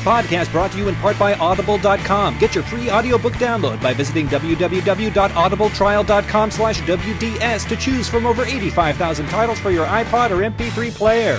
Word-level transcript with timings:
This 0.00 0.08
podcast 0.08 0.50
brought 0.50 0.72
to 0.72 0.78
you 0.78 0.88
in 0.88 0.94
part 0.94 1.18
by 1.18 1.34
Audible.com. 1.34 2.38
Get 2.38 2.54
your 2.54 2.64
free 2.64 2.90
audiobook 2.90 3.34
download 3.34 3.82
by 3.82 3.92
visiting 3.92 4.28
www.audibletrial.com 4.28 6.50
slash 6.50 6.80
WDS 6.80 7.68
to 7.68 7.76
choose 7.76 8.08
from 8.08 8.24
over 8.24 8.42
85,000 8.42 9.26
titles 9.26 9.60
for 9.60 9.70
your 9.70 9.84
iPod 9.84 10.30
or 10.30 10.38
MP3 10.38 10.94
player. 10.94 11.38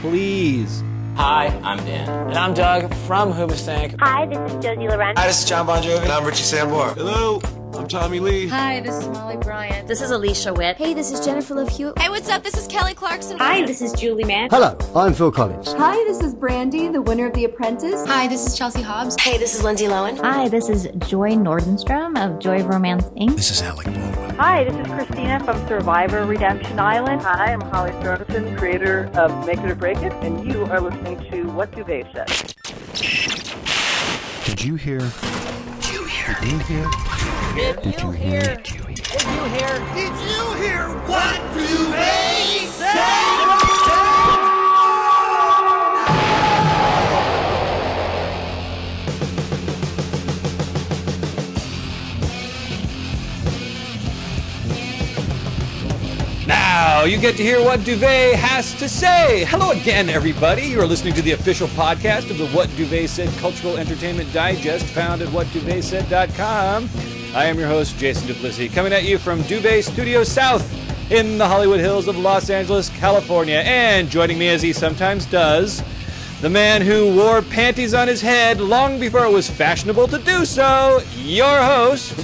Please. 0.00 0.84
Hi, 1.16 1.46
I'm 1.64 1.78
Dan. 1.78 2.08
And 2.28 2.38
I'm 2.38 2.54
Doug 2.54 2.94
from 3.08 3.32
Hoobastank. 3.32 3.96
Hi, 3.98 4.26
this 4.26 4.52
is 4.52 4.62
Josie 4.62 4.86
Loren. 4.86 5.16
Hi, 5.16 5.26
this 5.26 5.42
is 5.42 5.48
John 5.48 5.66
Bon 5.66 5.82
Jovi. 5.82 6.04
And 6.04 6.12
I'm 6.12 6.24
Richie 6.24 6.44
Sambora. 6.44 6.94
Hello, 6.94 7.40
I'm 7.78 7.86
Tommy 7.86 8.18
Lee. 8.18 8.48
Hi, 8.48 8.80
this 8.80 8.96
is 8.96 9.06
Molly 9.06 9.36
Bryant. 9.36 9.86
This 9.86 10.02
is 10.02 10.10
Alicia 10.10 10.52
Witt. 10.52 10.76
Hey, 10.76 10.94
this 10.94 11.12
is 11.12 11.24
Jennifer 11.24 11.54
Love 11.54 11.68
Hewitt. 11.68 11.96
Hey, 11.96 12.08
what's 12.08 12.28
up? 12.28 12.42
This 12.42 12.56
is 12.56 12.66
Kelly 12.66 12.92
Clarkson. 12.92 13.38
Hi, 13.38 13.64
this 13.64 13.80
is 13.80 13.92
Julie 13.92 14.24
Mann. 14.24 14.50
Hello, 14.50 14.76
I'm 14.96 15.14
Phil 15.14 15.30
Collins. 15.30 15.72
Hi, 15.74 15.94
this 16.04 16.20
is 16.20 16.34
Brandy, 16.34 16.88
the 16.88 17.00
winner 17.00 17.26
of 17.28 17.34
The 17.34 17.44
Apprentice. 17.44 18.04
Hi, 18.04 18.26
this 18.26 18.44
is 18.44 18.58
Chelsea 18.58 18.82
Hobbs. 18.82 19.14
Hey, 19.20 19.38
this 19.38 19.54
is 19.54 19.62
Lindsay 19.62 19.86
Lohan. 19.86 20.18
Hi, 20.18 20.48
this 20.48 20.68
is 20.68 20.88
Joy 21.06 21.34
Nordenstrom 21.34 22.18
of 22.18 22.40
Joy 22.40 22.62
of 22.62 22.66
Romance 22.66 23.04
Inc. 23.10 23.36
This 23.36 23.52
is 23.52 23.62
Alec 23.62 23.86
Baldwin. 23.86 24.34
Hi, 24.34 24.64
this 24.64 24.74
is 24.74 24.92
Christina 24.92 25.38
from 25.44 25.68
Survivor 25.68 26.24
Redemption 26.24 26.80
Island. 26.80 27.22
Hi, 27.22 27.52
I'm 27.52 27.60
Holly 27.60 27.92
Sorensen, 27.92 28.58
creator 28.58 29.08
of 29.14 29.46
Make 29.46 29.60
It 29.60 29.70
or 29.70 29.76
Break 29.76 29.98
It, 29.98 30.12
and 30.14 30.44
you 30.44 30.64
are 30.64 30.80
listening 30.80 31.16
to 31.30 31.44
What 31.52 31.70
Duvet 31.70 32.12
Said. 32.12 32.26
Did 34.46 34.64
you 34.64 34.74
hear? 34.74 34.98
Did 34.98 35.92
you 35.92 36.04
hear? 36.06 36.36
Did 36.40 36.50
you 36.50 36.58
hear? 36.58 37.27
Did, 37.54 37.82
Did 37.82 38.00
you, 38.00 38.06
you 38.06 38.10
hear? 38.12 38.40
hear? 38.40 38.56
Did 38.56 38.68
you 38.74 38.82
hear? 38.82 38.94
Did 38.94 39.26
you 39.26 39.44
hear? 39.54 39.94
Did 39.94 40.14
you 40.28 40.52
hear? 40.62 40.88
What 41.08 41.36
Duvet 41.54 42.68
Said? 42.68 44.18
Now 56.46 57.04
you 57.04 57.18
get 57.18 57.36
to 57.36 57.42
hear 57.42 57.62
what 57.62 57.80
Duvet 57.80 58.34
has 58.36 58.72
to 58.74 58.88
say. 58.88 59.44
Hello 59.44 59.70
again, 59.72 60.08
everybody. 60.08 60.62
You 60.62 60.80
are 60.80 60.86
listening 60.86 61.12
to 61.14 61.22
the 61.22 61.32
official 61.32 61.68
podcast 61.68 62.30
of 62.30 62.38
the 62.38 62.46
What 62.48 62.68
Duvet 62.70 63.08
Said 63.10 63.28
Cultural 63.38 63.76
Entertainment 63.76 64.32
Digest, 64.32 64.86
found 64.86 65.20
at 65.20 65.28
whatduvetsaid.com. 65.28 66.88
I 67.34 67.44
am 67.44 67.58
your 67.58 67.68
host, 67.68 67.98
Jason 67.98 68.26
Duplessis, 68.26 68.72
coming 68.72 68.92
at 68.92 69.04
you 69.04 69.18
from 69.18 69.42
Duvet 69.42 69.84
Studio 69.84 70.24
South 70.24 70.66
in 71.12 71.36
the 71.36 71.46
Hollywood 71.46 71.78
Hills 71.78 72.08
of 72.08 72.16
Los 72.16 72.48
Angeles, 72.48 72.88
California. 72.88 73.58
And 73.66 74.08
joining 74.08 74.38
me, 74.38 74.48
as 74.48 74.62
he 74.62 74.72
sometimes 74.72 75.26
does, 75.26 75.82
the 76.40 76.48
man 76.48 76.80
who 76.80 77.14
wore 77.14 77.42
panties 77.42 77.92
on 77.92 78.08
his 78.08 78.22
head 78.22 78.62
long 78.62 78.98
before 78.98 79.26
it 79.26 79.30
was 79.30 79.48
fashionable 79.48 80.08
to 80.08 80.18
do 80.20 80.46
so, 80.46 81.02
your 81.16 81.62
host, 81.62 82.18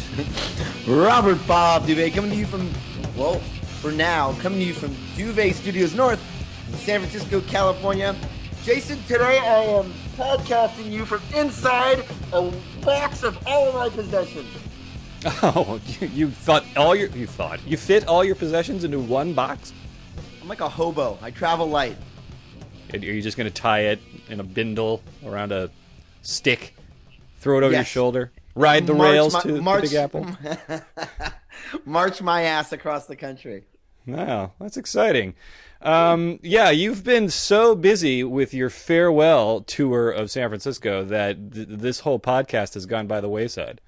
Robert 0.89 1.39
Bob 1.47 1.87
Duvet, 1.87 2.15
coming 2.15 2.31
to 2.31 2.37
you 2.37 2.47
from, 2.47 2.71
well, 3.15 3.39
for 3.81 3.93
now, 3.93 4.33
coming 4.41 4.59
to 4.61 4.65
you 4.65 4.75
from 4.75 4.97
Duvet 5.17 5.55
Studios 5.55 5.95
North, 5.95 6.21
in 6.69 6.79
San 6.79 7.01
Francisco, 7.01 7.43
California. 7.43 8.17
Jason, 8.65 8.99
today 9.03 9.39
I 9.39 9.65
am 9.65 9.93
podcasting 10.17 10.91
you 10.91 11.05
from 11.05 11.21
inside 11.35 12.07
a 12.33 12.51
box 12.81 13.23
of 13.23 13.39
all 13.47 13.69
of 13.69 13.75
my 13.75 13.91
possessions. 13.91 14.49
Oh, 15.43 15.81
you, 16.01 16.07
you 16.09 16.31
thought 16.31 16.65
all 16.77 16.95
your 16.95 17.09
you 17.11 17.27
thought 17.27 17.67
you 17.67 17.77
fit 17.77 18.07
all 18.07 18.25
your 18.25 18.35
possessions 18.35 18.85
into 18.85 18.99
one 19.01 19.33
box? 19.33 19.73
I'm 20.43 20.49
like 20.49 20.61
a 20.61 20.69
hobo. 20.69 21.19
I 21.23 21.31
travel 21.31 21.67
light. 21.69 21.97
Are 22.93 22.99
you 22.99 23.23
just 23.23 23.37
going 23.37 23.49
to 23.49 23.55
tie 23.55 23.81
it 23.87 24.01
in 24.29 24.39
a 24.41 24.45
bindle 24.45 25.03
around 25.25 25.51
a 25.53 25.71
stick, 26.23 26.77
throw 27.39 27.57
it 27.59 27.63
over 27.65 27.73
Yes. 27.73 27.81
your 27.81 27.85
shoulder, 28.03 28.33
ride 28.55 28.87
the 28.87 28.95
March 28.95 29.13
rails 29.13 29.33
my- 29.35 29.41
to 29.41 29.63
march- 29.63 29.83
the 29.83 29.89
Big 29.89 29.97
Apple? 29.97 30.27
March 31.85 32.21
my 32.23 32.43
ass 32.43 32.73
across 32.73 33.07
the 33.07 33.17
country. 33.17 33.65
Wow, 34.07 34.53
that's 34.61 34.77
exciting. 34.77 35.35
Um, 35.83 36.39
yeah, 36.43 36.71
you've 36.71 37.05
been 37.05 37.29
so 37.31 37.75
busy 37.75 38.23
with 38.25 38.55
your 38.55 38.71
farewell 38.71 39.63
tour 39.63 40.11
of 40.11 40.31
San 40.31 40.49
Francisco 40.49 41.05
that 41.05 41.53
th- 41.53 41.67
this 41.71 42.01
whole 42.01 42.19
podcast 42.21 42.75
has 42.75 42.87
gone 42.87 43.07
by 43.07 43.21
the 43.21 43.29
wayside. 43.29 43.81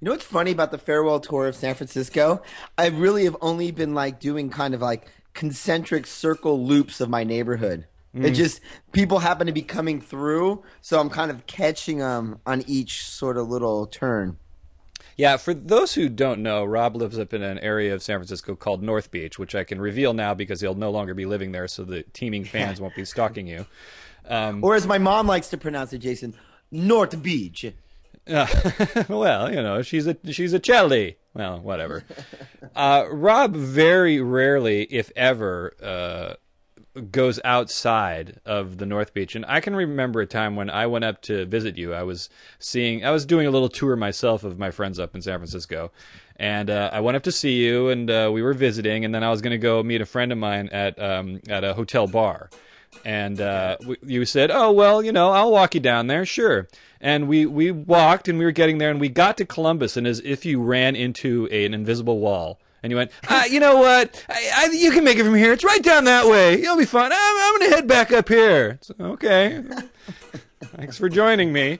You 0.00 0.06
know 0.06 0.10
what's 0.12 0.24
funny 0.24 0.50
about 0.50 0.70
the 0.70 0.78
farewell 0.78 1.20
tour 1.20 1.46
of 1.46 1.54
San 1.56 1.74
Francisco? 1.74 2.42
I 2.76 2.88
really 2.88 3.24
have 3.24 3.36
only 3.40 3.70
been 3.70 3.94
like 3.94 4.20
doing 4.20 4.50
kind 4.50 4.74
of 4.74 4.80
like 4.82 5.06
concentric 5.32 6.06
circle 6.06 6.64
loops 6.64 7.00
of 7.00 7.08
my 7.08 7.24
neighborhood. 7.24 7.86
It 8.12 8.32
Mm. 8.32 8.34
just 8.34 8.60
people 8.92 9.18
happen 9.20 9.46
to 9.48 9.52
be 9.52 9.62
coming 9.62 10.00
through, 10.00 10.62
so 10.80 11.00
I'm 11.00 11.10
kind 11.10 11.30
of 11.32 11.46
catching 11.46 11.98
them 11.98 12.38
on 12.46 12.62
each 12.68 13.04
sort 13.08 13.36
of 13.36 13.48
little 13.48 13.86
turn. 13.86 14.36
Yeah, 15.16 15.36
for 15.36 15.52
those 15.54 15.94
who 15.94 16.08
don't 16.08 16.40
know, 16.42 16.64
Rob 16.64 16.94
lives 16.96 17.18
up 17.18 17.32
in 17.34 17.42
an 17.42 17.58
area 17.58 17.92
of 17.94 18.02
San 18.02 18.18
Francisco 18.18 18.54
called 18.54 18.82
North 18.84 19.10
Beach, 19.10 19.38
which 19.38 19.54
I 19.54 19.64
can 19.64 19.80
reveal 19.80 20.12
now 20.12 20.32
because 20.34 20.60
he'll 20.60 20.74
no 20.74 20.90
longer 20.90 21.14
be 21.14 21.24
living 21.26 21.50
there, 21.52 21.66
so 21.66 21.82
the 21.84 22.02
teeming 22.12 22.44
fans 22.44 22.80
won't 22.80 22.94
be 22.96 23.04
stalking 23.04 23.46
you. 23.46 23.66
Um, 24.26 24.64
Or 24.64 24.74
as 24.74 24.86
my 24.86 24.96
mom 24.96 25.26
likes 25.26 25.48
to 25.48 25.58
pronounce 25.58 25.92
it, 25.92 25.98
Jason, 25.98 26.32
North 26.70 27.22
Beach. 27.22 27.66
Uh, 28.26 28.46
well, 29.08 29.50
you 29.50 29.62
know, 29.62 29.82
she's 29.82 30.06
a 30.06 30.16
she's 30.30 30.52
a 30.52 30.58
Chelsea. 30.58 31.16
Well, 31.34 31.60
whatever. 31.60 32.04
Uh, 32.74 33.06
Rob 33.12 33.54
very 33.54 34.20
rarely, 34.20 34.82
if 34.90 35.12
ever, 35.14 35.74
uh, 35.80 37.00
goes 37.12 37.38
outside 37.44 38.40
of 38.44 38.78
the 38.78 38.86
North 38.86 39.14
Beach, 39.14 39.36
and 39.36 39.44
I 39.46 39.60
can 39.60 39.76
remember 39.76 40.20
a 40.20 40.26
time 40.26 40.56
when 40.56 40.68
I 40.68 40.88
went 40.88 41.04
up 41.04 41.22
to 41.22 41.46
visit 41.46 41.76
you. 41.78 41.94
I 41.94 42.02
was 42.02 42.28
seeing, 42.58 43.04
I 43.04 43.12
was 43.12 43.26
doing 43.26 43.46
a 43.46 43.52
little 43.52 43.68
tour 43.68 43.94
myself 43.94 44.42
of 44.42 44.58
my 44.58 44.72
friends 44.72 44.98
up 44.98 45.14
in 45.14 45.22
San 45.22 45.38
Francisco, 45.38 45.92
and 46.34 46.68
uh, 46.68 46.90
I 46.92 46.98
went 46.98 47.16
up 47.16 47.22
to 47.24 47.32
see 47.32 47.52
you, 47.64 47.90
and 47.90 48.10
uh, 48.10 48.28
we 48.32 48.42
were 48.42 48.54
visiting, 48.54 49.04
and 49.04 49.14
then 49.14 49.22
I 49.22 49.30
was 49.30 49.40
going 49.40 49.52
to 49.52 49.58
go 49.58 49.80
meet 49.84 50.00
a 50.00 50.06
friend 50.06 50.32
of 50.32 50.38
mine 50.38 50.68
at 50.72 51.00
um, 51.00 51.42
at 51.48 51.62
a 51.62 51.74
hotel 51.74 52.08
bar 52.08 52.50
and 53.04 53.40
uh, 53.40 53.76
w- 53.80 53.96
you 54.04 54.24
said, 54.24 54.50
"Oh 54.52 54.70
well, 54.72 55.02
you 55.02 55.12
know, 55.12 55.30
I'll 55.30 55.50
walk 55.50 55.74
you 55.74 55.80
down 55.80 56.06
there, 56.06 56.24
sure." 56.24 56.68
And 57.04 57.28
we 57.28 57.44
we 57.44 57.70
walked, 57.70 58.28
and 58.28 58.38
we 58.38 58.46
were 58.46 58.50
getting 58.50 58.78
there, 58.78 58.90
and 58.90 58.98
we 58.98 59.10
got 59.10 59.36
to 59.36 59.44
Columbus, 59.44 59.98
and 59.98 60.06
as 60.06 60.20
if 60.20 60.46
you 60.46 60.62
ran 60.62 60.96
into 60.96 61.46
a, 61.52 61.66
an 61.66 61.74
invisible 61.74 62.18
wall, 62.18 62.58
and 62.82 62.90
you 62.90 62.96
went, 62.96 63.10
ah, 63.28 63.44
"You 63.44 63.60
know 63.60 63.76
what? 63.76 64.24
I, 64.26 64.50
I, 64.56 64.70
you 64.72 64.90
can 64.90 65.04
make 65.04 65.18
it 65.18 65.24
from 65.24 65.34
here. 65.34 65.52
It's 65.52 65.64
right 65.64 65.82
down 65.82 66.04
that 66.04 66.26
way. 66.26 66.58
You'll 66.58 66.78
be 66.78 66.86
fine. 66.86 67.12
I'm, 67.12 67.18
I'm 67.20 67.58
going 67.58 67.70
to 67.70 67.76
head 67.76 67.86
back 67.86 68.10
up 68.10 68.30
here." 68.30 68.78
So, 68.80 68.94
okay, 68.98 69.62
thanks 70.64 70.96
for 70.96 71.10
joining 71.10 71.52
me. 71.52 71.78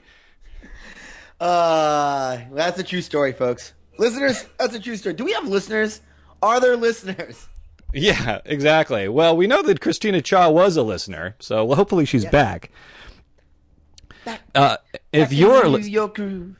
Uh, 1.39 2.41
that's 2.51 2.77
a 2.77 2.83
true 2.83 3.01
story, 3.01 3.33
folks. 3.33 3.73
Listeners, 3.97 4.45
that's 4.59 4.75
a 4.75 4.79
true 4.79 4.95
story. 4.95 5.15
Do 5.15 5.25
we 5.25 5.33
have 5.33 5.47
listeners? 5.47 6.01
Are 6.43 6.59
there 6.59 6.77
listeners? 6.77 7.47
Yeah, 7.93 8.41
exactly. 8.45 9.07
Well, 9.07 9.35
we 9.35 9.47
know 9.47 9.63
that 9.63 9.81
Christina 9.81 10.21
Cha 10.21 10.49
was 10.49 10.77
a 10.77 10.83
listener, 10.83 11.35
so 11.39 11.73
hopefully 11.73 12.05
she's 12.05 12.25
back. 12.25 12.69
Uh, 14.53 14.77
if 15.13 15.29
Back 15.29 15.37
you're 15.37 15.65
a 15.65 15.69
New 15.69 15.77
li- 15.77 15.89
York 15.89 16.15
groove. 16.15 16.55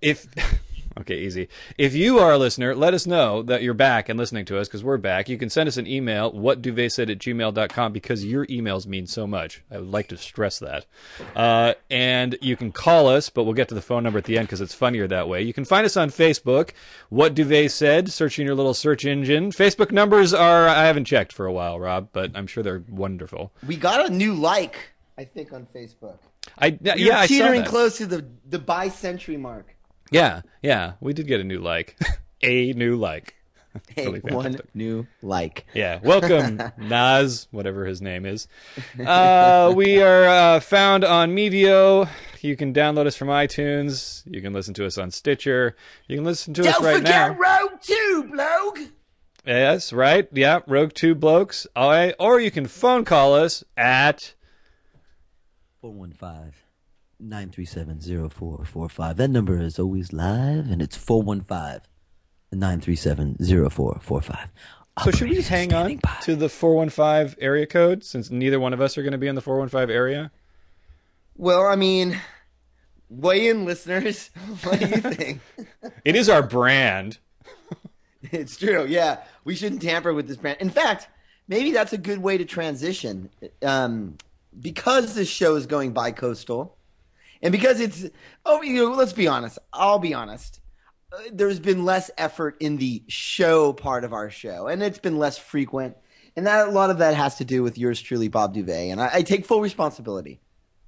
if 0.00 0.26
okay 0.98 1.18
easy. 1.18 1.48
If 1.76 1.94
you 1.94 2.18
are 2.18 2.32
a 2.32 2.38
listener 2.38 2.74
let 2.74 2.94
us 2.94 3.06
know 3.06 3.42
that 3.42 3.62
you're 3.62 3.74
back 3.74 4.08
and 4.08 4.18
listening 4.18 4.44
to 4.46 4.58
us 4.58 4.66
because 4.68 4.82
we're 4.82 4.96
back. 4.96 5.28
You 5.28 5.36
can 5.38 5.50
send 5.50 5.68
us 5.68 5.76
an 5.76 5.86
email 5.86 6.32
whatduvetsaid 6.32 7.10
at 7.10 7.18
gmail.com 7.18 7.92
because 7.92 8.24
your 8.24 8.46
emails 8.46 8.86
mean 8.86 9.06
so 9.06 9.26
much. 9.26 9.62
I 9.70 9.78
would 9.78 9.90
like 9.90 10.08
to 10.08 10.16
stress 10.16 10.58
that. 10.60 10.86
Uh, 11.34 11.74
and 11.90 12.38
you 12.40 12.56
can 12.56 12.72
call 12.72 13.08
us 13.08 13.28
but 13.30 13.44
we'll 13.44 13.52
get 13.54 13.68
to 13.68 13.74
the 13.74 13.82
phone 13.82 14.04
number 14.04 14.18
at 14.18 14.24
the 14.24 14.38
end 14.38 14.48
because 14.48 14.60
it's 14.62 14.74
funnier 14.74 15.06
that 15.06 15.28
way. 15.28 15.42
You 15.42 15.52
can 15.52 15.64
find 15.64 15.84
us 15.84 15.96
on 15.96 16.08
facebook 16.10 16.70
what 17.10 17.34
duvet 17.34 17.70
said 17.70 18.10
searching 18.10 18.46
your 18.46 18.54
little 18.54 18.74
search 18.74 19.04
engine. 19.04 19.50
Facebook 19.50 19.90
numbers 19.92 20.32
are 20.34 20.66
i 20.68 20.84
haven't 20.86 21.04
checked 21.04 21.32
for 21.32 21.46
a 21.46 21.52
while 21.52 21.78
rob 21.78 22.08
but 22.12 22.32
i'm 22.34 22.46
sure 22.46 22.62
they're 22.62 22.84
wonderful. 22.88 23.52
We 23.66 23.76
got 23.76 24.08
a 24.08 24.12
new 24.12 24.32
like, 24.34 24.92
I 25.18 25.24
think, 25.24 25.52
on 25.52 25.66
Facebook. 25.74 26.18
i 26.58 26.78
We're 26.80 26.96
yeah 26.96 27.18
I 27.20 27.26
saw 27.26 27.34
teetering 27.34 27.64
close 27.64 27.98
to 27.98 28.06
the 28.06 28.26
the 28.48 28.58
bi 28.58 28.88
century 28.88 29.36
mark. 29.36 29.74
yeah 30.10 30.42
yeah 30.62 30.92
we 31.00 31.12
did 31.12 31.26
get 31.26 31.40
a 31.40 31.44
new 31.44 31.58
like 31.60 31.96
a 32.42 32.72
new 32.74 32.96
like 32.96 33.34
Hey, 33.94 34.06
Really 34.06 34.20
one 34.20 34.44
fantastic. 34.44 34.74
new 34.74 35.06
like. 35.22 35.66
Yeah, 35.74 36.00
welcome, 36.02 36.62
Nas, 36.78 37.46
whatever 37.50 37.84
his 37.84 38.00
name 38.00 38.24
is. 38.24 38.48
Uh, 38.98 39.72
we 39.76 40.00
are 40.00 40.24
uh, 40.24 40.60
found 40.60 41.04
on 41.04 41.36
Mevio. 41.36 42.08
You 42.40 42.56
can 42.56 42.72
download 42.72 43.06
us 43.06 43.16
from 43.16 43.28
iTunes. 43.28 44.22
You 44.24 44.40
can 44.40 44.54
listen 44.54 44.72
to 44.74 44.86
us 44.86 44.96
on 44.96 45.10
Stitcher. 45.10 45.76
You 46.08 46.16
can 46.16 46.24
listen 46.24 46.54
to 46.54 46.62
us 46.66 46.80
right 46.80 47.02
now. 47.02 47.28
Don't 47.28 47.36
right 47.36 47.36
forget 47.36 47.38
now. 47.38 47.68
Rogue 47.68 47.80
Two, 47.82 48.28
bloke. 48.32 48.78
Yes, 49.46 49.92
right. 49.92 50.26
Yeah, 50.32 50.60
Rogue 50.66 50.94
Two 50.94 51.14
Blokes. 51.14 51.66
All 51.76 51.90
right. 51.90 52.14
Or 52.18 52.40
you 52.40 52.50
can 52.50 52.66
phone 52.66 53.04
call 53.04 53.34
us 53.34 53.62
at 53.76 54.32
415 55.92 56.52
937 57.20 58.30
0445. 58.30 59.16
That 59.16 59.28
number 59.28 59.60
is 59.60 59.78
always 59.78 60.12
live, 60.12 60.68
and 60.68 60.82
it's 60.82 60.96
415 60.96 61.82
937 62.52 63.36
0445. 63.38 64.48
So 65.04 65.10
should 65.12 65.28
we 65.28 65.36
just 65.36 65.48
hang 65.48 65.72
on 65.72 66.00
to 66.22 66.34
the 66.34 66.48
415 66.48 67.36
area 67.40 67.66
code 67.66 68.02
since 68.02 68.30
neither 68.30 68.58
one 68.58 68.72
of 68.72 68.80
us 68.80 68.98
are 68.98 69.02
going 69.02 69.12
to 69.12 69.18
be 69.18 69.28
in 69.28 69.36
the 69.36 69.40
415 69.40 69.94
area? 69.94 70.32
Well, 71.36 71.66
I 71.66 71.76
mean, 71.76 72.18
weigh 73.08 73.48
in, 73.48 73.64
listeners. 73.64 74.30
What 74.64 74.80
do 74.80 74.88
you 74.88 74.96
think? 74.96 75.40
It 76.04 76.16
is 76.16 76.28
our 76.28 76.42
brand. 76.42 77.18
it's 78.32 78.56
true. 78.56 78.86
Yeah, 78.86 79.18
we 79.44 79.54
shouldn't 79.54 79.82
tamper 79.82 80.12
with 80.12 80.26
this 80.26 80.38
brand. 80.38 80.58
In 80.60 80.70
fact, 80.70 81.08
maybe 81.46 81.70
that's 81.70 81.92
a 81.92 81.98
good 81.98 82.18
way 82.18 82.38
to 82.38 82.44
transition. 82.44 83.30
Um, 83.62 84.16
because 84.58 85.14
this 85.14 85.28
show 85.28 85.56
is 85.56 85.66
going 85.66 85.92
bi-coastal, 85.92 86.76
and 87.42 87.52
because 87.52 87.80
it's 87.80 88.06
oh, 88.44 88.62
you 88.62 88.84
know, 88.84 88.92
let's 88.94 89.12
be 89.12 89.28
honest. 89.28 89.58
I'll 89.72 89.98
be 89.98 90.14
honest. 90.14 90.60
Uh, 91.12 91.18
there's 91.32 91.60
been 91.60 91.84
less 91.84 92.10
effort 92.18 92.56
in 92.60 92.78
the 92.78 93.02
show 93.08 93.72
part 93.72 94.04
of 94.04 94.12
our 94.12 94.30
show, 94.30 94.66
and 94.66 94.82
it's 94.82 94.98
been 94.98 95.18
less 95.18 95.38
frequent. 95.38 95.96
And 96.36 96.46
that 96.46 96.68
a 96.68 96.70
lot 96.70 96.90
of 96.90 96.98
that 96.98 97.14
has 97.14 97.36
to 97.36 97.44
do 97.44 97.62
with 97.62 97.78
yours 97.78 98.00
truly, 98.00 98.28
Bob 98.28 98.54
Duvet, 98.54 98.90
and 98.90 99.00
I, 99.00 99.10
I 99.14 99.22
take 99.22 99.46
full 99.46 99.60
responsibility. 99.60 100.40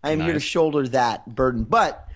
I 0.02 0.10
am 0.10 0.18
nice. 0.18 0.26
here 0.26 0.34
to 0.34 0.40
shoulder 0.40 0.86
that 0.88 1.34
burden. 1.34 1.64
But 1.64 2.06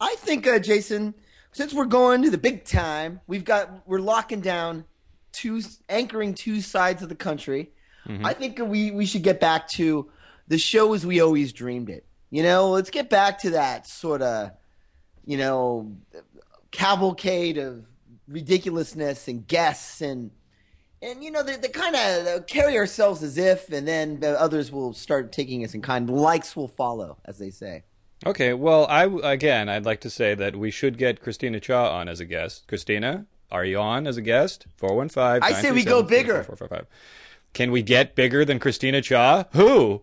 I 0.00 0.14
think, 0.18 0.46
uh, 0.46 0.58
Jason, 0.58 1.14
since 1.52 1.72
we're 1.72 1.86
going 1.86 2.22
to 2.22 2.30
the 2.30 2.38
big 2.38 2.64
time, 2.64 3.20
we've 3.26 3.44
got 3.44 3.86
we're 3.86 4.00
locking 4.00 4.40
down 4.40 4.84
two 5.32 5.62
anchoring 5.88 6.34
two 6.34 6.60
sides 6.60 7.02
of 7.02 7.08
the 7.08 7.14
country. 7.14 7.70
Mm-hmm. 8.06 8.26
I 8.26 8.34
think 8.34 8.58
we 8.58 8.90
we 8.90 9.06
should 9.06 9.22
get 9.22 9.40
back 9.40 9.68
to 9.68 10.10
the 10.52 10.58
show 10.58 10.92
as 10.92 11.06
we 11.06 11.18
always 11.18 11.50
dreamed 11.50 11.88
it. 11.88 12.04
You 12.28 12.42
know, 12.42 12.68
let's 12.72 12.90
get 12.90 13.08
back 13.08 13.38
to 13.40 13.50
that 13.50 13.86
sort 13.86 14.20
of, 14.20 14.50
you 15.24 15.38
know, 15.38 15.96
cavalcade 16.70 17.56
of 17.56 17.86
ridiculousness 18.28 19.28
and 19.28 19.46
guests 19.46 20.02
and 20.02 20.30
and 21.00 21.24
you 21.24 21.30
know 21.30 21.42
the, 21.42 21.56
the 21.56 21.70
kind 21.70 21.96
of 21.96 22.46
carry 22.46 22.76
ourselves 22.76 23.22
as 23.22 23.38
if 23.38 23.72
and 23.72 23.88
then 23.88 24.20
the 24.20 24.38
others 24.38 24.70
will 24.70 24.92
start 24.92 25.32
taking 25.32 25.64
us 25.64 25.72
in 25.72 25.80
kind. 25.80 26.10
Likes 26.10 26.54
will 26.54 26.68
follow 26.68 27.16
as 27.24 27.38
they 27.38 27.50
say. 27.50 27.84
Okay 28.26 28.52
well 28.52 28.86
i 28.88 29.04
again 29.24 29.70
i'd 29.70 29.86
like 29.86 30.00
to 30.02 30.10
say 30.10 30.34
that 30.34 30.54
we 30.54 30.70
should 30.70 30.98
get 30.98 31.22
christina 31.22 31.60
cha 31.60 31.98
on 31.98 32.08
as 32.08 32.20
a 32.20 32.26
guest. 32.26 32.68
Christina 32.68 33.24
are 33.50 33.64
you 33.64 33.78
on 33.78 34.06
as 34.06 34.18
a 34.18 34.22
guest? 34.22 34.66
415 34.76 35.42
i 35.42 35.60
say 35.62 35.72
we 35.72 35.82
go 35.82 36.02
bigger. 36.02 36.46
Can 37.54 37.70
we 37.70 37.82
get 37.82 38.14
bigger 38.14 38.44
than 38.44 38.58
christina 38.58 39.00
cha? 39.00 39.46
Who 39.52 40.02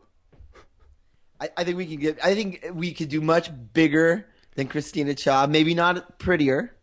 I, 1.40 1.50
I 1.58 1.64
think 1.64 1.78
we 1.78 1.86
can 1.86 2.00
get 2.00 2.24
i 2.24 2.36
think 2.36 2.66
we 2.74 2.94
could 2.94 3.10
do 3.10 3.22
much 3.22 3.52
bigger 3.74 4.28
than 4.56 4.68
christina 4.68 5.16
cha 5.16 5.48
maybe 5.48 5.74
not 5.74 6.20
prettier 6.20 6.76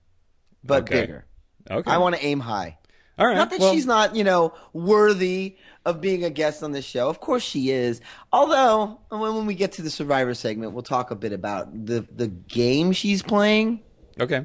but 0.64 0.82
okay. 0.82 1.00
bigger 1.00 1.26
okay 1.70 1.90
i 1.90 1.98
want 1.98 2.14
to 2.16 2.24
aim 2.24 2.40
high 2.40 2.78
all 3.18 3.26
right. 3.26 3.34
Not 3.34 3.50
that 3.50 3.60
well, 3.60 3.72
she's 3.72 3.86
not, 3.86 4.14
you 4.14 4.24
know, 4.24 4.52
worthy 4.74 5.56
of 5.86 6.00
being 6.00 6.24
a 6.24 6.30
guest 6.30 6.62
on 6.62 6.72
this 6.72 6.84
show. 6.84 7.08
Of 7.08 7.18
course 7.20 7.42
she 7.42 7.70
is. 7.70 8.00
Although 8.30 9.00
when, 9.08 9.34
when 9.34 9.46
we 9.46 9.54
get 9.54 9.72
to 9.72 9.82
the 9.82 9.90
Survivor 9.90 10.34
segment, 10.34 10.72
we'll 10.72 10.82
talk 10.82 11.10
a 11.10 11.14
bit 11.14 11.32
about 11.32 11.86
the 11.86 12.06
the 12.14 12.26
game 12.28 12.92
she's 12.92 13.22
playing. 13.22 13.80
Okay. 14.20 14.44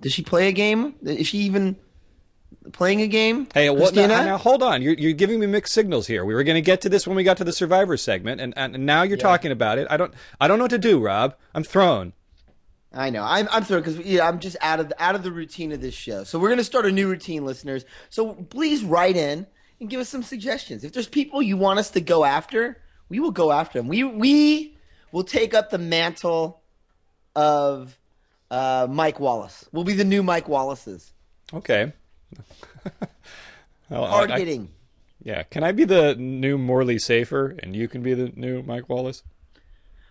Does 0.00 0.12
she 0.12 0.22
play 0.22 0.48
a 0.48 0.52
game? 0.52 0.94
Is 1.02 1.26
she 1.26 1.38
even 1.38 1.76
playing 2.72 3.02
a 3.02 3.06
game? 3.06 3.48
Hey, 3.54 3.70
what? 3.70 3.94
Now, 3.94 4.06
now, 4.06 4.36
hold 4.36 4.62
on. 4.62 4.82
You're 4.82 4.94
you're 4.94 5.12
giving 5.12 5.40
me 5.40 5.46
mixed 5.46 5.72
signals 5.72 6.06
here. 6.06 6.24
We 6.24 6.34
were 6.34 6.44
going 6.44 6.56
to 6.56 6.62
get 6.62 6.80
to 6.82 6.88
this 6.88 7.06
when 7.06 7.16
we 7.16 7.24
got 7.24 7.36
to 7.38 7.44
the 7.44 7.52
Survivor 7.52 7.96
segment, 7.96 8.40
and 8.40 8.54
and 8.56 8.86
now 8.86 9.02
you're 9.02 9.18
yeah. 9.18 9.22
talking 9.22 9.52
about 9.52 9.78
it. 9.78 9.86
I 9.90 9.96
don't 9.96 10.12
I 10.40 10.48
don't 10.48 10.58
know 10.58 10.64
what 10.64 10.70
to 10.70 10.78
do, 10.78 11.00
Rob. 11.00 11.34
I'm 11.54 11.64
thrown. 11.64 12.12
I 12.92 13.10
know. 13.10 13.22
I'm 13.22 13.48
I'm 13.50 13.64
thrilled 13.64 13.84
because 13.84 13.98
yeah, 14.00 14.26
I'm 14.26 14.40
just 14.40 14.56
out 14.60 14.80
of 14.80 14.88
the, 14.88 15.02
out 15.02 15.14
of 15.14 15.22
the 15.22 15.32
routine 15.32 15.72
of 15.72 15.80
this 15.80 15.94
show. 15.94 16.24
So 16.24 16.38
we're 16.38 16.48
gonna 16.48 16.64
start 16.64 16.86
a 16.86 16.92
new 16.92 17.08
routine, 17.08 17.44
listeners. 17.44 17.84
So 18.08 18.34
please 18.34 18.84
write 18.84 19.16
in 19.16 19.46
and 19.80 19.90
give 19.90 20.00
us 20.00 20.08
some 20.08 20.22
suggestions. 20.22 20.84
If 20.84 20.92
there's 20.92 21.08
people 21.08 21.42
you 21.42 21.56
want 21.56 21.78
us 21.78 21.90
to 21.90 22.00
go 22.00 22.24
after, 22.24 22.80
we 23.08 23.20
will 23.20 23.32
go 23.32 23.52
after 23.52 23.78
them. 23.78 23.88
We 23.88 24.04
we 24.04 24.76
will 25.12 25.24
take 25.24 25.54
up 25.54 25.70
the 25.70 25.78
mantle 25.78 26.62
of 27.34 27.98
uh, 28.50 28.86
Mike 28.88 29.20
Wallace. 29.20 29.68
We'll 29.72 29.84
be 29.84 29.94
the 29.94 30.04
new 30.04 30.22
Mike 30.22 30.48
Wallaces. 30.48 31.12
Okay. 31.52 31.92
well, 33.90 34.06
Hard 34.06 34.30
I, 34.30 34.38
hitting. 34.38 34.70
yeah. 35.22 35.42
Can 35.44 35.64
I 35.64 35.72
be 35.72 35.84
the 35.84 36.14
new 36.16 36.58
Morley 36.58 36.98
Safer 36.98 37.56
and 37.62 37.74
you 37.74 37.88
can 37.88 38.02
be 38.02 38.14
the 38.14 38.32
new 38.34 38.62
Mike 38.62 38.88
Wallace? 38.88 39.22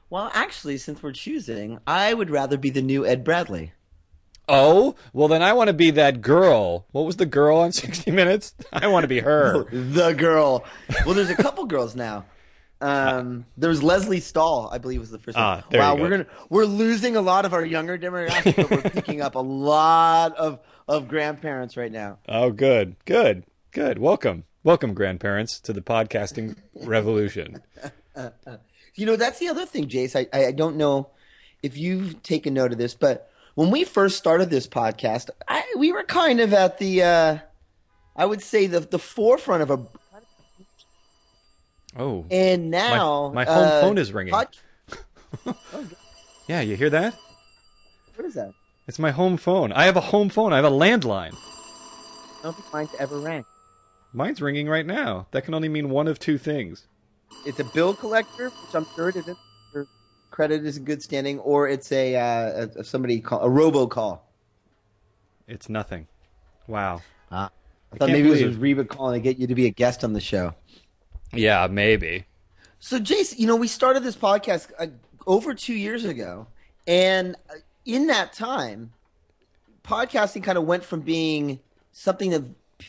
Well, 0.10 0.30
actually, 0.34 0.78
since 0.78 1.02
we're 1.02 1.12
choosing, 1.14 1.80
I 1.88 2.14
would 2.14 2.30
rather 2.30 2.58
be 2.58 2.70
the 2.70 2.82
new 2.82 3.06
Ed 3.06 3.24
Bradley. 3.24 3.74
Oh, 4.48 4.96
well, 5.12 5.28
then 5.28 5.42
I 5.42 5.54
want 5.54 5.70
to 5.70 5.74
be 5.74 5.92
that 5.92 6.22
girl. 6.22 6.86
What 6.92 7.06
was 7.06 7.18
the 7.18 7.26
girl 7.26 7.58
on 7.58 7.72
60 7.74 8.12
Minutes? 8.12 8.54
I 8.72 8.88
want 8.88 9.04
to 9.04 9.08
be 9.08 9.20
her. 9.20 9.66
the 9.72 10.14
girl. 10.14 10.64
Well, 11.06 11.16
there's 11.16 11.30
a 11.32 11.36
couple 11.36 11.66
girls 11.66 11.96
now. 11.96 12.26
Um, 12.82 13.46
there 13.58 13.70
was 13.70 13.82
Lesley 13.82 14.20
Stahl, 14.20 14.70
I 14.72 14.78
believe, 14.78 15.00
was 15.00 15.10
the 15.10 15.18
first 15.18 15.38
ah, 15.38 15.64
one. 15.70 15.80
wow, 15.80 15.96
go. 15.96 16.02
we're 16.02 16.10
gonna 16.10 16.26
we're 16.50 16.66
losing 16.66 17.16
a 17.16 17.22
lot 17.22 17.46
of 17.46 17.54
our 17.54 17.66
younger 17.66 17.98
demographic, 17.98 18.56
but 18.58 18.70
we're 18.70 18.90
picking 18.90 19.22
up 19.22 19.36
a 19.36 19.40
lot 19.40 20.36
of 20.36 20.60
of 20.88 21.08
grandparents 21.08 21.78
right 21.78 21.92
now. 21.92 22.20
Oh, 22.28 22.52
good, 22.52 22.96
good, 23.06 23.44
good. 23.72 24.00
Welcome, 24.00 24.46
welcome, 24.64 24.94
grandparents, 24.94 25.60
to 25.62 25.74
the 25.74 25.82
podcasting 25.82 26.58
revolution. 26.76 27.62
You 28.96 29.06
know, 29.06 29.18
that's 29.18 29.40
the 29.40 29.50
other 29.50 29.66
thing, 29.66 29.90
Jace. 29.90 30.16
I, 30.16 30.48
I 30.48 30.52
don't 30.54 30.78
know 30.78 31.10
if 31.62 31.78
you've 31.78 32.24
taken 32.24 32.54
note 32.54 32.72
of 32.72 32.78
this, 32.78 32.94
but 32.94 33.30
when 33.56 33.70
we 33.70 33.84
first 33.84 34.18
started 34.18 34.50
this 34.50 34.68
podcast, 34.68 35.30
I, 35.48 35.64
we 35.78 35.92
were 35.92 36.04
kind 36.04 36.40
of 36.40 36.54
at 36.54 36.78
the, 36.78 37.04
uh, 37.04 37.38
I 38.16 38.26
would 38.26 38.42
say, 38.42 38.68
the 38.68 38.80
the 38.80 39.00
forefront 39.00 39.64
of 39.64 39.72
a. 39.72 39.86
Oh. 41.98 42.26
And 42.32 42.72
now 42.72 43.32
my, 43.34 43.44
my 43.44 43.54
home 43.54 43.64
uh, 43.64 43.82
phone 43.82 43.98
is 43.98 44.14
ringing. 44.14 44.32
Pod... 44.32 44.48
yeah, 46.48 46.62
you 46.62 46.78
hear 46.78 46.90
that? 46.90 47.16
What 48.16 48.26
is 48.26 48.36
that? 48.36 48.54
It's 48.88 49.00
my 49.00 49.12
home 49.12 49.38
phone. 49.38 49.72
I 49.72 49.86
have 49.86 49.98
a 49.98 50.02
home 50.02 50.30
phone. 50.30 50.54
I 50.54 50.58
have 50.58 50.66
a 50.66 50.70
landline. 50.70 51.34
I 51.34 52.44
don't 52.44 52.56
think 52.56 52.72
mine's 52.72 52.96
ever 53.00 53.18
rang. 53.18 53.46
Mine's 54.14 54.42
ringing 54.42 54.70
right 54.70 54.86
now. 54.86 55.28
That 55.32 55.44
can 55.44 55.54
only 55.54 55.70
mean 55.70 55.90
one 55.90 56.08
of 56.08 56.20
two 56.20 56.38
things 56.38 56.88
it's 57.46 57.60
a 57.60 57.64
bill 57.64 57.94
collector, 57.94 58.50
which 58.50 58.76
I'm 58.76 58.86
sure 58.96 59.10
it 59.10 59.16
isn't. 59.16 59.38
Your 59.74 59.88
Credit 60.32 60.66
is 60.66 60.78
in 60.78 60.84
good 60.84 61.02
standing, 61.02 61.40
or 61.40 61.68
it's 61.68 61.92
a, 61.92 62.16
uh, 62.16 62.68
a 62.78 62.84
somebody 62.84 63.22
call 63.22 63.42
a 63.42 63.50
robocall. 63.50 64.20
It's 65.48 65.70
nothing. 65.70 66.08
Wow. 66.68 67.02
Uh, 67.32 67.50
I, 67.94 67.98
thought 67.98 68.10
maybe 68.10 68.30
believe... 68.30 68.42
it 68.42 68.48
was 68.48 68.56
a 68.58 68.60
Reba 68.60 68.86
calling 68.86 69.22
to 69.22 69.24
get 69.24 69.38
you 69.38 69.48
to 69.48 69.56
be 69.56 69.68
a 69.68 69.72
guest 69.72 70.04
on 70.04 70.14
the 70.14 70.22
show. 70.22 70.56
Yeah, 71.34 71.68
maybe. 71.70 72.26
So, 72.80 73.00
Jason, 73.00 73.40
you 73.40 73.48
know, 73.48 73.56
we 73.56 73.68
started 73.68 74.04
this 74.04 74.16
podcast 74.16 74.72
uh, 74.80 74.88
over 75.28 75.54
two 75.54 75.74
years 75.74 76.06
ago, 76.06 76.48
and 76.88 77.36
uh, 77.50 77.56
in 77.86 78.08
that 78.08 78.34
time, 78.34 78.92
podcasting 79.84 80.44
kind 80.44 80.58
of 80.58 80.66
went 80.66 80.84
from 80.84 81.02
being 81.02 81.60
something 81.92 82.32
that 82.32 82.44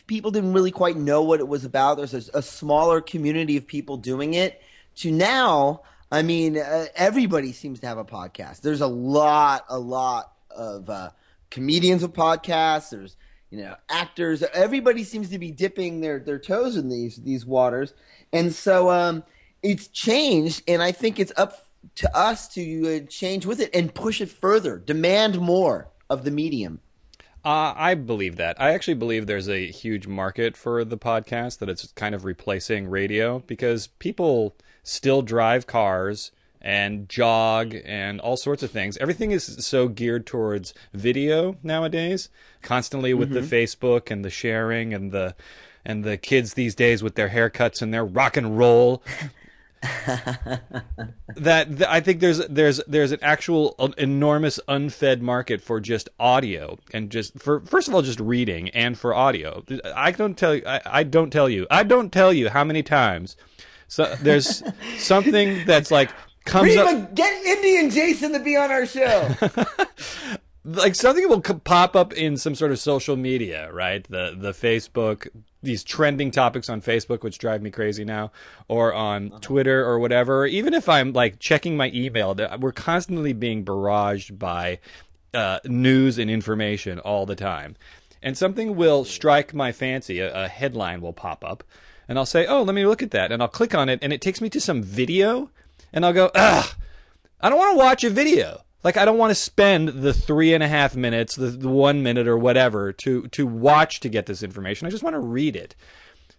people 0.07 0.31
didn't 0.31 0.53
really 0.53 0.71
quite 0.71 0.97
know 0.97 1.21
what 1.21 1.39
it 1.39 1.47
was 1.47 1.63
about. 1.63 1.97
There's 1.97 2.13
a, 2.13 2.37
a 2.39 2.41
smaller 2.41 2.99
community 3.01 3.57
of 3.57 3.67
people 3.67 3.97
doing 3.97 4.33
it. 4.33 4.61
To 4.97 5.11
now, 5.11 5.83
I 6.11 6.23
mean, 6.23 6.57
uh, 6.57 6.87
everybody 6.95 7.51
seems 7.51 7.79
to 7.81 7.87
have 7.87 7.97
a 7.97 8.05
podcast. 8.05 8.61
There's 8.61 8.81
a 8.81 8.87
lot, 8.87 9.65
a 9.69 9.77
lot 9.77 10.33
of 10.49 10.89
uh, 10.89 11.11
comedians 11.51 12.01
with 12.01 12.13
podcasts. 12.13 12.89
There's 12.89 13.15
you 13.51 13.59
know 13.59 13.75
actors. 13.89 14.43
Everybody 14.53 15.03
seems 15.03 15.29
to 15.29 15.39
be 15.39 15.51
dipping 15.51 16.01
their 16.01 16.19
their 16.19 16.39
toes 16.39 16.75
in 16.75 16.89
these 16.89 17.17
these 17.17 17.45
waters, 17.45 17.93
and 18.33 18.53
so 18.53 18.89
um, 18.89 19.23
it's 19.61 19.87
changed. 19.87 20.63
And 20.67 20.81
I 20.81 20.91
think 20.91 21.19
it's 21.19 21.31
up 21.37 21.66
to 21.95 22.17
us 22.17 22.47
to 22.49 22.97
uh, 22.97 23.07
change 23.07 23.45
with 23.45 23.59
it 23.59 23.69
and 23.73 23.93
push 23.93 24.21
it 24.21 24.29
further. 24.29 24.77
Demand 24.77 25.39
more 25.39 25.89
of 26.09 26.23
the 26.23 26.31
medium. 26.31 26.79
Uh, 27.45 27.73
I 27.77 27.93
believe 27.93 28.35
that. 28.37 28.59
I 28.59 28.73
actually 28.73 28.95
believe 28.95 29.25
there's 29.25 29.47
a 29.47 29.67
huge 29.67 30.05
market 30.05 30.57
for 30.57 30.83
the 30.83 30.97
podcast, 30.97 31.59
that 31.59 31.69
it's 31.69 31.91
kind 31.93 32.13
of 32.13 32.25
replacing 32.25 32.89
radio 32.89 33.39
because 33.39 33.87
people 33.87 34.55
still 34.83 35.21
drive 35.21 35.65
cars 35.65 36.31
and 36.61 37.07
jog 37.07 37.75
and 37.85 38.19
all 38.19 38.35
sorts 38.35 38.63
of 38.63 38.71
things. 38.71 38.97
Everything 38.97 39.31
is 39.31 39.65
so 39.65 39.87
geared 39.87 40.25
towards 40.25 40.73
video 40.93 41.55
nowadays, 41.63 42.29
constantly 42.61 43.13
with 43.13 43.29
mm-hmm. 43.29 43.47
the 43.47 43.55
Facebook 43.55 44.11
and 44.11 44.25
the 44.25 44.29
sharing 44.29 44.93
and 44.93 45.11
the 45.11 45.35
and 45.85 46.03
the 46.03 46.17
kids 46.17 46.55
these 46.55 46.75
days 46.75 47.01
with 47.01 47.15
their 47.15 47.29
haircuts 47.29 47.81
and 47.81 47.93
their 47.93 48.03
rock 48.03 48.35
and 48.35 48.57
roll. 48.57 49.01
that, 51.35 51.77
that, 51.77 51.87
I 51.87 51.99
think 51.99 52.19
there's 52.19 52.39
there's 52.47 52.81
there's 52.87 53.11
an 53.11 53.19
actual 53.21 53.75
uh, 53.77 53.89
enormous 53.97 54.59
unfed 54.67 55.21
market 55.21 55.61
for 55.61 55.79
just 55.79 56.09
audio 56.19 56.79
and 56.93 57.09
just 57.09 57.39
for 57.39 57.59
first 57.61 57.87
of 57.87 57.93
all 57.93 58.01
just 58.01 58.19
reading 58.19 58.69
and 58.69 58.97
for 58.97 59.13
audio. 59.13 59.63
I 59.95 60.11
don't 60.11 60.37
tell 60.37 60.55
you 60.55 60.63
I, 60.65 60.81
I 60.85 61.03
don't 61.03 61.29
tell 61.29 61.47
you 61.47 61.67
I 61.69 61.83
don't 61.83 62.11
tell 62.11 62.33
you 62.33 62.49
how 62.49 62.63
many 62.63 62.81
times 62.81 63.35
so 63.87 64.15
there's 64.21 64.63
something 64.97 65.65
that's 65.65 65.91
like 65.91 66.11
comes 66.45 66.75
Reba, 66.75 66.89
up. 66.89 67.15
Get 67.15 67.45
Indian 67.45 67.89
Jason 67.89 68.33
to 68.33 68.39
be 68.39 68.55
on 68.55 68.71
our 68.71 68.85
show. 68.85 69.29
like 70.65 70.95
something 70.95 71.27
will 71.27 71.41
pop 71.41 71.95
up 71.95 72.13
in 72.13 72.37
some 72.37 72.55
sort 72.55 72.71
of 72.71 72.79
social 72.79 73.15
media, 73.15 73.71
right? 73.71 74.03
The 74.09 74.35
the 74.37 74.51
Facebook, 74.51 75.27
these 75.67 75.83
trending 75.83 76.31
topics 76.31 76.69
on 76.69 76.81
Facebook, 76.81 77.21
which 77.21 77.37
drive 77.37 77.61
me 77.61 77.69
crazy 77.69 78.03
now, 78.03 78.31
or 78.67 78.93
on 78.93 79.29
Twitter 79.41 79.85
or 79.85 79.99
whatever. 79.99 80.47
Even 80.47 80.73
if 80.73 80.89
I'm 80.89 81.13
like 81.13 81.37
checking 81.39 81.77
my 81.77 81.91
email, 81.93 82.33
we're 82.59 82.71
constantly 82.71 83.33
being 83.33 83.63
barraged 83.63 84.39
by 84.39 84.79
uh, 85.33 85.59
news 85.65 86.17
and 86.17 86.31
information 86.31 86.97
all 86.99 87.25
the 87.25 87.35
time, 87.35 87.75
and 88.23 88.35
something 88.35 88.75
will 88.75 89.05
strike 89.05 89.53
my 89.53 89.71
fancy. 89.71 90.19
A, 90.19 90.45
a 90.45 90.47
headline 90.47 91.01
will 91.01 91.13
pop 91.13 91.43
up, 91.45 91.63
and 92.07 92.17
I'll 92.17 92.25
say, 92.25 92.47
"Oh, 92.47 92.63
let 92.63 92.73
me 92.73 92.85
look 92.87 93.03
at 93.03 93.11
that," 93.11 93.31
and 93.31 93.43
I'll 93.43 93.47
click 93.47 93.75
on 93.75 93.89
it, 93.89 93.99
and 94.01 94.11
it 94.11 94.21
takes 94.21 94.41
me 94.41 94.49
to 94.49 94.61
some 94.61 94.81
video, 94.81 95.51
and 95.93 96.03
I'll 96.03 96.13
go, 96.13 96.31
"Ugh." 96.33 96.73
I 97.39 97.49
don't 97.49 97.59
want 97.59 97.73
to 97.73 97.77
watch 97.77 98.03
a 98.03 98.09
video. 98.09 98.63
Like 98.83 98.97
I 98.97 99.05
don't 99.05 99.17
want 99.17 99.31
to 99.31 99.35
spend 99.35 99.89
the 99.89 100.13
three 100.13 100.53
and 100.53 100.63
a 100.63 100.67
half 100.67 100.95
minutes, 100.95 101.35
the, 101.35 101.47
the 101.47 101.69
one 101.69 102.03
minute 102.03 102.27
or 102.27 102.37
whatever 102.37 102.93
to 102.93 103.27
to 103.27 103.47
watch 103.47 103.99
to 104.01 104.09
get 104.09 104.25
this 104.25 104.43
information. 104.43 104.87
I 104.87 104.91
just 104.91 105.03
want 105.03 105.15
to 105.15 105.19
read 105.19 105.55
it. 105.55 105.75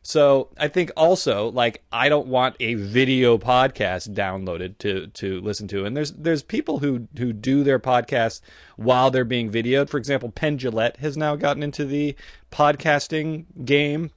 So 0.03 0.49
I 0.57 0.69
think 0.69 0.91
also 0.97 1.51
like 1.51 1.83
I 1.93 2.09
don't 2.09 2.29
want 2.29 2.57
a 2.61 2.75
video 2.75 3.37
podcast 3.37 4.15
downloaded 4.15 4.79
to 4.79 5.09
to 5.09 5.41
listen 5.41 5.69
to. 5.69 5.85
And 5.85 5.97
there's 5.97 6.13
there's 6.13 6.43
people 6.43 6.79
who 6.79 7.09
who 7.19 7.33
do 7.33 7.63
their 7.63 7.79
podcasts 7.79 8.41
while 8.77 9.11
they're 9.11 9.25
being 9.25 9.51
videoed. 9.51 9.91
For 9.91 9.99
example, 9.99 10.31
Penn 10.31 10.57
Jillette 10.59 10.97
has 10.99 11.17
now 11.17 11.37
gotten 11.37 11.63
into 11.63 11.85
the 11.85 12.15
podcasting 12.51 13.45
game. 13.65 14.11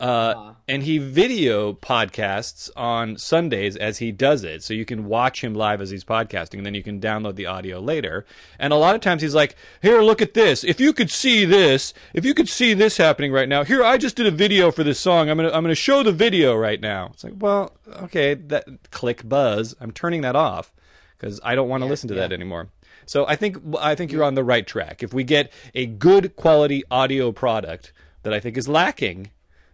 Uh, 0.00 0.54
and 0.66 0.82
he 0.82 0.96
video 0.96 1.74
podcasts 1.74 2.70
on 2.74 3.18
Sundays 3.18 3.76
as 3.76 3.98
he 3.98 4.10
does 4.10 4.44
it. 4.44 4.62
So 4.62 4.72
you 4.72 4.86
can 4.86 5.04
watch 5.04 5.44
him 5.44 5.54
live 5.54 5.82
as 5.82 5.90
he's 5.90 6.04
podcasting, 6.04 6.54
and 6.54 6.64
then 6.64 6.74
you 6.74 6.82
can 6.82 7.00
download 7.00 7.34
the 7.34 7.44
audio 7.44 7.80
later. 7.80 8.24
And 8.58 8.72
a 8.72 8.76
lot 8.76 8.94
of 8.94 9.02
times 9.02 9.20
he's 9.20 9.34
like, 9.34 9.56
Here, 9.82 10.00
look 10.00 10.22
at 10.22 10.32
this. 10.32 10.64
If 10.64 10.80
you 10.80 10.94
could 10.94 11.10
see 11.10 11.44
this, 11.44 11.92
if 12.14 12.24
you 12.24 12.32
could 12.32 12.48
see 12.48 12.72
this 12.72 12.96
happening 12.96 13.30
right 13.30 13.48
now, 13.48 13.62
here, 13.62 13.84
I 13.84 13.98
just 13.98 14.16
did 14.16 14.26
a 14.26 14.30
video 14.30 14.70
for 14.70 14.82
this 14.82 14.98
song. 14.98 15.28
I'm 15.28 15.36
going 15.36 15.50
to 15.50 15.54
I'm 15.54 15.64
to 15.64 15.74
show 15.74 16.02
the 16.02 16.12
video 16.12 16.54
right 16.56 16.80
now. 16.80 17.10
It's 17.12 17.22
like, 17.22 17.34
well, 17.36 17.76
okay, 18.04 18.32
that 18.34 18.90
click 18.90 19.28
buzz. 19.28 19.76
I'm 19.80 19.90
turning 19.90 20.22
that 20.22 20.34
off 20.34 20.72
because 21.18 21.40
I 21.44 21.54
don't 21.54 21.68
want 21.68 21.82
to 21.82 21.88
listen 21.88 22.08
to 22.08 22.14
that 22.14 22.32
anymore. 22.32 22.68
So 23.04 23.26
I 23.26 23.36
think 23.36 23.58
I 23.78 23.94
think 23.94 24.12
you're 24.12 24.24
on 24.24 24.34
the 24.34 24.44
right 24.44 24.66
track. 24.66 25.02
If 25.02 25.12
we 25.12 25.24
get 25.24 25.52
a 25.74 25.84
good 25.84 26.36
quality 26.36 26.84
audio 26.90 27.32
product 27.32 27.92
that 28.22 28.32
I 28.32 28.40
think 28.40 28.56
is 28.56 28.66
lacking 28.66 29.30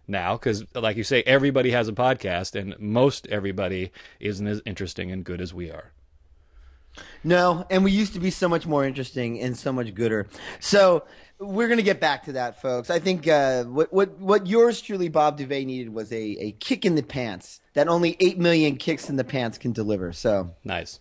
now, 0.07 0.35
because 0.35 0.63
like 0.73 0.97
you 0.97 1.03
say, 1.03 1.23
everybody 1.23 1.71
has 1.71 1.87
a 1.87 1.93
podcast, 1.93 2.59
and 2.59 2.77
most 2.79 3.27
everybody 3.27 3.91
isn't 4.19 4.47
as 4.47 4.61
interesting 4.65 5.11
and 5.11 5.23
good 5.23 5.41
as 5.41 5.53
we 5.53 5.69
are. 5.69 5.91
No, 7.23 7.65
and 7.69 7.83
we 7.83 7.91
used 7.91 8.13
to 8.13 8.19
be 8.19 8.31
so 8.31 8.49
much 8.49 8.65
more 8.65 8.83
interesting 8.85 9.39
and 9.39 9.57
so 9.57 9.71
much 9.71 9.93
gooder. 9.93 10.27
So 10.59 11.03
we're 11.39 11.67
gonna 11.67 11.81
get 11.83 11.99
back 11.99 12.23
to 12.25 12.33
that, 12.33 12.61
folks. 12.61 12.89
I 12.89 12.99
think 12.99 13.27
uh, 13.27 13.65
what 13.65 13.93
what 13.93 14.17
what 14.19 14.47
yours 14.47 14.81
truly, 14.81 15.09
Bob 15.09 15.37
Duvet, 15.37 15.65
needed 15.65 15.93
was 15.93 16.11
a 16.11 16.17
a 16.17 16.51
kick 16.53 16.85
in 16.85 16.95
the 16.95 17.03
pants 17.03 17.61
that 17.73 17.87
only 17.87 18.17
eight 18.19 18.39
million 18.39 18.77
kicks 18.77 19.09
in 19.09 19.15
the 19.15 19.23
pants 19.23 19.57
can 19.57 19.71
deliver. 19.71 20.13
So 20.13 20.55
nice. 20.63 20.99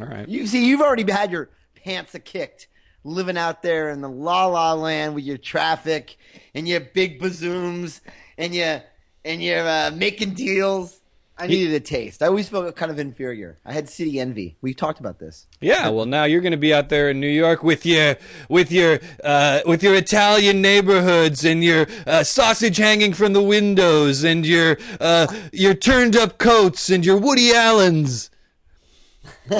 All 0.00 0.06
right. 0.06 0.28
You 0.28 0.46
see, 0.46 0.66
you've 0.66 0.80
already 0.80 1.10
had 1.10 1.32
your 1.32 1.50
pants 1.74 2.14
a 2.14 2.20
kicked, 2.20 2.68
living 3.08 3.38
out 3.38 3.62
there 3.62 3.90
in 3.90 4.00
the 4.00 4.08
la 4.08 4.46
la 4.46 4.74
land 4.74 5.14
with 5.14 5.24
your 5.24 5.38
traffic 5.38 6.16
and 6.54 6.68
your 6.68 6.80
big 6.80 7.18
bazooms 7.18 8.00
and 8.36 8.54
you 8.54 8.80
and 9.24 9.42
you're 9.42 9.66
uh, 9.66 9.90
making 9.94 10.34
deals. 10.34 10.94
I 11.40 11.46
needed 11.46 11.72
a 11.72 11.78
taste. 11.78 12.20
I 12.20 12.26
always 12.26 12.48
felt 12.48 12.74
kind 12.74 12.90
of 12.90 12.98
inferior. 12.98 13.58
I 13.64 13.72
had 13.72 13.88
city 13.88 14.18
envy. 14.18 14.56
We've 14.60 14.74
talked 14.74 14.98
about 14.98 15.20
this. 15.20 15.46
Yeah, 15.60 15.88
well, 15.88 16.04
now 16.04 16.24
you're 16.24 16.40
going 16.40 16.50
to 16.50 16.56
be 16.56 16.74
out 16.74 16.88
there 16.88 17.10
in 17.10 17.20
New 17.20 17.28
York 17.28 17.62
with 17.62 17.86
your 17.86 18.16
with 18.48 18.72
your 18.72 18.98
uh, 19.22 19.60
with 19.64 19.84
your 19.84 19.94
Italian 19.94 20.60
neighborhoods 20.60 21.44
and 21.44 21.62
your 21.62 21.86
uh, 22.08 22.24
sausage 22.24 22.78
hanging 22.78 23.12
from 23.12 23.34
the 23.34 23.42
windows 23.42 24.24
and 24.24 24.44
your 24.44 24.78
uh, 25.00 25.32
your 25.52 25.74
turned 25.74 26.16
up 26.16 26.38
coats 26.38 26.90
and 26.90 27.06
your 27.06 27.16
Woody 27.16 27.54
Allens. 27.54 28.30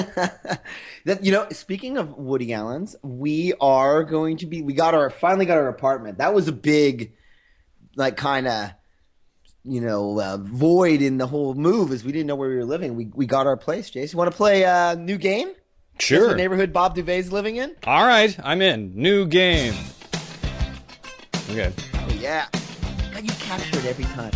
that 1.05 1.23
you 1.23 1.31
know, 1.31 1.47
speaking 1.51 1.97
of 1.97 2.17
Woody 2.17 2.53
Allen's, 2.53 2.95
we 3.01 3.53
are 3.59 4.03
going 4.03 4.37
to 4.37 4.45
be. 4.45 4.61
We 4.61 4.73
got 4.73 4.93
our 4.93 5.09
finally 5.09 5.45
got 5.45 5.57
our 5.57 5.67
apartment. 5.67 6.17
That 6.17 6.33
was 6.33 6.47
a 6.47 6.51
big, 6.53 7.13
like, 7.95 8.17
kind 8.17 8.47
of 8.47 8.71
you 9.65 9.81
know, 9.81 10.19
uh, 10.19 10.37
void 10.37 11.01
in 11.01 11.17
the 11.17 11.27
whole 11.27 11.53
move 11.53 11.91
is 11.91 12.03
we 12.03 12.11
didn't 12.11 12.27
know 12.27 12.35
where 12.35 12.49
we 12.49 12.55
were 12.55 12.65
living. 12.65 12.95
We 12.95 13.09
we 13.13 13.25
got 13.25 13.45
our 13.45 13.57
place, 13.57 13.89
Jason. 13.89 14.17
Want 14.17 14.31
to 14.31 14.35
play 14.35 14.63
a 14.63 14.95
new 14.95 15.17
game? 15.17 15.51
Sure. 15.99 16.35
Neighborhood 16.35 16.71
Bob 16.71 16.95
Duvet's 16.95 17.31
living 17.31 17.57
in? 17.57 17.75
All 17.85 18.05
right, 18.05 18.37
I'm 18.41 18.61
in. 18.61 18.93
New 18.95 19.25
game. 19.25 19.73
Okay. 21.49 21.73
Oh 21.93 22.17
yeah. 22.19 22.47
God, 23.13 23.23
you 23.23 23.31
capture 23.31 23.79
it 23.79 23.85
every 23.85 24.05
time. 24.05 24.31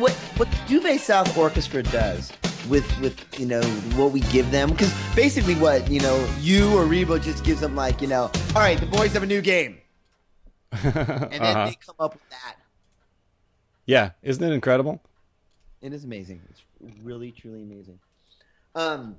What 0.00 0.12
what 0.36 0.48
Duvet 0.66 1.00
South 1.00 1.36
Orchestra 1.36 1.82
does 1.82 2.32
with 2.68 2.86
with 3.00 3.16
you 3.40 3.46
know 3.46 3.62
what 3.96 4.12
we 4.12 4.20
give 4.20 4.50
them 4.50 4.70
because 4.70 4.92
basically 5.14 5.54
what 5.56 5.90
you 5.90 6.00
know 6.00 6.26
you 6.40 6.72
or 6.78 6.84
Rebo 6.84 7.20
just 7.22 7.44
gives 7.44 7.60
them 7.60 7.74
like 7.74 8.00
you 8.00 8.06
know 8.08 8.30
all 8.54 8.62
right 8.62 8.78
the 8.78 8.86
boys 8.86 9.12
have 9.12 9.22
a 9.22 9.26
new 9.26 9.40
game 9.40 9.78
and 10.72 10.82
then 10.94 11.42
Uh-huh. 11.42 11.66
they 11.66 11.74
come 11.84 11.96
up 11.98 12.12
with 12.14 12.28
that. 12.30 12.56
Yeah, 13.86 14.10
isn't 14.22 14.42
it 14.42 14.52
incredible? 14.52 15.02
It 15.80 15.92
is 15.92 16.04
amazing. 16.04 16.40
It's 16.50 16.62
really, 17.02 17.32
truly 17.32 17.62
amazing. 17.62 17.98
Um, 18.74 19.16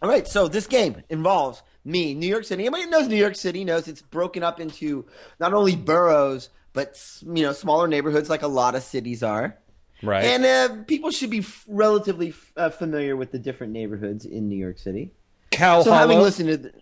all 0.00 0.08
right, 0.08 0.28
so 0.28 0.46
this 0.48 0.66
game 0.66 1.02
involves 1.08 1.62
me, 1.84 2.14
New 2.14 2.26
York 2.28 2.44
City. 2.44 2.62
Anybody 2.64 2.84
who 2.84 2.90
knows 2.90 3.08
New 3.08 3.16
York 3.16 3.34
City 3.36 3.64
knows 3.64 3.88
it's 3.88 4.02
broken 4.02 4.42
up 4.42 4.60
into 4.60 5.06
not 5.40 5.54
only 5.54 5.74
boroughs 5.76 6.50
but 6.74 6.98
you 7.22 7.42
know 7.42 7.52
smaller 7.52 7.86
neighborhoods 7.88 8.30
like 8.30 8.42
a 8.42 8.48
lot 8.48 8.74
of 8.74 8.82
cities 8.82 9.22
are. 9.22 9.56
Right. 10.02 10.24
And 10.24 10.44
uh, 10.44 10.82
people 10.84 11.10
should 11.10 11.30
be 11.30 11.38
f- 11.40 11.64
relatively 11.68 12.30
f- 12.30 12.52
uh, 12.56 12.70
familiar 12.70 13.16
with 13.16 13.30
the 13.32 13.38
different 13.38 13.72
neighborhoods 13.72 14.24
in 14.24 14.48
New 14.48 14.56
York 14.56 14.78
City. 14.78 15.12
Cow 15.50 15.82
so 15.82 15.92
having 15.92 16.16
Hollow? 16.16 16.24
listened 16.26 16.48
to, 16.48 16.56
the, 16.56 16.72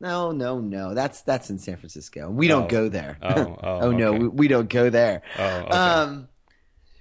no, 0.00 0.32
no, 0.32 0.60
no, 0.60 0.92
that's 0.94 1.22
that's 1.22 1.48
in 1.50 1.58
San 1.58 1.76
Francisco. 1.76 2.28
We 2.28 2.48
don't 2.48 2.64
Oh. 2.64 2.68
go 2.68 2.88
there. 2.88 3.16
Oh, 3.22 3.56
oh, 3.62 3.90
no, 3.92 4.08
okay. 4.08 4.18
we, 4.18 4.28
we 4.28 4.48
don't 4.48 4.68
go 4.68 4.90
there. 4.90 5.22
Oh, 5.38 5.44
okay. 5.60 5.70
Um, 5.76 6.28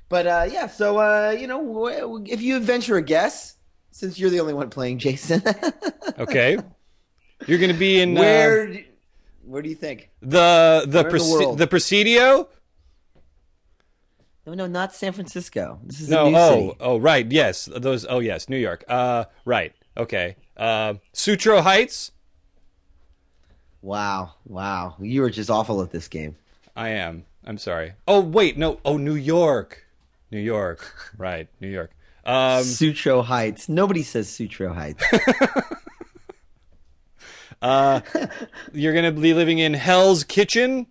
but 0.08 0.28
uh, 0.28 0.48
yeah, 0.50 0.68
so 0.68 0.98
uh, 1.00 1.36
you 1.38 1.48
know, 1.48 2.24
if 2.26 2.42
you 2.42 2.60
venture 2.60 2.96
a 2.96 3.02
guess, 3.02 3.56
since 3.92 4.18
you're 4.20 4.30
the 4.30 4.40
only 4.40 4.54
one 4.54 4.70
playing, 4.70 5.00
Jason, 5.00 5.42
Okay. 6.20 6.58
You're 7.48 7.58
going 7.60 7.72
to 7.74 7.78
be 7.78 8.00
in 8.00 8.16
uh, 8.18 8.22
where 8.22 8.68
do- 8.68 8.84
where 9.44 9.62
do 9.62 9.70
you 9.70 9.76
think? 9.76 10.10
the 10.22 10.84
the 10.88 11.04
the 11.04 11.56
the 11.58 11.68
Presidio? 11.68 12.48
No, 14.46 14.54
no, 14.54 14.68
not 14.68 14.94
San 14.94 15.12
Francisco. 15.12 15.80
This 15.84 16.02
is 16.02 16.10
No, 16.10 16.28
a 16.28 16.32
new 16.32 16.38
oh, 16.38 16.50
city. 16.68 16.78
oh, 16.82 16.98
right, 16.98 17.30
yes, 17.32 17.68
those. 17.76 18.06
Oh, 18.08 18.20
yes, 18.20 18.48
New 18.48 18.58
York. 18.58 18.84
Uh, 18.88 19.26
right, 19.44 19.74
okay. 19.98 20.36
Uh, 20.56 20.96
Sutro 21.14 21.62
Heights. 21.62 22.12
Wow, 23.82 24.34
wow, 24.46 24.96
you 25.00 25.22
were 25.22 25.30
just 25.30 25.50
awful 25.50 25.82
at 25.82 25.92
this 25.92 26.08
game. 26.08 26.36
I 26.76 26.90
am. 26.90 27.26
I'm 27.46 27.58
sorry. 27.58 27.94
Oh, 28.08 28.20
wait, 28.20 28.58
no. 28.58 28.80
Oh, 28.84 28.98
New 28.98 29.16
York, 29.16 29.86
New 30.32 30.40
York. 30.40 31.12
Right, 31.18 31.48
New 31.62 31.70
York. 31.70 31.92
Um, 32.26 32.64
Sutro 32.64 33.22
Heights. 33.22 33.70
Nobody 33.70 34.04
says 34.04 34.28
Sutro 34.28 34.74
Heights. 34.74 35.04
uh, 37.62 38.02
you're 38.74 38.94
gonna 38.94 39.12
be 39.12 39.34
living 39.34 39.60
in 39.60 39.74
Hell's 39.74 40.24
Kitchen. 40.24 40.88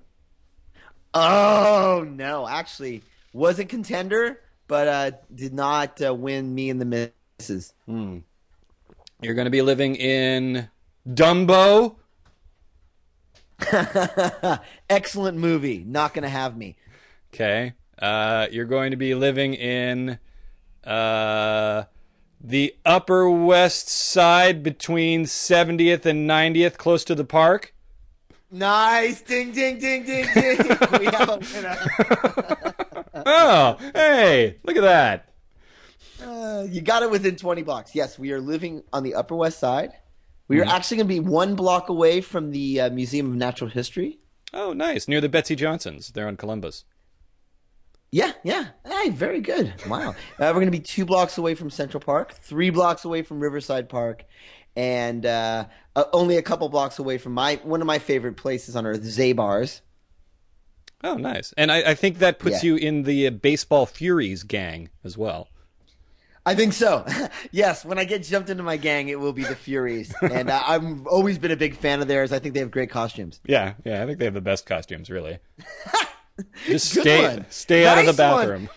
oh 1.12 2.06
no, 2.08 2.48
actually, 2.48 3.02
was 3.34 3.58
a 3.58 3.66
contender, 3.66 4.40
but 4.66 4.88
uh, 4.88 5.10
did 5.34 5.52
not 5.52 6.00
uh, 6.00 6.14
win 6.14 6.54
me 6.54 6.70
and 6.70 6.80
the 6.80 7.12
misses. 7.38 7.74
Hmm. 7.84 8.18
You're 9.20 9.34
gonna 9.34 9.50
be 9.50 9.60
living 9.60 9.96
in 9.96 10.70
Dumbo. 11.06 11.96
Excellent 14.88 15.36
movie. 15.36 15.84
Not 15.86 16.14
gonna 16.14 16.28
have 16.30 16.56
me. 16.56 16.76
Okay. 17.34 17.74
Uh, 17.98 18.46
you're 18.50 18.64
going 18.64 18.90
to 18.90 18.96
be 18.96 19.14
living 19.14 19.54
in 19.54 20.18
uh, 20.84 21.84
the 22.40 22.74
Upper 22.84 23.30
West 23.30 23.88
Side 23.88 24.62
between 24.62 25.24
70th 25.24 26.04
and 26.04 26.28
90th, 26.28 26.76
close 26.76 27.04
to 27.04 27.14
the 27.14 27.24
park. 27.24 27.72
Nice, 28.50 29.22
ding, 29.22 29.52
ding, 29.52 29.78
ding, 29.78 30.04
ding, 30.04 30.26
ding. 30.32 30.58
we 31.00 31.06
have 31.06 31.28
a 31.28 31.40
winner. 31.54 32.73
Oh, 33.26 33.76
hey, 33.94 34.56
look 34.64 34.76
at 34.76 34.82
that. 34.82 35.28
Uh, 36.22 36.66
you 36.68 36.80
got 36.80 37.02
it 37.02 37.10
within 37.10 37.36
20 37.36 37.62
blocks. 37.62 37.94
Yes, 37.94 38.18
we 38.18 38.32
are 38.32 38.40
living 38.40 38.82
on 38.92 39.02
the 39.02 39.14
Upper 39.14 39.34
West 39.34 39.58
Side. 39.58 39.92
We 40.48 40.60
are 40.60 40.64
Mhm. 40.64 40.70
actually 40.70 40.96
going 40.98 41.08
to 41.08 41.14
be 41.14 41.20
one 41.20 41.54
block 41.54 41.88
away 41.88 42.20
from 42.20 42.50
the 42.50 42.80
uh, 42.82 42.90
Museum 42.90 43.26
of 43.30 43.34
Natural 43.34 43.70
History. 43.70 44.18
Oh, 44.52 44.72
nice. 44.72 45.08
Near 45.08 45.20
the 45.20 45.28
Betsey 45.28 45.56
Johnsons. 45.56 46.10
They're 46.10 46.28
on 46.28 46.36
Columbus. 46.36 46.84
Yeah, 48.12 48.32
yeah. 48.44 48.68
Hey, 48.86 49.10
very 49.10 49.40
good. 49.40 49.74
Wow. 49.88 50.10
uh, 50.10 50.14
we're 50.38 50.52
going 50.54 50.66
to 50.66 50.70
be 50.70 50.78
two 50.80 51.04
blocks 51.04 51.36
away 51.36 51.54
from 51.54 51.70
Central 51.70 52.00
Park, 52.00 52.32
three 52.32 52.70
blocks 52.70 53.04
away 53.04 53.22
from 53.22 53.40
Riverside 53.40 53.88
Park, 53.88 54.24
and 54.76 55.26
uh, 55.26 55.66
uh, 55.96 56.04
only 56.12 56.36
a 56.36 56.42
couple 56.42 56.68
blocks 56.68 56.98
away 57.00 57.18
from 57.18 57.32
my 57.32 57.56
one 57.64 57.80
of 57.80 57.86
my 57.88 57.98
favorite 57.98 58.36
places 58.36 58.76
on 58.76 58.86
earth, 58.86 59.02
Zabar's. 59.02 59.80
Oh, 61.04 61.14
nice. 61.16 61.52
And 61.56 61.70
I, 61.70 61.90
I 61.90 61.94
think 61.94 62.18
that 62.18 62.38
puts 62.38 62.64
Yeah. 62.64 62.70
you 62.70 62.76
in 62.76 63.02
the 63.04 63.26
uh, 63.26 63.30
baseball 63.30 63.86
furies 63.86 64.42
gang 64.42 64.88
as 65.04 65.16
well. 65.18 65.48
I 66.46 66.54
think 66.54 66.72
so. 66.72 67.06
yes, 67.52 67.84
when 67.84 67.98
I 67.98 68.04
get 68.04 68.22
jumped 68.22 68.50
into 68.50 68.62
my 68.62 68.76
gang, 68.76 69.08
it 69.08 69.18
will 69.20 69.32
be 69.32 69.44
the 69.44 69.56
Furies, 69.56 70.14
and 70.22 70.50
uh, 70.50 70.62
I've 70.66 71.06
always 71.06 71.38
been 71.38 71.50
a 71.50 71.56
big 71.56 71.74
fan 71.74 72.02
of 72.02 72.08
theirs. 72.08 72.32
I 72.32 72.38
think 72.38 72.52
they 72.54 72.60
have 72.60 72.70
great 72.70 72.90
costumes. 72.90 73.40
Yeah, 73.46 73.74
yeah. 73.84 74.02
I 74.02 74.06
think 74.06 74.18
they 74.18 74.26
have 74.26 74.34
the 74.34 74.42
best 74.42 74.66
costumes, 74.66 75.08
really. 75.08 75.38
Just 76.66 76.90
stay 76.90 77.22
one. 77.36 77.46
stay 77.48 77.86
out 77.86 77.96
of 77.98 78.06
the 78.06 78.12
bathroom. 78.12 78.68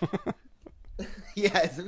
Yes, 1.34 1.78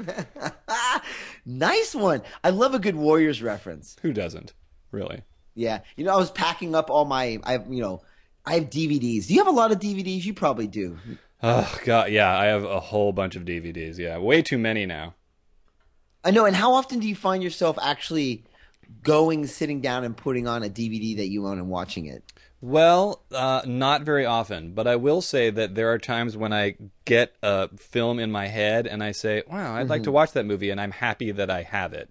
nice 1.47 1.95
one. 1.95 2.23
I 2.45 2.51
love 2.51 2.75
a 2.75 2.79
good 2.79 2.97
Warriors 2.97 3.43
reference. 3.43 3.97
Who 4.03 4.13
doesn't? 4.13 4.53
Really? 4.93 5.23
Yeah, 5.55 5.81
you 5.97 6.05
know, 6.05 6.13
I 6.13 6.17
was 6.17 6.31
packing 6.31 6.75
up 6.75 6.91
all 6.91 7.05
my, 7.05 7.39
I 7.45 7.55
you 7.69 7.81
know, 7.83 8.03
I 8.45 8.55
have 8.55 8.71
DVDs. 8.71 9.27
Do 9.27 9.35
you 9.35 9.41
have 9.41 9.47
a 9.47 9.57
lot 9.57 9.73
of 9.73 9.79
DVDs? 9.79 10.25
You 10.25 10.35
probably 10.35 10.67
do. 10.67 10.99
Oh 11.43 11.79
god, 11.85 12.11
yeah. 12.11 12.37
I 12.37 12.47
have 12.47 12.65
a 12.65 12.81
whole 12.81 13.13
bunch 13.13 13.37
of 13.37 13.45
DVDs. 13.45 13.99
Yeah, 13.99 14.19
way 14.19 14.43
too 14.43 14.59
many 14.59 14.87
now. 14.87 15.15
I 16.25 16.31
know. 16.31 16.45
And 16.45 16.57
how 16.57 16.75
often 16.75 16.99
do 16.99 17.09
you 17.09 17.15
find 17.15 17.43
yourself 17.43 17.79
actually 17.81 18.45
going, 19.03 19.47
sitting 19.47 19.81
down, 19.81 20.05
and 20.05 20.17
putting 20.17 20.47
on 20.47 20.63
a 20.63 20.69
DVD 20.69 21.17
that 21.17 21.29
you 21.29 21.47
own 21.47 21.59
and 21.59 21.69
watching 21.71 22.07
it? 22.07 22.25
Well, 22.63 23.23
uh, 23.33 23.63
not 23.65 24.03
very 24.03 24.27
often, 24.27 24.75
but 24.75 24.87
I 24.87 24.97
will 24.97 25.23
say 25.23 25.49
that 25.49 25.75
there 25.75 25.91
are 25.91 25.99
times 25.99 26.37
when 26.37 26.53
I 26.53 26.75
get 27.07 27.35
a 27.43 27.75
film 27.79 28.19
in 28.19 28.31
my 28.31 28.49
head 28.49 28.87
and 28.87 29.03
I 29.03 29.13
say, 29.13 29.43
"Wow, 29.51 29.77
I'd 29.77 29.89
like 29.89 30.03
to 30.03 30.13
watch 30.13 30.33
that 30.33 30.45
movie," 30.45 30.69
and 30.69 30.79
I'm 30.79 30.91
happy 30.91 31.31
that 31.31 31.51
I 31.51 31.63
have 31.63 31.95
it. 31.95 32.11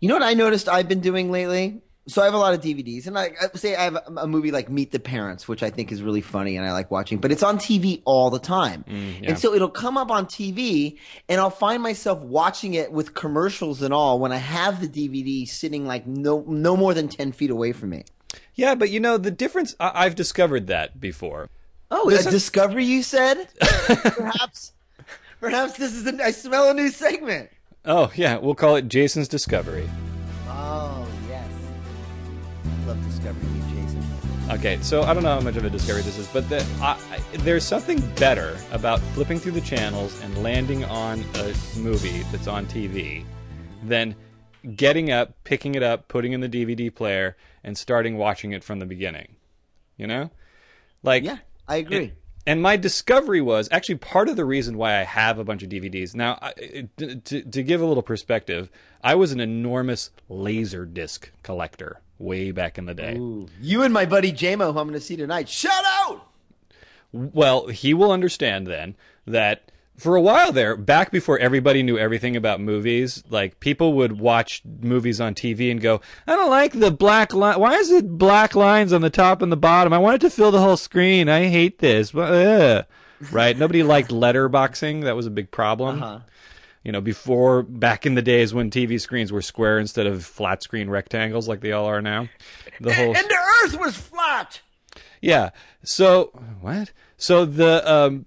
You 0.00 0.08
know 0.08 0.16
what 0.16 0.22
I 0.22 0.34
noticed 0.34 0.68
I've 0.68 0.88
been 0.88 1.00
doing 1.00 1.30
lately? 1.30 1.80
So 2.08 2.22
I 2.22 2.24
have 2.26 2.34
a 2.34 2.38
lot 2.38 2.54
of 2.54 2.60
DVDs, 2.60 3.08
and 3.08 3.18
I, 3.18 3.32
I 3.42 3.56
say 3.56 3.74
I 3.74 3.82
have 3.82 3.96
a, 3.96 4.02
a 4.18 4.26
movie 4.28 4.52
like 4.52 4.70
Meet 4.70 4.92
the 4.92 5.00
Parents, 5.00 5.48
which 5.48 5.64
I 5.64 5.70
think 5.70 5.90
is 5.90 6.02
really 6.02 6.20
funny 6.20 6.56
and 6.56 6.64
I 6.64 6.70
like 6.72 6.88
watching, 6.88 7.18
but 7.18 7.32
it's 7.32 7.42
on 7.42 7.58
TV 7.58 8.00
all 8.04 8.30
the 8.30 8.38
time, 8.38 8.84
mm, 8.88 9.20
yeah. 9.20 9.30
and 9.30 9.38
so 9.38 9.54
it'll 9.54 9.68
come 9.68 9.96
up 9.96 10.08
on 10.10 10.26
TV, 10.26 10.98
and 11.28 11.40
I'll 11.40 11.50
find 11.50 11.82
myself 11.82 12.20
watching 12.20 12.74
it 12.74 12.92
with 12.92 13.14
commercials 13.14 13.82
and 13.82 13.92
all 13.92 14.20
when 14.20 14.30
I 14.30 14.36
have 14.36 14.80
the 14.80 14.88
DVD 14.88 15.48
sitting 15.48 15.84
like 15.84 16.06
no 16.06 16.44
no 16.46 16.76
more 16.76 16.94
than 16.94 17.08
ten 17.08 17.32
feet 17.32 17.50
away 17.50 17.72
from 17.72 17.90
me. 17.90 18.04
Yeah, 18.54 18.76
but 18.76 18.90
you 18.90 19.00
know 19.00 19.18
the 19.18 19.32
difference. 19.32 19.74
I- 19.80 20.04
I've 20.04 20.14
discovered 20.14 20.68
that 20.68 21.00
before. 21.00 21.48
Oh, 21.90 22.04
Listen- 22.06 22.28
a 22.28 22.30
discovery 22.30 22.84
you 22.84 23.02
said? 23.02 23.48
perhaps, 23.60 24.72
perhaps 25.40 25.76
this 25.76 25.92
is. 25.92 26.06
A, 26.06 26.24
I 26.24 26.30
smell 26.30 26.70
a 26.70 26.74
new 26.74 26.90
segment. 26.90 27.50
Oh 27.84 28.12
yeah, 28.14 28.36
we'll 28.38 28.54
call 28.54 28.76
it 28.76 28.88
Jason's 28.88 29.26
Discovery. 29.26 29.88
Okay, 34.48 34.78
so 34.80 35.02
I 35.02 35.12
don't 35.12 35.24
know 35.24 35.34
how 35.34 35.40
much 35.40 35.56
of 35.56 35.64
a 35.64 35.70
discovery 35.70 36.02
this 36.02 36.18
is, 36.18 36.28
but 36.28 36.48
the, 36.48 36.64
I, 36.80 36.96
I, 37.10 37.36
there's 37.38 37.64
something 37.64 38.00
better 38.14 38.56
about 38.70 39.00
flipping 39.00 39.40
through 39.40 39.52
the 39.52 39.60
channels 39.60 40.20
and 40.22 40.40
landing 40.40 40.84
on 40.84 41.24
a 41.34 41.52
movie 41.76 42.22
that's 42.30 42.46
on 42.46 42.64
TV 42.66 43.24
than 43.82 44.14
getting 44.76 45.10
up, 45.10 45.34
picking 45.42 45.74
it 45.74 45.82
up, 45.82 46.06
putting 46.06 46.32
in 46.32 46.40
the 46.40 46.48
DVD 46.48 46.94
player, 46.94 47.36
and 47.64 47.76
starting 47.76 48.16
watching 48.18 48.52
it 48.52 48.62
from 48.62 48.78
the 48.78 48.86
beginning. 48.86 49.34
You 49.96 50.06
know, 50.06 50.30
like 51.02 51.24
Yeah, 51.24 51.38
I 51.66 51.76
agree. 51.76 52.12
and 52.46 52.62
my 52.62 52.76
discovery 52.76 53.40
was 53.40 53.68
actually 53.72 53.96
part 53.96 54.28
of 54.28 54.36
the 54.36 54.44
reason 54.44 54.78
why 54.78 55.00
I 55.00 55.02
have 55.02 55.40
a 55.40 55.44
bunch 55.44 55.64
of 55.64 55.70
DVDs. 55.70 56.14
Now, 56.14 56.38
I, 56.40 56.52
to, 56.98 57.16
to, 57.16 57.42
to 57.42 57.62
give 57.64 57.80
a 57.80 57.84
little 57.86 58.02
perspective, 58.02 58.70
I 59.02 59.16
was 59.16 59.32
an 59.32 59.40
enormous 59.40 60.10
laser 60.28 60.84
disc 60.86 61.32
collector 61.42 62.00
way 62.18 62.50
back 62.50 62.78
in 62.78 62.86
the 62.86 62.94
day. 62.94 63.16
Ooh. 63.16 63.48
You 63.60 63.82
and 63.82 63.92
my 63.92 64.06
buddy 64.06 64.32
JMO, 64.32 64.72
who 64.72 64.78
I'm 64.78 64.88
going 64.88 64.92
to 64.92 65.00
see 65.00 65.16
tonight. 65.16 65.48
Shout 65.48 65.84
out! 65.84 66.26
Well, 67.12 67.68
he 67.68 67.94
will 67.94 68.12
understand 68.12 68.66
then 68.66 68.96
that 69.26 69.70
for 69.96 70.14
a 70.14 70.20
while 70.20 70.52
there, 70.52 70.76
back 70.76 71.10
before 71.10 71.38
everybody 71.38 71.82
knew 71.82 71.96
everything 71.96 72.36
about 72.36 72.60
movies, 72.60 73.24
like 73.30 73.60
people 73.60 73.94
would 73.94 74.20
watch 74.20 74.62
movies 74.80 75.20
on 75.20 75.34
TV 75.34 75.70
and 75.70 75.80
go, 75.80 76.00
"I 76.26 76.36
don't 76.36 76.50
like 76.50 76.72
the 76.72 76.90
black 76.90 77.32
line. 77.32 77.58
Why 77.58 77.74
is 77.74 77.90
it 77.90 78.18
black 78.18 78.54
lines 78.54 78.92
on 78.92 79.00
the 79.00 79.10
top 79.10 79.40
and 79.40 79.50
the 79.50 79.56
bottom? 79.56 79.92
I 79.92 79.98
want 79.98 80.16
it 80.16 80.20
to 80.26 80.30
fill 80.30 80.50
the 80.50 80.60
whole 80.60 80.76
screen. 80.76 81.28
I 81.28 81.46
hate 81.46 81.78
this." 81.78 82.14
Ugh." 82.14 82.84
Right? 83.32 83.56
Nobody 83.56 83.82
liked 83.82 84.10
letterboxing. 84.12 85.04
That 85.04 85.16
was 85.16 85.26
a 85.26 85.30
big 85.30 85.50
problem. 85.50 86.02
Uh-huh. 86.02 86.18
You 86.86 86.92
know, 86.92 87.00
before 87.00 87.64
back 87.64 88.06
in 88.06 88.14
the 88.14 88.22
days 88.22 88.54
when 88.54 88.70
TV 88.70 89.00
screens 89.00 89.32
were 89.32 89.42
square 89.42 89.80
instead 89.80 90.06
of 90.06 90.24
flat 90.24 90.62
screen 90.62 90.88
rectangles 90.88 91.48
like 91.48 91.60
they 91.60 91.72
all 91.72 91.86
are 91.86 92.00
now. 92.00 92.28
The 92.80 92.94
whole 92.94 93.16
And 93.16 93.28
the 93.28 93.38
Earth 93.64 93.80
was 93.80 93.96
flat. 93.96 94.60
yeah. 95.20 95.50
So 95.82 96.26
what? 96.60 96.92
So 97.16 97.44
the 97.44 97.82
um, 97.92 98.26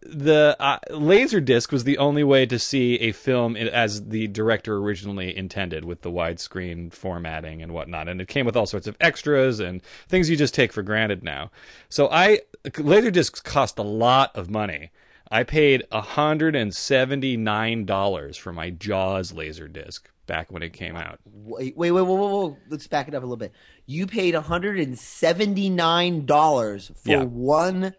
the 0.00 0.56
uh, 0.58 0.78
laser 0.90 1.40
disc 1.40 1.70
was 1.70 1.84
the 1.84 1.98
only 1.98 2.24
way 2.24 2.46
to 2.46 2.58
see 2.58 2.94
a 3.00 3.12
film 3.12 3.54
as 3.54 4.08
the 4.08 4.28
director 4.28 4.78
originally 4.78 5.36
intended, 5.36 5.84
with 5.84 6.00
the 6.00 6.10
widescreen 6.10 6.90
formatting 6.90 7.60
and 7.60 7.72
whatnot. 7.72 8.08
And 8.08 8.18
it 8.22 8.28
came 8.28 8.46
with 8.46 8.56
all 8.56 8.64
sorts 8.64 8.86
of 8.86 8.96
extras 8.98 9.60
and 9.60 9.82
things 10.08 10.30
you 10.30 10.36
just 10.36 10.54
take 10.54 10.72
for 10.72 10.82
granted 10.82 11.22
now. 11.22 11.50
So 11.90 12.08
I 12.10 12.40
laser 12.78 13.10
discs 13.10 13.40
cost 13.40 13.78
a 13.78 13.82
lot 13.82 14.34
of 14.34 14.48
money. 14.48 14.90
I 15.30 15.42
paid 15.42 15.84
hundred 15.92 16.56
and 16.56 16.74
seventy 16.74 17.36
nine 17.36 17.84
dollars 17.84 18.36
for 18.36 18.52
my 18.52 18.70
Jaws 18.70 19.32
laser 19.32 19.68
disc 19.68 20.08
back 20.26 20.50
when 20.52 20.62
it 20.62 20.72
came 20.72 20.96
out. 20.96 21.18
Wait, 21.24 21.76
wait, 21.76 21.90
wait, 21.90 22.02
whoa, 22.02 22.14
whoa, 22.14 22.28
whoa. 22.28 22.56
Let's 22.68 22.86
back 22.86 23.08
it 23.08 23.14
up 23.14 23.22
a 23.22 23.26
little 23.26 23.36
bit. 23.36 23.52
You 23.86 24.06
paid 24.06 24.34
$179 24.34 26.96
for 26.96 27.10
Yeah. 27.10 27.22
one 27.24 27.94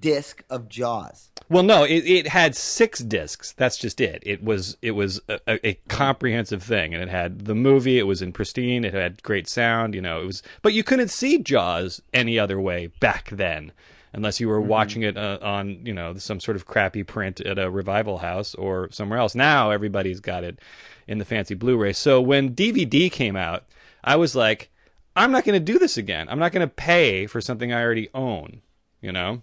disc 0.00 0.44
of 0.48 0.68
Jaws. 0.68 1.28
Well, 1.48 1.64
no, 1.64 1.82
it, 1.84 2.04
it 2.06 2.28
had 2.28 2.54
six 2.54 3.00
discs. 3.00 3.52
That's 3.52 3.76
just 3.76 4.00
it. 4.00 4.22
It 4.24 4.42
was 4.42 4.76
it 4.80 4.92
was 4.92 5.20
a, 5.28 5.40
a 5.66 5.74
comprehensive 5.88 6.62
thing, 6.62 6.94
and 6.94 7.02
it 7.02 7.08
had 7.08 7.44
the 7.46 7.54
movie. 7.54 7.98
It 7.98 8.06
was 8.06 8.22
in 8.22 8.32
pristine. 8.32 8.84
It 8.84 8.94
had 8.94 9.22
great 9.22 9.48
sound. 9.48 9.94
You 9.94 10.00
know, 10.02 10.22
it 10.22 10.26
was. 10.26 10.42
But 10.62 10.72
you 10.72 10.84
couldn't 10.84 11.08
see 11.08 11.38
Jaws 11.38 12.00
any 12.14 12.38
other 12.38 12.60
way 12.60 12.86
back 13.00 13.28
then, 13.30 13.72
unless 14.12 14.40
you 14.40 14.48
were 14.48 14.60
watching 14.60 15.02
it 15.02 15.16
uh, 15.16 15.38
on 15.42 15.84
you 15.84 15.92
know 15.92 16.14
some 16.16 16.40
sort 16.40 16.56
of 16.56 16.66
crappy 16.66 17.02
print 17.02 17.40
at 17.40 17.58
a 17.58 17.70
revival 17.70 18.18
house 18.18 18.54
or 18.54 18.90
somewhere 18.90 19.18
else. 19.18 19.34
Now 19.34 19.70
everybody's 19.70 20.20
got 20.20 20.44
it 20.44 20.58
in 21.06 21.18
the 21.18 21.24
fancy 21.24 21.54
Blu-ray. 21.54 21.92
So 21.92 22.20
when 22.20 22.54
DVD 22.54 23.10
came 23.10 23.36
out, 23.36 23.64
I 24.04 24.16
was 24.16 24.34
like, 24.36 24.70
I'm 25.16 25.32
not 25.32 25.44
going 25.44 25.58
to 25.58 25.72
do 25.72 25.78
this 25.78 25.96
again. 25.96 26.28
I'm 26.28 26.38
not 26.38 26.52
going 26.52 26.66
to 26.66 26.72
pay 26.72 27.26
for 27.26 27.40
something 27.40 27.72
I 27.72 27.82
already 27.82 28.08
own. 28.14 28.62
You 29.00 29.12
know. 29.12 29.42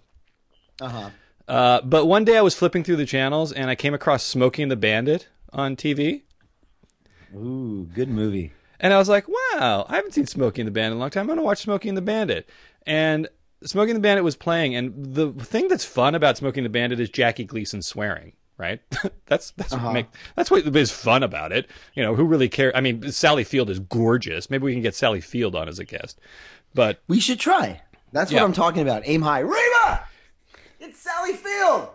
Uh-huh. 0.82 1.10
Uh, 1.48 1.82
but 1.82 2.06
one 2.06 2.24
day 2.24 2.38
I 2.38 2.42
was 2.42 2.56
flipping 2.56 2.84
through 2.84 2.98
the 2.98 3.06
channels 3.06 3.52
and 3.52 3.70
I 3.70 3.76
came 3.76 3.94
across 3.94 4.24
Smokey 4.24 4.62
and 4.62 4.72
the 4.72 4.78
Bandit 4.78 5.28
on 5.52 5.76
TV. 5.76 6.22
Ooh, 7.36 7.90
good 7.94 8.08
movie. 8.08 8.54
And 8.80 8.94
I 8.94 8.98
was 8.98 9.10
like, 9.10 9.28
wow, 9.28 9.86
I 9.90 9.96
haven't 9.96 10.14
seen 10.14 10.28
Smokey 10.28 10.62
and 10.62 10.68
the 10.68 10.72
Bandit 10.72 10.94
in 10.94 10.98
a 10.98 11.00
long 11.00 11.10
time. 11.10 11.22
I'm 11.22 11.28
going 11.28 11.40
to 11.40 11.44
watch 11.44 11.64
Smokey 11.64 11.90
and 11.90 11.98
the 11.98 12.04
Bandit. 12.04 12.48
And 12.86 13.28
Smokey 13.64 13.92
and 13.92 13.98
the 13.98 14.02
Bandit 14.02 14.24
was 14.24 14.36
playing. 14.36 14.76
And 14.76 15.14
the 15.14 15.32
thing 15.32 15.68
that's 15.68 15.86
fun 15.86 16.16
about 16.16 16.38
Smokey 16.38 16.60
and 16.60 16.66
the 16.66 16.70
Bandit 16.70 17.00
is 17.00 17.10
Jackie 17.10 17.46
Gleason 17.46 17.82
swearing. 17.82 18.34
Right, 18.58 18.82
that's 19.26 19.52
that's 19.52 19.72
what 19.72 19.80
uh-huh. 19.80 19.94
make 19.94 20.08
that's 20.36 20.52
what 20.52 20.76
is 20.76 20.92
fun 20.92 21.24
about 21.24 21.54
it. 21.54 21.70
You 21.94 22.04
know, 22.04 22.14
who 22.14 22.26
really 22.26 22.50
cares? 22.50 22.74
I 22.76 22.82
mean, 22.82 23.10
Sally 23.10 23.46
Field 23.46 23.70
is 23.70 23.80
gorgeous. 23.80 24.50
Maybe 24.50 24.66
we 24.66 24.74
can 24.74 24.82
get 24.82 24.96
Sally 24.96 25.22
Field 25.22 25.56
on 25.56 25.70
as 25.70 25.80
a 25.80 25.86
guest. 25.86 26.20
But 26.74 27.02
We 27.08 27.22
should 27.22 27.40
try. 27.40 27.82
That's 28.12 28.32
Yeah. 28.32 28.42
what 28.42 28.48
I'm 28.48 28.54
talking 28.54 28.82
about. 28.82 29.04
Aim 29.06 29.22
high. 29.22 29.40
Reba! 29.40 30.04
It's 30.82 31.00
Sally 31.00 31.34
Field! 31.34 31.90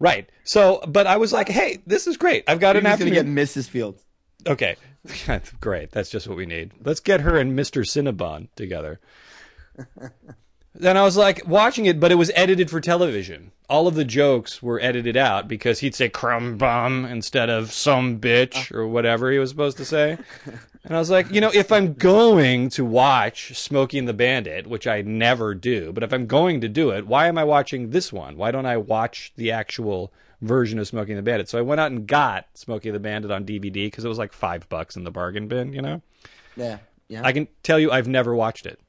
right, 0.00 0.28
so 0.42 0.82
but 0.88 1.06
I 1.06 1.16
was 1.16 1.32
like, 1.32 1.48
hey, 1.48 1.78
this 1.86 2.08
is 2.08 2.16
great. 2.16 2.42
I've 2.48 2.58
got 2.58 2.76
an 2.76 2.82
just 2.82 2.98
Going 2.98 3.12
to 3.12 3.14
get 3.14 3.26
Mrs. 3.26 3.68
Field. 3.68 4.00
Okay. 4.48 4.76
That's 5.26 5.50
great. 5.52 5.92
That's 5.92 6.10
just 6.10 6.28
what 6.28 6.36
we 6.36 6.46
need. 6.46 6.72
Let's 6.84 7.00
get 7.00 7.20
her 7.20 7.38
and 7.38 7.58
Mr. 7.58 7.82
Cinnabon 7.84 8.48
together. 8.56 9.00
then 10.74 10.96
I 10.96 11.02
was 11.02 11.16
like 11.16 11.42
watching 11.46 11.86
it, 11.86 11.98
but 11.98 12.12
it 12.12 12.16
was 12.16 12.30
edited 12.34 12.70
for 12.70 12.80
television. 12.80 13.52
All 13.68 13.86
of 13.86 13.94
the 13.94 14.04
jokes 14.04 14.62
were 14.62 14.80
edited 14.80 15.16
out 15.16 15.48
because 15.48 15.80
he'd 15.80 15.94
say 15.94 16.08
crumb 16.08 16.56
bum 16.58 17.04
instead 17.04 17.50
of 17.50 17.72
some 17.72 18.20
bitch 18.20 18.72
uh. 18.72 18.78
or 18.78 18.86
whatever 18.86 19.30
he 19.30 19.38
was 19.38 19.50
supposed 19.50 19.76
to 19.78 19.84
say. 19.84 20.18
And 20.82 20.96
I 20.96 20.98
was 20.98 21.10
like, 21.10 21.30
you 21.30 21.42
know, 21.42 21.50
if 21.52 21.70
I'm 21.70 21.92
going 21.92 22.70
to 22.70 22.84
watch 22.84 23.56
Smokey 23.58 23.98
and 23.98 24.08
the 24.08 24.14
Bandit, 24.14 24.66
which 24.66 24.86
I 24.86 25.02
never 25.02 25.54
do, 25.54 25.92
but 25.92 26.02
if 26.02 26.12
I'm 26.12 26.26
going 26.26 26.62
to 26.62 26.68
do 26.68 26.90
it, 26.90 27.06
why 27.06 27.26
am 27.26 27.36
I 27.36 27.44
watching 27.44 27.90
this 27.90 28.12
one? 28.12 28.38
Why 28.38 28.50
don't 28.50 28.64
I 28.64 28.78
watch 28.78 29.32
the 29.36 29.50
actual 29.50 30.10
version 30.40 30.78
of 30.78 30.88
Smokey 30.88 31.12
and 31.12 31.18
the 31.18 31.22
Bandit? 31.22 31.50
So 31.50 31.58
I 31.58 31.62
went 31.62 31.82
out 31.82 31.90
and 31.90 32.06
got 32.06 32.46
Smokey 32.54 32.88
and 32.88 32.96
the 32.96 33.00
Bandit 33.00 33.30
on 33.30 33.44
DVD 33.44 33.74
because 33.86 34.06
it 34.06 34.08
was 34.08 34.18
like 34.18 34.32
five 34.32 34.68
bucks 34.70 34.96
in 34.96 35.04
the 35.04 35.10
bargain 35.10 35.48
bin, 35.48 35.74
you 35.74 35.82
know? 35.82 36.00
Yeah. 36.56 36.78
Yeah. 37.08 37.22
I 37.24 37.32
can 37.32 37.48
tell 37.62 37.78
you 37.78 37.90
I've 37.90 38.08
never 38.08 38.34
watched 38.34 38.64
it. 38.64 38.80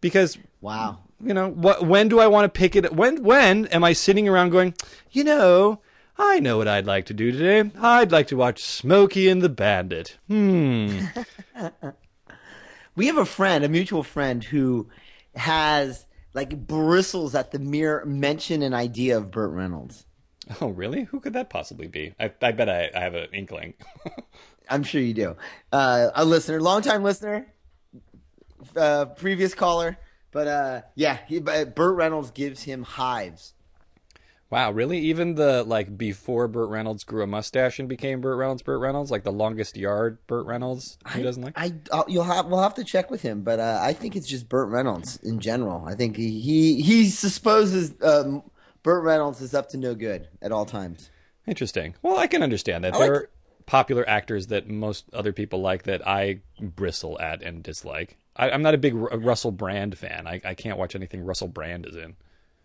Because 0.00 0.38
Wow. 0.60 0.98
you 1.20 1.32
know 1.34 1.48
what 1.50 1.86
when 1.86 2.08
do 2.08 2.18
i 2.20 2.26
want 2.26 2.44
to 2.52 2.58
pick 2.58 2.74
it 2.76 2.92
when 2.92 3.22
when 3.22 3.66
am 3.66 3.84
i 3.84 3.92
sitting 3.92 4.28
around 4.28 4.50
going 4.50 4.74
you 5.10 5.22
know 5.24 5.80
i 6.16 6.40
know 6.40 6.58
what 6.58 6.66
i'd 6.68 6.86
like 6.86 7.06
to 7.06 7.14
do 7.14 7.30
today. 7.32 7.70
I'd 7.80 8.10
like 8.12 8.26
to 8.28 8.36
watch 8.36 8.62
smokey 8.62 9.28
and 9.28 9.40
the 9.42 9.48
bandit. 9.48 10.18
Hmm. 10.28 11.00
We 12.96 13.06
have 13.06 13.16
a 13.18 13.24
friend, 13.24 13.64
a 13.64 13.68
mutual 13.68 14.02
friend, 14.02 14.42
who 14.42 14.88
has 15.36 16.04
like 16.34 16.66
bristles 16.66 17.34
at 17.36 17.52
the 17.52 17.60
mere 17.60 18.04
mention 18.04 18.60
and 18.62 18.74
idea 18.74 19.16
of 19.16 19.30
Burt 19.30 19.52
Reynolds. 19.52 20.04
oh 20.60 20.68
really? 20.68 21.04
Who 21.04 21.20
could 21.20 21.34
that 21.34 21.48
possibly 21.48 21.86
be? 21.86 22.14
I, 22.18 22.32
I 22.42 22.50
bet 22.52 22.68
I, 22.68 22.90
I 22.94 22.98
have 23.00 23.14
an 23.14 23.28
inkling. 23.32 23.74
I'm 24.68 24.82
sure 24.82 25.00
you 25.00 25.14
do. 25.14 25.36
Uh, 25.70 26.08
a 26.14 26.24
listener, 26.24 26.60
longtime 26.60 27.04
listener, 27.04 27.46
uh, 28.76 29.06
previous 29.06 29.54
caller, 29.54 29.98
but 30.30 30.46
uh, 30.48 30.82
yeah, 30.94 31.18
he, 31.26 31.40
Burt 31.40 31.96
Reynolds 31.96 32.30
gives 32.30 32.62
him 32.62 32.82
hives. 32.82 33.54
wow 34.50 34.70
really 34.70 34.98
even 34.98 35.34
the 35.34 35.62
like 35.64 35.98
before 35.98 36.48
burt 36.48 36.70
reynolds 36.70 37.04
grew 37.04 37.22
a 37.22 37.26
mustache 37.26 37.78
and 37.78 37.86
became 37.86 38.20
burt 38.22 38.38
reynolds 38.38 38.62
burt 38.62 38.80
reynolds 38.80 39.10
like 39.10 39.22
the 39.22 39.30
longest 39.32 39.76
yard 39.76 40.16
burt 40.26 40.46
reynolds 40.46 40.96
he 41.14 41.22
doesn't 41.22 41.42
like 41.42 41.52
I 41.54 41.74
I'll, 41.92 42.06
you'll 42.08 42.24
have 42.24 42.46
we'll 42.46 42.62
have 42.62 42.74
to 42.74 42.84
check 42.84 43.10
with 43.10 43.20
him, 43.22 43.42
but 43.42 43.60
uh, 43.60 43.78
I 43.82 43.92
think 43.92 44.16
it's 44.16 44.26
just 44.26 44.48
Burt 44.48 44.68
Reynolds 44.68 45.16
in 45.22 45.38
general. 45.40 45.84
I 45.86 45.94
think 45.94 46.16
he 46.16 46.40
he, 46.40 46.80
he 46.80 47.08
supposes 47.10 47.94
um, 48.02 48.42
Burt 48.82 49.04
Reynolds 49.04 49.40
is 49.40 49.52
up 49.54 49.68
to 49.70 49.76
no 49.76 49.94
good 49.94 50.28
at 50.40 50.50
all 50.52 50.64
times. 50.64 51.10
Interesting. 51.46 51.94
Well, 52.02 52.16
I 52.18 52.26
can 52.26 52.42
understand 52.42 52.84
that. 52.84 52.94
I 52.94 52.98
there 52.98 53.12
like 53.12 53.22
are 53.22 53.30
popular 53.66 54.08
actors 54.08 54.46
that 54.48 54.68
most 54.68 55.04
other 55.12 55.32
people 55.32 55.60
like 55.60 55.82
that 55.84 56.06
I 56.06 56.40
bristle 56.60 57.20
at 57.20 57.42
and 57.42 57.62
dislike. 57.62 58.16
I, 58.38 58.50
I'm 58.50 58.62
not 58.62 58.74
a 58.74 58.78
big 58.78 58.94
Ru- 58.94 59.08
Russell 59.08 59.50
Brand 59.52 59.98
fan. 59.98 60.26
I, 60.26 60.40
I 60.44 60.54
can't 60.54 60.78
watch 60.78 60.94
anything 60.94 61.24
Russell 61.24 61.48
Brand 61.48 61.86
is 61.86 61.96
in. 61.96 62.16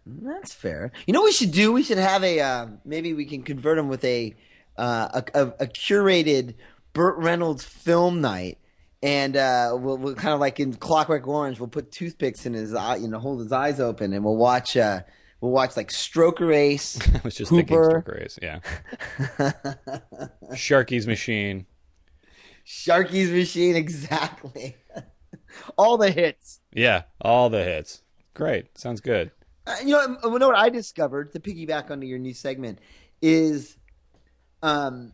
That's 0.06 0.54
fair. 0.54 0.92
You 1.08 1.14
know 1.14 1.22
what 1.22 1.28
we 1.28 1.32
should 1.34 1.52
do? 1.52 1.72
We 1.72 1.84
should 1.84 1.98
have 1.98 2.24
a 2.24 2.40
uh, 2.40 2.68
maybe 2.86 3.14
we 3.14 3.26
can 3.26 3.42
convert 3.42 3.78
him 3.78 3.88
with 3.88 4.04
a 4.04 4.36
uh, 4.78 5.22
a, 5.34 5.40
a, 5.40 5.48
a 5.48 5.68
curated 5.68 6.56
Burt 6.94 7.18
Reynolds 7.18 7.64
film 7.64 8.22
night, 8.22 8.58
and 9.02 9.36
uh, 9.38 9.72
we'll, 9.80 9.98
we'll 9.98 10.16
kind 10.16 10.34
of 10.34 10.40
like 10.40 10.60
in 10.60 10.74
Clockwork 10.74 11.28
Orange, 11.28 11.60
we'll 11.60 11.70
put 11.70 11.92
toothpicks 11.92 12.46
in 12.46 12.54
his 12.54 12.74
eye, 12.74 12.98
you 12.98 13.08
know, 13.08 13.20
hold 13.20 13.40
his 13.40 13.52
eyes 13.52 13.80
open, 13.80 14.14
and 14.14 14.26
we'll 14.26 14.36
watch 14.36 14.76
uh, 14.76 15.02
we'll 15.40 15.52
watch 15.52 15.78
like 15.78 15.90
Stroker 15.90 16.54
Ace. 16.54 17.00
I 17.16 17.22
was 17.24 17.36
just 17.36 17.52
thinking 17.52 17.78
Hooper. 17.78 18.04
Stroker 18.06 18.26
Ace. 18.26 18.40
Yeah. 18.42 18.60
Sharky's 20.54 21.08
Machine. 21.08 21.66
Sharky's 22.66 23.32
Machine, 23.32 23.76
exactly. 23.76 24.76
All 25.78 25.98
the 25.98 26.12
hits. 26.12 26.60
Yeah, 26.74 27.04
all 27.22 27.50
the 27.50 27.64
hits. 27.64 28.02
Great. 28.34 28.78
Sounds 28.78 29.00
good. 29.00 29.32
Uh, 29.66 29.76
you 29.84 29.92
know, 29.92 30.18
you 30.24 30.40
know 30.40 30.48
what 30.48 30.58
I 30.58 30.70
discovered 30.70 31.32
to 31.34 31.40
piggyback 31.40 31.92
onto 31.92 32.08
your 32.08 32.20
new 32.20 32.34
segment 32.34 32.80
is, 33.22 33.78
um, 34.62 35.14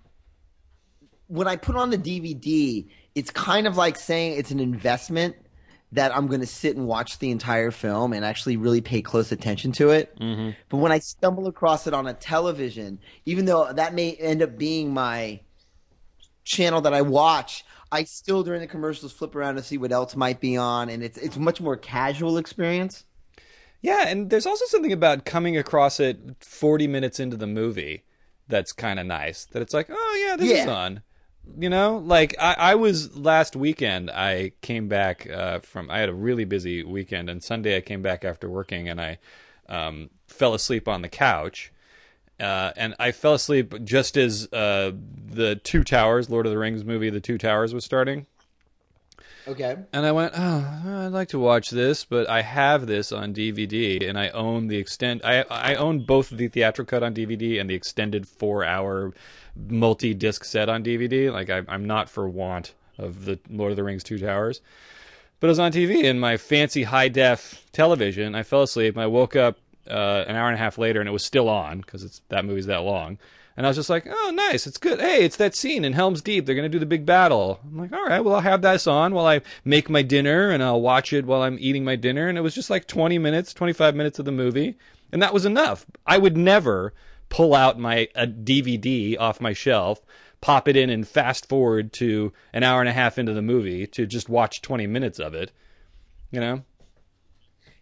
when 1.28 1.48
I 1.48 1.58
put 1.58 1.76
on 1.76 1.90
the 1.90 1.98
DVD, 1.98 2.88
it's 3.14 3.30
kind 3.30 3.68
of 3.68 3.78
like 3.78 3.98
saying 3.98 4.38
it's 4.38 4.52
an 4.52 4.60
investment 4.60 5.36
that 5.92 6.16
I'm 6.16 6.28
going 6.28 6.42
to 6.42 6.48
sit 6.48 6.76
and 6.76 6.88
watch 6.88 7.20
the 7.20 7.32
entire 7.32 7.72
film 7.72 8.14
and 8.14 8.24
actually 8.24 8.58
really 8.58 8.82
pay 8.82 9.02
close 9.02 9.32
attention 9.32 9.72
to 9.74 9.90
it. 9.90 10.16
Mm-hmm. 10.20 10.52
But 10.70 10.78
when 10.78 10.92
I 10.92 11.00
stumble 11.00 11.48
across 11.48 11.88
it 11.88 11.94
on 11.94 12.08
a 12.08 12.14
television, 12.14 13.00
even 13.26 13.46
though 13.46 13.72
that 13.74 13.94
may 13.94 14.14
end 14.14 14.42
up 14.42 14.58
being 14.58 14.94
my 14.94 15.42
channel 16.44 16.82
that 16.82 16.94
I 16.94 17.02
watch, 17.02 17.66
I 17.92 18.04
still 18.04 18.44
during 18.44 18.62
the 18.62 18.68
commercials 18.68 19.12
flip 19.12 19.36
around 19.36 19.56
to 19.56 19.64
see 19.64 19.78
what 19.78 19.92
else 19.92 20.16
might 20.16 20.40
be 20.40 20.58
on, 20.58 20.90
and 20.90 21.04
it's 21.04 21.18
it's 21.18 21.38
much 21.38 21.60
more 21.62 21.78
casual 21.78 22.38
experience. 22.38 23.06
Yeah, 23.82 24.08
and 24.08 24.30
there's 24.30 24.46
also 24.46 24.66
something 24.66 24.92
about 24.92 25.26
coming 25.26 25.58
across 25.58 26.00
it 26.00 26.20
40 26.42 26.88
minutes 26.88 27.20
into 27.20 27.38
the 27.38 27.48
movie 27.48 28.04
that's 28.50 28.74
kind 28.74 29.00
of 29.00 29.06
nice. 29.06 29.46
That 29.46 29.62
it's 29.62 29.74
like, 29.74 29.88
oh 29.90 30.26
yeah, 30.28 30.36
this 30.36 30.52
is 30.52 30.68
on. 30.68 31.02
You 31.58 31.70
know, 31.70 31.98
like 31.98 32.36
I, 32.40 32.56
I 32.58 32.76
was 32.76 33.18
last 33.18 33.56
weekend. 33.56 34.12
I 34.12 34.52
came 34.62 34.88
back 34.88 35.30
uh, 35.30 35.60
from. 35.60 35.90
I 35.90 36.00
had 36.00 36.10
a 36.10 36.14
really 36.14 36.46
busy 36.46 36.84
weekend, 36.84 37.30
and 37.30 37.42
Sunday 37.42 37.78
I 37.78 37.82
came 37.82 38.02
back 38.02 38.26
after 38.26 38.50
working, 38.50 38.90
and 38.90 39.00
I 39.00 39.18
um, 39.68 40.10
fell 40.28 40.54
asleep 40.54 40.88
on 40.88 41.02
the 41.02 41.10
couch. 41.10 41.72
Uh, 42.40 42.72
and 42.78 42.96
I 43.00 43.12
fell 43.12 43.34
asleep 43.34 43.84
just 43.84 44.18
as 44.18 44.48
uh, 44.54 44.92
the 45.28 45.56
Two 45.56 45.84
Towers, 45.84 46.30
Lord 46.30 46.46
of 46.46 46.52
the 46.52 46.58
Rings 46.58 46.84
movie, 46.84 47.10
The 47.10 47.20
Two 47.20 47.38
Towers, 47.38 47.74
was 47.74 47.84
starting. 47.84 48.26
Okay. 49.48 49.78
And 49.94 50.06
I 50.06 50.12
went, 50.12 50.34
oh, 50.38 50.82
I'd 50.86 51.08
like 51.08 51.30
to 51.30 51.40
watch 51.40 51.72
this, 51.72 52.06
but 52.06 52.30
I 52.30 52.44
have 52.44 52.86
this 52.86 53.12
on 53.12 53.34
DVD, 53.34 54.08
and 54.08 54.18
I 54.18 54.30
own 54.30 54.68
the 54.68 54.78
extend. 54.78 55.22
I 55.24 55.44
I 55.50 55.74
own 55.76 56.02
both 56.02 56.30
the 56.30 56.48
theatrical 56.48 57.00
cut 57.00 57.04
on 57.04 57.16
DVD 57.16 57.60
and 57.60 57.70
the 57.70 57.74
extended 57.74 58.28
four-hour 58.28 59.12
multi-disc 59.56 60.44
set 60.44 60.70
on 60.70 60.84
DVD. 60.84 61.32
Like 61.32 61.50
I, 61.50 61.64
I'm 61.68 61.86
not 61.86 62.10
for 62.10 62.30
want 62.30 62.76
of 62.98 63.26
the 63.26 63.40
Lord 63.50 63.72
of 63.72 63.76
the 63.76 63.84
Rings 63.84 64.04
Two 64.04 64.20
Towers, 64.20 64.62
but 65.40 65.48
it 65.48 65.50
was 65.52 65.60
on 65.60 65.72
TV 65.72 66.04
in 66.04 66.20
my 66.20 66.38
fancy 66.38 66.84
high 66.84 67.08
def 67.08 67.66
television. 67.72 68.36
I 68.36 68.44
fell 68.44 68.64
asleep. 68.64 68.98
I 68.98 69.08
woke 69.08 69.36
up 69.36 69.58
uh, 69.90 70.26
an 70.28 70.36
hour 70.36 70.48
and 70.48 70.56
a 70.56 70.60
half 70.60 70.78
later, 70.78 71.00
and 71.00 71.10
it 71.10 71.14
was 71.14 71.26
still 71.26 71.50
on 71.50 71.82
because 71.82 72.04
it's 72.04 72.22
that 72.30 72.46
movie's 72.46 72.68
that 72.68 72.84
long. 72.84 73.18
And 73.60 73.66
I 73.66 73.70
was 73.70 73.76
just 73.76 73.90
like, 73.90 74.08
oh, 74.10 74.32
nice. 74.34 74.66
It's 74.66 74.78
good. 74.78 75.02
Hey, 75.02 75.26
it's 75.26 75.36
that 75.36 75.54
scene 75.54 75.84
in 75.84 75.92
Helm's 75.92 76.22
Deep. 76.22 76.46
They're 76.46 76.56
going 76.56 76.64
to 76.64 76.70
do 76.70 76.80
the 76.80 76.86
big 76.86 77.06
battle. 77.06 77.60
I'm 77.66 77.78
like, 77.78 77.92
all 77.92 78.06
right, 78.06 78.24
well, 78.24 78.36
I'll 78.36 78.42
have 78.42 78.62
this 78.62 78.88
on 78.88 79.14
while 79.14 79.26
I 79.26 79.42
make 79.66 79.90
my 79.90 80.02
dinner 80.02 80.50
and 80.50 80.64
I'll 80.64 80.80
watch 80.80 81.12
it 81.12 81.26
while 81.26 81.42
I'm 81.42 81.58
eating 81.60 81.84
my 81.84 81.98
dinner. 81.98 82.30
And 82.30 82.38
it 82.38 82.42
was 82.42 82.56
just 82.56 82.70
like 82.70 82.88
20 82.88 83.18
minutes, 83.18 83.54
25 83.54 83.96
minutes 83.96 84.18
of 84.18 84.24
the 84.24 84.32
movie. 84.32 84.78
And 85.12 85.22
that 85.22 85.34
was 85.34 85.44
enough. 85.44 85.86
I 86.06 86.18
would 86.18 86.38
never 86.38 86.94
pull 87.28 87.54
out 87.54 87.78
my 87.78 88.08
a 88.16 88.26
DVD 88.26 89.20
off 89.20 89.42
my 89.42 89.52
shelf, 89.52 90.00
pop 90.40 90.70
it 90.70 90.78
in 90.78 90.90
and 90.90 91.06
fast 91.06 91.50
forward 91.50 91.92
to 91.94 92.32
an 92.54 92.64
hour 92.64 92.80
and 92.80 92.88
a 92.88 92.94
half 92.94 93.18
into 93.18 93.34
the 93.34 93.42
movie 93.42 93.86
to 93.88 94.06
just 94.06 94.30
watch 94.30 94.62
20 94.62 94.88
minutes 94.88 95.20
of 95.20 95.34
it. 95.34 95.52
You 96.32 96.40
know? 96.40 96.64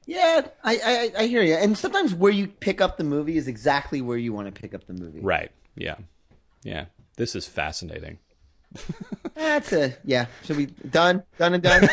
Yeah, 0.07 0.47
I, 0.63 1.11
I 1.17 1.23
I 1.23 1.27
hear 1.27 1.43
you. 1.43 1.53
And 1.55 1.77
sometimes 1.77 2.15
where 2.15 2.31
you 2.31 2.47
pick 2.47 2.79
up 2.79 2.97
the 2.97 3.03
movie 3.03 3.37
is 3.37 3.47
exactly 3.49 4.01
where 4.01 4.17
you 4.17 4.31
want 4.31 4.53
to 4.53 4.57
pick 4.59 4.73
up 4.73 4.87
the 4.87 4.93
movie. 4.93 5.19
Right. 5.19 5.51
Yeah. 5.75 5.95
Yeah. 6.63 6.85
This 7.17 7.35
is 7.35 7.45
fascinating. 7.45 8.17
That's 9.35 9.73
a 9.73 9.95
yeah. 10.05 10.27
Should 10.45 10.57
we 10.57 10.67
done, 10.67 11.23
done 11.37 11.53
and 11.55 11.63
done? 11.63 11.89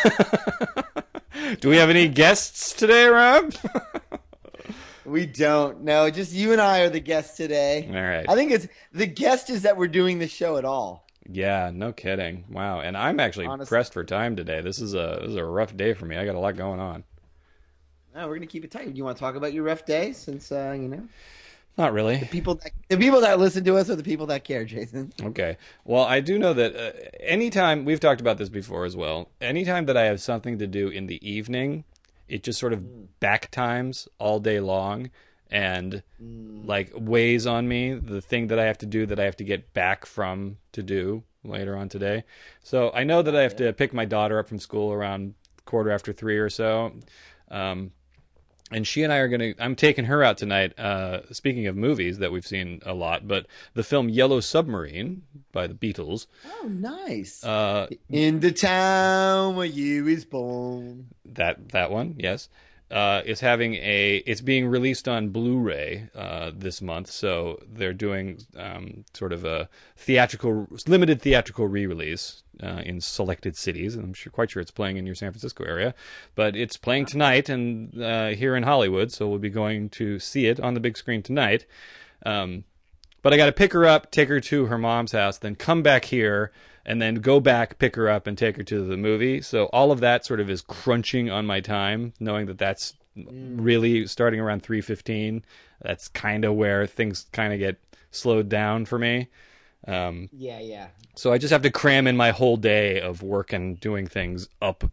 Do 1.59 1.69
we 1.69 1.75
have 1.75 1.89
any 1.89 2.07
guests 2.07 2.71
today, 2.73 3.05
Rob? 3.07 3.53
we 5.05 5.25
don't. 5.25 5.81
No, 5.83 6.09
just 6.09 6.31
you 6.31 6.53
and 6.53 6.61
I 6.61 6.79
are 6.81 6.89
the 6.89 7.01
guests 7.01 7.35
today. 7.35 7.85
All 7.87 8.01
right. 8.01 8.25
I 8.27 8.35
think 8.35 8.51
it's 8.51 8.67
the 8.93 9.05
guest 9.07 9.49
is 9.49 9.63
that 9.63 9.75
we're 9.75 9.87
doing 9.87 10.19
the 10.19 10.27
show 10.27 10.55
at 10.57 10.63
all. 10.65 11.05
Yeah, 11.29 11.71
no 11.73 11.91
kidding. 11.91 12.45
Wow. 12.49 12.79
And 12.79 12.95
I'm 12.95 13.19
actually 13.19 13.47
Honestly. 13.47 13.69
pressed 13.69 13.93
for 13.93 14.03
time 14.03 14.35
today. 14.37 14.61
This 14.61 14.79
is 14.79 14.93
a 14.93 15.19
this 15.21 15.31
is 15.31 15.35
a 15.35 15.43
rough 15.43 15.75
day 15.75 15.93
for 15.93 16.05
me. 16.05 16.15
I 16.15 16.25
got 16.25 16.35
a 16.35 16.39
lot 16.39 16.55
going 16.55 16.79
on. 16.79 17.03
No, 18.15 18.29
we're 18.29 18.35
gonna 18.35 18.47
keep 18.47 18.63
it 18.63 18.71
tight. 18.71 18.85
Do 18.85 18.97
you 18.97 19.03
want 19.03 19.17
to 19.17 19.19
talk 19.19 19.35
about 19.35 19.51
your 19.51 19.63
rough 19.63 19.85
day 19.85 20.13
since 20.13 20.49
uh, 20.49 20.73
you 20.79 20.87
know 20.87 21.03
Not 21.77 21.91
really. 21.91 22.15
The 22.17 22.25
people 22.27 22.55
that 22.55 22.71
the 22.87 22.97
people 22.97 23.19
that 23.21 23.39
listen 23.39 23.65
to 23.65 23.75
us 23.75 23.89
are 23.89 23.97
the 23.97 24.03
people 24.03 24.27
that 24.27 24.45
care, 24.45 24.63
Jason. 24.63 25.11
Okay. 25.21 25.57
Well, 25.83 26.05
I 26.05 26.21
do 26.21 26.39
know 26.39 26.53
that 26.53 26.75
uh, 26.75 26.91
anytime 27.19 27.83
we've 27.83 27.99
talked 27.99 28.21
about 28.21 28.37
this 28.37 28.47
before 28.47 28.85
as 28.85 28.95
well. 28.95 29.29
Anytime 29.41 29.85
that 29.87 29.97
I 29.97 30.03
have 30.03 30.21
something 30.21 30.57
to 30.59 30.67
do 30.67 30.87
in 30.87 31.07
the 31.07 31.19
evening, 31.29 31.83
it 32.29 32.41
just 32.41 32.57
sort 32.57 32.71
of 32.71 33.19
back 33.19 33.51
times 33.51 34.07
all 34.17 34.39
day 34.39 34.61
long 34.61 35.09
and 35.51 36.01
like 36.19 36.91
weighs 36.95 37.45
on 37.45 37.67
me 37.67 37.93
the 37.93 38.21
thing 38.21 38.47
that 38.47 38.57
I 38.57 38.63
have 38.63 38.77
to 38.79 38.85
do 38.85 39.05
that 39.05 39.19
I 39.19 39.25
have 39.25 39.37
to 39.37 39.43
get 39.43 39.73
back 39.73 40.05
from 40.05 40.57
to 40.71 40.81
do 40.81 41.23
later 41.43 41.75
on 41.75 41.89
today. 41.89 42.23
So 42.63 42.91
I 42.93 43.03
know 43.03 43.21
that 43.21 43.35
I 43.35 43.41
have 43.41 43.57
to 43.57 43.73
pick 43.73 43.93
my 43.93 44.05
daughter 44.05 44.39
up 44.39 44.47
from 44.47 44.59
school 44.59 44.93
around 44.93 45.35
quarter 45.65 45.91
after 45.91 46.13
three 46.13 46.37
or 46.37 46.49
so. 46.49 46.93
Um, 47.51 47.91
and 48.71 48.85
she 48.87 49.03
and 49.03 49.13
I 49.13 49.17
are 49.17 49.27
going 49.27 49.39
to. 49.41 49.55
I'm 49.63 49.75
taking 49.75 50.05
her 50.05 50.23
out 50.23 50.37
tonight. 50.37 50.77
Uh, 50.79 51.21
speaking 51.31 51.67
of 51.67 51.75
movies 51.75 52.17
that 52.19 52.31
we've 52.31 52.45
seen 52.47 52.81
a 52.85 52.93
lot, 52.93 53.27
but 53.27 53.45
the 53.73 53.83
film 53.83 54.09
Yellow 54.09 54.39
Submarine 54.39 55.21
by 55.51 55.67
the 55.67 55.73
Beatles. 55.73 56.27
Oh, 56.45 56.67
nice. 56.67 57.43
Uh, 57.43 57.87
In 58.09 58.39
the 58.39 58.51
town 58.51 59.55
where 59.55 59.65
you 59.67 60.07
is 60.07 60.25
born. 60.25 61.07
that 61.25 61.69
that 61.69 61.91
one, 61.91 62.15
yes, 62.17 62.49
uh, 62.91 63.21
is 63.25 63.39
having 63.39 63.75
a. 63.75 64.17
It's 64.25 64.41
being 64.41 64.67
released 64.67 65.07
on 65.07 65.29
Blu-ray 65.29 66.09
uh, 66.15 66.51
this 66.55 66.81
month, 66.81 67.09
so 67.09 67.61
they're 67.67 67.93
doing 67.93 68.39
um, 68.55 69.05
sort 69.13 69.33
of 69.33 69.43
a 69.43 69.69
theatrical, 69.97 70.67
limited 70.87 71.21
theatrical 71.21 71.67
re-release 71.67 72.43
uh, 72.61 72.81
in 72.85 73.01
selected 73.01 73.57
cities. 73.57 73.95
And 73.95 74.03
I'm 74.03 74.13
sure, 74.13 74.31
quite 74.31 74.51
sure 74.51 74.61
it's 74.61 74.71
playing 74.71 74.97
in 74.97 75.05
your 75.05 75.15
San 75.15 75.31
Francisco 75.31 75.63
area, 75.63 75.95
but 76.35 76.55
it's 76.55 76.77
playing 76.77 77.05
tonight 77.05 77.49
and 77.49 78.01
uh, 78.01 78.29
here 78.29 78.55
in 78.55 78.63
Hollywood, 78.63 79.11
so 79.11 79.27
we'll 79.27 79.39
be 79.39 79.49
going 79.49 79.89
to 79.89 80.19
see 80.19 80.45
it 80.45 80.59
on 80.59 80.73
the 80.73 80.79
big 80.79 80.97
screen 80.97 81.23
tonight. 81.23 81.65
Um, 82.25 82.65
but 83.21 83.33
I 83.33 83.37
got 83.37 83.47
to 83.47 83.51
pick 83.51 83.73
her 83.73 83.85
up, 83.85 84.11
take 84.11 84.29
her 84.29 84.39
to 84.39 84.67
her 84.67 84.77
mom's 84.77 85.11
house, 85.11 85.39
then 85.39 85.55
come 85.55 85.81
back 85.81 86.05
here 86.05 86.51
and 86.85 87.01
then 87.01 87.15
go 87.15 87.39
back, 87.39 87.79
pick 87.79 87.95
her 87.95 88.09
up, 88.09 88.27
and 88.27 88.37
take 88.37 88.57
her 88.57 88.63
to 88.63 88.85
the 88.85 88.97
movie. 88.97 89.41
So 89.41 89.65
all 89.67 89.91
of 89.91 89.99
that 90.01 90.25
sort 90.25 90.39
of 90.39 90.49
is 90.49 90.61
crunching 90.61 91.29
on 91.29 91.45
my 91.45 91.59
time, 91.61 92.13
knowing 92.19 92.45
that 92.47 92.57
that's 92.57 92.93
really 93.15 94.07
starting 94.07 94.39
around 94.39 94.61
three 94.63 94.81
fifteen. 94.81 95.43
That's 95.81 96.07
kind 96.07 96.45
of 96.45 96.53
where 96.55 96.85
things 96.87 97.25
kind 97.31 97.53
of 97.53 97.59
get 97.59 97.77
slowed 98.11 98.49
down 98.49 98.85
for 98.85 98.97
me. 98.99 99.27
Um, 99.87 100.29
Yeah, 100.31 100.59
yeah. 100.59 100.87
so 101.15 101.31
I 101.31 101.37
just 101.37 101.51
have 101.51 101.61
to 101.61 101.69
cram 101.71 102.07
in 102.07 102.17
my 102.17 102.31
whole 102.31 102.57
day 102.57 102.99
of 102.99 103.21
work 103.21 103.53
and 103.53 103.79
doing 103.79 104.07
things 104.07 104.49
up 104.61 104.83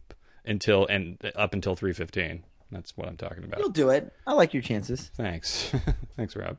until 0.45 0.85
and 0.87 1.17
up 1.35 1.53
until 1.53 1.75
three 1.75 1.93
fifteen. 1.93 2.43
That's 2.71 2.95
what 2.97 3.07
I'm 3.07 3.17
talking 3.17 3.43
about. 3.43 3.59
You'll 3.59 3.69
do 3.69 3.89
it. 3.89 4.11
I 4.27 4.33
like 4.33 4.53
your 4.53 4.63
chances. 4.63 5.11
Thanks, 5.15 5.71
thanks, 6.17 6.35
Rob. 6.35 6.57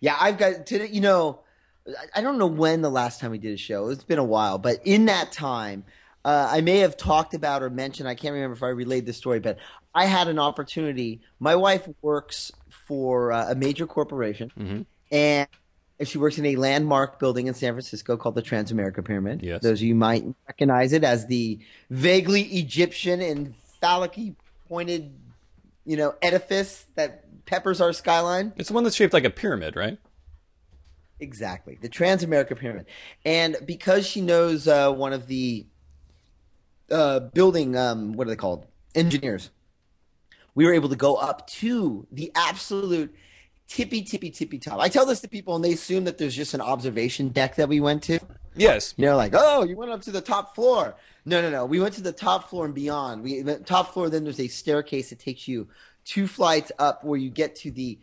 Yeah, 0.00 0.16
I've 0.18 0.38
got 0.38 0.66
today. 0.66 0.88
You 0.90 1.00
know, 1.00 1.40
I- 2.14 2.20
don't 2.20 2.38
know 2.38 2.46
when 2.46 2.82
the 2.82 2.90
last 2.90 3.20
time 3.20 3.30
we 3.30 3.38
did 3.38 3.54
a 3.54 3.56
show. 3.56 3.88
It's 3.88 4.04
been 4.04 4.18
a 4.18 4.24
while, 4.24 4.58
but 4.58 4.80
in 4.84 5.06
that 5.06 5.32
time, 5.32 5.84
uh, 6.24 6.48
I 6.50 6.60
may 6.60 6.78
have 6.78 6.96
talked 6.96 7.34
about 7.34 7.62
or 7.62 7.70
mentioned. 7.70 8.08
I 8.08 8.14
can't 8.14 8.34
remember 8.34 8.54
if 8.56 8.62
I 8.62 8.68
relayed 8.68 9.06
the 9.06 9.12
story, 9.12 9.40
but 9.40 9.58
I 9.94 10.04
had 10.06 10.28
an 10.28 10.38
opportunity. 10.38 11.20
My 11.40 11.56
wife 11.56 11.88
works 12.02 12.52
for 12.68 13.32
uh, 13.32 13.52
a 13.52 13.54
major 13.54 13.86
corporation, 13.86 14.86
and 15.10 15.48
she 16.04 16.18
works 16.18 16.38
in 16.38 16.46
a 16.46 16.56
landmark 16.56 17.18
building 17.18 17.46
in 17.46 17.54
San 17.54 17.72
Francisco 17.72 18.16
called 18.16 18.34
the 18.34 18.42
Transamerica 18.42 19.04
Pyramid. 19.04 19.42
Yes. 19.42 19.62
Those 19.62 19.80
of 19.80 19.86
you 19.86 19.94
might 19.94 20.24
recognize 20.46 20.92
it 20.92 21.04
as 21.04 21.26
the 21.26 21.58
vaguely 21.90 22.42
Egyptian 22.42 23.20
and 23.20 23.54
phallic 23.80 24.18
pointed, 24.68 25.12
you 25.84 25.96
know, 25.96 26.14
edifice 26.20 26.86
that 26.96 27.24
peppers 27.46 27.80
our 27.80 27.92
skyline. 27.92 28.52
It's 28.56 28.68
the 28.68 28.74
one 28.74 28.84
that's 28.84 28.96
shaped 28.96 29.14
like 29.14 29.24
a 29.24 29.30
pyramid, 29.30 29.74
right? 29.74 29.98
Exactly, 31.20 31.78
the 31.80 31.88
Transamerica 31.88 32.56
Pyramid, 32.56 32.86
and 33.24 33.56
because 33.64 34.06
she 34.06 34.20
knows 34.20 34.68
uh, 34.68 34.92
one 34.92 35.12
of 35.12 35.26
the 35.26 35.66
uh, 36.90 37.20
building, 37.20 37.76
um, 37.76 38.12
what 38.12 38.26
are 38.26 38.30
they 38.30 38.36
called, 38.36 38.66
engineers, 38.94 39.50
we 40.54 40.64
were 40.64 40.72
able 40.72 40.88
to 40.88 40.96
go 40.96 41.16
up 41.16 41.46
to 41.46 42.06
the 42.10 42.32
absolute 42.34 43.14
tippy, 43.68 44.02
tippy, 44.02 44.30
tippy 44.30 44.58
top. 44.58 44.80
I 44.80 44.88
tell 44.88 45.06
this 45.06 45.20
to 45.20 45.28
people, 45.28 45.54
and 45.54 45.64
they 45.64 45.72
assume 45.72 46.04
that 46.04 46.18
there's 46.18 46.34
just 46.34 46.54
an 46.54 46.60
observation 46.60 47.28
deck 47.28 47.56
that 47.56 47.68
we 47.68 47.80
went 47.80 48.02
to. 48.04 48.18
Yes. 48.56 48.94
You 48.96 49.06
know, 49.06 49.16
like, 49.16 49.34
oh, 49.36 49.62
you 49.62 49.76
went 49.76 49.92
up 49.92 50.02
to 50.02 50.10
the 50.10 50.20
top 50.20 50.54
floor. 50.54 50.96
No, 51.24 51.40
no, 51.42 51.50
no. 51.50 51.64
We 51.64 51.80
went 51.80 51.94
to 51.94 52.02
the 52.02 52.12
top 52.12 52.48
floor 52.48 52.64
and 52.64 52.74
beyond. 52.74 53.22
We 53.22 53.42
went 53.42 53.66
top 53.66 53.92
floor. 53.92 54.08
Then 54.08 54.24
there's 54.24 54.40
a 54.40 54.48
staircase 54.48 55.10
that 55.10 55.20
takes 55.20 55.46
you 55.46 55.68
two 56.04 56.26
flights 56.26 56.72
up, 56.78 57.04
where 57.04 57.18
you 57.18 57.30
get 57.30 57.54
to 57.56 57.70
the 57.70 57.98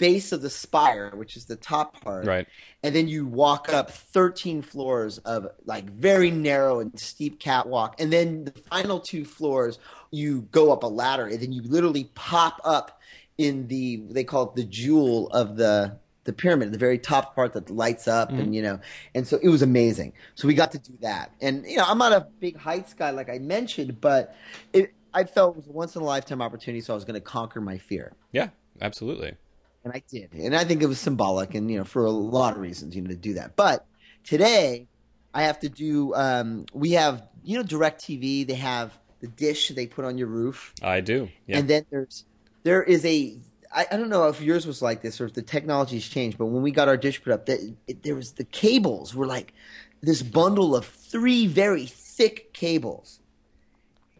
base 0.00 0.32
of 0.32 0.40
the 0.40 0.50
spire, 0.50 1.12
which 1.14 1.36
is 1.36 1.44
the 1.44 1.54
top 1.54 2.00
part. 2.00 2.26
Right. 2.26 2.48
And 2.82 2.96
then 2.96 3.06
you 3.06 3.26
walk 3.26 3.72
up 3.72 3.90
13 3.90 4.62
floors 4.62 5.18
of 5.18 5.46
like 5.66 5.84
very 5.90 6.30
narrow 6.30 6.80
and 6.80 6.98
steep 6.98 7.38
catwalk. 7.38 8.00
And 8.00 8.10
then 8.10 8.46
the 8.46 8.52
final 8.52 8.98
two 8.98 9.26
floors, 9.26 9.78
you 10.10 10.48
go 10.50 10.72
up 10.72 10.82
a 10.82 10.88
ladder 10.88 11.26
and 11.26 11.38
then 11.38 11.52
you 11.52 11.62
literally 11.62 12.10
pop 12.14 12.60
up 12.64 12.98
in 13.36 13.68
the, 13.68 14.02
they 14.08 14.24
call 14.24 14.48
it 14.48 14.54
the 14.56 14.64
jewel 14.64 15.28
of 15.28 15.56
the, 15.56 15.98
the 16.24 16.32
pyramid, 16.32 16.72
the 16.72 16.78
very 16.78 16.98
top 16.98 17.34
part 17.34 17.52
that 17.52 17.70
lights 17.70 18.08
up 18.08 18.30
mm-hmm. 18.30 18.40
and, 18.40 18.54
you 18.54 18.62
know, 18.62 18.80
and 19.14 19.28
so 19.28 19.38
it 19.42 19.48
was 19.48 19.60
amazing. 19.60 20.14
So 20.34 20.48
we 20.48 20.54
got 20.54 20.72
to 20.72 20.78
do 20.78 20.96
that. 21.02 21.30
And, 21.42 21.66
you 21.66 21.76
know, 21.76 21.84
I'm 21.86 21.98
not 21.98 22.12
a 22.12 22.26
big 22.40 22.56
heights 22.56 22.94
guy, 22.94 23.10
like 23.10 23.28
I 23.28 23.38
mentioned, 23.38 24.00
but 24.00 24.34
it, 24.72 24.94
I 25.12 25.24
felt 25.24 25.56
it 25.56 25.56
was 25.56 25.66
a 25.66 25.72
once 25.72 25.94
in 25.94 26.00
a 26.00 26.06
lifetime 26.06 26.40
opportunity. 26.40 26.80
So 26.80 26.94
I 26.94 26.96
was 26.96 27.04
going 27.04 27.14
to 27.14 27.20
conquer 27.20 27.60
my 27.60 27.76
fear. 27.76 28.14
Yeah, 28.32 28.48
absolutely. 28.80 29.36
And 29.84 29.92
I 29.94 30.02
did. 30.08 30.32
And 30.34 30.54
I 30.54 30.64
think 30.64 30.82
it 30.82 30.86
was 30.86 31.00
symbolic 31.00 31.54
and, 31.54 31.70
you 31.70 31.78
know, 31.78 31.84
for 31.84 32.04
a 32.04 32.10
lot 32.10 32.54
of 32.54 32.60
reasons, 32.60 32.94
you 32.94 33.02
know, 33.02 33.08
to 33.08 33.16
do 33.16 33.34
that. 33.34 33.56
But 33.56 33.86
today 34.24 34.86
I 35.32 35.42
have 35.44 35.58
to 35.60 35.68
do, 35.68 36.14
um, 36.14 36.66
we 36.74 36.92
have, 36.92 37.22
you 37.42 37.56
know, 37.56 37.64
DirecTV, 37.64 38.46
they 38.46 38.54
have 38.54 38.92
the 39.20 39.28
dish 39.28 39.68
they 39.68 39.86
put 39.86 40.04
on 40.04 40.18
your 40.18 40.28
roof. 40.28 40.74
I 40.82 41.00
do. 41.00 41.28
Yeah. 41.46 41.58
And 41.58 41.68
then 41.68 41.86
there's, 41.90 42.24
there 42.62 42.82
is 42.82 43.04
a, 43.06 43.38
I, 43.72 43.86
I 43.90 43.96
don't 43.96 44.10
know 44.10 44.28
if 44.28 44.40
yours 44.40 44.66
was 44.66 44.82
like 44.82 45.00
this 45.00 45.20
or 45.20 45.26
if 45.26 45.34
the 45.34 45.42
technology's 45.42 46.06
changed, 46.06 46.36
but 46.36 46.46
when 46.46 46.62
we 46.62 46.72
got 46.72 46.88
our 46.88 46.96
dish 46.96 47.22
put 47.22 47.32
up, 47.32 47.46
the, 47.46 47.74
it, 47.86 48.02
there 48.02 48.14
was 48.14 48.32
the 48.32 48.44
cables 48.44 49.14
were 49.14 49.26
like 49.26 49.54
this 50.02 50.22
bundle 50.22 50.74
of 50.74 50.84
three 50.84 51.46
very 51.46 51.86
thick 51.86 52.52
cables. 52.52 53.19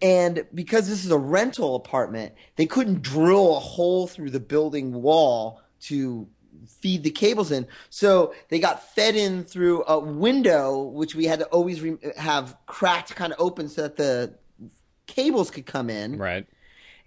And 0.02 0.46
because 0.54 0.88
this 0.88 1.04
is 1.04 1.10
a 1.10 1.18
rental 1.18 1.76
apartment, 1.76 2.34
they 2.56 2.66
couldn't 2.66 3.02
drill 3.02 3.56
a 3.56 3.60
hole 3.60 4.06
through 4.06 4.30
the 4.30 4.40
building 4.40 5.02
wall 5.02 5.60
to 5.82 6.26
feed 6.66 7.02
the 7.02 7.10
cables 7.10 7.50
in. 7.50 7.66
So 7.90 8.34
they 8.48 8.58
got 8.58 8.82
fed 8.94 9.16
in 9.16 9.44
through 9.44 9.84
a 9.86 9.98
window, 9.98 10.82
which 10.82 11.14
we 11.14 11.26
had 11.26 11.40
to 11.40 11.46
always 11.46 11.80
re- 11.80 11.98
have 12.16 12.56
cracked 12.66 13.14
kind 13.14 13.32
of 13.32 13.40
open 13.40 13.68
so 13.68 13.82
that 13.82 13.96
the 13.96 14.34
cables 15.06 15.50
could 15.50 15.66
come 15.66 15.90
in. 15.90 16.16
Right. 16.16 16.46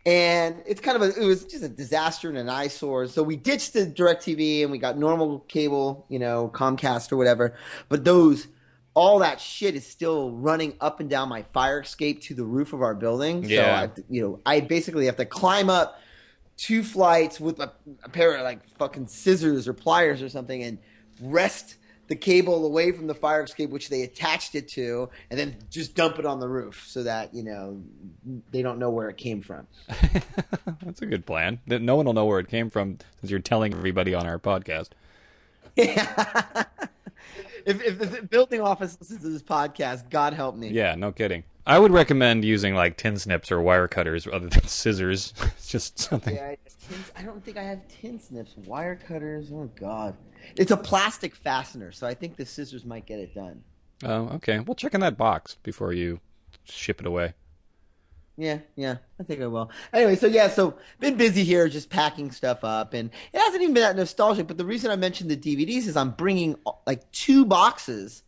And 0.06 0.62
it's 0.66 0.82
kind 0.82 1.02
of 1.02 1.02
a, 1.02 1.22
it 1.22 1.26
was 1.26 1.46
just 1.46 1.64
a 1.64 1.70
disaster 1.70 2.28
and 2.28 2.38
an 2.38 2.50
eyesore. 2.50 3.08
So 3.08 3.24
we 3.24 3.38
ditched 3.38 3.74
the 3.74 3.86
DirecTV 3.86 4.64
and 4.64 4.72
we 4.72 4.78
got 4.78 4.98
normal 4.98 5.40
cable, 5.40 6.06
you 6.10 6.20
know, 6.20 6.52
Comcast 6.54 7.12
or 7.12 7.18
whatever. 7.18 7.56
But 7.88 8.04
those, 8.04 8.48
all 8.96 9.20
that 9.20 9.40
shit 9.42 9.76
is 9.76 9.86
still 9.88 10.32
running 10.32 10.76
up 10.80 11.00
and 11.00 11.10
down 11.10 11.30
my 11.30 11.42
fire 11.42 11.82
escape 11.82 12.22
to 12.22 12.34
the 12.34 12.44
roof 12.44 12.74
of 12.74 12.82
our 12.82 12.94
building. 12.96 13.44
So 13.44 13.50
Yeah. 13.50 13.76
I 13.76 13.82
have 13.82 13.96
to, 13.96 14.04
you 14.10 14.22
know, 14.22 14.40
I 14.46 14.60
basically 14.60 15.06
have 15.08 15.18
to 15.18 15.26
climb 15.26 15.70
up 15.70 16.00
two 16.58 16.84
flights 16.84 17.40
with 17.40 17.60
a, 17.60 17.72
a 18.04 18.10
pair 18.10 18.36
of 18.36 18.44
like 18.44 18.68
fucking 18.78 19.08
scissors 19.08 19.68
or 19.68 19.74
pliers 19.74 20.22
or 20.22 20.30
something 20.30 20.62
and 20.62 20.78
wrest 21.22 21.78
the 22.08 22.16
cable 22.16 22.66
away 22.66 22.92
from 22.92 23.08
the 23.08 23.16
fire 23.16 23.44
escape 23.44 23.70
which 23.72 23.90
they 23.90 24.04
attached 24.04 24.54
it 24.54 24.68
to 24.68 25.10
and 25.32 25.40
then 25.40 25.56
just 25.72 25.96
dump 25.96 26.20
it 26.20 26.26
on 26.26 26.40
the 26.40 26.48
roof 26.48 26.84
so 26.86 27.02
that 27.02 27.34
you 27.34 27.42
know 27.42 27.82
they 28.52 28.62
don't 28.62 28.78
know 28.78 28.90
where 28.92 29.10
it 29.10 29.18
came 29.18 29.42
from 29.42 29.66
That's 30.84 31.02
a 31.02 31.06
good 31.06 31.26
plan. 31.26 31.60
No 31.66 31.96
one 31.96 32.06
will 32.06 32.14
know 32.14 32.26
where 32.26 32.40
it 32.40 32.50
came 32.50 32.70
from 32.70 32.98
since 33.22 33.32
you're 33.32 33.40
telling 33.40 33.74
everybody 33.74 34.14
on 34.14 34.28
our 34.28 34.38
podcast. 34.38 34.90
if, 37.66 37.82
if 37.82 37.98
the 38.00 38.22
building 38.24 38.62
office 38.62 38.98
listens 39.00 39.22
to 39.22 39.30
this 39.30 39.42
podcast 39.44 40.10
god 40.10 40.34
help 40.34 40.56
me 40.56 40.70
Yeah, 40.70 40.96
no 40.96 41.12
kidding. 41.12 41.44
I 41.66 41.80
would 41.80 41.92
recommend 41.92 42.44
using 42.44 42.76
like 42.76 42.98
tin 42.98 43.18
snips 43.18 43.50
or 43.52 43.62
wire 43.62 43.88
cutters 43.88 44.28
other 44.28 44.50
than 44.50 44.64
scissors. 44.68 45.34
it's 45.42 45.68
just 45.70 45.98
something. 45.98 46.36
Yeah, 46.36 46.48
I, 46.50 46.58
tin, 46.90 46.98
I 47.16 47.22
don't 47.22 47.44
think 47.44 47.56
I 47.58 47.64
have 47.64 47.88
tin 47.88 48.20
snips, 48.20 48.56
wire 48.66 48.96
cutters. 48.98 49.50
Oh 49.52 49.70
God, 49.80 50.16
it's 50.58 50.72
a 50.72 50.78
plastic 50.78 51.34
fastener, 51.36 51.92
so 51.94 52.06
I 52.06 52.14
think 52.16 52.36
the 52.36 52.46
scissors 52.46 52.84
might 52.84 53.06
get 53.06 53.20
it 53.20 53.34
done. 53.34 53.64
Oh, 54.04 54.28
okay. 54.36 54.60
Well, 54.60 54.76
check 54.76 54.94
in 54.94 55.00
that 55.02 55.16
box 55.18 55.56
before 55.64 55.94
you 55.94 56.20
ship 56.66 57.00
it 57.00 57.06
away. 57.08 57.34
Yeah, 58.36 58.60
yeah, 58.76 58.98
I 59.20 59.24
think 59.24 59.42
I 59.42 59.48
will. 59.48 59.70
Anyway, 59.94 60.16
so 60.16 60.26
yeah, 60.26 60.50
so 60.50 60.76
been 61.00 61.18
busy 61.18 61.44
here, 61.44 61.68
just 61.70 61.90
packing 61.90 62.32
stuff 62.32 62.64
up, 62.64 62.94
and 62.94 63.12
it 63.32 63.40
hasn't 63.40 63.62
even 63.62 63.76
been 63.76 63.84
that 63.84 63.96
nostalgic. 63.96 64.48
But 64.48 64.58
the 64.58 64.66
reason 64.66 64.90
I 64.90 64.96
mentioned 64.96 65.30
the 65.30 65.38
DVDs 65.38 65.88
is 65.88 65.96
I'm 65.96 66.12
bringing 66.12 66.56
like 66.88 67.12
two 67.12 67.46
boxes 67.46 68.24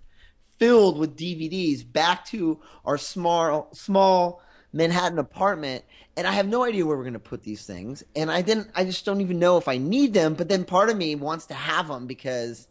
filled 0.60 1.00
with 1.00 1.18
DVDs 1.18 1.92
back 1.92 2.24
to 2.26 2.60
our 2.86 2.98
small, 2.98 3.70
small 3.74 4.42
Manhattan 4.72 5.18
apartment, 5.18 5.84
and 6.16 6.28
I 6.28 6.32
have 6.34 6.48
no 6.48 6.64
idea 6.64 6.86
where 6.86 6.98
we're 6.98 7.10
to 7.10 7.20
put 7.20 7.44
these 7.44 7.66
things. 7.66 8.04
And 8.16 8.30
I 8.30 8.42
didn't, 8.42 8.70
I 8.76 8.84
just 8.84 9.06
don't 9.06 9.22
even 9.22 9.40
know 9.40 9.58
if 9.58 9.68
I 9.68 9.78
need 9.78 10.14
them. 10.14 10.34
But 10.36 10.50
then 10.50 10.66
part 10.66 10.90
of 10.90 10.98
me 10.98 11.16
wants 11.16 11.48
to 11.48 11.54
have 11.54 11.88
them 11.88 12.08
because, 12.08 12.68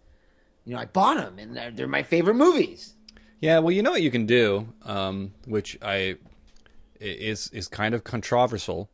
you 0.65 0.75
know, 0.75 0.81
I 0.81 0.87
bought 0.87 1.17
them 1.17 1.39
and 1.39 1.57
they're, 1.57 1.71
they're 1.71 1.87
my 1.89 2.03
favorite 2.03 2.35
movies. 2.35 2.95
Yeah, 3.41 3.59
well, 3.59 3.73
you 3.73 3.83
know 3.83 3.91
what 3.91 4.03
you 4.03 4.11
can 4.11 4.25
do, 4.25 4.69
um, 4.83 5.33
which 5.47 5.77
I 5.83 6.17
is 7.01 7.49
is 7.53 7.69
kind 7.69 7.95
of 7.95 8.05
controversial. 8.05 8.91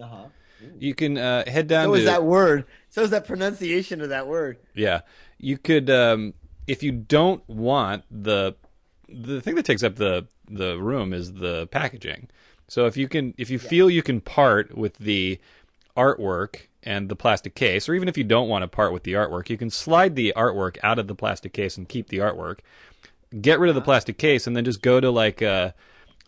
Uh 0.00 0.06
huh. 0.06 0.24
You 0.78 0.94
can 0.94 1.18
uh, 1.18 1.48
head 1.48 1.66
down 1.66 1.84
So 1.84 1.92
to 1.92 1.98
is 1.98 2.04
that 2.06 2.24
word. 2.24 2.64
So 2.88 3.02
is 3.02 3.10
that 3.10 3.26
pronunciation 3.26 4.00
of 4.00 4.08
that 4.08 4.26
word. 4.26 4.58
Yeah, 4.74 5.02
you 5.38 5.58
could 5.58 5.90
um, 5.90 6.34
if 6.66 6.82
you 6.82 6.92
don't 6.92 7.46
want 7.48 8.04
the 8.10 8.54
the 9.08 9.40
thing 9.40 9.54
that 9.56 9.64
takes 9.64 9.82
up 9.82 9.96
the 9.96 10.26
the 10.48 10.78
room 10.78 11.12
is 11.12 11.34
the 11.34 11.66
packaging. 11.68 12.28
So 12.68 12.86
if 12.86 12.96
you 12.96 13.08
can 13.08 13.34
if 13.36 13.50
you 13.50 13.58
feel 13.58 13.90
you 13.90 14.02
can 14.02 14.20
part 14.20 14.76
with 14.76 14.96
the 14.98 15.38
artwork 15.96 16.66
and 16.82 17.08
the 17.08 17.16
plastic 17.16 17.54
case, 17.54 17.88
or 17.88 17.94
even 17.94 18.08
if 18.08 18.16
you 18.16 18.24
don't 18.24 18.48
want 18.48 18.62
to 18.62 18.68
part 18.68 18.92
with 18.92 19.02
the 19.04 19.14
artwork, 19.14 19.48
you 19.48 19.58
can 19.58 19.70
slide 19.70 20.14
the 20.16 20.32
artwork 20.36 20.76
out 20.82 20.98
of 20.98 21.06
the 21.06 21.14
plastic 21.14 21.52
case 21.52 21.76
and 21.76 21.88
keep 21.88 22.08
the 22.08 22.18
artwork. 22.18 22.60
Get 23.40 23.58
rid 23.58 23.68
of 23.68 23.74
the 23.74 23.82
plastic 23.82 24.18
case 24.18 24.46
and 24.46 24.56
then 24.56 24.64
just 24.64 24.82
go 24.82 25.00
to 25.00 25.10
like 25.10 25.42
a 25.42 25.74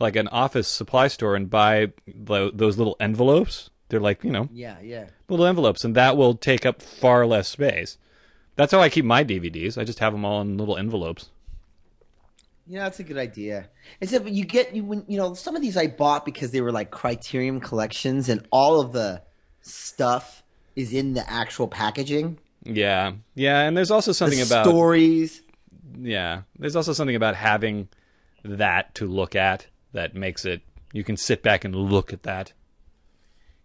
like 0.00 0.16
an 0.16 0.28
office 0.28 0.68
supply 0.68 1.08
store 1.08 1.34
and 1.34 1.48
buy 1.50 1.92
tho- 2.06 2.50
those 2.50 2.78
little 2.78 2.96
envelopes. 3.00 3.70
They're 3.88 4.00
like 4.00 4.22
you 4.24 4.30
know 4.30 4.48
Yeah, 4.52 4.76
yeah. 4.82 5.06
little 5.28 5.46
envelopes, 5.46 5.84
and 5.84 5.94
that 5.94 6.16
will 6.16 6.34
take 6.34 6.66
up 6.66 6.82
far 6.82 7.26
less 7.26 7.48
space. 7.48 7.98
That's 8.56 8.72
how 8.72 8.80
I 8.80 8.88
keep 8.88 9.04
my 9.04 9.24
DVDs. 9.24 9.78
I 9.78 9.84
just 9.84 10.00
have 10.00 10.12
them 10.12 10.24
all 10.24 10.40
in 10.40 10.58
little 10.58 10.76
envelopes. 10.76 11.30
Yeah, 12.66 12.82
that's 12.84 13.00
a 13.00 13.04
good 13.04 13.16
idea. 13.16 13.68
Except 14.00 14.26
you 14.28 14.44
get 14.44 14.74
you 14.74 14.84
when 14.84 15.04
you 15.08 15.16
know 15.16 15.32
some 15.34 15.56
of 15.56 15.62
these 15.62 15.76
I 15.76 15.86
bought 15.86 16.24
because 16.26 16.50
they 16.50 16.60
were 16.60 16.72
like 16.72 16.90
Criterion 16.90 17.60
collections, 17.60 18.28
and 18.28 18.46
all 18.52 18.80
of 18.80 18.92
the 18.92 19.22
stuff 19.62 20.42
is 20.76 20.92
in 20.92 21.14
the 21.14 21.28
actual 21.30 21.66
packaging. 21.66 22.38
Yeah, 22.64 23.12
yeah, 23.34 23.60
and 23.60 23.74
there's 23.76 23.90
also 23.90 24.12
something 24.12 24.38
the 24.38 24.44
about 24.44 24.66
stories. 24.66 25.40
yeah, 25.98 26.42
there's 26.58 26.76
also 26.76 26.92
something 26.92 27.16
about 27.16 27.36
having 27.36 27.88
that 28.44 28.94
to 28.96 29.06
look 29.06 29.34
at 29.34 29.66
that 29.92 30.14
makes 30.14 30.44
it. 30.44 30.62
You 30.92 31.04
can 31.04 31.16
sit 31.16 31.42
back 31.42 31.64
and 31.64 31.74
look 31.74 32.12
at 32.12 32.22
that. 32.22 32.52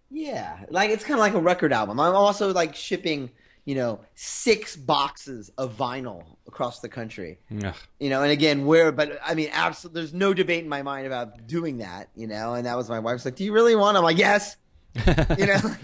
Yeah, 0.09 0.65
like 0.69 0.89
it's 0.89 1.03
kind 1.03 1.13
of 1.13 1.19
like 1.19 1.33
a 1.33 1.39
record 1.39 1.73
album. 1.73 1.99
I'm 1.99 2.15
also 2.15 2.53
like 2.53 2.75
shipping, 2.75 3.31
you 3.65 3.75
know, 3.75 4.01
six 4.13 4.75
boxes 4.75 5.51
of 5.57 5.75
vinyl 5.75 6.23
across 6.47 6.81
the 6.81 6.89
country. 6.89 7.39
Ugh. 7.63 7.75
You 7.99 8.09
know, 8.09 8.21
and 8.21 8.31
again, 8.31 8.65
where, 8.65 8.91
but 8.91 9.19
I 9.25 9.33
mean, 9.33 9.49
absolutely, 9.51 10.01
there's 10.01 10.13
no 10.13 10.33
debate 10.33 10.63
in 10.63 10.69
my 10.69 10.83
mind 10.83 11.07
about 11.07 11.47
doing 11.47 11.79
that. 11.79 12.09
You 12.15 12.27
know, 12.27 12.53
and 12.53 12.65
that 12.65 12.77
was 12.77 12.89
my 12.89 12.99
wife's 12.99 13.25
like, 13.25 13.35
"Do 13.35 13.43
you 13.43 13.53
really 13.53 13.75
want?" 13.75 13.97
I'm 13.97 14.03
like, 14.03 14.17
"Yes." 14.17 14.57
you 15.37 15.47
know, 15.47 15.75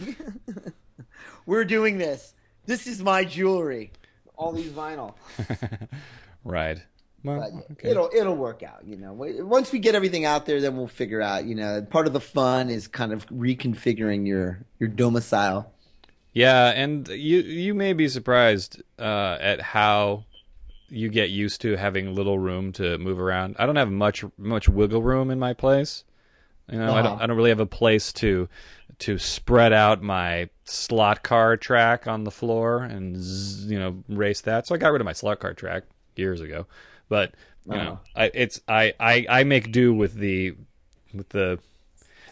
we're 1.47 1.65
doing 1.65 1.97
this. 1.97 2.36
This 2.65 2.86
is 2.86 3.02
my 3.02 3.25
jewelry. 3.25 3.91
All 4.36 4.52
these 4.52 4.71
vinyl. 4.71 5.15
Right. 6.43 6.82
Well, 7.23 7.39
But 7.67 7.71
okay. 7.73 7.89
it'll 7.89 8.10
it'll 8.15 8.36
work 8.36 8.63
out, 8.63 8.86
you 8.86 8.95
know. 8.95 9.13
Once 9.13 9.71
we 9.71 9.79
get 9.79 9.95
everything 9.95 10.25
out 10.25 10.45
there, 10.45 10.62
then 10.62 10.77
we'll 10.77 10.88
figure 10.88 11.21
out. 11.21 11.45
You 11.45 11.55
know, 11.55 11.82
part 11.89 12.08
of 12.08 12.13
the 12.13 12.21
fun 12.21 12.69
is 12.69 12.88
kind 12.88 13.12
of 13.12 13.25
reconfiguring 13.27 14.27
your 14.27 14.60
your 14.79 14.89
domicile. 14.89 15.71
Yeah, 16.34 16.67
and 16.69 17.08
you 17.08 17.39
you 17.39 17.73
may 17.73 17.93
be 17.93 18.08
surprised 18.08 18.82
uh, 18.97 19.38
at 19.41 19.60
how 19.62 20.25
you 20.88 21.10
get 21.10 21.29
used 21.29 21.62
to 21.62 21.75
having 21.75 22.15
little 22.15 22.39
room 22.39 22.71
to 22.73 22.97
move 22.97 23.19
around. 23.19 23.55
I 23.60 23.65
don't 23.65 23.75
have 23.75 23.91
much 23.91 24.23
much 24.38 24.69
wiggle 24.69 25.01
room 25.01 25.29
in 25.32 25.39
my 25.39 25.53
place. 25.53 26.03
You 26.71 26.77
know, 26.79 26.93
I 26.93 27.01
don't 27.01 27.13
Uh-huh. 27.13 27.23
I 27.23 27.27
don't 27.27 27.36
really 27.36 27.49
have 27.49 27.60
a 27.60 27.65
place 27.65 28.13
to 28.13 28.47
to 28.99 29.17
spread 29.17 29.71
out 29.73 30.01
my 30.01 30.49
slot 30.65 31.23
car 31.23 31.58
track 31.58 32.05
on 32.08 32.23
the 32.25 32.32
floor 32.32 32.84
and 32.84 33.15
zzz, 33.17 33.69
you 33.71 33.79
know 33.79 34.03
race 34.08 34.41
that. 34.41 34.67
So 34.67 34.75
I 34.75 34.77
got 34.77 34.89
rid 34.91 35.01
of 35.01 35.05
my 35.05 35.13
slot 35.13 35.39
car 35.39 35.53
track 35.53 35.84
years 36.15 36.41
ago. 36.41 36.65
But 37.10 37.36
you 37.65 37.78
Uh-huh. 37.78 37.86
know, 37.86 38.00
I 38.15 38.32
it's 38.34 38.62
I, 38.67 38.93
I 39.00 39.26
I 39.30 39.43
make 39.43 39.72
do 39.72 39.93
with 39.93 40.15
the 40.15 40.56
with 41.13 41.30
the 41.30 41.60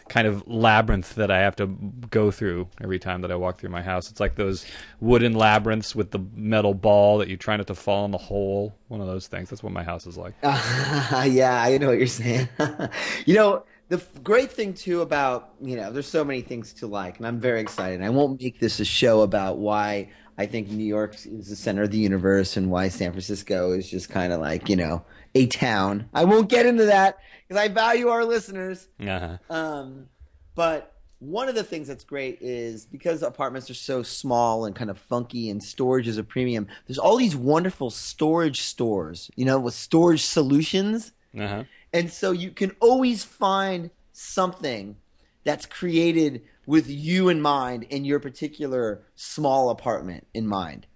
kind 0.08 0.26
of 0.26 0.46
labyrinth 0.48 1.14
that 1.16 1.30
I 1.30 1.40
have 1.40 1.56
to 1.56 1.66
go 2.10 2.30
through 2.30 2.68
every 2.82 2.98
time 2.98 3.20
that 3.22 3.32
I 3.32 3.36
walk 3.36 3.58
through 3.58 3.70
my 3.70 3.82
house. 3.82 4.10
It's 4.10 4.20
like 4.20 4.36
those 4.36 4.66
wooden 5.00 5.34
labyrinths 5.34 5.94
with 5.94 6.12
the 6.12 6.20
metal 6.34 6.74
ball 6.74 7.18
that 7.18 7.28
you 7.28 7.36
try 7.36 7.56
not 7.56 7.66
to 7.68 7.74
fall 7.74 8.04
in 8.06 8.10
the 8.12 8.18
hole. 8.18 8.74
One 8.88 9.00
of 9.02 9.06
those 9.06 9.26
things. 9.28 9.50
That's 9.50 9.62
what 9.62 9.72
my 9.72 9.84
house 9.84 10.06
is 10.06 10.16
like. 10.16 10.34
yeah, 10.42 11.60
I 11.62 11.78
know 11.78 11.88
what 11.88 11.98
you're 11.98 12.06
saying. 12.06 12.48
you 13.26 13.34
know, 13.34 13.64
the 13.88 13.96
f- 13.96 14.22
great 14.22 14.52
thing 14.52 14.72
too 14.74 15.00
about 15.00 15.54
you 15.60 15.76
know, 15.76 15.90
there's 15.92 16.08
so 16.08 16.24
many 16.24 16.42
things 16.42 16.72
to 16.74 16.86
like, 16.86 17.18
and 17.18 17.26
I'm 17.26 17.40
very 17.40 17.60
excited. 17.60 18.02
I 18.02 18.10
won't 18.10 18.40
make 18.40 18.58
this 18.60 18.78
a 18.80 18.84
show 18.84 19.22
about 19.22 19.58
why 19.58 20.10
I 20.38 20.46
think 20.46 20.70
New 20.70 20.84
York 20.84 21.14
is 21.26 21.48
the 21.48 21.56
center 21.56 21.82
of 21.82 21.90
the 21.90 21.98
universe 21.98 22.56
and 22.56 22.70
why 22.70 22.88
San 22.88 23.10
Francisco 23.10 23.72
is 23.72 23.90
just 23.90 24.08
kind 24.08 24.32
of 24.32 24.40
like 24.40 24.68
you 24.68 24.76
know 24.76 25.04
a 25.34 25.46
town. 25.46 26.08
I 26.14 26.24
won't 26.24 26.48
get 26.48 26.64
into 26.64 26.86
that 26.86 27.18
because 27.46 27.60
I 27.60 27.68
value 27.68 28.08
our 28.08 28.24
listeners. 28.24 28.88
Uh-huh. 29.00 29.38
Um, 29.50 30.06
but 30.54 30.94
one 31.20 31.48
of 31.48 31.56
the 31.56 31.64
things 31.64 31.88
that's 31.88 32.04
great 32.04 32.38
is 32.40 32.86
because 32.86 33.22
apartments 33.22 33.68
are 33.70 33.74
so 33.74 34.02
small 34.02 34.64
and 34.64 34.74
kind 34.76 34.90
of 34.90 34.98
funky 34.98 35.50
and 35.50 35.62
storage 35.62 36.06
is 36.06 36.16
a 36.16 36.22
premium, 36.22 36.68
there's 36.86 36.98
all 36.98 37.16
these 37.16 37.34
wonderful 37.34 37.90
storage 37.90 38.60
stores, 38.60 39.30
you 39.34 39.44
know, 39.44 39.58
with 39.58 39.74
storage 39.74 40.22
solutions. 40.22 41.12
Uh-huh. 41.36 41.64
And 41.92 42.10
so 42.12 42.30
you 42.30 42.50
can 42.50 42.76
always 42.80 43.24
find 43.24 43.90
something 44.12 44.96
that's 45.44 45.66
created 45.66 46.42
with 46.68 46.86
you 46.86 47.30
in 47.30 47.40
mind 47.40 47.82
in 47.84 48.04
your 48.04 48.20
particular 48.20 49.02
small 49.14 49.70
apartment 49.70 50.26
in 50.34 50.46
mind. 50.46 50.86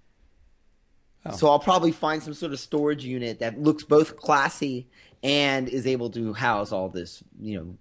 So 1.34 1.48
I'll 1.48 1.60
probably 1.60 1.92
find 1.92 2.22
some 2.22 2.34
sort 2.34 2.52
of 2.52 2.60
storage 2.60 3.06
unit 3.06 3.38
that 3.38 3.58
looks 3.58 3.82
both 3.82 4.16
classy 4.18 4.90
and 5.22 5.68
is 5.70 5.86
able 5.86 6.10
to 6.10 6.34
house 6.34 6.72
all 6.72 6.90
this, 6.90 7.22
you 7.40 7.58
know, 7.58 7.76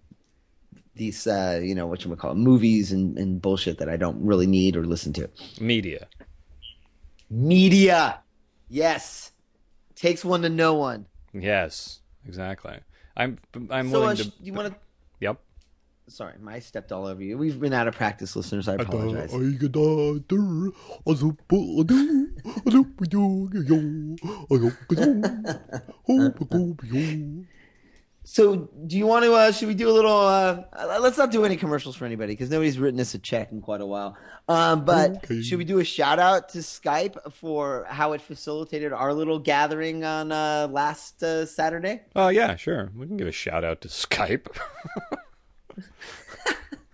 these, 0.95 1.27
uh, 1.27 1.59
you 1.61 1.75
know, 1.75 1.85
what 1.85 2.05
you 2.05 2.09
would 2.11 2.19
call 2.19 2.31
it, 2.31 2.35
movies 2.35 2.93
and, 2.93 3.17
and 3.17 3.41
bullshit 3.41 3.79
that 3.79 3.89
I 3.89 3.97
don't 3.97 4.23
really 4.23 4.47
need 4.47 4.77
or 4.77 4.85
listen 4.85 5.11
to. 5.13 5.29
Media. 5.59 6.07
Media. 7.29 8.21
Yes. 8.69 9.31
Takes 9.95 10.23
one 10.23 10.43
to 10.43 10.49
know 10.49 10.75
one. 10.75 11.07
Yes, 11.33 11.99
exactly. 12.25 12.77
I'm 13.17 13.37
I'm 13.69 13.89
so, 13.89 13.97
uh, 13.97 13.99
willing 13.99 14.17
sh- 14.17 14.25
to. 14.27 14.31
you 14.41 14.53
want 14.53 14.69
to? 14.69 14.79
Yep. 16.07 16.13
Sorry, 16.13 16.33
I 16.47 16.59
stepped 16.59 16.91
all 16.91 17.05
over 17.05 17.23
you. 17.23 17.37
We've 17.37 17.59
been 17.59 17.73
out 17.73 17.87
of 17.87 17.95
practice, 17.95 18.35
listeners. 18.35 18.67
I 18.67 18.75
apologize. 18.75 19.31
So, 28.23 28.69
do 28.85 28.97
you 28.97 29.07
want 29.07 29.25
to? 29.25 29.33
Uh, 29.33 29.51
should 29.51 29.67
we 29.67 29.73
do 29.73 29.89
a 29.89 29.91
little? 29.91 30.11
Uh, 30.11 30.63
uh, 30.73 30.99
let's 31.01 31.17
not 31.17 31.31
do 31.31 31.43
any 31.43 31.57
commercials 31.57 31.95
for 31.95 32.05
anybody 32.05 32.33
because 32.33 32.51
nobody's 32.51 32.77
written 32.77 32.99
us 32.99 33.15
a 33.15 33.19
check 33.19 33.51
in 33.51 33.61
quite 33.61 33.81
a 33.81 33.85
while. 33.85 34.15
Um, 34.47 34.85
but 34.85 35.25
should 35.41 35.57
we 35.57 35.65
do 35.65 35.79
a 35.79 35.83
shout 35.83 36.19
out 36.19 36.49
to 36.49 36.59
Skype 36.59 37.33
for 37.33 37.85
how 37.89 38.13
it 38.13 38.21
facilitated 38.21 38.93
our 38.93 39.13
little 39.13 39.39
gathering 39.39 40.03
on 40.03 40.31
uh, 40.31 40.67
last 40.69 41.23
uh, 41.23 41.47
Saturday? 41.47 42.01
Oh 42.15 42.27
yeah, 42.27 42.55
sure. 42.57 42.91
We 42.95 43.07
can 43.07 43.17
give 43.17 43.27
a 43.27 43.31
shout 43.31 43.63
out 43.63 43.81
to 43.81 43.87
Skype. 43.87 44.55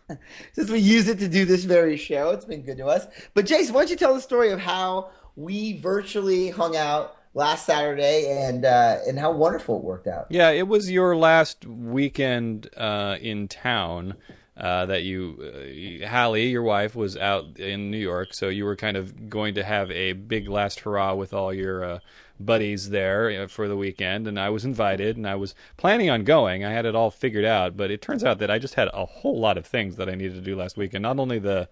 Since 0.53 0.69
we 0.69 0.79
use 0.79 1.07
it 1.07 1.19
to 1.19 1.27
do 1.27 1.45
this 1.45 1.63
very 1.63 1.97
show, 1.97 2.29
it's 2.29 2.45
been 2.45 2.61
good 2.61 2.77
to 2.77 2.85
us. 2.85 3.07
But 3.33 3.45
Jason, 3.45 3.73
why 3.73 3.81
don't 3.81 3.89
you 3.89 3.97
tell 3.97 4.13
the 4.13 4.21
story 4.21 4.51
of 4.51 4.59
how 4.59 5.09
we 5.35 5.79
virtually 5.79 6.49
hung 6.49 6.75
out 6.75 7.17
last 7.33 7.65
Saturday 7.65 8.27
and 8.29 8.65
uh, 8.65 8.99
and 9.07 9.19
how 9.19 9.31
wonderful 9.31 9.77
it 9.77 9.83
worked 9.83 10.07
out? 10.07 10.27
Yeah, 10.29 10.49
it 10.49 10.67
was 10.67 10.89
your 10.89 11.15
last 11.15 11.65
weekend 11.65 12.69
uh, 12.77 13.17
in 13.21 13.47
town 13.47 14.15
uh, 14.57 14.87
that 14.87 15.03
you, 15.03 16.01
uh, 16.03 16.07
Holly, 16.07 16.47
your 16.47 16.63
wife, 16.63 16.95
was 16.95 17.15
out 17.15 17.59
in 17.59 17.91
New 17.91 17.97
York, 17.97 18.33
so 18.33 18.49
you 18.49 18.65
were 18.65 18.75
kind 18.75 18.97
of 18.97 19.29
going 19.29 19.55
to 19.55 19.63
have 19.63 19.91
a 19.91 20.13
big 20.13 20.47
last 20.47 20.79
hurrah 20.79 21.13
with 21.13 21.33
all 21.33 21.53
your 21.53 21.83
uh, 21.83 21.99
buddies 22.39 22.89
there 22.89 23.47
for 23.47 23.67
the 23.67 23.77
weekend, 23.77 24.27
and 24.27 24.39
I 24.39 24.49
was 24.49 24.65
invited, 24.65 25.17
and 25.17 25.27
I 25.27 25.35
was 25.35 25.55
planning 25.77 26.09
on 26.09 26.23
going. 26.23 26.63
I 26.63 26.71
had 26.71 26.85
it 26.85 26.95
all 26.95 27.11
figured 27.11 27.45
out, 27.45 27.77
but 27.77 27.91
it 27.91 28.01
turns 28.01 28.23
out 28.23 28.39
that 28.39 28.51
I 28.51 28.59
just 28.59 28.75
had 28.75 28.89
a 28.93 29.05
whole 29.05 29.39
lot 29.39 29.57
of 29.57 29.65
things 29.65 29.95
that 29.95 30.09
I 30.09 30.15
needed 30.15 30.35
to 30.35 30.41
do 30.41 30.55
last 30.55 30.77
weekend. 30.77 31.03
Not 31.03 31.19
only 31.19 31.39
the 31.39 31.69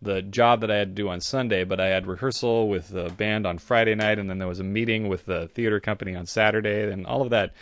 the 0.00 0.22
job 0.22 0.60
that 0.60 0.70
I 0.70 0.76
had 0.76 0.94
to 0.94 1.02
do 1.02 1.08
on 1.08 1.20
Sunday, 1.20 1.64
but 1.64 1.80
I 1.80 1.88
had 1.88 2.06
rehearsal 2.06 2.68
with 2.68 2.90
the 2.90 3.10
band 3.10 3.46
on 3.46 3.58
Friday 3.58 3.96
night, 3.96 4.18
and 4.18 4.30
then 4.30 4.38
there 4.38 4.46
was 4.46 4.60
a 4.60 4.64
meeting 4.64 5.08
with 5.08 5.26
the 5.26 5.48
theater 5.48 5.80
company 5.80 6.14
on 6.14 6.26
Saturday, 6.26 6.90
and 6.90 7.06
all 7.06 7.22
of 7.22 7.30
that. 7.30 7.52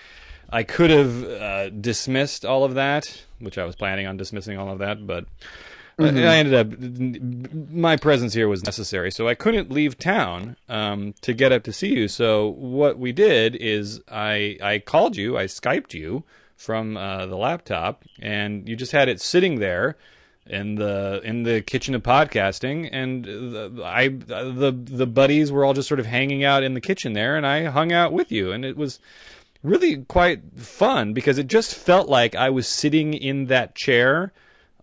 I 0.49 0.62
could 0.62 0.90
have 0.90 1.25
uh, 1.25 1.71
dismissed 1.71 2.45
all 2.45 2.62
of 2.62 2.75
that, 2.75 3.25
which 3.40 3.59
I 3.59 3.64
was 3.64 3.75
planning 3.75 4.07
on 4.07 4.16
dismissing 4.16 4.59
all 4.59 4.71
of 4.71 4.79
that, 4.79 5.05
but 5.05 5.25
Mhm. 5.99 6.29
I 6.29 6.37
ended 6.37 6.55
up. 6.55 7.71
My 7.73 7.97
presence 7.97 8.35
here 8.35 8.49
was 8.49 8.65
necessary, 8.65 9.11
so 9.11 9.29
I 9.29 9.35
couldn't 9.35 9.71
leave 9.71 9.97
town 9.99 10.57
um, 10.69 11.15
to 11.23 11.33
get 11.33 11.53
up 11.53 11.63
to 11.65 11.73
see 11.73 11.95
you. 11.95 12.07
So 12.09 12.49
what 12.49 12.99
we 12.99 13.13
did 13.13 13.57
is 13.57 14.01
I 14.11 14.59
I 14.63 14.79
called 14.81 15.17
you, 15.17 15.39
I 15.39 15.45
skyped 15.47 15.95
you 15.95 16.25
from 16.57 16.99
uh, 16.99 17.25
the 17.27 17.37
laptop, 17.37 18.05
and 18.21 18.69
you 18.69 18.77
just 18.77 18.93
had 18.93 19.09
it 19.09 19.21
sitting 19.23 19.59
there 19.59 19.97
in 20.47 20.75
the 20.77 21.21
in 21.25 21.45
the 21.45 21.63
kitchen 21.63 21.95
of 21.95 22.03
podcasting 22.03 22.89
and 22.93 23.25
the, 23.25 23.83
I 23.85 24.09
the 24.09 24.73
the 24.73 25.07
buddies 25.07 25.51
were 25.51 25.65
all 25.65 25.75
just 25.75 25.89
sort 25.89 25.99
of 25.99 26.07
hanging 26.07 26.45
out 26.45 26.63
in 26.63 26.75
the 26.75 26.81
kitchen 26.81 27.15
there 27.15 27.37
and 27.37 27.45
I 27.45 27.65
hung 27.65 27.91
out 27.93 28.13
with 28.13 28.31
you 28.31 28.53
and 28.53 28.65
it 28.65 28.77
was 28.77 29.01
really 29.65 30.05
quite 30.05 30.43
fun 30.57 31.13
because 31.15 31.37
it 31.39 31.49
just 31.49 31.75
felt 31.75 32.09
like 32.09 32.37
I 32.37 32.49
was 32.51 32.69
sitting 32.69 33.13
in 33.13 33.47
that 33.47 33.75
chair 33.75 34.33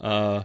uh 0.02 0.43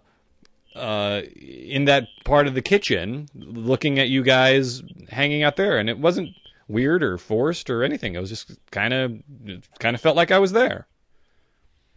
uh 0.79 1.23
in 1.37 1.85
that 1.87 2.07
part 2.25 2.47
of 2.47 2.55
the 2.55 2.63
kitchen 2.63 3.29
looking 3.35 3.99
at 3.99 4.09
you 4.09 4.23
guys 4.23 4.83
hanging 5.11 5.43
out 5.43 5.57
there 5.57 5.79
and 5.79 5.89
it 5.91 5.99
wasn't 5.99 6.29
weird 6.69 7.03
or 7.03 7.19
forced 7.19 7.71
or 7.71 7.83
anything 7.83 8.15
it 8.15 8.21
was 8.21 8.31
just 8.31 8.59
kind 8.71 8.95
of 8.95 9.13
kind 9.81 9.95
of 9.95 10.01
felt 10.01 10.17
like 10.17 10.31
I 10.31 10.39
was 10.39 10.53
there 10.53 10.89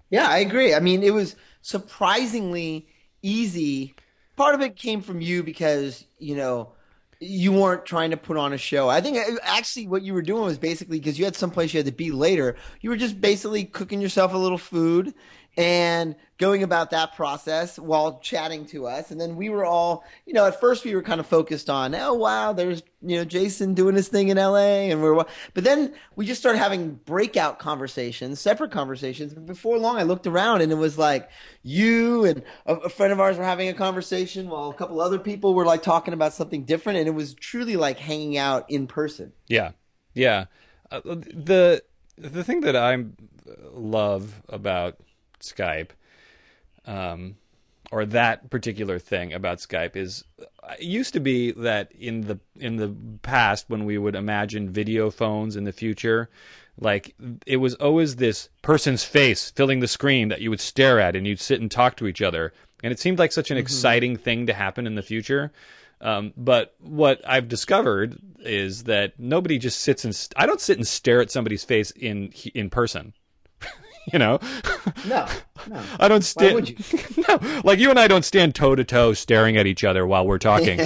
Yeah, 0.09 0.27
I 0.27 0.39
agree. 0.39 0.73
I 0.73 0.79
mean, 0.79 1.03
it 1.03 1.13
was 1.13 1.35
surprisingly 1.61 2.87
easy. 3.21 3.95
Part 4.35 4.55
of 4.55 4.61
it 4.61 4.75
came 4.75 5.01
from 5.01 5.21
you 5.21 5.43
because, 5.43 6.05
you 6.19 6.35
know, 6.35 6.73
you 7.19 7.51
weren't 7.53 7.85
trying 7.85 8.11
to 8.11 8.17
put 8.17 8.35
on 8.37 8.51
a 8.51 8.57
show. 8.57 8.89
I 8.89 8.99
think 8.99 9.17
actually 9.43 9.87
what 9.87 10.01
you 10.01 10.13
were 10.13 10.23
doing 10.23 10.43
was 10.43 10.57
basically 10.57 10.99
because 10.99 11.19
you 11.19 11.25
had 11.25 11.35
someplace 11.35 11.73
you 11.73 11.77
had 11.77 11.85
to 11.85 11.91
be 11.91 12.11
later, 12.11 12.55
you 12.81 12.89
were 12.89 12.97
just 12.97 13.21
basically 13.21 13.63
cooking 13.65 14.01
yourself 14.01 14.33
a 14.33 14.37
little 14.37 14.57
food 14.57 15.13
and 15.57 16.15
going 16.37 16.63
about 16.63 16.91
that 16.91 17.13
process 17.13 17.77
while 17.77 18.19
chatting 18.19 18.65
to 18.65 18.87
us. 18.87 19.11
And 19.11 19.19
then 19.19 19.35
we 19.35 19.49
were 19.49 19.65
all, 19.65 20.05
you 20.25 20.33
know, 20.33 20.45
at 20.47 20.59
first 20.59 20.85
we 20.85 20.95
were 20.95 21.03
kind 21.03 21.19
of 21.19 21.27
focused 21.27 21.69
on, 21.69 21.93
oh 21.93 22.13
wow, 22.13 22.53
there's 22.53 22.81
you 23.01 23.17
know 23.17 23.25
Jason 23.25 23.73
doing 23.73 23.95
his 23.95 24.07
thing 24.07 24.29
in 24.29 24.37
LA, 24.37 24.89
and 24.89 25.01
we're, 25.01 25.25
but 25.53 25.63
then 25.63 25.93
we 26.15 26.25
just 26.25 26.39
started 26.39 26.59
having 26.59 26.95
breakout 27.05 27.59
conversations, 27.59 28.39
separate 28.39 28.71
conversations. 28.71 29.33
But 29.33 29.45
before 29.45 29.77
long, 29.77 29.97
I 29.97 30.03
looked 30.03 30.25
around 30.25 30.61
and 30.61 30.71
it 30.71 30.75
was 30.75 30.97
like 30.97 31.29
you 31.63 32.25
and 32.25 32.43
a, 32.65 32.75
a 32.75 32.89
friend 32.89 33.11
of 33.11 33.19
ours 33.19 33.37
were 33.37 33.43
having 33.43 33.67
a 33.67 33.73
conversation 33.73 34.49
while 34.49 34.69
a 34.69 34.73
couple 34.73 35.01
other 35.01 35.19
people 35.19 35.53
were 35.53 35.65
like 35.65 35.83
talking 35.83 36.13
about 36.13 36.33
something 36.33 36.63
different, 36.63 36.99
and 36.99 37.07
it 37.07 37.13
was 37.13 37.33
truly 37.33 37.75
like 37.75 37.99
hanging 37.99 38.37
out 38.37 38.69
in 38.69 38.87
person. 38.87 39.33
Yeah, 39.47 39.71
yeah. 40.13 40.45
uh, 40.91 41.01
the 41.03 41.83
the 42.17 42.43
thing 42.43 42.61
that 42.61 42.75
I 42.75 43.03
love 43.73 44.41
about 44.49 44.97
Skype, 45.41 45.89
um, 46.85 47.35
or 47.91 48.05
that 48.05 48.49
particular 48.49 48.99
thing 48.99 49.33
about 49.33 49.59
Skype 49.59 49.95
is 49.95 50.23
it 50.79 50.83
used 50.83 51.13
to 51.13 51.19
be 51.19 51.51
that 51.51 51.91
in 51.91 52.21
the 52.21 52.39
in 52.55 52.77
the 52.77 52.95
past 53.21 53.65
when 53.69 53.85
we 53.85 53.97
would 53.97 54.15
imagine 54.15 54.69
video 54.69 55.09
phones 55.09 55.55
in 55.55 55.65
the 55.65 55.71
future 55.73 56.29
like 56.77 57.13
it 57.45 57.57
was 57.57 57.75
always 57.75 58.15
this 58.15 58.49
person's 58.61 59.03
face 59.03 59.51
filling 59.51 59.81
the 59.81 59.87
screen 59.87 60.29
that 60.29 60.41
you 60.41 60.49
would 60.49 60.61
stare 60.61 60.99
at 60.99 61.15
and 61.15 61.27
you'd 61.27 61.39
sit 61.39 61.59
and 61.59 61.69
talk 61.69 61.97
to 61.97 62.07
each 62.07 62.21
other 62.21 62.53
and 62.83 62.93
it 62.93 62.99
seemed 62.99 63.19
like 63.19 63.31
such 63.31 63.51
an 63.51 63.55
mm-hmm. 63.55 63.61
exciting 63.61 64.15
thing 64.15 64.45
to 64.45 64.53
happen 64.53 64.87
in 64.87 64.95
the 64.95 65.01
future 65.01 65.51
um, 66.01 66.33
but 66.35 66.73
what 66.79 67.21
I've 67.27 67.47
discovered 67.47 68.17
is 68.39 68.83
that 68.85 69.19
nobody 69.19 69.59
just 69.59 69.79
sits 69.79 70.03
and 70.03 70.15
st- 70.15 70.33
I 70.35 70.47
don't 70.47 70.59
sit 70.59 70.77
and 70.77 70.87
stare 70.87 71.21
at 71.21 71.29
somebody's 71.29 71.63
face 71.63 71.91
in 71.91 72.33
in 72.55 72.71
person. 72.71 73.13
you 74.13 74.19
know? 74.19 74.39
No, 75.07 75.27
no. 75.67 75.83
I 75.99 76.07
don't 76.07 76.23
stand. 76.23 76.75
no, 77.27 77.61
like 77.63 77.79
you 77.79 77.89
and 77.89 77.99
I 77.99 78.07
don't 78.07 78.25
stand 78.25 78.55
toe 78.55 78.75
to 78.75 78.83
toe 78.83 79.13
staring 79.13 79.57
at 79.57 79.67
each 79.67 79.83
other 79.83 80.05
while 80.07 80.25
we're 80.25 80.39
talking. 80.39 80.77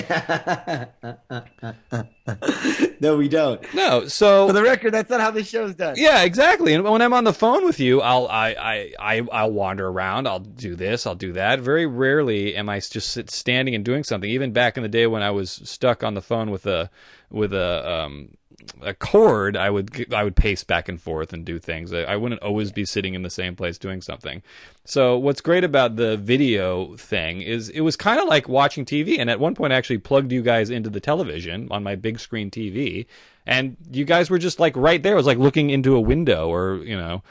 no, 2.99 3.15
we 3.15 3.29
don't. 3.29 3.61
No, 3.73 4.07
so 4.07 4.47
for 4.47 4.53
the 4.53 4.63
record, 4.63 4.93
that's 4.93 5.09
not 5.09 5.21
how 5.21 5.31
the 5.31 5.43
show's 5.43 5.75
done. 5.75 5.95
Yeah, 5.97 6.23
exactly. 6.23 6.73
And 6.73 6.83
when 6.83 7.01
I'm 7.01 7.13
on 7.13 7.23
the 7.23 7.33
phone 7.33 7.63
with 7.65 7.79
you, 7.79 8.01
I'll 8.01 8.27
I 8.27 8.49
I, 8.49 8.93
I 8.99 9.27
I'll 9.31 9.51
wander 9.51 9.87
around. 9.87 10.27
I'll 10.27 10.39
do 10.39 10.75
this. 10.75 11.07
I'll 11.07 11.15
do 11.15 11.33
that. 11.33 11.59
Very 11.59 11.85
rarely 11.85 12.55
am 12.55 12.69
I 12.69 12.79
just 12.79 13.29
standing 13.29 13.75
and 13.75 13.85
doing 13.85 14.03
something. 14.03 14.29
Even 14.29 14.51
back 14.51 14.77
in 14.77 14.83
the 14.83 14.89
day 14.89 15.07
when 15.07 15.21
I 15.21 15.31
was 15.31 15.61
stuck 15.63 16.03
on 16.03 16.15
the 16.15 16.21
phone 16.21 16.51
with 16.51 16.65
a 16.65 16.89
with 17.29 17.53
a 17.53 17.89
um 17.89 18.37
a 18.81 18.93
cord, 18.93 19.55
I 19.57 19.69
would 19.69 20.13
I 20.13 20.23
would 20.23 20.35
pace 20.35 20.63
back 20.63 20.89
and 20.89 21.01
forth 21.01 21.33
and 21.33 21.45
do 21.45 21.59
things. 21.59 21.93
I, 21.93 22.01
I, 22.01 22.15
wouldn't 22.15 22.41
always 22.41 22.71
be 22.71 22.85
sitting 22.85 23.13
in 23.13 23.23
the 23.23 23.29
same 23.29 23.55
place 23.55 23.77
doing 23.77 24.01
something. 24.01 24.41
So 24.85 25.17
what's 25.17 25.41
great 25.41 25.63
about 25.63 25.95
the 25.95 26.17
video 26.17 26.95
thing 26.95 27.41
is 27.41 27.69
it 27.69 27.81
was 27.81 27.95
kind 27.95 28.19
of 28.19 28.27
like 28.27 28.47
watching 28.47 28.85
TV. 28.85 29.19
And 29.19 29.29
at 29.29 29.39
one 29.39 29.55
point, 29.55 29.73
I 29.73 29.75
actually 29.75 29.97
plugged 29.99 30.31
you 30.31 30.41
guys 30.41 30.69
into 30.69 30.89
the 30.89 30.99
television 30.99 31.67
on 31.71 31.83
my 31.83 31.95
big 31.95 32.19
screen 32.19 32.51
TV, 32.51 33.05
and 33.45 33.77
you 33.91 34.05
guys 34.05 34.29
were 34.29 34.39
just 34.39 34.59
like 34.59 34.75
right 34.75 35.01
there. 35.01 35.13
It 35.13 35.17
was 35.17 35.27
like 35.27 35.37
looking 35.37 35.69
into 35.69 35.95
a 35.95 36.01
window, 36.01 36.49
or 36.49 36.77
you 36.77 36.97
know. 36.97 37.23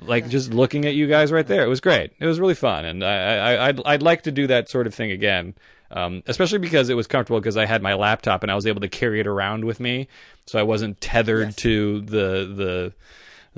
Like 0.00 0.28
just 0.28 0.52
looking 0.52 0.84
at 0.84 0.94
you 0.94 1.06
guys 1.06 1.30
right 1.30 1.46
there, 1.46 1.64
it 1.64 1.68
was 1.68 1.80
great. 1.80 2.12
It 2.18 2.26
was 2.26 2.40
really 2.40 2.56
fun, 2.56 2.84
and 2.84 3.04
I, 3.04 3.36
I 3.36 3.68
I'd 3.68 3.80
I'd 3.84 4.02
like 4.02 4.22
to 4.22 4.32
do 4.32 4.48
that 4.48 4.68
sort 4.68 4.88
of 4.88 4.94
thing 4.94 5.12
again. 5.12 5.54
Um, 5.92 6.22
especially 6.26 6.58
because 6.58 6.88
it 6.88 6.94
was 6.94 7.06
comfortable 7.06 7.38
because 7.38 7.58
I 7.58 7.66
had 7.66 7.82
my 7.82 7.92
laptop 7.94 8.42
and 8.42 8.50
I 8.50 8.54
was 8.54 8.66
able 8.66 8.80
to 8.80 8.88
carry 8.88 9.20
it 9.20 9.26
around 9.26 9.64
with 9.66 9.78
me, 9.78 10.08
so 10.46 10.58
I 10.58 10.62
wasn't 10.62 11.00
tethered 11.00 11.48
yes. 11.48 11.56
to 11.56 12.00
the 12.00 12.12
the 12.46 12.92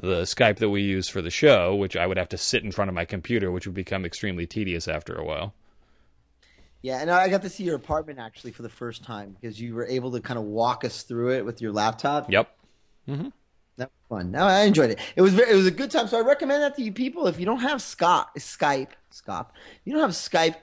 the 0.02 0.22
Skype 0.22 0.56
that 0.56 0.70
we 0.70 0.82
use 0.82 1.08
for 1.08 1.22
the 1.22 1.30
show, 1.30 1.74
which 1.74 1.96
I 1.96 2.06
would 2.06 2.16
have 2.16 2.28
to 2.30 2.38
sit 2.38 2.64
in 2.64 2.72
front 2.72 2.88
of 2.88 2.94
my 2.94 3.04
computer, 3.04 3.52
which 3.52 3.66
would 3.66 3.74
become 3.74 4.04
extremely 4.04 4.46
tedious 4.46 4.88
after 4.88 5.14
a 5.14 5.24
while. 5.24 5.54
Yeah, 6.82 7.00
and 7.00 7.10
I 7.10 7.28
got 7.28 7.42
to 7.42 7.48
see 7.48 7.64
your 7.64 7.76
apartment 7.76 8.18
actually 8.18 8.52
for 8.52 8.62
the 8.62 8.68
first 8.68 9.04
time 9.04 9.36
because 9.40 9.58
you 9.60 9.74
were 9.74 9.86
able 9.86 10.10
to 10.12 10.20
kind 10.20 10.38
of 10.38 10.44
walk 10.44 10.84
us 10.84 11.02
through 11.02 11.32
it 11.32 11.44
with 11.44 11.62
your 11.62 11.72
laptop. 11.72 12.30
Yep. 12.30 12.54
Mm-hmm. 13.08 13.28
That 13.76 13.90
was 13.90 14.18
fun. 14.18 14.30
No, 14.32 14.40
I 14.40 14.64
enjoyed 14.64 14.90
it. 14.90 14.98
It 15.16 15.22
was 15.22 15.32
very, 15.32 15.50
it 15.50 15.54
was 15.54 15.66
a 15.66 15.70
good 15.70 15.90
time. 15.90 16.08
So 16.08 16.18
I 16.18 16.22
recommend 16.22 16.62
that 16.62 16.76
to 16.76 16.82
you 16.82 16.92
people. 16.92 17.26
If 17.26 17.40
you 17.40 17.46
don't 17.46 17.60
have 17.60 17.78
Skype, 17.78 18.34
Skype, 18.36 18.90
Skype, 19.12 19.46
you 19.84 19.94
don't 19.94 20.02
have 20.02 20.10
Skype, 20.10 20.56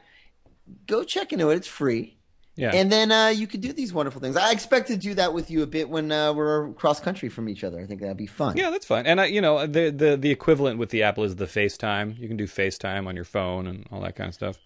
go 0.88 1.03
check 1.03 1.34
into 1.34 1.49
it. 1.49 1.55
It's 1.55 1.67
free. 1.67 2.17
Yeah. 2.55 2.72
And 2.74 2.91
then 2.91 3.11
uh, 3.11 3.28
you 3.28 3.47
could 3.47 3.61
do 3.61 3.72
these 3.72 3.93
wonderful 3.93 4.19
things. 4.19 4.36
I 4.36 4.51
expect 4.51 4.88
to 4.88 4.97
do 4.97 5.13
that 5.13 5.34
with 5.34 5.49
you 5.49 5.63
a 5.63 5.67
bit 5.67 5.89
when 5.89 6.11
uh, 6.11 6.34
we're 6.34 6.74
cross 6.74 6.99
country 6.99 7.30
from 7.30 7.47
each 7.47 7.63
other. 7.63 7.80
I 7.80 7.86
think 7.86 8.01
that'd 8.01 8.17
be 8.17 8.28
fun. 8.28 8.57
Yeah, 8.57 8.69
that's 8.69 8.86
fine. 8.86 9.05
And 9.05 9.22
I, 9.22 9.26
you 9.26 9.41
know, 9.41 9.65
the 9.65 9.89
the 9.89 10.17
the 10.17 10.32
equivalent 10.32 10.78
with 10.78 10.89
the 10.89 11.03
Apple 11.03 11.24
is 11.24 11.38
the 11.38 11.45
FaceTime. 11.45 12.19
You 12.19 12.28
can 12.28 12.38
do 12.38 12.45
FaceTime 12.45 13.07
on 13.07 13.15
your 13.15 13.26
phone 13.26 13.67
and 13.67 13.88
all 13.91 14.01
that 14.01 14.15
kind 14.15 14.28
of 14.28 14.34
stuff. 14.34 14.57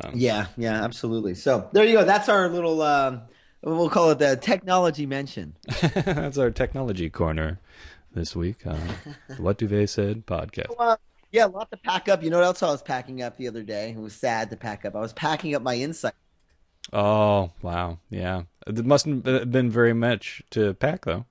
Um, 0.00 0.12
yeah, 0.14 0.46
yeah, 0.56 0.82
absolutely. 0.82 1.34
So 1.34 1.68
there 1.72 1.84
you 1.84 1.94
go. 1.94 2.04
That's 2.04 2.28
our 2.28 2.48
little. 2.48 2.80
Uh, 2.80 3.18
we'll 3.62 3.90
call 3.90 4.10
it 4.10 4.20
the 4.20 4.36
technology 4.36 5.04
mention. 5.04 5.56
that's 5.94 6.38
our 6.38 6.50
technology 6.50 7.10
corner 7.10 7.58
this 8.12 8.36
week 8.36 8.66
on 8.66 8.80
What 9.38 9.58
Duvet 9.58 9.88
Said 9.88 10.24
podcast. 10.24 10.68
So, 10.68 10.76
uh, 10.78 10.96
yeah, 11.34 11.46
a 11.46 11.48
lot 11.48 11.68
to 11.72 11.76
pack 11.76 12.08
up. 12.08 12.22
You 12.22 12.30
know 12.30 12.38
what 12.38 12.46
else 12.46 12.62
I 12.62 12.70
was 12.70 12.80
packing 12.80 13.20
up 13.20 13.36
the 13.36 13.48
other 13.48 13.64
day? 13.64 13.90
It 13.90 13.98
was 13.98 14.14
sad 14.14 14.50
to 14.50 14.56
pack 14.56 14.84
up. 14.84 14.94
I 14.94 15.00
was 15.00 15.12
packing 15.12 15.56
up 15.56 15.62
my 15.62 15.74
insight. 15.74 16.14
Oh 16.92 17.50
wow, 17.60 17.98
yeah. 18.08 18.42
It 18.68 18.86
mustn't 18.86 19.26
have 19.26 19.50
been 19.50 19.68
very 19.68 19.92
much 19.92 20.42
to 20.50 20.74
pack 20.74 21.04
though. 21.04 21.26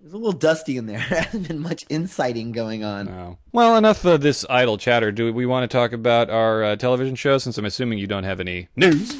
There's 0.00 0.14
a 0.14 0.16
little 0.16 0.32
dusty 0.32 0.78
in 0.78 0.86
there. 0.86 1.04
there 1.10 1.20
hasn't 1.20 1.46
been 1.46 1.58
much 1.58 1.84
inciting 1.90 2.52
going 2.52 2.84
on. 2.84 3.06
No. 3.06 3.38
Well, 3.52 3.76
enough 3.76 4.02
of 4.06 4.22
this 4.22 4.46
idle 4.48 4.78
chatter. 4.78 5.12
Do 5.12 5.30
we 5.30 5.44
want 5.44 5.70
to 5.70 5.76
talk 5.76 5.92
about 5.92 6.30
our 6.30 6.64
uh, 6.64 6.76
television 6.76 7.16
show? 7.16 7.36
Since 7.36 7.58
I'm 7.58 7.66
assuming 7.66 7.98
you 7.98 8.06
don't 8.06 8.24
have 8.24 8.40
any 8.40 8.68
news. 8.76 9.14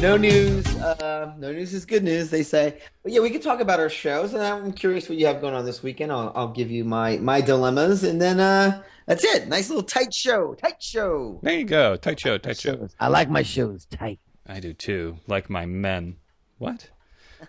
No, 0.00 0.18
news. 0.18 0.66
Uh, 0.76 1.34
no 1.38 1.50
news 1.50 1.72
is 1.72 1.86
good 1.86 2.04
news, 2.04 2.28
they 2.28 2.42
say. 2.42 2.78
But 3.02 3.12
yeah, 3.12 3.20
we 3.20 3.30
could 3.30 3.42
talk 3.42 3.60
about 3.60 3.80
our 3.80 3.88
shows, 3.88 4.34
and 4.34 4.42
I'm 4.42 4.72
curious 4.72 5.08
what 5.08 5.16
you 5.16 5.26
have 5.26 5.40
going 5.40 5.54
on 5.54 5.64
this 5.64 5.82
weekend. 5.82 6.12
I'll, 6.12 6.30
I'll 6.34 6.52
give 6.52 6.70
you 6.70 6.84
my 6.84 7.16
my 7.16 7.40
dilemmas, 7.40 8.04
and 8.04 8.20
then 8.20 8.38
uh, 8.38 8.82
that's 9.06 9.24
it. 9.24 9.48
Nice 9.48 9.70
little 9.70 9.82
tight 9.82 10.12
show. 10.12 10.54
Tight 10.54 10.82
show. 10.82 11.40
There 11.42 11.58
you 11.58 11.64
go. 11.64 11.96
Tight 11.96 12.20
show. 12.20 12.36
Tight 12.36 12.58
show. 12.58 12.88
I 13.00 13.08
like 13.08 13.30
my 13.30 13.42
shows 13.42 13.86
tight. 13.86 14.20
I 14.46 14.60
do 14.60 14.74
too. 14.74 15.18
Like 15.26 15.48
my 15.48 15.64
men. 15.64 16.16
What? 16.58 16.90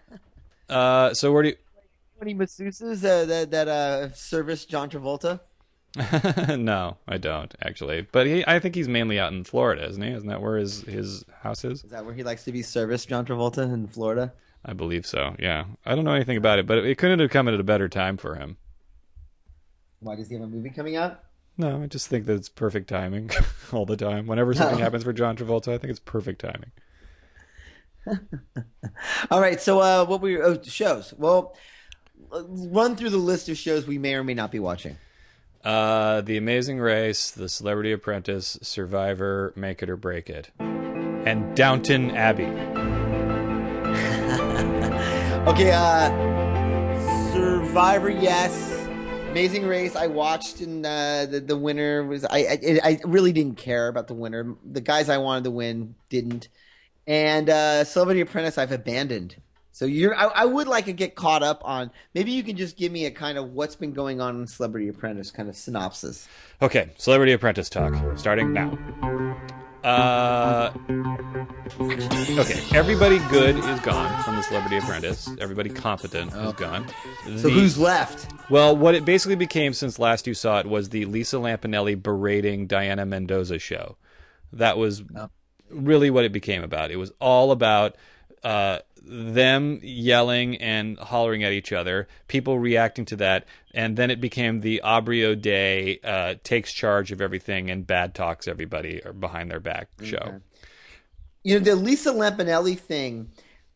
uh, 0.70 1.14
so 1.14 1.32
where 1.32 1.44
do 1.44 1.50
you? 1.50 1.56
Any 2.22 2.36
masseuses 2.36 3.04
uh, 3.04 3.26
that 3.26 3.52
that 3.52 3.68
uh, 3.68 4.14
service 4.14 4.66
John 4.66 4.90
Travolta? 4.90 5.42
no, 6.58 6.98
I 7.08 7.18
don't 7.18 7.54
actually. 7.62 8.08
But 8.12 8.28
he, 8.28 8.44
I 8.46 8.60
think 8.60 8.76
he's 8.76 8.88
mainly 8.88 9.20
out 9.20 9.32
in 9.32 9.44
Florida, 9.44 9.88
isn't 9.88 10.02
he? 10.02 10.10
Isn't 10.10 10.28
that 10.28 10.42
where 10.42 10.58
his 10.58 10.82
his 10.82 11.26
house 11.42 11.64
is? 11.64 11.84
Is 11.84 11.92
that 11.92 12.06
where 12.06 12.14
he 12.14 12.24
likes 12.24 12.44
to 12.46 12.52
be 12.52 12.62
serviced, 12.62 13.10
John 13.10 13.26
Travolta 13.26 13.72
in 13.72 13.88
Florida? 13.88 14.34
I 14.66 14.74
believe 14.74 15.06
so. 15.06 15.36
Yeah, 15.40 15.66
I 15.86 15.96
don't 15.96 16.06
know 16.06 16.14
anything 16.14 16.38
about 16.38 16.60
it, 16.60 16.68
but 16.68 16.80
it 16.80 16.98
couldn't 16.98 17.20
have 17.20 17.30
come 17.30 17.48
at 17.48 17.54
a 17.54 17.64
better 17.64 17.88
time 17.88 18.18
for 18.18 18.36
him. 18.36 18.58
Why 20.00 20.16
does 20.16 20.28
he 20.28 20.36
have 20.36 20.44
a 20.44 20.48
movie 20.48 20.70
coming 20.70 20.96
out? 20.96 21.22
No, 21.58 21.82
I 21.82 21.88
just 21.88 22.08
think 22.08 22.26
that 22.26 22.34
it's 22.34 22.50
perfect 22.50 22.90
timing 22.90 23.30
all 23.72 23.86
the 23.86 23.96
time. 23.96 24.28
Whenever 24.28 24.54
something 24.54 24.80
happens 24.80 25.04
for 25.04 25.14
John 25.14 25.38
Travolta, 25.38 25.74
I 25.74 25.78
think 25.78 25.92
it's 25.92 26.00
perfect 26.00 26.42
timing. 26.42 26.72
all 29.32 29.40
right, 29.40 29.62
so 29.62 29.80
uh, 29.80 30.06
what 30.06 30.22
we 30.22 30.38
oh, 30.42 30.62
shows? 30.64 31.14
Well, 31.18 31.56
run 32.30 32.96
through 32.96 33.12
the 33.12 33.18
list 33.18 33.50
of 33.50 33.58
shows 33.58 33.88
we 33.88 33.98
may 33.98 34.16
or 34.16 34.24
may 34.24 34.34
not 34.34 34.52
be 34.52 34.60
watching. 34.60 34.98
Uh, 35.66 36.22
the 36.22 36.38
Amazing 36.38 36.80
Race, 36.80 37.32
The 37.32 37.50
Celebrity 37.50 37.92
Apprentice, 37.92 38.60
Survivor, 38.62 39.52
Make 39.56 39.82
It 39.82 39.90
or 39.90 39.98
Break 39.98 40.30
It, 40.30 40.52
and 40.60 41.56
Downton 41.56 42.12
Abbey. 42.12 42.46
okay, 45.50 45.72
uh, 45.72 47.34
Survivor, 47.34 48.12
yes. 48.12 48.74
Amazing 49.32 49.66
Race, 49.66 49.96
I 49.96 50.06
watched, 50.06 50.62
and 50.62 50.86
uh, 50.86 51.26
the 51.26 51.40
the 51.40 51.58
winner 51.58 52.04
was 52.04 52.24
I, 52.26 52.38
I, 52.38 52.80
I 52.84 53.00
really 53.04 53.34
didn't 53.34 53.58
care 53.58 53.88
about 53.88 54.08
the 54.08 54.14
winner. 54.14 54.56
The 54.64 54.82
guys 54.82 55.10
I 55.10 55.18
wanted 55.18 55.46
to 55.46 55.52
win 55.52 55.96
didn't, 56.10 56.48
and 57.08 57.50
uh, 57.50 57.86
Celebrity 57.86 58.22
Apprentice 58.22 58.60
I've 58.60 58.72
abandoned. 58.72 59.38
So 59.76 59.84
you're 59.84 60.16
I, 60.16 60.28
I, 60.28 60.46
would 60.46 60.70
like 60.70 60.86
to 60.86 60.94
get 60.94 61.16
caught 61.16 61.44
up 61.44 61.62
on. 61.66 61.92
Maybe 62.14 62.32
you 62.32 62.44
can 62.44 62.56
just 62.56 62.78
give 62.78 62.94
me 62.94 63.08
a 63.08 63.12
kind 63.12 63.38
of 63.38 63.52
what's 63.52 63.76
been 63.76 63.92
going 63.92 64.22
on 64.22 64.40
in 64.40 64.48
Celebrity 64.48 64.88
Apprentice 64.88 65.32
kind 65.32 65.50
of 65.50 65.56
synopsis. 65.58 66.30
Okay, 66.62 66.92
Celebrity 66.96 67.34
Apprentice 67.34 67.70
talk 67.70 67.94
starting 68.18 68.54
now. 68.54 68.70
Uh, 69.84 70.72
okay, 72.40 72.64
everybody 72.74 73.20
good 73.30 73.58
is 73.58 73.80
gone 73.82 74.24
from 74.24 74.38
the 74.38 74.44
Celebrity 74.44 74.78
Apprentice. 74.78 75.30
Everybody 75.42 75.72
competent 75.72 76.32
is 76.32 76.54
gone. 76.54 76.88
So 77.36 77.50
who's 77.50 77.78
left? 77.78 78.32
Well, 78.50 78.78
what 78.78 78.96
it 78.96 79.04
basically 79.04 79.36
became 79.36 79.74
since 79.74 80.00
last 80.00 80.26
you 80.26 80.36
saw 80.36 80.60
it 80.60 80.68
was 80.68 80.88
the 80.88 81.04
Lisa 81.04 81.36
Lampanelli 81.36 82.02
berating 82.02 82.66
Dayana 82.66 83.06
Mendoza 83.06 83.60
show. 83.60 83.98
That 84.54 84.78
was 84.78 85.04
oh. 85.18 85.30
really 85.70 86.10
what 86.10 86.24
it 86.24 86.32
became 86.32 86.64
about. 86.64 86.92
It 86.92 86.96
was 86.96 87.12
all 87.20 87.52
about 87.52 87.98
uh, 88.42 88.80
them 89.08 89.80
yelling 89.84 90.58
and 90.58 90.98
hollering 90.98 91.44
at 91.44 91.52
each 91.52 91.72
other, 91.72 92.08
people 92.28 92.60
reacting 92.60 93.06
to 93.06 93.16
that, 93.18 93.46
and 93.74 93.98
then 93.98 94.10
it 94.10 94.20
became 94.20 94.62
the 94.62 94.82
Aubrey 94.82 95.24
O'Day 95.24 96.00
uh, 96.04 96.36
takes 96.44 96.74
charge 96.74 97.12
of 97.12 97.22
everything 97.22 97.70
and 97.70 97.86
bad 97.86 98.16
talks 98.16 98.48
everybody 98.48 99.02
or 99.06 99.14
behind 99.14 99.52
their 99.52 99.60
back 99.60 99.90
show. 100.02 100.18
Okay. 100.18 100.38
You 101.44 101.60
know 101.60 101.64
the 101.64 101.76
Lisa 101.76 102.12
Lampanelli 102.12 102.78
thing. 102.78 103.30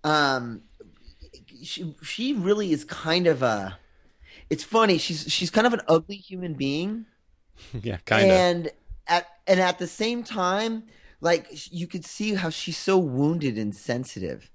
Um, 0.04 0.64
she 1.62 1.94
she 2.02 2.34
really 2.34 2.72
is 2.72 2.84
kind 2.84 3.28
of 3.28 3.44
a. 3.44 3.78
It's 4.50 4.64
funny. 4.64 4.98
She's 4.98 5.32
she's 5.32 5.52
kind 5.52 5.68
of 5.68 5.74
an 5.74 5.82
ugly 5.88 6.16
human 6.16 6.56
being. 6.56 7.06
yeah, 7.82 7.98
kind 8.06 8.26
of. 8.26 8.32
And 8.32 8.72
at 9.08 9.28
and 9.46 9.60
at 9.60 9.78
the 9.78 9.88
same 9.88 10.24
time, 10.24 10.84
like 11.22 11.48
you 11.72 11.86
could 11.86 12.06
see 12.06 12.34
how 12.34 12.50
she's 12.50 12.78
so 12.78 12.98
wounded 12.98 13.58
and 13.58 13.76
sensitive 13.76 14.50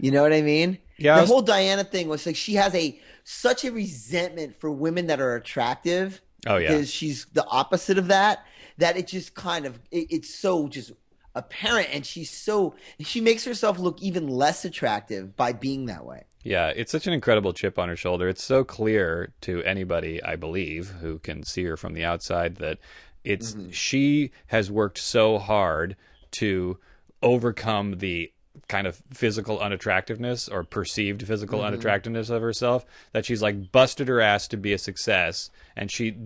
You 0.00 0.10
know 0.10 0.22
what 0.22 0.32
I 0.32 0.42
mean? 0.42 0.78
Yeah, 0.96 1.16
The 1.16 1.22
was- 1.22 1.30
whole 1.30 1.44
Dayana 1.44 1.88
thing 1.88 2.08
was 2.08 2.26
like 2.26 2.36
she 2.36 2.54
has 2.54 2.74
a 2.74 2.98
such 3.24 3.64
a 3.64 3.72
resentment 3.72 4.56
for 4.56 4.70
women 4.70 5.06
that 5.06 5.20
are 5.20 5.36
attractive. 5.36 6.20
Oh, 6.46 6.56
yeah. 6.56 6.68
because 6.68 6.90
she's 6.90 7.26
the 7.26 7.46
opposite 7.46 7.98
of 7.98 8.08
that. 8.08 8.44
That 8.78 8.96
it 8.96 9.06
just 9.06 9.34
kind 9.34 9.66
of 9.66 9.78
it, 9.90 10.06
it's 10.10 10.34
so 10.34 10.68
just 10.68 10.92
apparent, 11.34 11.88
and 11.92 12.04
she's 12.04 12.30
so 12.30 12.74
she 13.00 13.20
makes 13.20 13.44
herself 13.44 13.78
look 13.78 14.00
even 14.00 14.26
less 14.28 14.64
attractive 14.64 15.36
by 15.36 15.52
being 15.52 15.86
that 15.86 16.04
way. 16.04 16.24
Yeah, 16.42 16.68
it's 16.68 16.90
such 16.90 17.06
an 17.06 17.12
incredible 17.12 17.52
chip 17.52 17.78
on 17.78 17.90
her 17.90 17.96
shoulder. 17.96 18.28
It's 18.28 18.42
so 18.42 18.64
clear 18.64 19.34
to 19.42 19.62
anybody, 19.64 20.22
I 20.22 20.36
believe, 20.36 20.88
who 21.00 21.18
can 21.18 21.42
see 21.42 21.64
her 21.64 21.76
from 21.76 21.92
the 21.92 22.04
outside 22.04 22.56
that 22.56 22.78
it's 23.24 23.52
mm-hmm. 23.52 23.70
she 23.70 24.30
has 24.46 24.70
worked 24.70 24.98
so 24.98 25.38
hard 25.38 25.96
to 26.32 26.78
overcome 27.22 27.98
the 27.98 28.32
kind 28.68 28.86
of 28.86 29.02
physical 29.12 29.60
unattractiveness 29.60 30.48
or 30.48 30.64
perceived 30.64 31.26
physical 31.26 31.62
unattractiveness 31.62 32.30
of 32.30 32.42
herself 32.42 32.84
that 33.12 33.24
she's 33.24 33.42
like 33.42 33.70
busted 33.72 34.08
her 34.08 34.20
ass 34.20 34.48
to 34.48 34.56
be 34.56 34.72
a 34.72 34.78
success 34.78 35.50
and 35.76 35.90
she 35.90 36.16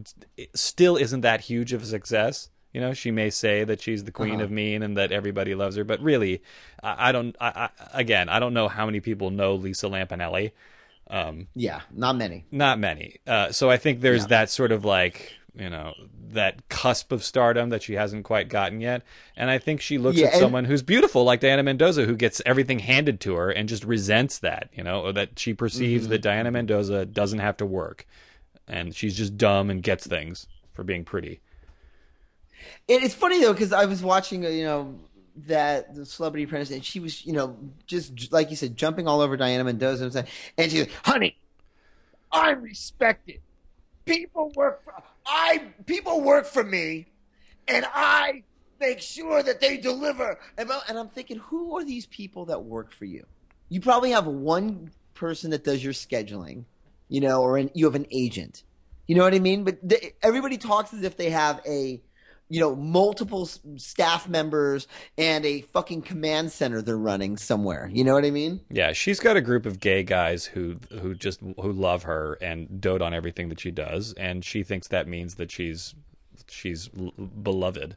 still 0.55 0.97
isn't 0.97 1.21
that 1.21 1.43
huge 1.43 1.73
of 1.73 1.83
a 1.83 1.87
success. 1.87 2.49
You 2.73 2.81
know 2.81 2.93
she 2.93 3.11
may 3.13 3.31
say 3.31 3.63
that 3.65 3.81
she's 3.81 4.05
the 4.05 4.11
queen 4.11 4.41
of 4.41 4.51
mean 4.51 4.83
and 4.83 4.97
that 4.97 5.13
everybody 5.13 5.55
loves 5.55 5.77
her 5.77 5.85
but 5.85 6.01
really 6.01 6.43
i, 6.83 7.11
I 7.11 7.13
don't 7.13 7.37
I, 7.41 7.69
I, 7.69 8.01
again 8.01 8.29
i 8.29 8.41
don't 8.41 8.53
know 8.53 8.67
how 8.67 8.85
many 8.85 8.99
people 9.01 9.31
know 9.31 9.55
lisa 9.55 9.87
lampanelli. 9.87 10.51
Um, 11.09 11.47
Yeah, 11.55 11.83
not 11.93 12.17
many. 12.17 12.47
not 12.51 12.79
many. 12.81 13.21
Uh, 13.27 13.53
so 13.53 13.71
i 13.71 13.77
think 13.77 14.01
there's 14.01 14.27
that 14.27 14.51
sort 14.51 14.73
of 14.73 14.85
like 14.85 15.35
you 15.57 15.71
know 15.71 15.95
that 16.33 16.69
cusp 16.69 17.13
of 17.13 17.23
stardom 17.23 17.69
that 17.71 17.83
she 17.83 17.95
hasn't 17.95 18.25
quite 18.25 18.49
gotten 18.49 18.81
yet 18.81 19.03
and 19.37 19.51
i 19.51 19.59
think 19.59 19.81
she 19.81 19.99
looks 19.99 20.17
Yeah, 20.19 20.27
at 20.29 20.35
someone 20.35 20.65
who's 20.65 20.83
beautiful 20.83 21.25
like 21.25 21.41
dayana 21.41 21.65
mendoza 21.65 22.05
who 22.05 22.17
gets 22.17 22.43
everything 22.45 22.81
handed 22.81 23.21
to 23.21 23.35
her 23.37 23.51
and 23.51 23.69
just 23.69 23.85
resents 23.85 24.39
that 24.41 24.69
you 24.73 24.83
know 24.83 25.13
that 25.13 25.39
she 25.39 25.55
perceives 25.55 26.05
Mm-hmm. 26.05 26.11
that 26.13 26.23
dayana 26.23 26.53
mendoza 26.53 27.07
doesn't 27.07 27.39
have 27.39 27.57
to 27.59 27.67
work 27.67 28.07
and 28.67 28.95
she's 28.97 29.17
just 29.17 29.37
dumb 29.37 29.71
and 29.71 29.83
gets 29.83 30.07
things 30.07 30.47
for 30.73 30.83
being 30.83 31.05
pretty 31.05 31.41
it's 32.89 33.15
funny 33.15 33.41
though 33.41 33.53
because 33.53 33.73
I 33.73 33.85
was 33.85 34.03
watching, 34.03 34.45
uh, 34.45 34.49
you 34.49 34.65
know, 34.65 34.95
that 35.47 35.95
the 35.95 36.07
Celebrity 36.07 36.45
Apprentice, 36.45 36.71
and 36.71 36.85
she 36.85 37.01
was, 37.01 37.25
you 37.27 37.33
know, 37.33 37.57
just 37.87 38.33
like 38.33 38.51
you 38.51 38.57
said, 38.57 38.77
jumping 38.77 39.07
all 39.09 39.21
over 39.21 39.37
Dayana 39.37 39.65
Mendoza, 39.65 40.25
and 40.57 40.71
she's 40.71 40.81
like, 40.81 40.93
"Honey, 41.05 41.37
I'm 42.33 42.63
respected. 42.63 43.41
People 44.07 44.51
work 44.57 44.83
for 44.85 44.95
I. 45.27 45.63
People 45.87 46.23
work 46.23 46.47
for 46.47 46.65
me, 46.65 47.07
and 47.69 47.87
I 47.93 48.43
make 48.81 49.01
sure 49.01 49.43
that 49.43 49.61
they 49.61 49.77
deliver." 49.77 50.39
And, 50.57 50.71
I'm 50.71 51.09
thinking, 51.09 51.39
who 51.39 51.77
are 51.77 51.85
these 51.85 52.07
people 52.07 52.47
that 52.47 52.65
work 52.65 52.93
for 52.93 53.05
you? 53.05 53.27
You 53.69 53.81
probably 53.81 54.11
have 54.11 54.27
one 54.27 54.91
person 55.15 55.51
that 55.51 55.65
does 55.65 55.83
your 55.83 55.93
scheduling, 55.93 56.65
you 57.09 57.21
know, 57.21 57.43
or 57.43 57.57
an, 57.57 57.71
you 57.75 57.87
have 57.87 57.95
an 57.95 58.07
agent. 58.11 58.65
You 59.07 59.15
know 59.15 59.23
what 59.23 59.35
I 59.35 59.39
mean? 59.39 59.65
But 59.65 59.79
they, 59.83 60.15
everybody 60.23 60.59
talks 60.59 60.93
as 60.93 61.03
if 61.03 61.17
they 61.17 61.31
have 61.31 61.61
a, 61.67 62.03
you 62.55 62.61
know, 62.61 62.77
multiple 62.77 63.47
staff 63.77 64.29
members 64.29 64.87
and 65.19 65.45
a 65.45 65.63
fucking 65.63 66.03
command 66.03 66.53
center 66.53 66.81
they're 66.83 66.97
running 66.97 67.37
somewhere. 67.37 67.91
You 67.93 68.05
know 68.05 68.15
what 68.15 68.25
I 68.25 68.31
mean? 68.31 68.61
yeah 68.71 68.93
she's 68.93 69.19
got 69.19 69.37
a 69.37 69.41
group 69.41 69.67
of 69.67 69.81
gay 69.81 70.03
guys 70.05 70.45
who 70.45 70.77
who 71.01 71.15
just 71.15 71.41
who 71.41 71.73
love 71.73 72.05
her 72.05 72.39
and 72.41 72.81
dote 72.81 73.03
on 73.03 73.13
everything 73.13 73.49
that 73.49 73.59
she 73.61 73.71
does 73.71 74.13
and 74.15 74.45
she 74.45 74.63
thinks 74.63 74.87
that 74.89 75.09
means 75.09 75.35
that 75.35 75.51
she's 75.51 75.95
she's 76.49 76.89
beloved 76.89 77.97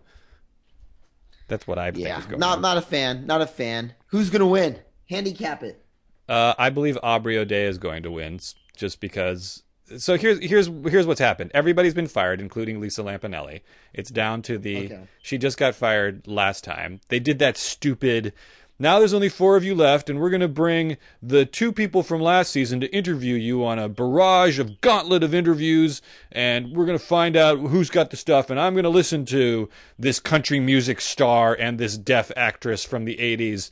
that's 1.47 1.67
what 1.67 1.77
i 1.77 1.91
think 1.91 2.05
Yeah. 2.07 2.19
is 2.19 2.27
Not 2.29 2.57
on. 2.57 2.61
not 2.61 2.77
a 2.77 2.81
fan. 2.81 3.25
Not 3.25 3.41
a 3.41 3.47
fan. 3.47 3.93
Who's 4.07 4.29
gonna 4.29 4.47
win? 4.47 4.79
Handicap 5.09 5.63
it. 5.63 5.83
Uh, 6.27 6.53
I 6.57 6.69
believe 6.69 6.97
Aubrey 7.03 7.37
O'Day 7.37 7.65
is 7.65 7.77
going 7.77 8.03
to 8.03 8.11
win, 8.11 8.39
just 8.75 8.99
because. 8.99 9.63
So 9.97 10.17
here's 10.17 10.39
here's 10.39 10.67
here's 10.67 11.07
what's 11.07 11.19
happened. 11.19 11.51
Everybody's 11.53 11.93
been 11.93 12.07
fired, 12.07 12.41
including 12.41 12.81
Lisa 12.81 13.03
Lampanelli. 13.03 13.61
It's 13.93 14.09
down 14.09 14.41
to 14.43 14.57
the. 14.57 14.85
Okay. 14.85 15.07
She 15.21 15.37
just 15.37 15.57
got 15.57 15.75
fired 15.75 16.27
last 16.27 16.63
time. 16.63 16.99
They 17.07 17.19
did 17.19 17.39
that 17.39 17.57
stupid. 17.57 18.33
Now 18.79 18.99
there's 18.99 19.13
only 19.13 19.29
four 19.29 19.57
of 19.57 19.63
you 19.63 19.73
left, 19.73 20.07
and 20.09 20.19
we're 20.19 20.29
going 20.29 20.41
to 20.41 20.47
bring 20.47 20.97
the 21.21 21.45
two 21.45 21.71
people 21.71 22.03
from 22.03 22.21
last 22.21 22.51
season 22.51 22.79
to 22.81 22.95
interview 22.95 23.33
you 23.33 23.65
on 23.65 23.79
a 23.79 23.89
barrage 23.89 24.59
of 24.59 24.81
gauntlet 24.81 25.23
of 25.23 25.33
interviews, 25.33 26.01
and 26.31 26.75
we're 26.75 26.85
going 26.85 26.97
to 26.97 27.03
find 27.03 27.35
out 27.35 27.57
who's 27.57 27.89
got 27.89 28.11
the 28.11 28.17
stuff. 28.17 28.51
And 28.51 28.59
I'm 28.59 28.73
going 28.73 28.83
to 28.83 28.89
listen 28.89 29.25
to 29.27 29.67
this 29.97 30.19
country 30.19 30.59
music 30.59 31.01
star 31.01 31.55
and 31.55 31.79
this 31.79 31.97
deaf 31.97 32.31
actress 32.37 32.83
from 32.83 33.05
the 33.05 33.17
80s 33.17 33.71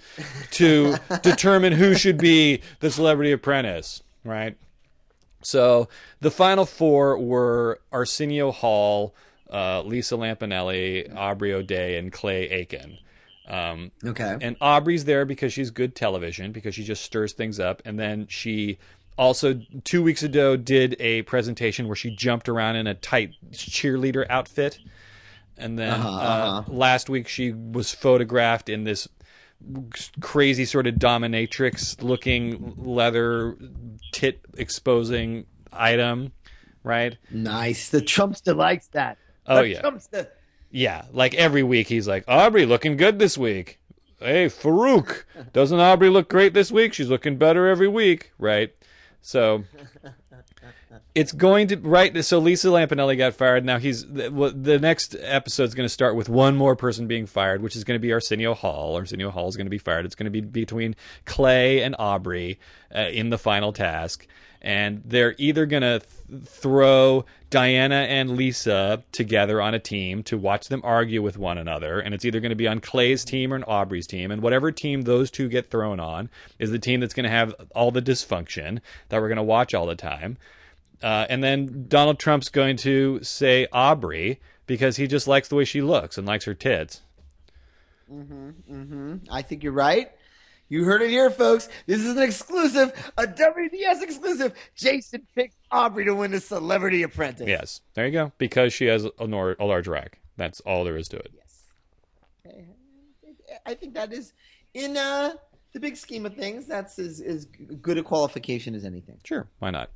to 0.51 0.95
determine 1.21 1.73
who 1.73 1.93
should 1.93 2.17
be 2.17 2.61
the 2.79 2.89
celebrity 2.89 3.31
apprentice, 3.31 4.01
right? 4.23 4.57
So 5.45 5.87
the 6.21 6.31
final 6.31 6.65
four 6.65 7.17
were 7.19 7.79
Arsenio 7.91 8.51
Hall, 8.51 9.13
uh, 9.51 9.81
Lisa 9.83 10.15
Lampanelli, 10.15 11.15
Aubrey 11.15 11.53
O'Day, 11.53 11.97
and 11.97 12.11
Clay 12.11 12.49
Aiken. 12.49 12.97
Um, 13.47 13.91
Okay. 14.03 14.37
and 14.41 14.55
Aubrey's 14.59 15.05
there 15.05 15.23
because 15.23 15.53
she's 15.53 15.69
good 15.69 15.95
television, 15.95 16.51
because 16.51 16.73
she 16.73 16.83
just 16.83 17.03
stirs 17.03 17.33
things 17.33 17.59
up. 17.59 17.81
And 17.85 17.99
then 17.99 18.25
she 18.27 18.79
also, 19.17 19.61
two 19.83 20.01
weeks 20.01 20.23
ago, 20.23 20.57
did 20.57 20.95
a 20.99 21.21
presentation 21.21 21.87
where 21.87 21.95
she 21.95 22.09
jumped 22.15 22.49
around 22.49 22.75
in 22.77 22.87
a 22.87 22.95
tight 22.95 23.35
cheerleader 23.51 24.25
outfit. 24.29 24.79
And 25.57 25.77
then 25.79 25.91
Uh-huh, 26.01 26.09
uh, 26.09 26.63
last 26.67 27.07
week, 27.09 27.27
she 27.27 27.51
was 27.53 27.93
photographed 27.93 28.67
in 28.67 28.83
this 28.83 29.07
crazy 30.21 30.65
sort 30.65 30.87
of 30.87 30.95
dominatrix 30.95 32.01
looking 32.01 32.73
leather 32.77 33.55
tit 34.11 34.39
exposing 34.57 35.45
item, 35.73 36.31
right? 36.83 37.17
Nice. 37.31 37.89
The 37.89 38.01
Trumpster 38.01 38.55
likes 38.55 38.87
that. 38.87 39.17
Oh, 39.47 39.61
The 39.61 39.69
yeah. 39.69 39.81
Trumpster. 39.81 40.27
Yeah, 40.71 41.05
like 41.11 41.33
every 41.35 41.63
week 41.63 41.87
he's 41.87 42.07
like, 42.07 42.25
Aubrey 42.27 42.65
looking 42.65 42.97
good 42.97 43.17
this 43.17 43.37
week. 43.37 43.79
Hey, 44.19 44.47
Farouk, 44.47 45.23
doesn't 45.53 45.79
Aubrey 45.79 46.09
look 46.09 46.29
great 46.29 46.53
this 46.53 46.71
week? 46.71 46.93
She's 46.93 47.09
looking 47.09 47.37
better 47.37 47.67
every 47.67 47.87
week, 47.87 48.31
right? 48.37 48.73
So 49.21 49.63
it's 51.13 51.31
going 51.31 51.67
to 51.67 51.77
right. 51.77 52.23
So 52.23 52.39
Lisa 52.39 52.67
Lampanelli 52.67 53.17
got 53.17 53.33
fired. 53.33 53.63
Now 53.65 53.79
he's 53.79 54.05
the, 54.05 54.53
the 54.55 54.79
next 54.79 55.15
episode 55.19 55.63
is 55.63 55.75
going 55.75 55.85
to 55.85 55.93
start 55.93 56.15
with 56.15 56.29
one 56.29 56.55
more 56.55 56.75
person 56.75 57.07
being 57.07 57.25
fired, 57.25 57.61
which 57.61 57.75
is 57.75 57.83
going 57.83 57.95
to 57.95 58.01
be 58.01 58.11
Arsenio 58.11 58.53
Hall. 58.53 58.95
Arsenio 58.97 59.31
Hall 59.31 59.47
is 59.47 59.55
going 59.55 59.67
to 59.67 59.71
be 59.71 59.77
fired. 59.77 60.05
It's 60.05 60.15
going 60.15 60.25
to 60.25 60.31
be 60.31 60.41
between 60.41 60.95
Clay 61.25 61.81
and 61.81 61.95
Aubrey 61.97 62.59
uh, 62.93 63.07
in 63.11 63.29
the 63.29 63.37
final 63.37 63.71
task, 63.71 64.27
and 64.61 65.01
they're 65.05 65.35
either 65.37 65.65
going 65.65 65.83
to 65.83 65.99
th- 65.99 66.43
throw 66.43 67.25
Dayana 67.49 68.07
and 68.07 68.35
Lisa 68.35 69.03
together 69.11 69.61
on 69.61 69.73
a 69.73 69.79
team 69.79 70.23
to 70.23 70.37
watch 70.37 70.67
them 70.67 70.81
argue 70.83 71.21
with 71.21 71.37
one 71.37 71.57
another, 71.57 71.99
and 71.99 72.13
it's 72.13 72.25
either 72.25 72.41
going 72.41 72.49
to 72.49 72.55
be 72.55 72.67
on 72.67 72.79
Clay's 72.79 73.23
team 73.23 73.53
or 73.53 73.55
on 73.55 73.63
Aubrey's 73.63 74.07
team, 74.07 74.31
and 74.31 74.41
whatever 74.41 74.71
team 74.71 75.03
those 75.03 75.31
two 75.31 75.47
get 75.47 75.69
thrown 75.69 75.99
on 75.99 76.29
is 76.59 76.71
the 76.71 76.79
team 76.79 76.99
that's 76.99 77.13
going 77.13 77.23
to 77.23 77.29
have 77.29 77.53
all 77.73 77.91
the 77.91 78.01
dysfunction 78.01 78.81
that 79.09 79.21
we're 79.21 79.29
going 79.29 79.37
to 79.37 79.43
watch 79.43 79.73
all 79.73 79.85
the 79.85 79.95
time. 79.95 80.37
Uh, 81.01 81.25
and 81.29 81.43
then 81.43 81.85
Donald 81.87 82.19
Trump's 82.19 82.49
going 82.49 82.77
to 82.77 83.21
say 83.23 83.67
Aubrey 83.71 84.39
because 84.65 84.97
he 84.97 85.07
just 85.07 85.27
likes 85.27 85.47
the 85.47 85.55
way 85.55 85.65
she 85.65 85.81
looks 85.81 86.17
and 86.17 86.27
likes 86.27 86.45
her 86.45 86.53
tits. 86.53 87.01
I 89.31 89.41
think 89.41 89.63
you're 89.63 89.73
right. 89.73 90.11
You 90.67 90.83
heard 90.83 91.03
it 91.03 91.09
here, 91.09 91.29
folks. 91.29 91.69
This 91.85 92.01
is 92.01 92.15
an 92.17 92.23
exclusive, 92.23 92.91
a 93.17 93.27
WDS 93.27 94.01
exclusive. 94.01 94.53
Jason 94.75 95.27
picks 95.35 95.55
Aubrey 95.71 96.05
to 96.05 96.15
win 96.15 96.31
the 96.31 96.39
Celebrity 96.39 97.03
Apprentice. 97.03 97.47
Yes, 97.47 97.81
there 97.93 98.07
you 98.07 98.11
go. 98.11 98.31
Because 98.39 98.73
she 98.73 98.85
has 98.85 99.07
a, 99.19 99.27
nor- 99.27 99.55
a 99.59 99.65
large 99.65 99.87
rack. 99.87 100.19
That's 100.37 100.61
all 100.61 100.83
there 100.83 100.97
is 100.97 101.07
to 101.09 101.17
it. 101.17 101.31
Yes. 101.35 101.41
I 103.65 103.73
think 103.75 103.93
that 103.93 104.11
is, 104.11 104.33
in 104.73 104.97
uh, 104.97 105.33
the 105.73 105.79
big 105.79 105.97
scheme 105.97 106.25
of 106.25 106.35
things, 106.35 106.65
that's 106.65 106.97
as, 106.99 107.21
as 107.21 107.45
good 107.45 107.97
a 107.97 108.03
qualification 108.03 108.73
as 108.75 108.85
anything. 108.85 109.19
Sure, 109.23 109.47
why 109.59 109.69
not? 109.69 109.91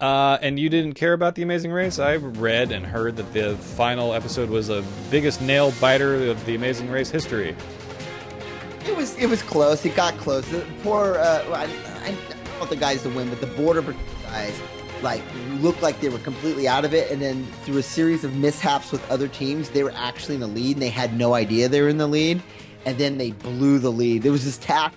Uh, 0.00 0.38
and 0.42 0.60
you 0.60 0.68
didn't 0.68 0.94
care 0.94 1.12
about 1.12 1.34
the 1.34 1.42
Amazing 1.42 1.72
Race? 1.72 1.98
I 1.98 2.16
read 2.16 2.70
and 2.70 2.86
heard 2.86 3.16
that 3.16 3.32
the 3.32 3.56
final 3.56 4.14
episode 4.14 4.48
was 4.48 4.68
the 4.68 4.84
biggest 5.10 5.42
nail 5.42 5.72
biter 5.80 6.14
of 6.30 6.44
the 6.46 6.54
Amazing 6.54 6.88
Race 6.88 7.10
history. 7.10 7.56
It 8.86 8.96
was 8.96 9.16
it 9.16 9.26
was 9.26 9.42
close. 9.42 9.84
It 9.84 9.96
got 9.96 10.16
close. 10.18 10.48
The 10.48 10.64
poor, 10.84 11.16
uh, 11.16 11.44
I, 11.48 11.64
I 12.04 12.12
don't 12.12 12.58
want 12.58 12.70
the 12.70 12.76
guys 12.76 13.02
to 13.02 13.10
win, 13.10 13.28
but 13.28 13.40
the 13.40 13.48
border 13.48 13.82
guys 14.22 14.56
like 15.02 15.22
looked 15.58 15.82
like 15.82 16.00
they 16.00 16.10
were 16.10 16.18
completely 16.18 16.68
out 16.68 16.84
of 16.84 16.94
it. 16.94 17.10
And 17.10 17.20
then 17.20 17.44
through 17.64 17.78
a 17.78 17.82
series 17.82 18.22
of 18.22 18.36
mishaps 18.36 18.92
with 18.92 19.08
other 19.10 19.26
teams, 19.26 19.70
they 19.70 19.82
were 19.82 19.92
actually 19.96 20.36
in 20.36 20.40
the 20.40 20.46
lead, 20.46 20.76
and 20.76 20.82
they 20.82 20.90
had 20.90 21.18
no 21.18 21.34
idea 21.34 21.68
they 21.68 21.82
were 21.82 21.88
in 21.88 21.98
the 21.98 22.06
lead. 22.06 22.40
And 22.86 22.96
then 22.98 23.18
they 23.18 23.32
blew 23.32 23.80
the 23.80 23.90
lead. 23.90 24.22
There 24.22 24.30
was 24.30 24.44
this 24.44 24.58
tack, 24.58 24.94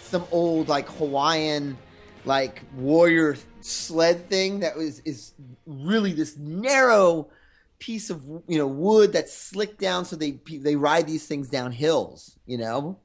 some 0.00 0.24
old 0.30 0.68
like 0.68 0.88
Hawaiian 0.88 1.76
like 2.24 2.62
warrior 2.74 3.36
sled 3.60 4.28
thing 4.28 4.60
that 4.60 4.76
was 4.76 5.00
is 5.00 5.32
really 5.66 6.12
this 6.12 6.36
narrow 6.36 7.28
piece 7.78 8.10
of 8.10 8.22
you 8.46 8.58
know 8.58 8.66
wood 8.66 9.12
that's 9.12 9.32
slicked 9.34 9.80
down 9.80 10.04
so 10.04 10.16
they 10.16 10.38
they 10.48 10.76
ride 10.76 11.06
these 11.06 11.26
things 11.26 11.48
down 11.48 11.72
hills 11.72 12.38
you 12.46 12.58
know 12.58 12.98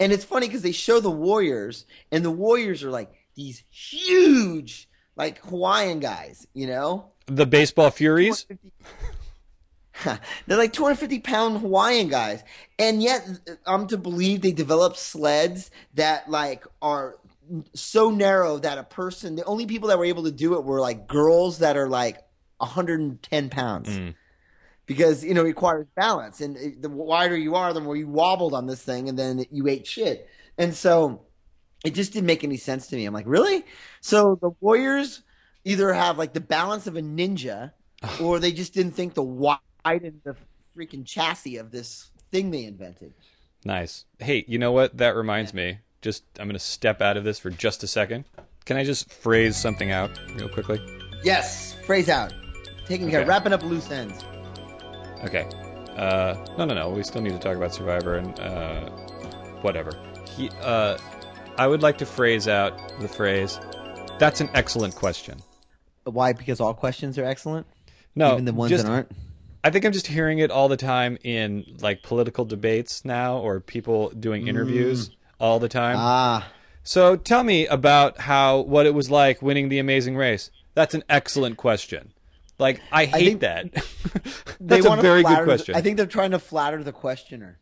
And 0.00 0.12
it's 0.12 0.24
funny 0.24 0.46
because 0.48 0.62
they 0.62 0.72
show 0.72 1.00
the 1.00 1.10
Warriors, 1.10 1.86
and 2.10 2.24
the 2.24 2.30
Warriors 2.30 2.82
are 2.82 2.90
like 2.90 3.12
these 3.36 3.62
huge, 3.70 4.88
like 5.16 5.38
Hawaiian 5.44 6.00
guys, 6.00 6.46
you 6.52 6.66
know? 6.66 7.06
The 7.26 7.46
baseball 7.46 7.90
Furies? 7.90 8.46
They're 10.04 10.58
like 10.58 10.72
250 10.72 11.20
pound 11.20 11.60
Hawaiian 11.60 12.08
guys. 12.08 12.42
And 12.78 13.02
yet, 13.02 13.26
I'm 13.66 13.86
to 13.86 13.96
believe 13.96 14.42
they 14.42 14.52
develop 14.52 14.96
sleds 14.96 15.70
that, 15.94 16.28
like, 16.28 16.64
are 16.82 17.16
so 17.74 18.10
narrow 18.10 18.58
that 18.58 18.78
a 18.78 18.84
person, 18.84 19.36
the 19.36 19.44
only 19.44 19.66
people 19.66 19.88
that 19.88 19.98
were 19.98 20.04
able 20.04 20.24
to 20.24 20.32
do 20.32 20.54
it 20.54 20.64
were 20.64 20.80
like 20.80 21.06
girls 21.06 21.58
that 21.58 21.76
are 21.76 21.88
like 21.88 22.18
110 22.58 23.50
pounds. 23.50 23.88
Mm. 23.88 24.14
Because, 24.86 25.24
you 25.24 25.32
know, 25.32 25.40
it 25.42 25.44
requires 25.44 25.86
balance. 25.94 26.40
And 26.40 26.56
it, 26.56 26.82
the 26.82 26.90
wider 26.90 27.36
you 27.36 27.54
are, 27.54 27.72
the 27.72 27.80
more 27.80 27.96
you 27.96 28.06
wobbled 28.06 28.52
on 28.54 28.66
this 28.66 28.82
thing, 28.82 29.08
and 29.08 29.18
then 29.18 29.44
you 29.50 29.66
ate 29.66 29.86
shit. 29.86 30.28
And 30.58 30.74
so 30.74 31.22
it 31.84 31.94
just 31.94 32.12
didn't 32.12 32.26
make 32.26 32.44
any 32.44 32.56
sense 32.56 32.86
to 32.88 32.96
me. 32.96 33.04
I'm 33.06 33.14
like, 33.14 33.26
really? 33.26 33.64
So 34.00 34.38
the 34.40 34.50
Warriors 34.60 35.22
either 35.64 35.92
have 35.92 36.18
like 36.18 36.32
the 36.32 36.40
balance 36.40 36.86
of 36.86 36.96
a 36.96 37.02
ninja, 37.02 37.72
or 38.20 38.38
they 38.38 38.52
just 38.52 38.74
didn't 38.74 38.92
think 38.92 39.14
the 39.14 39.22
wide 39.22 39.58
and 39.84 40.20
the 40.24 40.36
freaking 40.76 41.06
chassis 41.06 41.56
of 41.56 41.70
this 41.70 42.10
thing 42.30 42.50
they 42.50 42.64
invented. 42.64 43.14
Nice. 43.64 44.04
Hey, 44.18 44.44
you 44.46 44.58
know 44.58 44.72
what? 44.72 44.98
That 44.98 45.16
reminds 45.16 45.54
me. 45.54 45.78
Just 46.04 46.22
I'm 46.38 46.46
going 46.46 46.52
to 46.52 46.58
step 46.58 47.00
out 47.00 47.16
of 47.16 47.24
this 47.24 47.38
for 47.38 47.48
just 47.48 47.82
a 47.82 47.86
second. 47.86 48.26
Can 48.66 48.76
I 48.76 48.84
just 48.84 49.10
phrase 49.10 49.56
something 49.56 49.90
out 49.90 50.10
real 50.36 50.50
quickly? 50.50 50.78
Yes, 51.22 51.76
phrase 51.86 52.10
out. 52.10 52.34
Taking 52.84 53.08
care, 53.08 53.24
wrapping 53.24 53.54
up 53.54 53.62
loose 53.62 53.90
ends. 53.90 54.22
Okay. 55.24 55.48
Uh, 55.96 56.36
no, 56.58 56.66
no, 56.66 56.74
no. 56.74 56.90
We 56.90 57.02
still 57.04 57.22
need 57.22 57.32
to 57.32 57.38
talk 57.38 57.56
about 57.56 57.72
Survivor 57.72 58.16
and 58.16 58.38
uh, 58.38 58.90
whatever. 59.62 59.92
He, 60.28 60.50
uh, 60.60 60.98
I 61.56 61.66
would 61.66 61.80
like 61.80 61.96
to 61.98 62.06
phrase 62.06 62.48
out 62.48 62.78
the 63.00 63.08
phrase. 63.08 63.58
That's 64.18 64.42
an 64.42 64.50
excellent 64.52 64.94
question. 64.96 65.38
Why? 66.04 66.34
Because 66.34 66.60
all 66.60 66.74
questions 66.74 67.16
are 67.16 67.24
excellent. 67.24 67.66
No, 68.14 68.34
even 68.34 68.44
the 68.44 68.52
ones 68.52 68.68
just- 68.70 68.84
that 68.84 68.90
aren't. 68.90 69.10
I 69.66 69.70
think 69.70 69.86
I'm 69.86 69.92
just 69.92 70.08
hearing 70.08 70.40
it 70.40 70.50
all 70.50 70.68
the 70.68 70.76
time 70.76 71.16
in 71.24 71.64
like 71.80 72.02
political 72.02 72.44
debates 72.44 73.06
now, 73.06 73.38
or 73.38 73.60
people 73.60 74.10
doing 74.10 74.46
interviews 74.46 75.10
all 75.44 75.58
the 75.58 75.68
time. 75.68 75.96
Ah, 75.98 76.48
So 76.82 77.16
tell 77.16 77.44
me 77.44 77.66
about 77.66 78.20
how 78.22 78.60
what 78.60 78.86
it 78.86 78.94
was 78.94 79.10
like 79.10 79.42
winning 79.42 79.68
the 79.68 79.78
Amazing 79.78 80.16
Race. 80.16 80.50
That's 80.74 80.94
an 80.94 81.04
excellent 81.08 81.58
question. 81.58 82.12
Like 82.58 82.80
I 82.90 83.04
hate 83.04 83.26
think 83.26 83.40
that. 83.40 83.72
they 84.60 84.80
That's 84.80 84.86
a 84.86 84.96
very 85.02 85.22
good 85.22 85.38
the- 85.40 85.44
question. 85.44 85.74
I 85.74 85.82
think 85.82 85.98
they're 85.98 86.06
trying 86.06 86.30
to 86.30 86.38
flatter 86.38 86.82
the 86.82 86.92
questioner. 86.92 87.58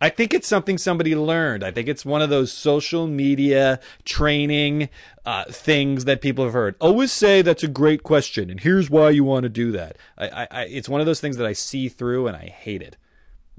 I 0.00 0.08
think 0.08 0.34
it's 0.34 0.48
something 0.48 0.78
somebody 0.78 1.14
learned. 1.14 1.62
I 1.62 1.70
think 1.70 1.86
it's 1.88 2.04
one 2.04 2.22
of 2.22 2.28
those 2.28 2.50
social 2.50 3.06
media 3.06 3.78
training 4.04 4.88
uh, 5.24 5.44
things 5.44 6.06
that 6.06 6.20
people 6.20 6.42
have 6.42 6.54
heard. 6.54 6.74
Always 6.80 7.12
say 7.12 7.40
that's 7.40 7.62
a 7.62 7.68
great 7.68 8.02
question, 8.02 8.50
and 8.50 8.58
here's 8.58 8.90
why 8.90 9.10
you 9.10 9.22
want 9.22 9.44
to 9.44 9.48
do 9.48 9.70
that. 9.70 9.96
I, 10.18 10.26
I, 10.28 10.48
I, 10.50 10.62
it's 10.64 10.88
one 10.88 11.00
of 11.00 11.06
those 11.06 11.20
things 11.20 11.36
that 11.36 11.46
I 11.46 11.52
see 11.52 11.88
through, 11.88 12.26
and 12.26 12.36
I 12.36 12.46
hate 12.46 12.82
it. 12.82 12.96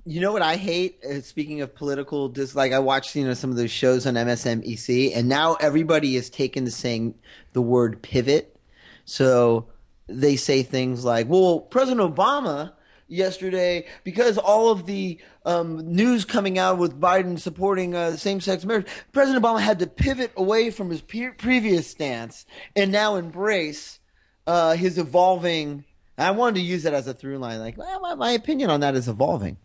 You 0.06 0.20
know 0.20 0.34
what 0.34 0.42
I 0.42 0.58
hate? 0.58 1.02
Uh, 1.06 1.22
speaking 1.22 1.62
of 1.62 1.74
political, 1.74 2.28
just 2.28 2.58
like 2.58 2.74
I 2.74 2.80
watched, 2.80 3.16
you 3.16 3.24
know, 3.24 3.34
some 3.34 3.52
of 3.52 3.56
those 3.56 3.72
shows 3.72 4.06
on 4.06 4.16
MSNBC, 4.16 5.16
and 5.16 5.30
now 5.30 5.54
everybody 5.56 6.18
is 6.18 6.30
taken 6.30 6.66
to 6.66 6.72
saying 6.72 7.16
the 7.54 7.62
word 7.62 8.02
pivot. 8.02 8.60
So 9.06 9.68
they 10.08 10.36
say 10.36 10.62
things 10.62 11.06
like, 11.06 11.30
"Well, 11.30 11.62
President 11.62 12.02
Obama 12.02 12.74
yesterday, 13.08 13.88
because 14.04 14.38
all 14.38 14.72
of 14.72 14.88
the 14.88 15.20
um, 15.46 15.78
news 15.96 16.26
coming 16.26 16.60
out 16.60 16.78
with 16.78 17.00
Biden 17.00 17.40
supporting 17.40 17.96
uh, 17.96 18.18
same-sex 18.18 18.66
marriage, 18.66 18.88
President 19.14 19.42
Obama 19.42 19.62
had 19.62 19.80
to 19.80 19.88
pivot 19.88 20.34
away 20.36 20.70
from 20.70 20.90
his 20.90 21.00
pe- 21.00 21.32
previous 21.38 21.90
stance 21.90 22.46
and 22.76 22.92
now 22.92 23.16
embrace 23.16 24.00
uh, 24.48 24.74
his 24.74 24.98
evolving." 24.98 25.86
I 26.18 26.32
wanted 26.32 26.56
to 26.56 26.62
use 26.62 26.84
that 26.84 26.94
as 26.94 27.08
a 27.08 27.14
through 27.14 27.40
line, 27.40 27.60
like, 27.60 27.76
well, 27.76 28.00
my, 28.02 28.14
my 28.14 28.32
opinion 28.32 28.70
on 28.70 28.82
that 28.82 28.94
is 28.96 29.08
evolving. 29.08 29.58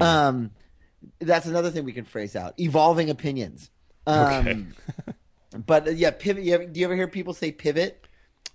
Um, 0.00 0.50
that's 1.18 1.46
another 1.46 1.70
thing 1.70 1.84
we 1.84 1.92
can 1.92 2.04
phrase 2.04 2.36
out: 2.36 2.54
evolving 2.58 3.10
opinions. 3.10 3.70
Um, 4.06 4.26
Okay. 4.28 4.64
but 5.66 5.88
uh, 5.88 5.90
yeah, 5.90 6.10
pivot. 6.10 6.44
You 6.44 6.54
ever, 6.54 6.66
do 6.66 6.80
you 6.80 6.86
ever 6.86 6.96
hear 6.96 7.08
people 7.08 7.34
say 7.34 7.52
pivot? 7.52 8.06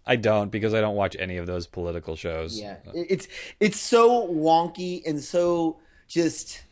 I 0.05 0.15
don't 0.17 0.51
because 0.51 0.73
I 0.73 0.81
don't 0.81 0.95
watch 0.95 1.15
any 1.17 1.37
of 1.37 1.47
those 1.47 1.65
political 1.67 2.15
shows. 2.15 2.59
Yeah, 2.59 2.77
it's 2.93 3.27
it's 3.59 3.79
so 3.79 4.27
wonky 4.27 5.01
and 5.05 5.21
so 5.23 5.79
just 6.07 6.63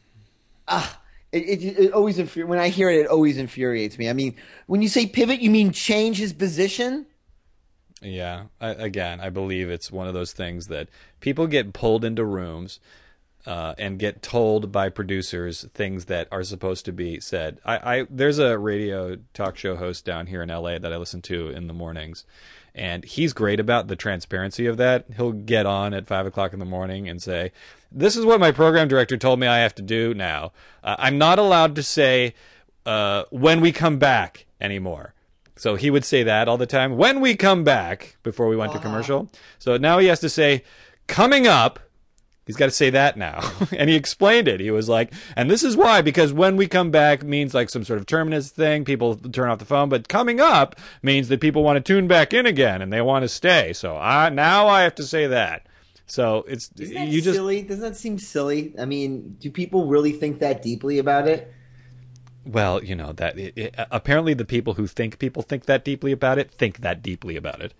ah. 0.67 0.99
It, 1.31 1.63
it, 1.63 1.79
it 1.85 1.93
always 1.93 2.19
infuri- 2.19 2.45
when 2.45 2.59
I 2.59 2.69
hear 2.69 2.91
it, 2.91 2.99
it 2.99 3.07
always 3.07 3.39
infuriates 3.39 3.97
me. 3.97 4.07
I 4.07 4.13
mean, 4.13 4.35
when 4.67 4.83
you 4.83 4.87
say 4.87 5.07
pivot, 5.07 5.41
you 5.41 5.49
mean 5.49 5.71
change 5.71 6.19
his 6.19 6.31
position? 6.31 7.07
Yeah. 8.03 8.43
I, 8.61 8.69
again, 8.69 9.19
I 9.19 9.31
believe 9.31 9.67
it's 9.67 9.91
one 9.91 10.07
of 10.07 10.13
those 10.13 10.31
things 10.31 10.67
that 10.67 10.89
people 11.21 11.47
get 11.47 11.73
pulled 11.73 12.05
into 12.05 12.23
rooms 12.23 12.79
uh, 13.45 13.75
and 13.77 13.99
get 13.99 14.21
told 14.21 14.71
by 14.71 14.89
producers 14.89 15.65
things 15.73 16.05
that 16.05 16.27
are 16.31 16.43
supposed 16.43 16.85
to 16.85 16.91
be 16.93 17.19
said. 17.19 17.59
I, 17.65 17.97
I 17.99 18.07
there's 18.09 18.39
a 18.39 18.57
radio 18.57 19.17
talk 19.33 19.57
show 19.57 19.75
host 19.75 20.05
down 20.05 20.27
here 20.27 20.41
in 20.41 20.49
LA 20.49 20.79
that 20.79 20.93
I 20.93 20.97
listen 20.97 21.21
to 21.23 21.49
in 21.49 21.67
the 21.67 21.73
mornings, 21.73 22.25
and 22.73 23.03
he's 23.03 23.33
great 23.33 23.59
about 23.59 23.87
the 23.87 23.95
transparency 23.95 24.65
of 24.65 24.77
that. 24.77 25.05
He'll 25.15 25.33
get 25.33 25.65
on 25.65 25.93
at 25.93 26.07
five 26.07 26.25
o'clock 26.25 26.53
in 26.53 26.59
the 26.59 26.65
morning 26.65 27.09
and 27.09 27.21
say, 27.21 27.51
"This 27.91 28.15
is 28.15 28.25
what 28.25 28.39
my 28.39 28.51
program 28.51 28.87
director 28.87 29.17
told 29.17 29.39
me 29.39 29.47
I 29.47 29.59
have 29.59 29.75
to 29.75 29.81
do 29.81 30.13
now. 30.13 30.53
Uh, 30.83 30.95
I'm 30.99 31.17
not 31.17 31.39
allowed 31.39 31.75
to 31.75 31.83
say 31.83 32.35
uh, 32.85 33.25
when 33.29 33.59
we 33.59 33.71
come 33.71 33.99
back 33.99 34.45
anymore." 34.61 35.13
So 35.55 35.75
he 35.75 35.91
would 35.91 36.05
say 36.05 36.23
that 36.23 36.47
all 36.47 36.57
the 36.57 36.65
time 36.65 36.97
when 36.97 37.19
we 37.19 37.35
come 37.35 37.63
back 37.63 38.17
before 38.23 38.47
we 38.47 38.55
went 38.55 38.73
to 38.73 38.79
commercial. 38.79 39.29
So 39.59 39.77
now 39.77 39.99
he 39.99 40.07
has 40.07 40.19
to 40.21 40.29
say 40.29 40.63
coming 41.07 41.45
up. 41.47 41.79
He's 42.45 42.57
got 42.57 42.65
to 42.65 42.71
say 42.71 42.89
that 42.89 43.17
now. 43.17 43.39
and 43.77 43.89
he 43.89 43.95
explained 43.95 44.47
it. 44.47 44.59
He 44.59 44.71
was 44.71 44.89
like, 44.89 45.13
and 45.35 45.49
this 45.49 45.63
is 45.63 45.77
why, 45.77 46.01
because 46.01 46.33
when 46.33 46.57
we 46.57 46.67
come 46.67 46.91
back 46.91 47.23
means 47.23 47.53
like 47.53 47.69
some 47.69 47.83
sort 47.83 47.99
of 47.99 48.05
terminus 48.05 48.49
thing. 48.51 48.85
People 48.85 49.15
turn 49.15 49.49
off 49.49 49.59
the 49.59 49.65
phone, 49.65 49.89
but 49.89 50.07
coming 50.09 50.39
up 50.39 50.75
means 51.01 51.29
that 51.29 51.39
people 51.39 51.63
want 51.63 51.77
to 51.77 51.81
tune 51.81 52.07
back 52.07 52.33
in 52.33 52.45
again 52.45 52.81
and 52.81 52.91
they 52.91 53.01
want 53.01 53.23
to 53.23 53.29
stay. 53.29 53.73
So 53.73 53.97
I, 53.97 54.29
now 54.29 54.67
I 54.67 54.81
have 54.81 54.95
to 54.95 55.03
say 55.03 55.27
that. 55.27 55.67
So 56.05 56.43
it's, 56.47 56.69
Isn't 56.77 57.07
you 57.07 57.21
just, 57.21 57.35
silly? 57.35 57.61
Doesn't 57.61 57.81
that 57.83 57.95
seem 57.95 58.19
silly? 58.19 58.75
I 58.77 58.85
mean, 58.85 59.37
do 59.39 59.49
people 59.49 59.87
really 59.87 60.11
think 60.11 60.39
that 60.39 60.61
deeply 60.61 60.99
about 60.99 61.27
it? 61.27 61.53
well, 62.45 62.83
you 62.83 62.95
know, 62.95 63.13
that 63.13 63.37
it, 63.37 63.53
it, 63.57 63.75
apparently 63.91 64.33
the 64.33 64.45
people 64.45 64.73
who 64.73 64.87
think 64.87 65.19
people 65.19 65.41
think 65.41 65.65
that 65.65 65.85
deeply 65.85 66.11
about 66.11 66.37
it 66.37 66.51
think 66.51 66.79
that 66.79 67.01
deeply 67.01 67.35
about 67.35 67.61
it. 67.61 67.73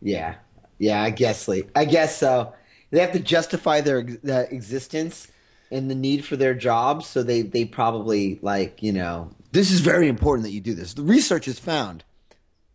Yeah, 0.00 0.36
yeah, 0.78 1.02
I 1.02 1.10
guess. 1.10 1.48
Like, 1.48 1.70
I 1.74 1.84
guess 1.84 2.18
so. 2.18 2.54
They 2.94 3.00
have 3.00 3.12
to 3.12 3.20
justify 3.20 3.80
their 3.82 4.00
ex- 4.00 4.18
their 4.22 4.44
existence 4.44 5.28
and 5.70 5.90
the 5.90 5.94
need 5.94 6.24
for 6.24 6.36
their 6.36 6.54
jobs, 6.54 7.06
so 7.06 7.22
they 7.22 7.42
they 7.42 7.64
probably 7.64 8.38
like 8.42 8.82
you 8.82 8.92
know 8.92 9.30
this 9.52 9.70
is 9.70 9.80
very 9.80 10.08
important 10.08 10.44
that 10.44 10.52
you 10.52 10.60
do 10.60 10.74
this. 10.74 10.94
The 10.94 11.02
research 11.02 11.48
is 11.48 11.58
found. 11.58 12.04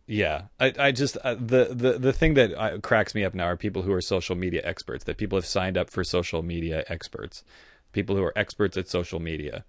Yeah, 0.06 0.42
I, 0.58 0.74
I 0.78 0.92
just 0.92 1.16
uh, 1.18 1.34
the 1.34 1.68
the 1.72 1.98
the 1.98 2.12
thing 2.12 2.34
that 2.34 2.52
uh, 2.54 2.78
cracks 2.80 3.14
me 3.14 3.24
up 3.24 3.34
now 3.34 3.44
are 3.44 3.56
people 3.56 3.82
who 3.82 3.92
are 3.92 4.00
social 4.00 4.34
media 4.36 4.60
experts. 4.64 5.04
That 5.04 5.18
people 5.18 5.38
have 5.38 5.46
signed 5.46 5.78
up 5.78 5.88
for 5.90 6.02
social 6.04 6.42
media 6.42 6.84
experts, 6.88 7.44
people 7.92 8.16
who 8.16 8.22
are 8.24 8.32
experts 8.36 8.76
at 8.76 8.88
social 8.88 9.20
media 9.20 9.64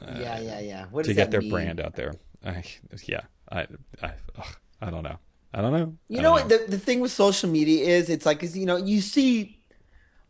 yeah, 0.00 0.40
yeah, 0.40 0.60
yeah. 0.60 0.86
What 0.90 1.04
to 1.06 1.14
get 1.14 1.30
that 1.30 1.30
their 1.30 1.40
mean? 1.40 1.50
brand 1.50 1.80
out 1.80 1.94
there. 1.96 2.14
I, 2.44 2.62
yeah, 3.06 3.22
I 3.50 3.66
I 4.02 4.12
ugh, 4.38 4.56
I 4.80 4.90
don't 4.90 5.02
know. 5.02 5.18
I 5.52 5.60
don't 5.60 5.72
know. 5.72 5.96
You 6.08 6.18
I 6.18 6.22
know 6.22 6.30
don't 6.36 6.48
what? 6.48 6.48
The, 6.48 6.64
the 6.68 6.78
thing 6.78 7.00
with 7.00 7.12
social 7.12 7.50
media 7.50 7.84
is 7.84 8.08
it's 8.08 8.24
like, 8.26 8.40
'cause, 8.40 8.56
you 8.56 8.66
know, 8.66 8.76
you 8.76 9.00
see, 9.00 9.59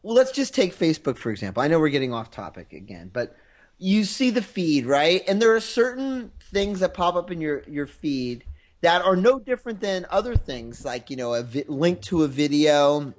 well, 0.02 0.14
let's 0.14 0.32
just 0.32 0.54
take 0.54 0.76
Facebook, 0.76 1.16
for 1.18 1.30
example. 1.30 1.62
I 1.62 1.68
know 1.68 1.78
we're 1.78 1.88
getting 1.88 2.12
off 2.14 2.30
topic 2.30 2.72
again, 2.72 3.10
but 3.12 3.36
you 3.78 4.04
see 4.04 4.30
the 4.30 4.42
feed, 4.42 4.86
right? 4.86 5.22
And 5.28 5.40
there 5.40 5.54
are 5.54 5.60
certain 5.60 6.32
things 6.52 6.80
that 6.80 6.94
pop 6.94 7.16
up 7.16 7.30
in 7.30 7.40
your, 7.40 7.62
your 7.68 7.86
feed 7.86 8.44
that 8.82 9.02
are 9.02 9.16
no 9.16 9.38
different 9.38 9.80
than 9.80 10.06
other 10.10 10.36
things, 10.36 10.84
like, 10.84 11.10
you 11.10 11.16
know, 11.16 11.34
a 11.34 11.42
vi- 11.42 11.64
link 11.68 12.00
to 12.02 12.22
a 12.22 12.28
video 12.28 13.14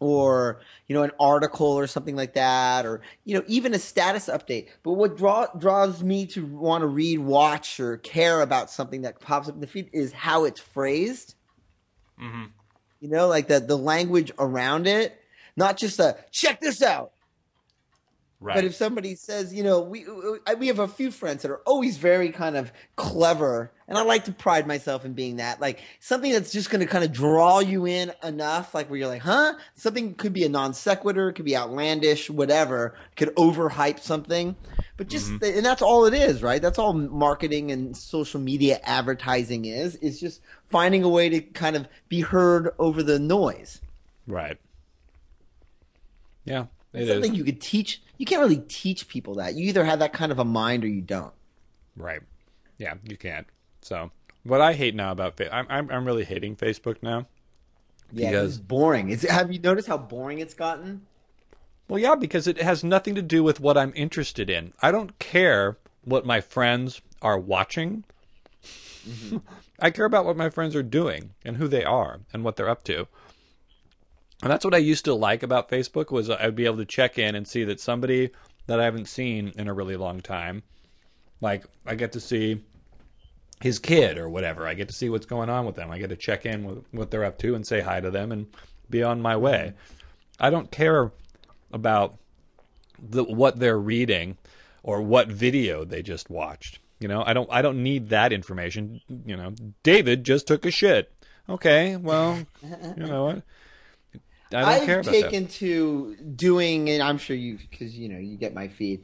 or, 0.00 0.60
you 0.88 0.94
know, 0.94 1.02
an 1.02 1.12
article 1.20 1.66
or 1.66 1.86
something 1.86 2.16
like 2.16 2.34
that, 2.34 2.84
or, 2.86 3.00
you 3.24 3.36
know, 3.36 3.44
even 3.46 3.74
a 3.74 3.78
status 3.78 4.26
update. 4.28 4.68
But 4.82 4.92
what 4.94 5.16
draw, 5.16 5.46
draws 5.58 6.02
me 6.02 6.26
to 6.26 6.44
want 6.44 6.82
to 6.82 6.86
read, 6.88 7.18
watch, 7.20 7.78
or 7.78 7.98
care 7.98 8.40
about 8.40 8.70
something 8.70 9.02
that 9.02 9.20
pops 9.20 9.48
up 9.48 9.54
in 9.54 9.60
the 9.60 9.66
feed 9.66 9.90
is 9.92 10.12
how 10.12 10.44
it's 10.44 10.60
phrased 10.60 11.34
mm-hmm. 12.20 12.44
you 13.00 13.08
know, 13.08 13.28
like 13.28 13.48
the 13.48 13.60
the 13.60 13.76
language 13.76 14.32
around 14.38 14.86
it, 14.86 15.20
not 15.56 15.76
just 15.76 15.98
a 15.98 16.16
check 16.30 16.60
this 16.60 16.82
out. 16.82 17.12
Right. 18.40 18.56
But 18.56 18.64
if 18.64 18.74
somebody 18.74 19.14
says, 19.14 19.54
you 19.54 19.62
know, 19.62 19.82
we 19.82 20.04
we 20.58 20.66
have 20.66 20.80
a 20.80 20.88
few 20.88 21.12
friends 21.12 21.42
that 21.42 21.52
are 21.52 21.60
always 21.64 21.96
very 21.96 22.30
kind 22.30 22.56
of 22.56 22.72
clever, 22.96 23.70
and 23.86 23.96
I 23.96 24.02
like 24.02 24.24
to 24.24 24.32
pride 24.32 24.66
myself 24.66 25.04
in 25.04 25.12
being 25.12 25.36
that. 25.36 25.60
Like 25.60 25.78
something 26.00 26.32
that's 26.32 26.50
just 26.50 26.68
going 26.68 26.80
to 26.80 26.86
kind 26.86 27.04
of 27.04 27.12
draw 27.12 27.60
you 27.60 27.86
in 27.86 28.12
enough, 28.24 28.74
like 28.74 28.90
where 28.90 28.98
you're 28.98 29.06
like, 29.06 29.22
huh? 29.22 29.54
Something 29.74 30.16
could 30.16 30.32
be 30.32 30.42
a 30.42 30.48
non 30.48 30.74
sequitur, 30.74 31.30
could 31.30 31.44
be 31.44 31.56
outlandish, 31.56 32.28
whatever, 32.30 32.96
could 33.14 33.28
overhype 33.36 34.00
something. 34.00 34.56
But 34.96 35.08
just 35.08 35.30
Mm-hmm. 35.30 35.58
and 35.58 35.64
that's 35.64 35.80
all 35.82 36.04
it 36.06 36.14
is, 36.14 36.42
right? 36.42 36.60
That's 36.60 36.80
all 36.80 36.94
marketing 36.94 37.70
and 37.70 37.96
social 37.96 38.40
media 38.40 38.80
advertising 38.82 39.66
is. 39.66 39.94
Is 39.96 40.18
just 40.18 40.40
finding 40.66 41.04
a 41.04 41.08
way 41.08 41.28
to 41.28 41.40
kind 41.40 41.76
of 41.76 41.86
be 42.08 42.22
heard 42.22 42.70
over 42.80 43.04
the 43.04 43.20
noise. 43.20 43.80
Right. 44.26 44.58
Yeah, 46.44 46.62
it 46.92 47.00
It's 47.00 47.08
is. 47.08 47.14
something 47.14 47.34
you 47.34 47.44
could 47.44 47.60
teach. 47.60 48.02
You 48.18 48.26
can't 48.26 48.40
really 48.40 48.62
teach 48.68 49.08
people 49.08 49.34
that. 49.36 49.54
You 49.54 49.68
either 49.68 49.84
have 49.84 49.98
that 50.00 50.12
kind 50.12 50.32
of 50.32 50.38
a 50.38 50.44
mind 50.44 50.84
or 50.84 50.88
you 50.88 51.00
don't. 51.02 51.32
Right. 51.96 52.20
Yeah, 52.78 52.94
you 53.08 53.16
can't. 53.16 53.46
So, 53.80 54.10
what 54.44 54.60
I 54.60 54.72
hate 54.72 54.94
now 54.94 55.12
about 55.12 55.36
fa- 55.36 55.54
I'm 55.54 55.66
I'm 55.68 55.90
I'm 55.90 56.04
really 56.06 56.24
hating 56.24 56.56
Facebook 56.56 56.96
now. 57.02 57.26
Yeah, 58.12 58.30
Because- 58.30 58.56
it's 58.56 58.58
boring. 58.58 59.10
It's, 59.10 59.22
have 59.28 59.52
you 59.52 59.58
noticed 59.58 59.88
how 59.88 59.98
boring 59.98 60.38
it's 60.38 60.54
gotten? 60.54 61.06
Well, 61.88 61.98
yeah, 61.98 62.14
because 62.14 62.46
it 62.46 62.60
has 62.60 62.82
nothing 62.84 63.14
to 63.16 63.22
do 63.22 63.42
with 63.42 63.60
what 63.60 63.76
I'm 63.76 63.92
interested 63.94 64.48
in. 64.48 64.72
I 64.80 64.90
don't 64.92 65.18
care 65.18 65.76
what 66.04 66.24
my 66.24 66.40
friends 66.40 67.00
are 67.20 67.38
watching. 67.38 68.04
Mm-hmm. 69.06 69.38
I 69.80 69.90
care 69.90 70.04
about 70.04 70.24
what 70.24 70.36
my 70.36 70.48
friends 70.48 70.76
are 70.76 70.82
doing 70.82 71.30
and 71.44 71.56
who 71.56 71.66
they 71.68 71.84
are 71.84 72.20
and 72.32 72.44
what 72.44 72.56
they're 72.56 72.68
up 72.68 72.84
to. 72.84 73.08
And 74.42 74.50
that's 74.50 74.64
what 74.64 74.74
I 74.74 74.78
used 74.78 75.04
to 75.04 75.14
like 75.14 75.44
about 75.44 75.70
Facebook 75.70 76.10
was 76.10 76.28
I'd 76.28 76.56
be 76.56 76.66
able 76.66 76.78
to 76.78 76.84
check 76.84 77.16
in 77.16 77.36
and 77.36 77.46
see 77.46 77.62
that 77.64 77.80
somebody 77.80 78.30
that 78.66 78.80
I 78.80 78.84
haven't 78.84 79.08
seen 79.08 79.52
in 79.56 79.68
a 79.68 79.74
really 79.74 79.96
long 79.96 80.20
time, 80.20 80.64
like 81.40 81.64
I 81.86 81.94
get 81.94 82.12
to 82.12 82.20
see 82.20 82.64
his 83.60 83.78
kid 83.78 84.18
or 84.18 84.28
whatever. 84.28 84.66
I 84.66 84.74
get 84.74 84.88
to 84.88 84.94
see 84.94 85.08
what's 85.08 85.26
going 85.26 85.48
on 85.48 85.64
with 85.64 85.76
them. 85.76 85.92
I 85.92 85.98
get 85.98 86.10
to 86.10 86.16
check 86.16 86.44
in 86.44 86.64
with 86.64 86.84
what 86.90 87.12
they're 87.12 87.24
up 87.24 87.38
to 87.38 87.54
and 87.54 87.64
say 87.64 87.80
hi 87.80 88.00
to 88.00 88.10
them 88.10 88.32
and 88.32 88.48
be 88.90 89.04
on 89.04 89.22
my 89.22 89.36
way. 89.36 89.74
I 90.40 90.50
don't 90.50 90.72
care 90.72 91.12
about 91.72 92.18
the, 93.00 93.22
what 93.22 93.60
they're 93.60 93.78
reading 93.78 94.38
or 94.82 95.00
what 95.00 95.28
video 95.28 95.84
they 95.84 96.02
just 96.02 96.28
watched. 96.28 96.80
You 96.98 97.08
know, 97.08 97.22
I 97.24 97.32
don't 97.32 97.48
I 97.50 97.62
don't 97.62 97.82
need 97.82 98.10
that 98.10 98.32
information. 98.32 99.00
You 99.08 99.36
know, 99.36 99.54
David 99.82 100.24
just 100.24 100.46
took 100.46 100.64
a 100.64 100.70
shit. 100.70 101.12
Okay, 101.48 101.96
well, 101.96 102.38
you 102.96 103.06
know 103.06 103.24
what? 103.24 103.42
I 104.54 104.60
don't 104.60 104.70
I've 104.70 104.86
care 104.86 105.00
about 105.00 105.12
taken 105.12 105.46
to 105.46 106.16
doing, 106.16 106.90
and 106.90 107.02
I'm 107.02 107.18
sure 107.18 107.36
you, 107.36 107.58
because 107.58 107.96
you 107.96 108.08
know 108.08 108.18
you 108.18 108.36
get 108.36 108.54
my 108.54 108.68
feed. 108.68 109.02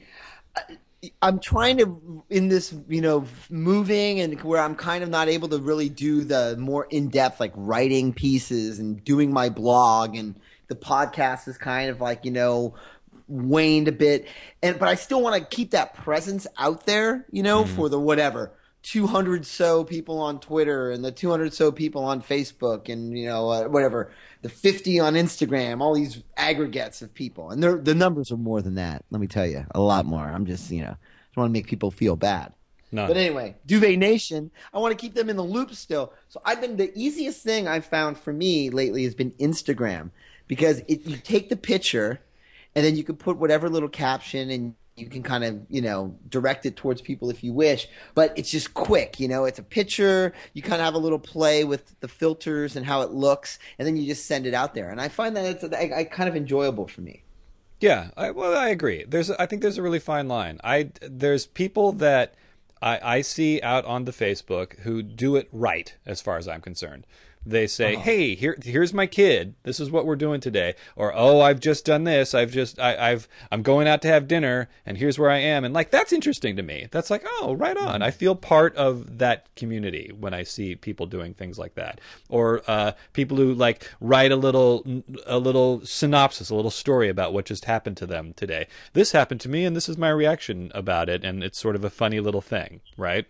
I- 0.57 0.79
I'm 1.23 1.39
trying 1.39 1.79
to 1.79 2.25
in 2.29 2.49
this, 2.49 2.75
you 2.89 3.01
know, 3.01 3.25
moving 3.51 4.19
and 4.21 4.41
where 4.43 4.61
I'm 4.61 4.75
kind 4.75 5.05
of 5.05 5.11
not 5.11 5.29
able 5.29 5.49
to 5.51 5.59
really 5.59 5.89
do 5.89 6.25
the 6.25 6.57
more 6.59 6.89
in 6.91 7.09
depth 7.09 7.39
like 7.39 7.53
writing 7.55 8.13
pieces 8.13 8.81
and 8.81 9.03
doing 9.05 9.33
my 9.33 9.49
blog 9.49 10.17
and 10.17 10.35
the 10.67 10.75
podcast 10.75 11.47
is 11.47 11.57
kind 11.57 11.89
of 11.91 12.01
like 12.01 12.25
you 12.25 12.33
know 12.33 12.75
waned 13.29 13.87
a 13.87 13.93
bit. 13.93 14.27
And 14.63 14.79
but 14.79 14.89
I 14.89 14.97
still 14.97 15.23
want 15.23 15.41
to 15.41 15.57
keep 15.57 15.71
that 15.71 15.95
presence 15.95 16.47
out 16.57 16.85
there, 16.87 17.27
you 17.31 17.43
know, 17.45 17.65
for 17.65 17.89
the 17.89 18.01
whatever. 18.01 18.53
200 18.83 19.45
so 19.45 19.85
people 19.85 20.21
on 20.21 20.41
Twitter 20.41 20.91
and 20.91 21.05
the 21.05 21.13
200 21.13 21.53
so 21.53 21.71
people 21.71 22.05
on 22.05 22.23
Facebook 22.23 22.89
and 22.89 23.17
you 23.19 23.27
know 23.27 23.51
uh, 23.51 23.65
whatever 23.65 24.13
the 24.43 24.49
50 24.49 25.01
on 25.01 25.15
Instagram, 25.15 25.81
all 25.81 25.95
these 25.95 26.23
aggregates 26.37 27.03
of 27.03 27.13
people, 27.15 27.51
and 27.51 27.63
the 27.63 27.95
numbers 27.95 28.31
are 28.31 28.37
more 28.37 28.63
than 28.63 28.77
that. 28.77 29.05
Let 29.11 29.21
me 29.21 29.27
tell 29.27 29.47
you, 29.47 29.67
a 29.73 29.81
lot 29.81 30.07
more. 30.07 30.25
I'm 30.25 30.47
just 30.47 30.71
you 30.71 30.83
know, 30.83 30.97
just 31.27 31.37
want 31.37 31.49
to 31.49 31.53
make 31.53 31.67
people 31.67 31.91
feel 31.91 32.17
bad. 32.17 32.53
No. 32.91 33.07
But 33.07 33.17
anyway, 33.17 33.57
Duvet 33.67 33.99
Nation, 33.99 34.51
I 34.73 34.79
want 34.79 34.97
to 34.97 35.01
keep 35.01 35.15
them 35.15 35.29
in 35.29 35.37
the 35.37 35.45
loop 35.45 35.75
still. 35.75 36.13
So 36.29 36.41
I've 36.45 36.61
been 36.61 36.77
the 36.77 36.91
easiest 36.95 37.43
thing 37.43 37.69
I've 37.69 37.85
found 37.85 38.17
for 38.17 38.33
me 38.33 38.71
lately 38.71 39.05
has 39.05 39.15
been 39.15 39.33
Instagram 39.33 40.11
because 40.47 40.83
it, 40.89 41.07
you 41.07 41.19
take 41.19 41.51
the 41.51 41.57
picture 41.57 42.21
and 42.75 42.85
then 42.85 42.97
you 42.97 43.05
can 43.05 43.17
put 43.17 43.37
whatever 43.37 43.69
little 43.69 43.91
caption 43.91 44.51
and 44.51 44.75
you 44.99 45.07
can 45.07 45.23
kind 45.23 45.45
of 45.45 45.61
you 45.69 45.81
know 45.81 46.15
direct 46.29 46.67
it 46.67 46.77
towards 46.77 47.01
people 47.01 47.31
if 47.31 47.45
you 47.45 47.53
wish 47.53 47.89
but 48.15 48.33
it's 48.37 48.51
just 48.51 48.75
quick 48.75 49.19
you 49.21 49.29
know 49.29 49.45
it's 49.45 49.59
a 49.59 49.63
picture 49.63 50.33
you 50.53 50.63
kind 50.63 50.81
of 50.81 50.85
have 50.85 50.95
a 50.95 50.99
little 50.99 51.19
play 51.19 51.65
with 51.65 51.99
the 52.01 52.09
filters 52.09 52.77
and 52.77 52.87
how 52.87 53.03
it 53.03 53.11
looks 53.11 53.59
and 53.79 53.87
then 53.87 53.97
you 53.97 54.07
just 54.07 54.27
send 54.27 54.47
it 54.47 54.55
out 54.55 54.75
there 54.75 54.91
and 54.91 55.01
i 55.01 55.09
find 55.09 55.37
that 55.37 55.45
it's 55.45 55.65
I, 55.65 56.01
I 56.01 56.05
kind 56.05 56.29
of 56.29 56.37
enjoyable 56.37 56.87
for 56.87 57.01
me 57.01 57.23
Yeah, 57.81 58.11
I, 58.17 58.33
well, 58.33 58.57
I 58.57 58.71
agree. 58.71 59.05
There's, 59.07 59.31
I 59.31 59.47
think 59.47 59.63
there's 59.63 59.79
a 59.79 59.83
really 59.83 60.01
fine 60.01 60.27
line. 60.27 60.59
I 60.65 60.91
there's 61.01 61.47
people 61.47 61.93
that 61.93 62.35
I, 62.83 63.17
I 63.19 63.21
see 63.21 63.61
out 63.63 63.85
on 63.85 64.05
the 64.05 64.13
Facebook 64.13 64.81
who 64.81 65.03
do 65.03 65.37
it 65.37 65.49
right, 65.53 65.95
as 66.05 66.21
far 66.21 66.39
as 66.39 66.49
I'm 66.49 66.61
concerned. 66.61 67.07
They 67.45 67.67
say, 67.67 67.97
"Hey, 67.97 68.35
here, 68.35 68.57
here's 68.63 68.93
my 68.93 69.07
kid. 69.07 69.55
This 69.63 69.81
is 69.81 69.91
what 69.91 70.05
we're 70.05 70.17
doing 70.17 70.41
today," 70.41 70.75
or 70.97 71.13
"Oh, 71.15 71.41
I've 71.41 71.61
just 71.61 71.85
done 71.85 72.05
this. 72.05 72.35
I've 72.35 72.51
just, 72.51 72.79
I, 72.79 73.13
I've, 73.13 73.29
I'm 73.51 73.63
going 73.63 73.89
out 73.89 74.03
to 74.03 74.09
have 74.09 74.29
dinner, 74.29 74.69
and 74.85 74.99
here's 74.99 75.19
where 75.19 75.31
I 75.31 75.39
am." 75.39 75.65
And 75.65 75.73
like, 75.75 75.91
that's 75.91 76.13
interesting 76.13 76.57
to 76.57 76.63
me. 76.63 76.89
That's 76.91 77.11
like, 77.11 77.25
oh, 77.41 77.55
right 77.55 77.77
on. 77.77 78.03
I 78.03 78.11
feel 78.11 78.35
part 78.35 78.77
of 78.77 79.19
that 79.19 79.55
community 79.57 80.11
when 80.19 80.35
I 80.35 80.43
see 80.43 80.75
people 80.75 81.07
doing 81.07 81.35
things 81.35 81.59
like 81.59 81.75
that, 81.75 82.01
or 82.29 82.63
uh, 82.67 82.93
people 83.13 83.37
who 83.37 83.55
like 83.55 83.91
write 84.01 84.33
a 84.33 84.37
little, 84.37 84.85
a 85.27 85.39
little 85.39 85.85
synopsis, 85.85 86.51
a 86.51 86.55
little 86.55 86.71
story 86.71 87.09
about 87.09 87.33
what 87.33 87.47
just 87.47 87.65
happened 87.65 87.97
to 87.99 88.07
them 88.07 88.35
today. 88.35 88.67
This 88.93 89.13
happened 89.13 89.41
to 89.43 89.49
me, 89.49 89.65
and 89.65 89.75
this 89.75 89.89
is 89.89 89.97
my 89.97 90.11
reaction 90.11 90.71
about 90.75 91.09
it, 91.09 91.25
and 91.25 91.43
it's 91.43 91.59
sort 91.59 91.77
of 91.77 91.85
a 91.85 91.91
funny 91.91 92.21
little 92.21 92.41
thing, 92.41 92.81
right? 92.97 93.27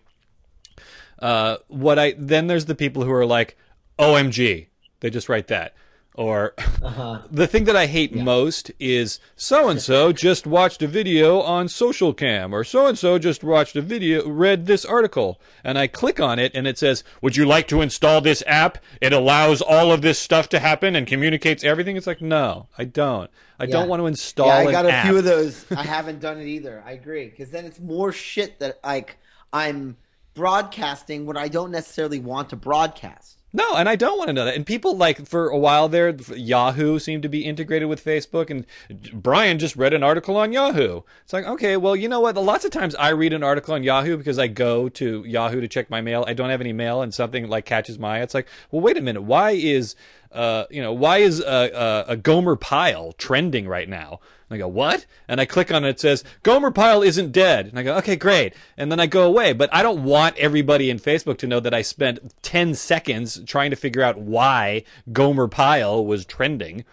Uh, 1.19 1.57
what 1.67 1.99
I 1.99 2.15
then 2.17 2.47
there's 2.47 2.65
the 2.65 2.75
people 2.75 3.03
who 3.03 3.11
are 3.11 3.25
like, 3.25 3.57
OMG, 3.99 4.67
they 5.01 5.09
just 5.09 5.29
write 5.29 5.47
that. 5.47 5.73
Or 6.15 6.53
uh-huh. 6.57 7.21
the 7.31 7.47
thing 7.47 7.63
that 7.65 7.75
I 7.77 7.85
hate 7.85 8.13
most 8.13 8.71
is 8.79 9.19
so 9.37 9.69
and 9.69 9.79
so 9.81 10.11
just 10.11 10.45
watched 10.47 10.81
a 10.81 10.87
video 10.87 11.39
on 11.39 11.67
Socialcam, 11.67 12.51
or 12.51 12.63
so 12.65 12.87
and 12.87 12.97
so 12.97 13.17
just 13.19 13.41
watched 13.43 13.75
a 13.77 13.81
video, 13.81 14.27
read 14.27 14.65
this 14.65 14.83
article, 14.83 15.39
and 15.63 15.77
I 15.77 15.87
click 15.87 16.19
on 16.19 16.37
it 16.37 16.51
and 16.53 16.67
it 16.67 16.77
says, 16.77 17.03
"Would 17.21 17.37
you 17.37 17.45
like 17.45 17.67
to 17.69 17.81
install 17.81 18.19
this 18.19 18.43
app? 18.47 18.79
It 18.99 19.13
allows 19.13 19.61
all 19.61 19.93
of 19.93 20.01
this 20.01 20.19
stuff 20.19 20.49
to 20.49 20.59
happen 20.59 20.93
and 20.95 21.07
communicates 21.07 21.63
everything." 21.63 21.95
It's 21.95 22.07
like, 22.07 22.21
no, 22.21 22.67
I 22.77 22.83
don't. 22.85 23.29
I 23.57 23.65
Yeah. 23.65 23.71
don't 23.71 23.87
want 23.89 24.01
to 24.01 24.07
install. 24.07 24.47
yeah 24.47 24.55
i 24.67 24.71
got 24.71 24.85
a 24.85 24.91
app. 24.91 25.05
few 25.05 25.17
of 25.17 25.23
those 25.25 25.65
i 25.71 25.83
haven't 25.97 26.19
done 26.21 26.39
it 26.39 26.47
either 26.47 26.81
i 26.85 26.91
agree 26.93 27.27
because 27.29 27.49
then 27.51 27.65
it's 27.65 27.79
more 27.79 28.11
shit 28.13 28.57
that 28.59 28.79
like 28.85 29.17
i'm 29.51 29.97
broadcasting 30.33 31.25
what 31.25 31.35
i 31.37 31.49
don't 31.49 31.69
necessarily 31.71 32.19
want 32.19 32.49
to 32.49 32.55
broadcast 32.55 33.38
No, 33.51 33.75
and 33.75 33.89
I 33.89 33.95
don't 33.95 34.17
want 34.17 34.27
to 34.27 34.33
know 34.33 34.45
that. 34.45 34.55
And 34.55 34.65
people 34.65 34.95
like 34.95 35.27
for 35.27 35.49
a 35.49 35.57
while 35.57 35.89
there, 35.89 36.09
Yahoo 36.09 36.99
seemed 36.99 37.23
to 37.23 37.29
be 37.29 37.45
integrated 37.45 37.89
with 37.89 38.03
Facebook, 38.03 38.49
and 38.49 38.65
Brian 39.11 39.57
just 39.57 39.75
read 39.75 39.93
an 39.93 40.03
article 40.03 40.37
on 40.37 40.51
Yahoo. 40.51 41.01
It's 41.23 41.33
like, 41.33 41.45
okay, 41.45 41.75
well, 41.75 41.95
you 41.95 42.07
know 42.07 42.19
what? 42.19 42.35
Lots 42.35 42.65
of 42.65 42.71
times 42.71 42.93
I 42.95 43.09
read 43.09 43.33
an 43.33 43.43
article 43.43 43.73
on 43.73 43.83
Yahoo 43.83 44.17
because 44.17 44.37
I 44.37 44.47
go 44.47 44.87
to 44.89 45.23
Yahoo 45.23 45.61
to 45.61 45.67
check 45.67 45.89
my 45.89 46.01
mail. 46.01 46.23
I 46.27 46.33
don't 46.33 46.51
have 46.51 46.61
any 46.61 46.73
mail, 46.73 47.01
and 47.01 47.13
something 47.13 47.47
like 47.47 47.65
catches 47.65 47.97
my 47.97 48.17
eye. 48.17 48.21
It's 48.21 48.35
like, 48.35 48.47
well, 48.69 48.81
wait 48.81 48.97
a 48.97 49.01
minute. 49.01 49.21
Why 49.21 49.51
is 49.51 49.95
uh, 50.31 50.65
you 50.69 50.81
know, 50.81 50.93
why 50.93 51.17
is 51.19 51.39
a, 51.39 52.05
a, 52.07 52.13
a 52.13 52.17
Gomer 52.17 52.55
Pyle 52.55 53.13
trending 53.13 53.67
right 53.67 53.89
now? 53.89 54.19
And 54.49 54.55
I 54.55 54.57
go, 54.57 54.67
what? 54.67 55.05
And 55.27 55.39
I 55.39 55.45
click 55.45 55.71
on 55.71 55.83
it. 55.85 55.89
It 55.89 55.99
says 55.99 56.23
Gomer 56.43 56.71
Pyle 56.71 57.03
isn't 57.03 57.31
dead. 57.31 57.67
And 57.67 57.77
I 57.77 57.83
go, 57.83 57.97
okay, 57.97 58.15
great. 58.15 58.53
And 58.77 58.91
then 58.91 58.99
I 58.99 59.05
go 59.05 59.23
away. 59.23 59.53
But 59.53 59.69
I 59.73 59.83
don't 59.83 60.03
want 60.03 60.37
everybody 60.37 60.89
in 60.89 60.97
Facebook 60.99 61.37
to 61.39 61.47
know 61.47 61.59
that 61.59 61.73
I 61.73 61.81
spent 61.83 62.33
ten 62.41 62.73
seconds 62.75 63.41
trying 63.45 63.69
to 63.69 63.75
figure 63.75 64.01
out 64.01 64.17
why 64.19 64.83
Gomer 65.11 65.47
Pyle 65.47 66.03
was 66.05 66.25
trending. 66.25 66.83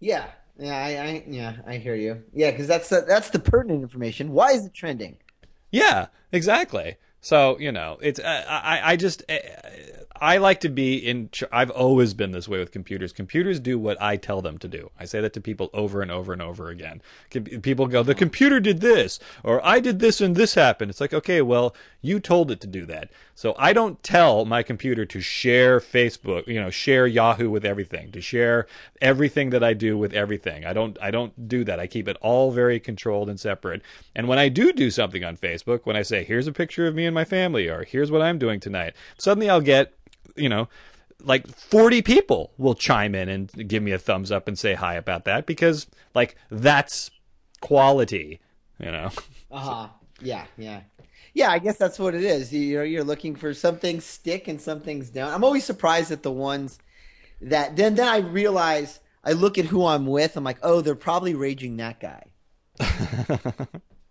yeah 0.00 0.26
yeah 0.60 0.76
i, 0.76 0.88
I 0.88 1.24
yeah 1.28 1.56
i 1.66 1.76
hear 1.76 1.94
you 1.94 2.22
yeah 2.32 2.50
because 2.50 2.66
that's 2.66 2.88
the, 2.88 3.04
that's 3.06 3.30
the 3.30 3.38
pertinent 3.38 3.80
information 3.82 4.32
why 4.32 4.50
is 4.50 4.66
it 4.66 4.74
trending 4.74 5.18
Yeah, 5.70 6.06
exactly. 6.32 6.96
So 7.20 7.58
you 7.60 7.70
know, 7.72 7.98
it's 8.00 8.18
uh, 8.18 8.44
I 8.48 8.92
I 8.92 8.96
just 8.96 9.22
uh, 9.28 9.34
I 10.20 10.38
like 10.38 10.60
to 10.60 10.68
be 10.68 10.96
in. 10.96 11.30
I've 11.52 11.70
always 11.70 12.14
been 12.14 12.32
this 12.32 12.48
way 12.48 12.58
with 12.58 12.72
computers. 12.72 13.12
Computers 13.12 13.60
do 13.60 13.78
what 13.78 14.00
I 14.00 14.16
tell 14.16 14.40
them 14.42 14.58
to 14.58 14.68
do. 14.68 14.90
I 14.98 15.04
say 15.04 15.20
that 15.20 15.32
to 15.34 15.40
people 15.40 15.70
over 15.72 16.02
and 16.02 16.10
over 16.10 16.32
and 16.32 16.42
over 16.42 16.68
again. 16.68 17.00
People 17.62 17.86
go, 17.86 18.02
"The 18.02 18.14
computer 18.14 18.60
did 18.60 18.80
this," 18.80 19.18
or 19.42 19.64
"I 19.64 19.80
did 19.80 19.98
this 19.98 20.20
and 20.20 20.36
this 20.36 20.54
happened." 20.54 20.90
It's 20.90 21.00
like, 21.00 21.14
okay, 21.14 21.42
well, 21.42 21.74
you 22.02 22.20
told 22.20 22.50
it 22.50 22.60
to 22.60 22.66
do 22.66 22.84
that. 22.86 23.10
So 23.34 23.54
I 23.58 23.72
don't 23.72 24.02
tell 24.02 24.44
my 24.44 24.62
computer 24.62 25.06
to 25.06 25.20
share 25.20 25.78
Facebook, 25.80 26.46
you 26.46 26.60
know, 26.60 26.70
share 26.70 27.06
Yahoo 27.06 27.50
with 27.50 27.64
everything, 27.64 28.10
to 28.12 28.20
share 28.20 28.66
everything 29.00 29.50
that 29.50 29.62
I 29.62 29.74
do 29.74 29.96
with 29.96 30.12
everything. 30.12 30.64
I 30.64 30.72
don't 30.72 30.98
I 31.00 31.10
don't 31.10 31.48
do 31.48 31.64
that. 31.64 31.78
I 31.78 31.86
keep 31.86 32.08
it 32.08 32.16
all 32.20 32.50
very 32.50 32.80
controlled 32.80 33.28
and 33.28 33.38
separate. 33.38 33.82
And 34.14 34.26
when 34.26 34.38
I 34.38 34.48
do 34.48 34.72
do 34.72 34.90
something 34.90 35.24
on 35.24 35.36
Facebook, 35.36 35.80
when 35.84 35.96
I 35.96 36.02
say, 36.02 36.24
"Here's 36.24 36.46
a 36.46 36.52
picture 36.52 36.86
of 36.86 36.94
me 36.94 37.06
and 37.06 37.14
my 37.14 37.24
family," 37.24 37.68
or 37.68 37.84
"Here's 37.84 38.10
what 38.10 38.22
I'm 38.22 38.38
doing 38.38 38.58
tonight," 38.58 38.94
suddenly 39.16 39.48
I'll 39.48 39.60
get, 39.60 39.92
you 40.38 40.48
know, 40.48 40.68
like 41.22 41.46
40 41.48 42.02
people 42.02 42.52
will 42.58 42.74
chime 42.74 43.14
in 43.14 43.28
and 43.28 43.68
give 43.68 43.82
me 43.82 43.92
a 43.92 43.98
thumbs 43.98 44.30
up 44.30 44.48
and 44.48 44.58
say 44.58 44.74
hi 44.74 44.94
about 44.94 45.24
that 45.24 45.46
because 45.46 45.86
like 46.14 46.36
that's 46.50 47.10
quality. 47.60 48.40
You 48.78 48.90
know. 48.90 49.10
Uh 49.50 49.58
huh. 49.60 49.88
Yeah, 50.20 50.44
yeah, 50.58 50.82
yeah. 51.32 51.50
I 51.50 51.58
guess 51.58 51.78
that's 51.78 51.98
what 51.98 52.14
it 52.14 52.22
is. 52.22 52.52
You 52.52 52.76
know, 52.76 52.82
you're 52.82 53.02
looking 53.02 53.34
for 53.34 53.54
some 53.54 53.78
things 53.78 54.04
stick 54.04 54.46
and 54.46 54.60
some 54.60 54.82
things 54.82 55.08
don't. 55.08 55.32
I'm 55.32 55.42
always 55.42 55.64
surprised 55.64 56.12
at 56.12 56.22
the 56.22 56.30
ones 56.30 56.78
that 57.40 57.74
then 57.76 57.94
then 57.94 58.08
I 58.08 58.18
realize 58.18 59.00
I 59.24 59.32
look 59.32 59.56
at 59.56 59.64
who 59.64 59.86
I'm 59.86 60.06
with. 60.06 60.36
I'm 60.36 60.44
like, 60.44 60.58
oh, 60.62 60.82
they're 60.82 60.94
probably 60.94 61.34
raging 61.34 61.78
that 61.78 61.98
guy. 61.98 62.24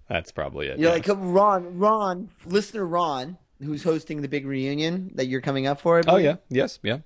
That's 0.09 0.31
probably 0.31 0.67
it. 0.67 0.79
You're 0.79 0.89
yeah. 0.89 0.95
like 0.95 1.07
Ron, 1.07 1.77
Ron, 1.77 2.29
listener 2.45 2.85
Ron, 2.85 3.37
who's 3.61 3.83
hosting 3.83 4.21
the 4.21 4.27
big 4.27 4.45
reunion 4.45 5.11
that 5.15 5.27
you're 5.27 5.41
coming 5.41 5.67
up 5.67 5.81
for. 5.81 6.01
Oh 6.07 6.17
yeah, 6.17 6.37
yes, 6.49 6.79
yeah. 6.83 6.99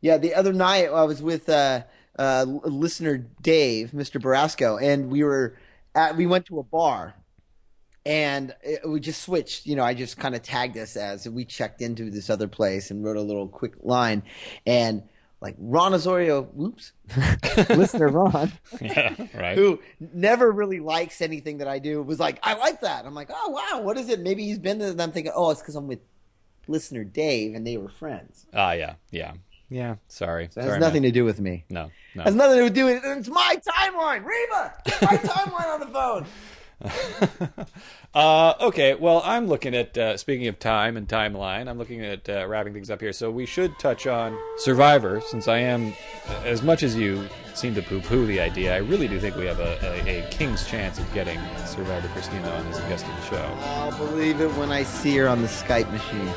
Yeah, 0.00 0.18
the 0.18 0.34
other 0.34 0.52
night 0.52 0.88
I 0.90 1.04
was 1.04 1.22
with 1.22 1.48
uh, 1.48 1.82
uh, 2.18 2.44
listener 2.46 3.18
Dave, 3.40 3.90
Mr. 3.92 4.20
Barasco, 4.20 4.80
and 4.80 5.10
we 5.10 5.24
were 5.24 5.56
at 5.94 6.16
we 6.16 6.26
went 6.26 6.46
to 6.46 6.58
a 6.58 6.62
bar, 6.62 7.14
and 8.04 8.54
it, 8.62 8.88
we 8.88 9.00
just 9.00 9.22
switched. 9.22 9.66
You 9.66 9.76
know, 9.76 9.84
I 9.84 9.94
just 9.94 10.16
kind 10.16 10.34
of 10.34 10.42
tagged 10.42 10.76
us 10.76 10.96
as 10.96 11.28
we 11.28 11.44
checked 11.44 11.82
into 11.82 12.10
this 12.10 12.30
other 12.30 12.48
place 12.48 12.90
and 12.90 13.04
wrote 13.04 13.16
a 13.16 13.22
little 13.22 13.48
quick 13.48 13.74
line, 13.82 14.22
and 14.66 15.02
like 15.40 15.54
Ron 15.58 15.92
Osorio, 15.94 16.42
whoops, 16.42 16.92
listener 17.70 18.08
Ron, 18.08 18.52
Yeah, 18.80 19.14
right. 19.34 19.56
who 19.56 19.80
never 20.00 20.50
really 20.50 20.80
likes 20.80 21.20
anything 21.20 21.58
that 21.58 21.68
I 21.68 21.78
do, 21.78 22.02
was 22.02 22.18
like, 22.18 22.38
I 22.42 22.54
like 22.54 22.80
that. 22.80 23.04
I'm 23.04 23.14
like, 23.14 23.28
oh 23.32 23.50
wow, 23.50 23.80
what 23.82 23.98
is 23.98 24.08
it? 24.08 24.20
Maybe 24.20 24.44
he's 24.44 24.58
been 24.58 24.78
there. 24.78 24.90
And 24.90 25.00
I'm 25.02 25.12
thinking, 25.12 25.32
oh, 25.34 25.50
it's 25.50 25.60
because 25.60 25.76
I'm 25.76 25.86
with 25.88 26.00
listener 26.68 27.04
Dave, 27.04 27.54
and 27.54 27.66
they 27.66 27.76
were 27.76 27.88
friends. 27.90 28.46
Ah, 28.54 28.72
yeah, 28.72 28.94
yeah, 29.10 29.34
yeah. 29.68 29.96
Sorry, 30.08 30.48
So 30.50 30.60
it 30.60 30.64
has 30.64 30.70
Sorry, 30.72 30.80
nothing 30.80 31.02
man. 31.02 31.12
to 31.12 31.14
do 31.14 31.24
with 31.24 31.38
me. 31.40 31.64
No, 31.70 31.90
no. 32.14 32.22
Has 32.24 32.34
nothing 32.34 32.58
to 32.64 32.70
do 32.70 32.86
with 32.86 33.04
it. 33.04 33.18
It's 33.18 33.28
my 33.28 33.60
timeline, 33.68 34.24
Reba. 34.24 34.74
Get 34.84 35.02
my 35.02 35.16
timeline 35.18 35.72
on 35.74 35.80
the 35.80 35.86
phone. 35.86 36.26
Uh, 38.14 38.54
okay, 38.62 38.94
well, 38.94 39.20
I'm 39.26 39.46
looking 39.46 39.74
at, 39.76 39.98
uh, 39.98 40.16
speaking 40.16 40.46
of 40.46 40.58
time 40.58 40.96
and 40.96 41.06
timeline, 41.06 41.68
I'm 41.68 41.76
looking 41.76 42.02
at 42.02 42.26
uh, 42.30 42.46
wrapping 42.48 42.72
things 42.72 42.88
up 42.88 43.02
here. 43.02 43.12
So 43.12 43.30
we 43.30 43.44
should 43.44 43.78
touch 43.78 44.06
on 44.06 44.38
Survivor, 44.56 45.20
since 45.20 45.48
I 45.48 45.58
am, 45.58 45.92
as 46.42 46.62
much 46.62 46.82
as 46.82 46.96
you 46.96 47.28
seem 47.52 47.74
to 47.74 47.82
poo 47.82 48.00
poo 48.00 48.24
the 48.24 48.40
idea, 48.40 48.74
I 48.74 48.78
really 48.78 49.06
do 49.06 49.20
think 49.20 49.36
we 49.36 49.44
have 49.44 49.60
a, 49.60 49.78
a, 50.08 50.24
a 50.24 50.30
king's 50.30 50.66
chance 50.66 50.98
of 50.98 51.12
getting 51.12 51.38
Survivor 51.66 52.08
Christina 52.08 52.48
on 52.48 52.66
as 52.68 52.78
a 52.78 52.88
guest 52.88 53.06
of 53.06 53.14
the 53.16 53.36
show. 53.36 53.58
I'll 53.64 53.98
believe 53.98 54.40
it 54.40 54.50
when 54.54 54.72
I 54.72 54.82
see 54.82 55.14
her 55.18 55.28
on 55.28 55.42
the 55.42 55.48
Skype 55.48 55.92
machine. 55.92 56.28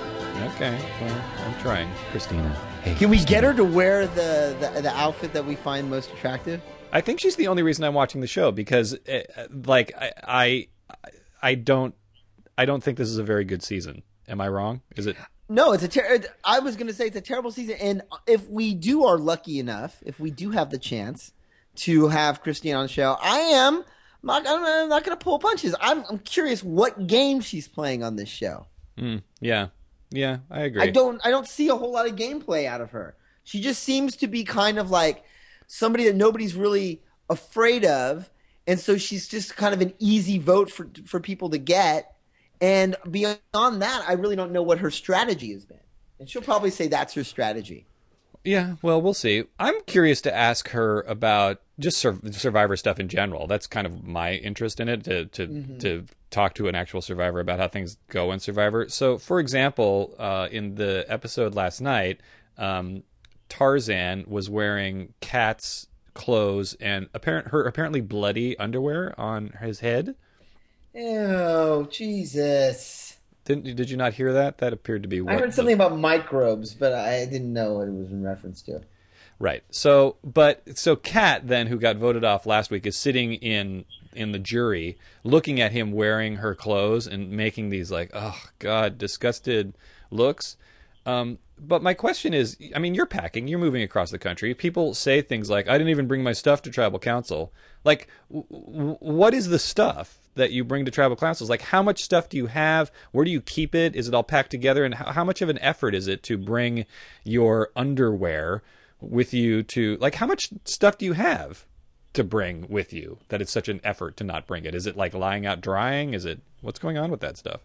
Okay, 0.55 0.77
well, 0.99 1.23
I'm 1.47 1.61
trying. 1.61 1.89
Christina. 2.11 2.49
Hey, 2.83 2.95
Can 2.95 3.09
we 3.09 3.17
Christina. 3.19 3.29
get 3.41 3.43
her 3.45 3.53
to 3.53 3.63
wear 3.63 4.05
the, 4.07 4.53
the 4.75 4.81
the 4.81 4.97
outfit 4.97 5.31
that 5.31 5.45
we 5.45 5.55
find 5.55 5.89
most 5.89 6.11
attractive? 6.11 6.61
I 6.91 7.01
think 7.01 7.19
she's 7.19 7.35
the 7.35 7.47
only 7.47 7.63
reason 7.63 7.83
I'm 7.83 7.93
watching 7.93 8.21
the 8.21 8.27
show 8.27 8.51
because, 8.51 8.93
uh, 8.93 9.47
like, 9.65 9.91
I, 9.97 10.11
I, 10.23 10.67
I 11.41 11.55
don't, 11.55 11.95
I 12.57 12.65
don't 12.65 12.83
think 12.83 12.97
this 12.97 13.09
is 13.09 13.17
a 13.17 13.23
very 13.23 13.45
good 13.45 13.63
season. 13.63 14.03
Am 14.27 14.41
I 14.41 14.47
wrong? 14.47 14.81
Is 14.95 15.07
it? 15.07 15.15
No, 15.47 15.71
it's 15.71 15.83
a. 15.83 15.87
Ter- 15.87 16.19
I 16.43 16.59
was 16.59 16.75
going 16.75 16.87
to 16.87 16.93
say 16.93 17.07
it's 17.07 17.15
a 17.15 17.21
terrible 17.21 17.51
season, 17.51 17.75
and 17.81 18.01
if 18.27 18.47
we 18.47 18.75
do 18.75 19.05
are 19.05 19.17
lucky 19.17 19.57
enough, 19.57 19.97
if 20.05 20.19
we 20.19 20.29
do 20.29 20.51
have 20.51 20.69
the 20.69 20.77
chance 20.77 21.31
to 21.77 22.09
have 22.09 22.41
Christine 22.41 22.75
on 22.75 22.83
the 22.83 22.89
show, 22.89 23.17
I 23.19 23.39
am 23.39 23.83
not. 24.21 24.45
I'm 24.47 24.89
not 24.89 25.03
going 25.03 25.17
to 25.17 25.23
pull 25.23 25.39
punches. 25.39 25.73
I'm, 25.81 26.03
I'm 26.07 26.19
curious 26.19 26.63
what 26.63 27.07
game 27.07 27.41
she's 27.41 27.67
playing 27.67 28.03
on 28.03 28.15
this 28.15 28.29
show. 28.29 28.67
Mm, 28.95 29.23
yeah, 29.41 29.69
yeah, 30.11 30.39
I 30.51 30.61
agree. 30.61 30.83
I 30.83 30.91
don't 30.91 31.19
I 31.25 31.31
don't 31.31 31.47
see 31.47 31.69
a 31.69 31.75
whole 31.75 31.91
lot 31.91 32.07
of 32.07 32.15
gameplay 32.15 32.67
out 32.67 32.81
of 32.81 32.91
her. 32.91 33.15
She 33.43 33.59
just 33.61 33.81
seems 33.81 34.17
to 34.17 34.27
be 34.27 34.43
kind 34.43 34.77
of 34.77 34.91
like 34.91 35.23
somebody 35.71 36.03
that 36.05 36.15
nobody's 36.15 36.55
really 36.55 37.01
afraid 37.29 37.85
of, 37.85 38.29
and 38.67 38.79
so 38.79 38.97
she's 38.97 39.27
just 39.27 39.55
kind 39.55 39.73
of 39.73 39.81
an 39.81 39.93
easy 39.99 40.37
vote 40.39 40.69
for 40.71 40.89
for 41.05 41.19
people 41.19 41.49
to 41.51 41.57
get. 41.59 42.15
And 42.59 42.97
beyond 43.09 43.37
that, 43.53 44.03
I 44.05 44.13
really 44.13 44.35
don't 44.35 44.51
know 44.51 44.63
what 44.63 44.79
her 44.79 44.91
strategy 44.91 45.53
has 45.53 45.63
been. 45.63 45.77
And 46.19 46.29
she'll 46.29 46.41
probably 46.41 46.71
say 46.71 46.87
that's 46.87 47.13
her 47.13 47.23
strategy. 47.23 47.85
Yeah, 48.43 48.75
well, 48.81 49.01
we'll 49.01 49.13
see. 49.13 49.43
I'm 49.59 49.81
curious 49.85 50.21
to 50.21 50.35
ask 50.35 50.69
her 50.69 51.01
about 51.01 51.61
just 51.77 51.97
sur- 51.97 52.19
survivor 52.31 52.75
stuff 52.77 52.99
in 52.99 53.07
general. 53.09 53.47
That's 53.47 53.67
kind 53.67 53.85
of 53.85 54.03
my 54.03 54.33
interest 54.33 54.79
in 54.79 54.89
it 54.89 55.03
to 55.05 55.25
to 55.27 55.47
Mm-hmm. 55.47 55.77
to 55.79 56.05
talk 56.31 56.53
to 56.55 56.67
an 56.67 56.75
actual 56.75 57.01
survivor 57.01 57.39
about 57.39 57.59
how 57.59 57.67
things 57.67 57.97
go 58.09 58.31
in 58.31 58.39
Survivor. 58.39 58.87
So, 58.89 59.17
for 59.17 59.39
example, 59.39 60.13
uh, 60.19 60.47
in 60.51 60.75
the 60.75 61.05
episode 61.07 61.55
last 61.55 61.81
night, 61.81 62.19
um, 62.57 63.03
Tarzan 63.49 64.25
was 64.27 64.49
wearing 64.49 65.13
Kat's 65.19 65.87
clothes 66.13 66.75
and 66.79 67.07
apparent 67.13 67.49
her 67.49 67.63
apparently 67.63 68.01
bloody 68.01 68.57
underwear 68.57 69.19
on 69.19 69.49
his 69.61 69.79
head. 69.79 70.15
Oh 70.95 71.83
Jesus! 71.85 73.17
Didn't 73.45 73.65
you, 73.65 73.73
did 73.73 73.89
you 73.89 73.97
not 73.97 74.13
hear 74.13 74.33
that? 74.33 74.59
That 74.59 74.73
appeared 74.73 75.03
to 75.03 75.09
be. 75.09 75.21
What 75.21 75.35
I 75.35 75.39
heard 75.39 75.53
something 75.53 75.73
about 75.73 75.97
microbes, 75.97 76.73
but 76.73 76.93
I 76.93 77.25
didn't 77.25 77.51
know 77.51 77.73
what 77.73 77.87
it 77.87 77.93
was 77.93 78.11
in 78.11 78.23
reference 78.23 78.61
to. 78.63 78.81
Right. 79.39 79.63
So, 79.71 80.17
but 80.23 80.77
so 80.77 80.95
Kat 80.97 81.47
then, 81.47 81.67
who 81.67 81.79
got 81.79 81.95
voted 81.95 82.25
off 82.25 82.45
last 82.45 82.69
week, 82.69 82.85
is 82.85 82.97
sitting 82.97 83.33
in 83.33 83.85
in 84.13 84.31
the 84.33 84.39
jury, 84.39 84.97
looking 85.23 85.61
at 85.61 85.71
him 85.71 85.91
wearing 85.91 86.37
her 86.37 86.53
clothes 86.53 87.07
and 87.07 87.31
making 87.31 87.69
these 87.69 87.89
like, 87.91 88.11
oh 88.13 88.39
god, 88.59 88.97
disgusted 88.97 89.75
looks. 90.11 90.57
Um, 91.05 91.39
but 91.57 91.83
my 91.83 91.93
question 91.93 92.33
is, 92.33 92.57
I 92.75 92.79
mean, 92.79 92.95
you're 92.95 93.05
packing, 93.05 93.47
you're 93.47 93.59
moving 93.59 93.81
across 93.81 94.11
the 94.11 94.19
country. 94.19 94.53
People 94.53 94.93
say 94.93 95.21
things 95.21 95.49
like, 95.49 95.67
"I 95.67 95.77
didn't 95.77 95.89
even 95.89 96.07
bring 96.07 96.23
my 96.23 96.33
stuff 96.33 96.61
to 96.63 96.69
tribal 96.69 96.99
council." 96.99 97.53
Like, 97.83 98.07
w- 98.31 98.97
what 98.99 99.33
is 99.33 99.47
the 99.47 99.59
stuff 99.59 100.19
that 100.35 100.51
you 100.51 100.63
bring 100.63 100.85
to 100.85 100.91
tribal 100.91 101.15
councils? 101.15 101.49
Like, 101.49 101.61
how 101.61 101.83
much 101.83 102.03
stuff 102.03 102.29
do 102.29 102.37
you 102.37 102.47
have? 102.47 102.91
Where 103.11 103.25
do 103.25 103.31
you 103.31 103.41
keep 103.41 103.75
it? 103.75 103.95
Is 103.95 104.07
it 104.07 104.13
all 104.13 104.23
packed 104.23 104.51
together? 104.51 104.85
And 104.85 104.95
how, 104.95 105.11
how 105.11 105.23
much 105.23 105.41
of 105.41 105.49
an 105.49 105.59
effort 105.59 105.95
is 105.95 106.07
it 106.07 106.23
to 106.23 106.37
bring 106.37 106.85
your 107.23 107.69
underwear 107.75 108.63
with 109.01 109.33
you 109.33 109.63
to? 109.63 109.97
Like, 109.97 110.15
how 110.15 110.27
much 110.27 110.51
stuff 110.65 110.97
do 110.97 111.05
you 111.05 111.13
have 111.13 111.65
to 112.13 112.23
bring 112.23 112.67
with 112.69 112.93
you 112.93 113.19
that 113.29 113.41
it's 113.41 113.51
such 113.51 113.69
an 113.69 113.81
effort 113.83 114.17
to 114.17 114.23
not 114.23 114.47
bring 114.47 114.65
it? 114.65 114.75
Is 114.75 114.87
it 114.87 114.97
like 114.97 115.13
lying 115.13 115.45
out 115.45 115.61
drying? 115.61 116.13
Is 116.13 116.25
it 116.25 116.39
what's 116.61 116.79
going 116.79 116.97
on 116.97 117.11
with 117.11 117.21
that 117.21 117.37
stuff? 117.37 117.61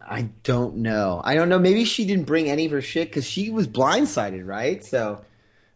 I 0.00 0.28
don't 0.42 0.76
know. 0.76 1.20
I 1.24 1.34
don't 1.34 1.48
know. 1.48 1.58
Maybe 1.58 1.84
she 1.84 2.04
didn't 2.04 2.24
bring 2.24 2.48
any 2.48 2.66
of 2.66 2.72
her 2.72 2.82
shit 2.82 3.08
because 3.08 3.24
she 3.24 3.50
was 3.50 3.66
blindsided, 3.66 4.46
right? 4.46 4.84
So 4.84 5.20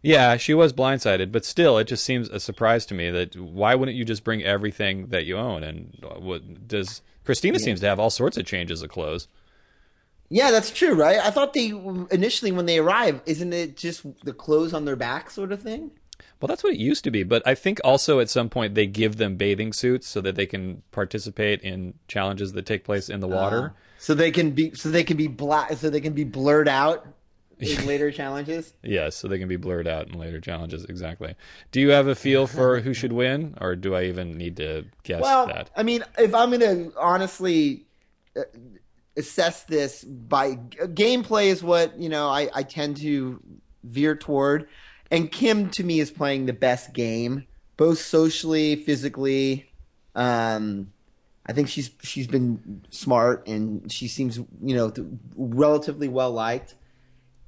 Yeah, 0.02 0.36
she 0.36 0.54
was 0.54 0.72
blindsided, 0.72 1.32
but 1.32 1.44
still, 1.44 1.78
it 1.78 1.84
just 1.84 2.04
seems 2.04 2.28
a 2.28 2.38
surprise 2.38 2.86
to 2.86 2.94
me 2.94 3.10
that 3.10 3.36
why 3.36 3.74
wouldn't 3.74 3.96
you 3.96 4.04
just 4.04 4.24
bring 4.24 4.42
everything 4.42 5.08
that 5.08 5.26
you 5.26 5.36
own? 5.36 5.62
And 5.64 5.96
what 6.18 6.68
does 6.68 7.02
Christina 7.24 7.58
seems 7.58 7.80
to 7.80 7.86
have 7.86 8.00
all 8.00 8.10
sorts 8.10 8.36
of 8.36 8.46
changes 8.46 8.82
of 8.82 8.90
clothes. 8.90 9.28
Yeah, 10.28 10.50
that's 10.50 10.70
true, 10.70 10.94
right? 10.94 11.18
I 11.18 11.30
thought 11.30 11.54
they 11.54 11.68
initially 12.10 12.52
when 12.52 12.66
they 12.66 12.78
arrive, 12.78 13.20
isn't 13.26 13.52
it 13.52 13.76
just 13.76 14.04
the 14.24 14.32
clothes 14.32 14.72
on 14.72 14.84
their 14.84 14.96
back 14.96 15.30
sort 15.30 15.52
of 15.52 15.60
thing? 15.60 15.90
Well, 16.40 16.46
that's 16.46 16.62
what 16.62 16.72
it 16.72 16.78
used 16.78 17.04
to 17.04 17.10
be, 17.10 17.22
but 17.22 17.42
I 17.46 17.54
think 17.54 17.80
also 17.82 18.20
at 18.20 18.30
some 18.30 18.48
point 18.48 18.74
they 18.74 18.86
give 18.86 19.16
them 19.16 19.36
bathing 19.36 19.72
suits 19.72 20.06
so 20.06 20.20
that 20.20 20.36
they 20.36 20.46
can 20.46 20.82
participate 20.92 21.60
in 21.62 21.94
challenges 22.08 22.52
that 22.52 22.66
take 22.66 22.84
place 22.84 23.08
in 23.08 23.20
the 23.20 23.28
water. 23.28 23.74
Ah. 23.74 23.80
So 24.00 24.14
they 24.14 24.30
can 24.30 24.52
be 24.52 24.74
so 24.74 24.90
they 24.90 25.04
can 25.04 25.18
be 25.18 25.26
black 25.26 25.74
so 25.74 25.90
they 25.90 26.00
can 26.00 26.14
be 26.14 26.24
blurred 26.24 26.68
out 26.68 27.06
in 27.58 27.86
later 27.86 28.10
challenges. 28.10 28.72
Yes, 28.82 29.14
so 29.14 29.28
they 29.28 29.38
can 29.38 29.46
be 29.46 29.56
blurred 29.56 29.86
out 29.86 30.08
in 30.08 30.18
later 30.18 30.40
challenges. 30.40 30.86
Exactly. 30.86 31.34
Do 31.70 31.82
you 31.82 31.90
have 31.90 32.06
a 32.06 32.14
feel 32.14 32.46
for 32.46 32.80
who 32.80 32.94
should 32.94 33.12
win, 33.12 33.58
or 33.60 33.76
do 33.76 33.94
I 33.94 34.04
even 34.04 34.38
need 34.38 34.56
to 34.56 34.86
guess 35.02 35.20
Well, 35.20 35.48
that? 35.48 35.68
I 35.76 35.82
mean, 35.82 36.02
if 36.16 36.34
I'm 36.34 36.48
going 36.48 36.60
to 36.60 36.98
honestly 36.98 37.84
uh, 38.34 38.44
assess 39.18 39.64
this 39.64 40.02
by 40.02 40.54
gameplay 40.54 41.48
is 41.48 41.62
what 41.62 41.98
you 42.00 42.08
know 42.08 42.26
I, 42.26 42.48
I 42.54 42.62
tend 42.62 42.96
to 42.98 43.38
veer 43.84 44.16
toward, 44.16 44.66
and 45.10 45.30
Kim 45.30 45.68
to 45.72 45.84
me 45.84 46.00
is 46.00 46.10
playing 46.10 46.46
the 46.46 46.54
best 46.54 46.94
game, 46.94 47.46
both 47.76 47.98
socially, 47.98 48.76
physically. 48.76 49.70
Um, 50.14 50.90
I 51.50 51.52
think 51.52 51.68
she's 51.68 51.90
she's 52.00 52.28
been 52.28 52.84
smart 52.90 53.48
and 53.48 53.90
she 53.90 54.06
seems 54.06 54.36
you 54.36 54.76
know 54.76 54.92
relatively 55.36 56.06
well 56.06 56.30
liked. 56.30 56.76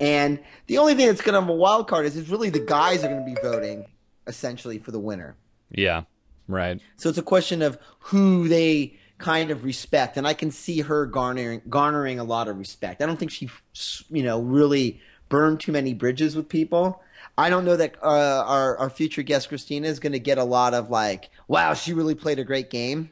And 0.01 0.41
the 0.67 0.79
only 0.79 0.97
thing 0.97 1.07
that's 1.07 1.21
going 1.21 1.35
to 1.35 1.41
have 1.41 1.49
a 1.49 1.55
wild 1.55 1.87
card 1.87 2.07
is, 2.07 2.17
is 2.17 2.29
really 2.29 2.51
the 2.51 2.59
guys 2.59 3.05
are 3.05 3.09
going 3.09 3.25
to 3.25 3.33
be 3.33 3.41
voting 3.41 3.87
essentially 4.27 4.79
for 4.79 4.91
the 4.91 4.99
winner. 4.99 5.37
Yeah, 5.71 6.03
right. 6.49 6.81
So 6.97 7.11
it's 7.11 7.19
a 7.19 7.23
question 7.23 7.63
of 7.63 7.79
who 8.01 8.49
they 8.49 8.99
kind 9.19 9.53
of 9.53 9.63
respect, 9.63 10.17
and 10.17 10.27
I 10.27 10.35
can 10.35 10.51
see 10.51 10.81
her 10.81 11.07
garnering 11.07 11.63
garnering 11.69 12.19
a 12.19 12.25
lot 12.25 12.49
of 12.49 12.59
respect. 12.59 13.03
I 13.03 13.07
don't 13.07 13.19
think 13.19 13.31
she, 13.31 13.51
you 14.11 14.25
know, 14.25 14.41
really 14.41 15.01
burned 15.29 15.61
too 15.61 15.71
many 15.71 15.95
bridges 15.95 16.35
with 16.35 16.49
people. 16.49 17.01
I 17.39 17.51
don't 17.51 17.65
know 17.65 17.77
that 17.77 17.95
uh, 18.03 18.45
our 18.49 18.77
our 18.79 18.91
future 18.91 19.23
guest 19.23 19.49
Christina 19.49 19.87
is 19.87 20.01
going 20.01 20.13
to 20.13 20.19
get 20.19 20.39
a 20.39 20.45
lot 20.45 20.75
of 20.75 20.91
like, 20.91 21.31
wow, 21.47 21.75
she 21.75 21.93
really 21.93 22.17
played 22.17 22.41
a 22.41 22.45
great 22.45 22.69
game. 22.69 23.11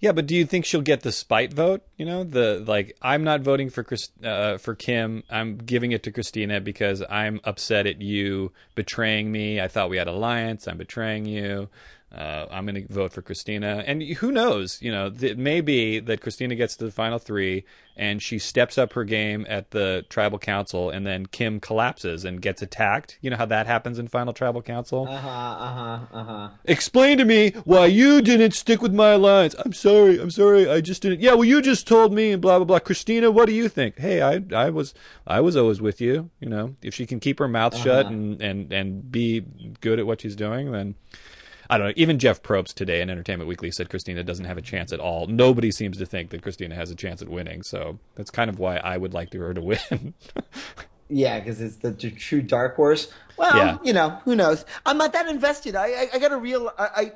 Yeah, 0.00 0.12
but 0.12 0.26
do 0.26 0.36
you 0.36 0.44
think 0.44 0.64
she'll 0.64 0.80
get 0.80 1.00
the 1.00 1.10
spite 1.10 1.52
vote? 1.52 1.82
You 1.96 2.06
know, 2.06 2.22
the 2.22 2.62
like 2.64 2.96
I'm 3.02 3.24
not 3.24 3.40
voting 3.40 3.68
for 3.68 3.82
Chris, 3.82 4.10
uh, 4.22 4.58
for 4.58 4.76
Kim. 4.76 5.24
I'm 5.28 5.58
giving 5.58 5.90
it 5.90 6.04
to 6.04 6.12
Christina 6.12 6.60
because 6.60 7.02
I'm 7.10 7.40
upset 7.42 7.86
at 7.86 8.00
you 8.00 8.52
betraying 8.76 9.32
me. 9.32 9.60
I 9.60 9.66
thought 9.66 9.90
we 9.90 9.96
had 9.96 10.06
alliance. 10.06 10.68
I'm 10.68 10.78
betraying 10.78 11.26
you. 11.26 11.68
Uh, 12.10 12.46
I'm 12.50 12.64
going 12.64 12.86
to 12.86 12.90
vote 12.92 13.12
for 13.12 13.20
Christina, 13.20 13.84
and 13.86 14.02
who 14.02 14.32
knows? 14.32 14.80
You 14.80 14.90
know, 14.90 15.12
it 15.20 15.36
may 15.36 15.60
be 15.60 16.00
that 16.00 16.22
Christina 16.22 16.54
gets 16.54 16.74
to 16.76 16.86
the 16.86 16.90
final 16.90 17.18
three, 17.18 17.64
and 17.98 18.22
she 18.22 18.38
steps 18.38 18.78
up 18.78 18.94
her 18.94 19.04
game 19.04 19.44
at 19.46 19.72
the 19.72 20.06
tribal 20.08 20.38
council, 20.38 20.88
and 20.88 21.06
then 21.06 21.26
Kim 21.26 21.60
collapses 21.60 22.24
and 22.24 22.40
gets 22.40 22.62
attacked. 22.62 23.18
You 23.20 23.28
know 23.28 23.36
how 23.36 23.44
that 23.46 23.66
happens 23.66 23.98
in 23.98 24.08
final 24.08 24.32
tribal 24.32 24.62
council. 24.62 25.06
Uh 25.06 25.18
huh. 25.18 25.28
Uh 25.28 25.74
huh. 25.74 25.98
Uh 26.12 26.24
huh. 26.24 26.48
Explain 26.64 27.18
to 27.18 27.26
me 27.26 27.50
why 27.64 27.84
you 27.84 28.22
didn't 28.22 28.52
stick 28.52 28.80
with 28.80 28.94
my 28.94 29.14
lines. 29.14 29.54
I'm 29.62 29.74
sorry. 29.74 30.18
I'm 30.18 30.30
sorry. 30.30 30.66
I 30.66 30.80
just 30.80 31.02
didn't. 31.02 31.20
Yeah, 31.20 31.34
well, 31.34 31.44
you 31.44 31.60
just 31.60 31.86
told 31.86 32.14
me 32.14 32.32
and 32.32 32.40
blah 32.40 32.56
blah 32.58 32.64
blah. 32.64 32.78
Christina, 32.78 33.30
what 33.30 33.46
do 33.46 33.52
you 33.54 33.68
think? 33.68 33.98
Hey, 33.98 34.22
I 34.22 34.42
I 34.56 34.70
was 34.70 34.94
I 35.26 35.40
was 35.42 35.58
always 35.58 35.82
with 35.82 36.00
you. 36.00 36.30
You 36.40 36.48
know, 36.48 36.74
if 36.80 36.94
she 36.94 37.04
can 37.04 37.20
keep 37.20 37.38
her 37.38 37.48
mouth 37.48 37.76
shut 37.76 38.06
Uh-huh. 38.06 38.14
and 38.14 38.40
and 38.40 38.72
and 38.72 39.12
be 39.12 39.44
good 39.82 39.98
at 39.98 40.06
what 40.06 40.22
she's 40.22 40.36
doing, 40.36 40.72
then. 40.72 40.94
I 41.70 41.78
don't 41.78 41.88
know. 41.88 41.92
Even 41.96 42.18
Jeff 42.18 42.42
Probst 42.42 42.74
today 42.74 43.00
in 43.02 43.10
Entertainment 43.10 43.48
Weekly 43.48 43.70
said 43.70 43.90
Christina 43.90 44.24
doesn't 44.24 44.46
have 44.46 44.56
a 44.56 44.62
chance 44.62 44.92
at 44.92 45.00
all. 45.00 45.26
Nobody 45.26 45.70
seems 45.70 45.98
to 45.98 46.06
think 46.06 46.30
that 46.30 46.42
Christina 46.42 46.74
has 46.74 46.90
a 46.90 46.94
chance 46.94 47.20
at 47.20 47.28
winning. 47.28 47.62
So 47.62 47.98
that's 48.14 48.30
kind 48.30 48.48
of 48.48 48.58
why 48.58 48.76
I 48.78 48.96
would 48.96 49.12
like 49.12 49.32
her 49.34 49.54
to 49.54 49.60
win. 49.60 50.14
Yeah, 51.10 51.38
because 51.38 51.60
it's 51.62 51.76
the, 51.76 51.90
the 51.90 52.10
true 52.10 52.42
dark 52.42 52.76
horse. 52.76 53.10
Well, 53.38 53.56
Yeah. 53.56 53.78
you 53.82 53.92
know, 53.94 54.10
who 54.26 54.36
knows? 54.36 54.64
I'm 54.84 54.98
not 54.98 55.14
that 55.14 55.26
invested. 55.26 55.74
I 55.74 55.86
I, 55.86 56.08
I 56.14 56.18
got 56.18 56.32
a 56.32 56.36
real 56.36 56.70
I, 56.78 56.88
I 56.96 57.12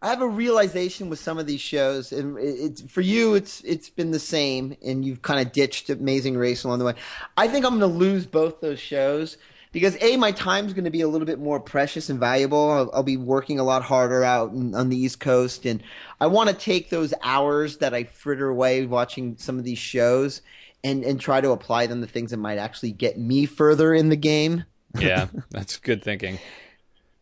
I 0.00 0.10
have 0.10 0.22
a 0.22 0.28
realization 0.28 1.08
with 1.10 1.18
some 1.18 1.38
of 1.38 1.46
these 1.48 1.60
shows, 1.60 2.12
and 2.12 2.38
it's 2.38 2.82
for 2.82 3.00
you. 3.00 3.34
It's 3.34 3.60
it's 3.62 3.90
been 3.90 4.12
the 4.12 4.20
same, 4.20 4.76
and 4.86 5.04
you've 5.04 5.22
kind 5.22 5.44
of 5.44 5.52
ditched 5.52 5.90
Amazing 5.90 6.36
Race 6.36 6.62
along 6.62 6.78
the 6.78 6.84
way. 6.84 6.94
I 7.36 7.48
think 7.48 7.64
I'm 7.66 7.76
going 7.80 7.92
to 7.92 7.98
lose 7.98 8.24
both 8.24 8.60
those 8.60 8.78
shows 8.78 9.36
because 9.78 9.96
a 10.02 10.16
my 10.16 10.32
time's 10.32 10.72
going 10.72 10.84
to 10.84 10.90
be 10.90 11.00
a 11.00 11.08
little 11.08 11.26
bit 11.26 11.38
more 11.38 11.60
precious 11.60 12.08
and 12.08 12.18
valuable. 12.18 12.70
I'll, 12.70 12.90
I'll 12.92 13.02
be 13.02 13.16
working 13.16 13.58
a 13.58 13.64
lot 13.64 13.82
harder 13.82 14.24
out 14.24 14.52
in, 14.52 14.74
on 14.74 14.88
the 14.88 14.96
East 14.96 15.20
Coast, 15.20 15.64
and 15.66 15.82
I 16.20 16.26
want 16.26 16.50
to 16.50 16.54
take 16.54 16.90
those 16.90 17.14
hours 17.22 17.78
that 17.78 17.94
I 17.94 18.04
fritter 18.04 18.48
away 18.48 18.84
watching 18.86 19.36
some 19.38 19.58
of 19.58 19.64
these 19.64 19.78
shows 19.78 20.42
and 20.82 21.04
and 21.04 21.20
try 21.20 21.40
to 21.40 21.50
apply 21.50 21.86
them 21.86 22.00
to 22.00 22.06
things 22.06 22.30
that 22.32 22.38
might 22.38 22.58
actually 22.58 22.92
get 22.92 23.18
me 23.18 23.46
further 23.46 23.94
in 23.94 24.08
the 24.08 24.16
game. 24.16 24.64
yeah, 24.98 25.28
that's 25.50 25.76
good 25.76 26.02
thinking. 26.02 26.38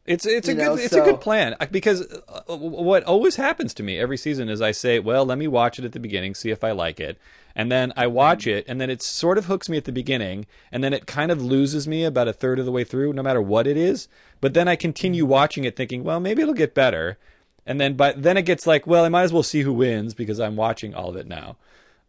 It's 0.06 0.24
it's 0.24 0.48
a 0.48 0.52
You 0.52 0.58
good 0.58 0.78
it's 0.78 0.92
so- 0.92 1.02
a 1.02 1.04
good 1.04 1.20
plan 1.20 1.56
uh, 1.58 1.66
because 1.66 2.02
uh, 2.02 2.56
what 2.56 3.02
always 3.04 3.36
happens 3.36 3.74
to 3.74 3.82
me 3.82 3.98
every 3.98 4.16
season 4.16 4.48
is 4.48 4.62
I 4.62 4.70
say, 4.70 4.98
well, 4.98 5.24
let 5.24 5.38
me 5.38 5.48
watch 5.48 5.78
it 5.78 5.84
at 5.84 5.92
the 5.92 6.00
beginning, 6.00 6.34
see 6.34 6.50
if 6.50 6.62
I 6.62 6.70
like 6.70 7.00
it, 7.00 7.18
and 7.54 7.70
then 7.70 7.92
I 7.96 8.06
watch 8.06 8.40
mm-hmm. 8.40 8.58
it, 8.58 8.64
and 8.68 8.80
then 8.80 8.88
it 8.88 9.02
sort 9.02 9.38
of 9.38 9.46
hooks 9.46 9.68
me 9.68 9.76
at 9.76 9.84
the 9.84 9.92
beginning, 9.92 10.46
and 10.70 10.84
then 10.84 10.92
it 10.92 11.06
kind 11.06 11.30
of 11.30 11.42
loses 11.42 11.88
me 11.88 12.04
about 12.04 12.28
a 12.28 12.32
third 12.32 12.58
of 12.58 12.66
the 12.66 12.72
way 12.72 12.84
through, 12.84 13.12
no 13.12 13.22
matter 13.22 13.42
what 13.42 13.66
it 13.66 13.76
is. 13.76 14.08
But 14.40 14.54
then 14.54 14.68
I 14.68 14.76
continue 14.76 15.24
mm-hmm. 15.24 15.32
watching 15.32 15.64
it, 15.64 15.76
thinking, 15.76 16.04
well, 16.04 16.20
maybe 16.20 16.42
it'll 16.42 16.54
get 16.54 16.74
better, 16.74 17.18
and 17.66 17.80
then 17.80 17.94
but 17.94 18.22
then 18.22 18.36
it 18.36 18.42
gets 18.42 18.66
like, 18.66 18.86
well, 18.86 19.04
I 19.04 19.08
might 19.08 19.24
as 19.24 19.32
well 19.32 19.42
see 19.42 19.62
who 19.62 19.72
wins 19.72 20.14
because 20.14 20.38
I'm 20.38 20.56
watching 20.56 20.94
all 20.94 21.10
of 21.10 21.16
it 21.16 21.26
now. 21.26 21.56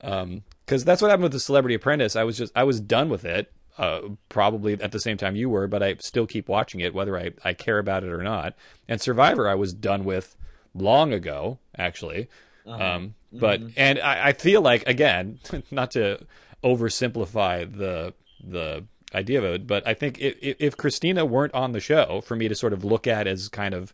Um, 0.01 0.43
because 0.65 0.83
that's 0.83 1.01
what 1.01 1.09
happened 1.09 1.23
with 1.23 1.31
the 1.31 1.39
Celebrity 1.39 1.75
Apprentice. 1.75 2.15
I 2.15 2.23
was 2.23 2.37
just 2.37 2.51
I 2.55 2.63
was 2.63 2.79
done 2.79 3.09
with 3.09 3.25
it. 3.25 3.51
Uh, 3.77 4.01
probably 4.29 4.73
at 4.73 4.91
the 4.91 4.99
same 4.99 5.17
time 5.17 5.35
you 5.35 5.49
were, 5.49 5.67
but 5.67 5.83
I 5.83 5.95
still 5.99 6.25
keep 6.25 6.49
watching 6.49 6.79
it, 6.79 6.93
whether 6.95 7.15
I, 7.17 7.31
I 7.43 7.53
care 7.53 7.77
about 7.77 8.03
it 8.03 8.09
or 8.09 8.23
not. 8.23 8.55
And 8.87 8.99
Survivor, 8.99 9.47
I 9.47 9.53
was 9.55 9.71
done 9.73 10.03
with 10.03 10.35
long 10.73 11.13
ago, 11.13 11.59
actually. 11.77 12.27
Um, 12.65 13.13
but 13.31 13.61
and 13.77 13.99
I, 13.99 14.29
I 14.29 14.33
feel 14.33 14.61
like 14.61 14.87
again, 14.87 15.39
not 15.71 15.91
to 15.91 16.25
oversimplify 16.63 17.71
the 17.77 18.13
the 18.43 18.85
idea 19.15 19.39
of 19.39 19.45
it, 19.45 19.67
but 19.67 19.87
I 19.87 19.93
think 19.93 20.19
if, 20.19 20.35
if 20.41 20.75
Christina 20.77 21.25
weren't 21.25 21.53
on 21.53 21.71
the 21.71 21.79
show 21.79 22.21
for 22.21 22.35
me 22.35 22.47
to 22.47 22.55
sort 22.55 22.73
of 22.73 22.83
look 22.83 23.07
at 23.07 23.25
as 23.27 23.47
kind 23.47 23.73
of 23.73 23.93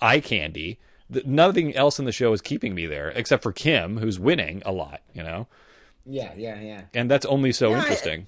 eye 0.00 0.20
candy, 0.20 0.78
th- 1.12 1.24
nothing 1.26 1.74
else 1.74 1.98
in 1.98 2.04
the 2.04 2.12
show 2.12 2.32
is 2.32 2.40
keeping 2.42 2.74
me 2.74 2.86
there 2.86 3.10
except 3.10 3.42
for 3.42 3.52
Kim, 3.52 3.98
who's 3.98 4.18
winning 4.18 4.62
a 4.66 4.72
lot, 4.72 5.00
you 5.14 5.22
know, 5.22 5.46
Yeah, 6.04 6.32
yeah, 6.36 6.60
yeah. 6.60 6.82
and 6.92 7.10
that's 7.10 7.24
only 7.26 7.52
so 7.52 7.70
Yeah, 7.70 7.78
interesting. 7.78 8.26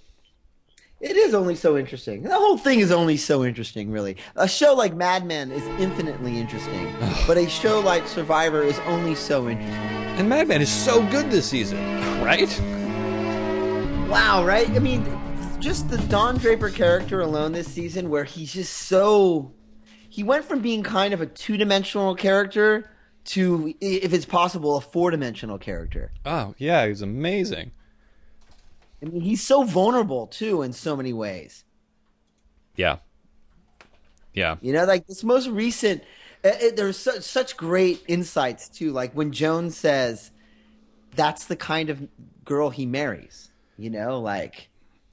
It 0.99 1.14
is 1.14 1.34
only 1.34 1.57
so 1.57 1.76
interesting. 1.76 2.22
The 2.22 2.34
whole 2.34 2.57
thing 2.57 2.80
is 2.80 2.90
only 2.90 3.18
so 3.18 3.44
interesting, 3.44 3.90
really. 3.90 4.16
A 4.34 4.49
show 4.49 4.74
like 4.74 4.94
Mad 4.94 5.26
Men 5.26 5.53
is 5.53 5.62
infinitely 5.78 6.38
interesting, 6.40 6.90
but 7.26 7.36
a 7.36 7.47
show 7.51 7.80
like 7.80 8.09
Survivor 8.09 8.62
is 8.62 8.78
only 8.86 9.14
so 9.14 9.47
interesting. 9.47 9.76
And 9.76 10.26
Mad 10.26 10.49
Men 10.49 10.62
is 10.62 10.72
so 10.72 11.07
good 11.11 11.30
this 11.30 11.44
season, 11.47 11.78
right? 12.24 12.49
Wow, 14.09 14.47
right? 14.47 14.70
I 14.70 14.78
mean, 14.78 15.05
just 15.61 15.90
the 15.90 15.99
Don 15.99 16.38
Draper 16.38 16.70
character 16.70 17.20
alone 17.20 17.53
this 17.53 17.68
season, 17.68 18.09
where 18.09 18.24
he's 18.24 18.55
just 18.55 18.72
so. 18.72 19.53
He 20.09 20.22
went 20.22 20.47
from 20.47 20.62
being 20.62 20.82
kind 20.82 21.12
of 21.12 21.20
a 21.20 21.26
two 21.26 21.59
dimensional 21.59 22.14
character 22.14 22.90
to, 23.26 23.74
if 23.82 24.14
it's 24.14 24.24
possible, 24.24 24.76
a 24.76 24.80
four 24.80 25.11
dimensional 25.11 25.59
character. 25.59 26.12
Oh 26.24 26.55
yeah, 26.57 26.86
he's 26.86 27.03
amazing. 27.03 27.72
I 29.03 29.07
mean, 29.07 29.20
he's 29.20 29.47
so 29.47 29.64
vulnerable, 29.64 30.26
too, 30.26 30.62
in 30.62 30.72
so 30.72 30.97
many 30.97 31.12
ways. 31.12 31.64
Yeah, 32.76 32.99
yeah, 34.36 34.57
You 34.61 34.74
know, 34.74 34.84
like 34.84 35.07
this 35.07 35.24
most 35.24 35.49
recent, 35.49 36.05
uh, 36.44 36.49
uh, 36.49 36.70
there's 36.76 36.99
such, 36.99 37.22
such 37.22 37.57
great 37.57 38.03
insights 38.07 38.68
too. 38.68 38.92
Like 38.92 39.12
when 39.14 39.32
Joan 39.32 39.70
says, 39.70 40.30
"That's 41.14 41.47
the 41.47 41.57
kind 41.57 41.88
of 41.88 42.07
girl 42.44 42.68
he 42.68 42.84
marries." 42.84 43.51
You 43.78 43.88
know, 43.90 44.20
like 44.20 44.68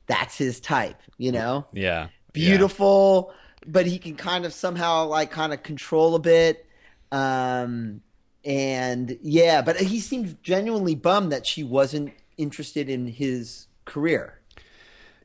that's 0.07 0.37
his 0.37 0.59
type. 0.59 1.01
You 1.17 1.31
know, 1.31 1.65
yeah. 1.71 2.09
beautiful, 2.33 3.33
but 3.65 3.85
he 3.85 3.97
can 3.97 4.15
kind 4.17 4.45
of 4.45 4.53
somehow 4.53 5.05
like 5.07 5.31
kind 5.31 5.53
of 5.53 5.63
control 5.63 6.15
a 6.15 6.19
bit. 6.19 6.65
Um, 7.13 8.01
and 8.43 9.17
yeah, 9.21 9.61
but 9.61 9.77
he 9.77 10.01
seemed 10.01 10.43
genuinely 10.43 10.95
bummed 10.95 11.31
that 11.31 11.45
she 11.45 11.63
wasn't 11.63 12.13
interested 12.37 12.89
in 12.89 13.07
his 13.07 13.67
career. 13.85 14.39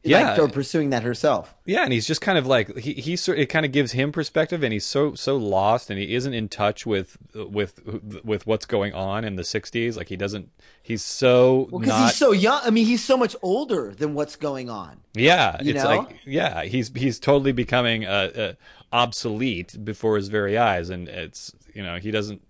Yeah. 0.04 0.30
like, 0.30 0.38
or 0.38 0.48
pursuing 0.48 0.90
that 0.90 1.02
herself. 1.02 1.54
Yeah, 1.66 1.82
and 1.82 1.92
he's 1.92 2.06
just 2.06 2.20
kind 2.20 2.38
of 2.38 2.46
like 2.46 2.74
he 2.78 2.94
he 2.94 3.16
sort 3.16 3.38
it 3.38 3.46
kind 3.46 3.66
of 3.66 3.72
gives 3.72 3.92
him 3.92 4.12
perspective, 4.12 4.62
and 4.62 4.72
he's 4.72 4.86
so 4.86 5.14
so 5.14 5.36
lost, 5.36 5.90
and 5.90 5.98
he 5.98 6.14
isn't 6.14 6.32
in 6.32 6.48
touch 6.48 6.86
with 6.86 7.18
with 7.34 7.80
with 8.24 8.46
what's 8.46 8.64
going 8.64 8.94
on 8.94 9.24
in 9.24 9.34
the 9.34 9.42
'60s. 9.42 9.96
Like 9.96 10.09
he 10.09 10.16
doesn't. 10.16 10.50
He's 10.82 11.04
so 11.04 11.68
Well, 11.70 11.80
because 11.80 11.88
not. 12.00 12.04
he's 12.06 12.16
so 12.16 12.30
young. 12.32 12.61
I 12.64 12.70
mean, 12.70 12.86
he's 12.86 13.04
so 13.04 13.16
much 13.16 13.34
older 13.42 13.92
than 13.92 14.14
what's 14.14 14.36
going 14.36 14.70
on. 14.70 15.00
yeah, 15.14 15.61
you 15.61 15.74
it's 15.74 15.82
know? 15.82 15.96
like 15.98 16.16
yeah, 16.24 16.62
he's 16.62 16.90
he's 16.94 17.18
totally 17.18 17.52
becoming 17.52 18.06
uh, 18.06 18.30
uh, 18.36 18.52
obsolete 18.92 19.84
before 19.84 20.16
his 20.16 20.28
very 20.28 20.56
eyes, 20.56 20.90
and 20.90 21.09
it's 21.09 21.52
you 21.74 21.82
know 21.82 21.96
he 21.96 22.12
doesn't 22.12 22.40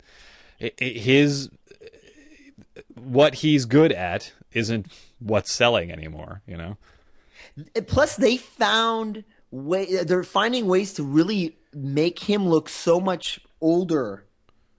his 0.77 1.49
what 2.95 3.37
he's 3.37 3.65
good 3.65 3.91
at 3.93 4.33
isn't 4.53 4.87
what's 5.19 5.53
selling 5.53 5.91
anymore. 5.91 6.43
You 6.47 6.57
know. 6.57 6.77
Plus, 7.87 8.17
they 8.17 8.37
found 8.37 9.25
way. 9.51 10.03
They're 10.03 10.25
finding 10.25 10.67
ways 10.67 10.95
to 10.95 11.03
really 11.03 11.57
make 11.73 12.19
him 12.19 12.49
look 12.49 12.69
so 12.69 13.01
much 13.01 13.41
older 13.61 14.25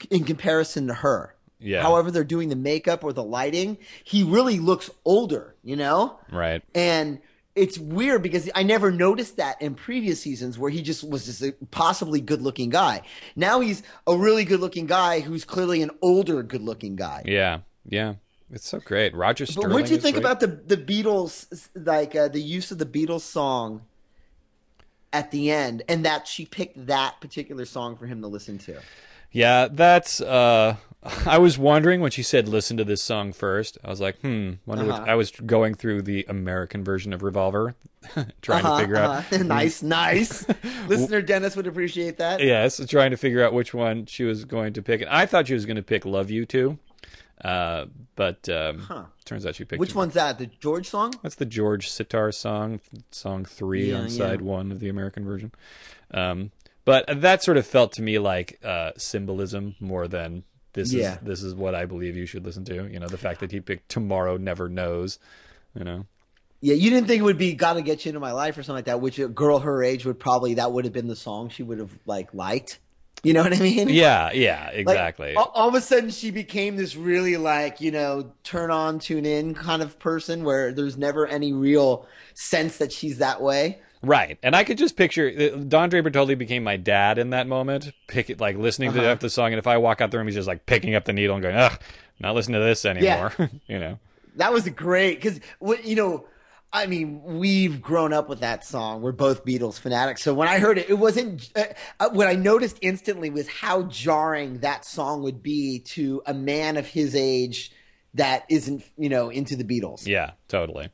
in 0.10 0.24
comparison 0.24 0.88
to 0.88 0.94
her. 0.96 1.36
Yeah. 1.60 1.82
However, 1.82 2.10
they're 2.12 2.24
doing 2.24 2.50
the 2.50 2.56
makeup 2.56 3.04
or 3.04 3.12
the 3.12 3.24
lighting, 3.24 3.78
he 4.04 4.24
really 4.24 4.60
looks 4.60 4.90
older. 5.06 5.56
You 5.64 5.76
know. 5.76 6.20
Right. 6.32 6.64
And 6.74 7.20
it's 7.56 7.78
weird 7.78 8.24
because 8.24 8.50
I 8.56 8.64
never 8.64 8.90
noticed 8.90 9.38
that 9.38 9.62
in 9.62 9.76
previous 9.76 10.22
seasons 10.22 10.58
where 10.58 10.70
he 10.70 10.82
just 10.82 11.04
was 11.04 11.26
just 11.26 11.42
a 11.42 11.54
possibly 11.72 12.22
good 12.22 12.42
looking 12.42 12.70
guy. 12.70 13.02
Now 13.36 13.60
he's 13.60 13.84
a 14.08 14.16
really 14.16 14.46
good 14.46 14.62
looking 14.62 14.86
guy 14.86 15.20
who's 15.20 15.44
clearly 15.44 15.82
an 15.82 15.92
older 16.02 16.42
good 16.42 16.62
looking 16.62 16.96
guy. 16.96 17.24
Yeah. 17.26 17.60
Yeah. 17.86 18.16
It's 18.52 18.68
so 18.68 18.80
great. 18.80 19.14
Roger 19.16 19.46
But 19.56 19.70
what 19.70 19.86
do 19.86 19.94
you 19.94 20.00
think 20.00 20.18
about 20.18 20.40
the 20.40 20.48
the 20.48 20.78
Beatles, 20.78 21.70
like 21.76 22.16
uh, 22.16 22.28
the 22.28 22.42
use 22.42 22.72
of 22.72 22.78
the 22.80 22.86
Beatles 22.86 23.22
song 23.22 23.82
at 25.14 25.32
the 25.32 25.52
end, 25.52 25.84
and 25.88 26.06
that 26.06 26.28
she 26.28 26.46
picked 26.46 26.88
that 26.88 27.20
particular 27.22 27.66
song 27.66 27.96
for 27.96 28.06
him 28.06 28.22
to 28.22 28.28
listen 28.28 28.58
to? 28.60 28.80
Yeah, 29.32 29.68
that's. 29.72 30.22
uh 30.22 30.76
I 31.26 31.38
was 31.38 31.58
wondering 31.58 32.02
when 32.02 32.12
she 32.12 32.24
said 32.24 32.50
"listen 32.50 32.76
to 32.78 32.84
this 32.84 33.02
song 33.02 33.32
first. 33.32 33.78
I 33.86 33.90
was 33.90 34.02
like, 34.02 34.20
hmm. 34.20 34.54
Wonder. 34.66 34.92
Uh-huh. 34.92 35.06
I 35.08 35.16
was 35.16 35.32
going 35.32 35.76
through 35.76 36.02
the 36.02 36.26
American 36.28 36.84
version 36.84 37.14
of 37.14 37.24
Revolver, 37.24 37.76
trying 38.42 38.66
Uh-huh, 38.66 38.76
to 38.78 38.82
figure 38.82 38.98
out. 38.98 39.10
uh-huh. 39.12 39.38
nice, 39.44 39.82
nice. 39.82 40.46
Listener 40.88 41.22
Dennis 41.22 41.56
would 41.56 41.68
appreciate 41.68 42.18
that. 42.18 42.42
Yes, 42.44 42.82
trying 42.90 43.12
to 43.12 43.18
figure 43.18 43.42
out 43.46 43.54
which 43.54 43.74
one 43.74 44.08
she 44.08 44.24
was 44.26 44.44
going 44.44 44.74
to 44.74 44.82
pick. 44.82 45.00
And 45.02 45.10
I 45.10 45.26
thought 45.26 45.48
she 45.48 45.54
was 45.54 45.66
going 45.66 45.78
to 45.78 45.84
pick 45.84 46.04
"Love 46.06 46.30
You 46.32 46.46
Too," 46.46 46.78
uh, 47.44 47.86
but 48.16 48.48
um, 48.50 49.08
turns 49.26 49.46
out 49.46 49.56
she 49.56 49.66
picked. 49.66 49.80
Which 49.80 49.96
one's 49.96 50.14
that? 50.16 50.38
The 50.40 50.48
George 50.48 50.88
song? 50.90 51.14
That's 51.24 51.36
the 51.36 51.46
George 51.46 51.90
Sitar 51.90 52.32
song, 52.32 52.80
song 53.12 53.46
three 53.46 53.92
Yeah, 53.92 53.98
on 54.00 54.04
yeah. 54.04 54.10
side 54.10 54.42
one 54.42 54.72
of 54.72 54.80
the 54.80 54.90
American 54.90 55.24
version. 55.26 55.52
Um, 56.12 56.52
but 56.86 57.06
that 57.22 57.44
sort 57.44 57.58
of 57.58 57.66
felt 57.68 57.92
to 57.94 58.02
me 58.02 58.20
like 58.20 58.60
uh, 58.64 58.92
symbolism 58.98 59.76
more 59.80 60.08
than 60.08 60.44
this 60.74 60.92
Yeah. 60.92 61.14
is 61.16 61.20
this 61.22 61.44
is 61.44 61.54
what 61.56 61.76
I 61.76 61.86
believe 61.86 62.16
you 62.18 62.26
should 62.26 62.46
listen 62.46 62.66
to. 62.66 62.88
You 62.90 63.00
know, 63.00 63.08
the 63.08 63.18
fact 63.18 63.40
that 63.42 63.52
he 63.52 63.60
picked 63.60 63.90
"Tomorrow 63.90 64.38
Never 64.38 64.68
Knows." 64.70 65.20
You 65.78 65.84
know, 65.84 66.06
Yeah, 66.62 66.74
you 66.74 66.90
didn't 66.90 67.08
think 67.08 67.20
it 67.22 67.24
would 67.24 67.38
be 67.38 67.54
"Gotta 67.54 67.82
Get 67.82 68.06
You 68.06 68.10
Into 68.10 68.20
My 68.20 68.32
Life" 68.32 68.58
or 68.58 68.64
something 68.64 68.76
like 68.78 68.86
that, 68.86 69.02
which 69.02 69.20
a 69.20 69.28
girl 69.28 69.60
her 69.60 69.84
age 69.84 70.06
would 70.06 70.20
probably 70.20 70.56
that 70.56 70.72
would 70.72 70.84
have 70.86 70.94
been 70.94 71.08
the 71.08 71.16
song 71.16 71.50
she 71.50 71.64
would 71.64 71.80
have 71.80 71.92
like 72.06 72.34
liked. 72.34 72.80
You 73.24 73.34
know 73.34 73.44
what 73.44 73.54
I 73.54 73.60
mean? 73.60 73.90
Yeah, 73.90 74.32
yeah, 74.32 74.68
Like, 74.68 74.78
exactly. 74.78 75.36
all, 75.36 75.52
all 75.54 75.68
of 75.68 75.76
a 75.76 75.82
sudden, 75.82 76.10
she 76.10 76.32
became 76.32 76.78
this 76.78 76.96
really 76.96 77.36
like 77.38 77.82
you 77.82 77.92
know 77.92 78.32
turn 78.44 78.72
on, 78.72 79.00
tune 79.00 79.26
in 79.26 79.54
kind 79.54 79.82
of 79.82 80.00
person 80.00 80.44
where 80.44 80.72
there's 80.72 80.98
never 80.98 81.28
any 81.28 81.52
real 81.52 82.08
sense 82.34 82.78
that 82.78 82.92
she's 82.94 83.18
that 83.18 83.42
way. 83.42 83.80
Right, 84.02 84.38
and 84.42 84.56
I 84.56 84.64
could 84.64 84.78
just 84.78 84.96
picture 84.96 85.30
uh, 85.54 85.58
Don 85.58 85.90
Draper 85.90 86.10
totally 86.10 86.36
became 86.36 86.64
my 86.64 86.78
dad 86.78 87.18
in 87.18 87.32
that 87.32 87.48
moment. 87.48 87.92
Pick 88.08 88.30
it 88.30 88.40
like 88.40 88.56
listening 88.56 88.90
Uh-huh. 88.92 89.16
to 89.16 89.20
the 89.20 89.30
song, 89.30 89.48
and 89.52 89.60
if 89.60 89.68
I 89.68 89.78
walk 89.78 90.00
out 90.00 90.12
the 90.12 90.18
room, 90.18 90.28
he's 90.28 90.36
just 90.36 90.48
like 90.48 90.66
picking 90.66 90.96
up 90.96 91.04
the 91.04 91.12
needle 91.12 91.36
and 91.36 91.44
going, 91.44 91.58
"Ugh, 91.58 91.78
not 92.22 92.34
listening 92.36 92.62
to 92.62 92.66
this 92.66 92.86
anymore." 92.86 93.34
you 93.68 93.78
know. 93.80 94.00
That 94.38 94.54
was 94.54 94.70
great 94.70 95.16
because 95.22 95.42
you 95.84 95.96
know, 95.98 96.26
I 96.72 96.86
mean, 96.86 97.24
we've 97.24 97.82
grown 97.82 98.14
up 98.14 98.30
with 98.30 98.42
that 98.42 98.64
song. 98.64 99.02
We're 99.02 99.12
both 99.12 99.44
Beatles 99.44 99.80
fanatics. 99.80 100.22
So 100.22 100.36
when 100.36 100.48
I 100.48 100.60
heard 100.60 100.78
it, 100.78 100.90
it 100.90 101.00
wasn't. 101.00 101.50
Uh, 101.56 101.64
uh, 102.00 102.10
what 102.10 102.28
I 102.28 102.36
noticed 102.36 102.78
instantly 102.82 103.32
was 103.32 103.48
how 103.48 103.84
jarring 103.84 104.60
that 104.60 104.86
song 104.86 105.24
would 105.24 105.42
be 105.42 105.80
to 105.80 106.22
a 106.28 106.34
man 106.34 106.78
of 106.78 106.86
his 106.86 107.16
age 107.16 107.72
that 108.14 108.46
isn't, 108.50 108.84
you 108.98 109.10
know, 109.10 109.30
into 109.30 109.56
the 109.56 109.64
Beatles. 109.64 110.06
Yeah, 110.06 110.32
totally. 110.48 110.90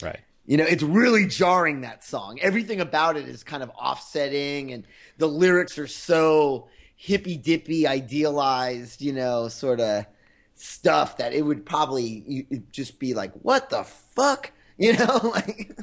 Right. 0.00 0.20
You 0.46 0.58
know, 0.58 0.64
it's 0.64 0.84
really 0.84 1.26
jarring 1.26 1.80
that 1.80 2.04
song. 2.04 2.38
Everything 2.40 2.80
about 2.80 3.16
it 3.16 3.28
is 3.28 3.42
kind 3.42 3.64
of 3.64 3.70
offsetting, 3.70 4.72
and 4.72 4.86
the 5.18 5.26
lyrics 5.26 5.76
are 5.76 5.88
so 5.88 6.68
hippy 6.94 7.36
dippy, 7.36 7.86
idealized, 7.86 9.02
you 9.02 9.12
know, 9.12 9.48
sort 9.48 9.80
of 9.80 10.06
stuff 10.54 11.18
that 11.18 11.32
it 11.32 11.42
would 11.42 11.66
probably 11.66 12.46
just 12.70 13.00
be 13.00 13.12
like, 13.12 13.32
what 13.42 13.70
the 13.70 13.82
fuck? 13.82 14.52
You 14.78 14.92
know, 14.94 15.30
like. 15.34 15.78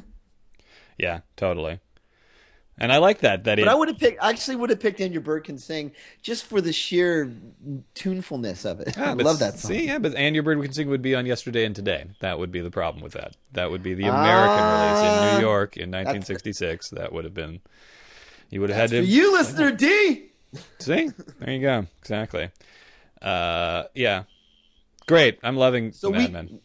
Yeah, 0.98 1.20
totally. 1.36 1.80
And 2.78 2.92
I 2.92 2.98
like 2.98 3.20
that. 3.20 3.44
That 3.44 3.56
But 3.58 3.66
it, 3.66 3.68
I 3.68 3.74
would 3.74 3.88
have 3.88 3.98
picked. 3.98 4.22
I 4.22 4.30
actually 4.30 4.56
would 4.56 4.70
have 4.70 4.80
picked 4.80 5.00
"And 5.00 5.12
Your 5.12 5.20
Bird 5.22 5.44
Can 5.44 5.58
Sing" 5.58 5.92
just 6.22 6.44
for 6.46 6.60
the 6.60 6.72
sheer 6.72 7.32
tunefulness 7.94 8.64
of 8.64 8.80
it. 8.80 8.96
I 8.98 9.12
love 9.12 9.38
that 9.40 9.58
song. 9.58 9.70
See, 9.72 9.86
yeah, 9.86 9.98
but 9.98 10.14
and 10.14 10.34
your 10.34 10.42
bird 10.44 10.60
can 10.62 10.72
sing 10.72 10.88
would 10.88 11.02
be 11.02 11.14
on 11.14 11.24
yesterday 11.26 11.64
and 11.64 11.74
today. 11.74 12.04
That 12.20 12.38
would 12.38 12.50
be 12.52 12.60
the 12.60 12.70
problem 12.70 13.02
with 13.02 13.12
that. 13.12 13.36
That 13.52 13.70
would 13.70 13.82
be 13.82 13.94
the 13.94 14.04
American 14.06 14.64
release 14.64 15.00
in 15.00 15.06
Ah, 15.08 15.34
New 15.36 15.40
York 15.44 15.76
in 15.76 15.90
1966. 15.90 16.90
That 16.90 17.12
would 17.12 17.24
have 17.24 17.34
been. 17.34 17.60
You 18.50 18.60
would 18.60 18.70
have 18.70 18.78
had 18.78 18.90
For 18.90 18.96
to 18.96 19.04
you, 19.04 19.32
listener 19.32 19.70
D. 19.72 20.30
see. 20.80 21.10
There 21.40 21.52
you 21.54 21.60
go. 21.60 21.86
Exactly. 22.00 22.50
Uh, 23.22 23.84
yeah. 23.94 24.24
Great. 25.06 25.38
I'm 25.42 25.56
loving 25.56 25.92
So 25.92 26.10
Mad 26.10 26.18
we- 26.26 26.28
Men. 26.32 26.60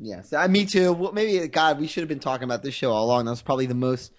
Yes, 0.00 0.32
I 0.32 0.46
me 0.46 0.64
too. 0.64 0.92
Well, 0.92 1.12
maybe 1.12 1.46
God, 1.48 1.78
we 1.78 1.86
should 1.86 2.00
have 2.00 2.08
been 2.08 2.20
talking 2.20 2.44
about 2.44 2.62
this 2.62 2.74
show 2.74 2.90
all 2.90 3.04
along. 3.04 3.26
That 3.26 3.32
was 3.32 3.42
probably 3.42 3.66
the 3.66 3.74
most 3.74 4.12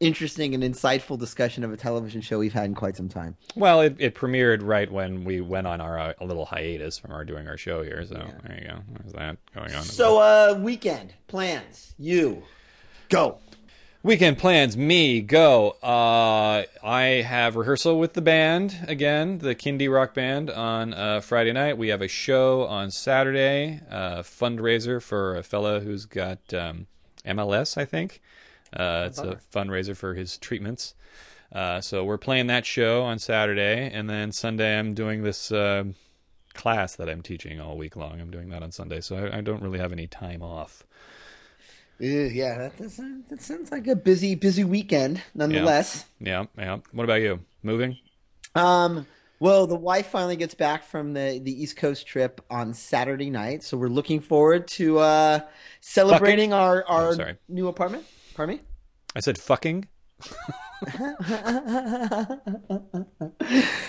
interesting 0.00 0.54
and 0.54 0.62
insightful 0.64 1.18
discussion 1.18 1.62
of 1.62 1.72
a 1.72 1.76
television 1.76 2.20
show 2.20 2.38
we've 2.38 2.54
had 2.54 2.64
in 2.64 2.74
quite 2.74 2.96
some 2.96 3.08
time. 3.08 3.36
Well, 3.54 3.82
it, 3.82 3.96
it 3.98 4.14
premiered 4.14 4.60
right 4.62 4.90
when 4.90 5.24
we 5.24 5.40
went 5.40 5.66
on 5.66 5.80
our 5.80 5.98
uh, 5.98 6.12
a 6.20 6.24
little 6.24 6.46
hiatus 6.46 6.98
from 6.98 7.12
our 7.12 7.24
doing 7.24 7.46
our 7.46 7.56
show 7.56 7.82
here. 7.82 8.04
So 8.04 8.14
there 8.14 8.58
you 8.60 8.68
go. 8.68 8.78
There's 8.98 9.12
that 9.12 9.36
going 9.54 9.72
on. 9.74 9.84
So, 9.84 10.18
uh, 10.18 10.58
weekend 10.58 11.14
plans. 11.28 11.94
You 11.98 12.42
go. 13.08 13.38
Weekend 14.02 14.38
plans, 14.38 14.78
me, 14.78 15.20
go. 15.20 15.72
Uh, 15.82 16.64
I 16.82 17.02
have 17.22 17.54
rehearsal 17.54 17.98
with 17.98 18.14
the 18.14 18.22
band 18.22 18.74
again, 18.88 19.40
the 19.40 19.54
Kindy 19.54 19.92
Rock 19.92 20.14
Band, 20.14 20.48
on 20.48 20.94
uh, 20.94 21.20
Friday 21.20 21.52
night. 21.52 21.76
We 21.76 21.88
have 21.88 22.00
a 22.00 22.08
show 22.08 22.62
on 22.62 22.90
Saturday, 22.90 23.82
uh, 23.90 24.22
fundraiser 24.22 25.02
for 25.02 25.36
a 25.36 25.42
fella 25.42 25.80
who's 25.80 26.06
got 26.06 26.38
um, 26.54 26.86
MLS, 27.26 27.76
I 27.76 27.84
think. 27.84 28.22
Uh, 28.72 29.04
it's 29.06 29.18
a 29.18 29.38
fundraiser 29.52 29.94
for 29.94 30.14
his 30.14 30.38
treatments. 30.38 30.94
Uh, 31.52 31.82
so 31.82 32.02
we're 32.02 32.16
playing 32.16 32.46
that 32.46 32.64
show 32.64 33.02
on 33.02 33.18
Saturday, 33.18 33.90
and 33.92 34.08
then 34.08 34.32
Sunday 34.32 34.78
I'm 34.78 34.94
doing 34.94 35.24
this 35.24 35.52
uh, 35.52 35.84
class 36.54 36.96
that 36.96 37.10
I'm 37.10 37.20
teaching 37.20 37.60
all 37.60 37.76
week 37.76 37.96
long. 37.96 38.18
I'm 38.18 38.30
doing 38.30 38.48
that 38.48 38.62
on 38.62 38.72
Sunday, 38.72 39.02
so 39.02 39.16
I, 39.16 39.38
I 39.38 39.40
don't 39.42 39.60
really 39.60 39.78
have 39.78 39.92
any 39.92 40.06
time 40.06 40.40
off. 40.42 40.84
Yeah, 42.00 42.56
that, 42.58 42.76
that, 42.78 42.90
sounds, 42.90 43.28
that 43.28 43.42
sounds 43.42 43.70
like 43.70 43.86
a 43.86 43.94
busy, 43.94 44.34
busy 44.34 44.64
weekend, 44.64 45.22
nonetheless. 45.34 46.06
Yeah, 46.18 46.44
yeah. 46.56 46.78
What 46.92 47.04
about 47.04 47.20
you? 47.20 47.40
Moving? 47.62 47.98
Um, 48.54 49.06
well, 49.38 49.66
the 49.66 49.76
wife 49.76 50.06
finally 50.06 50.36
gets 50.36 50.54
back 50.54 50.82
from 50.84 51.12
the, 51.12 51.38
the 51.42 51.62
East 51.62 51.76
Coast 51.76 52.06
trip 52.06 52.40
on 52.50 52.72
Saturday 52.72 53.28
night, 53.30 53.62
so 53.62 53.76
we're 53.76 53.88
looking 53.88 54.20
forward 54.20 54.66
to 54.68 54.98
uh, 54.98 55.40
celebrating 55.80 56.52
our, 56.54 56.84
our 56.86 57.08
Oh, 57.08 57.14
sorry. 57.14 57.36
new 57.48 57.68
apartment. 57.68 58.04
Pardon 58.34 58.56
me? 58.56 58.62
I 59.14 59.20
said 59.20 59.36
fucking. 59.38 59.86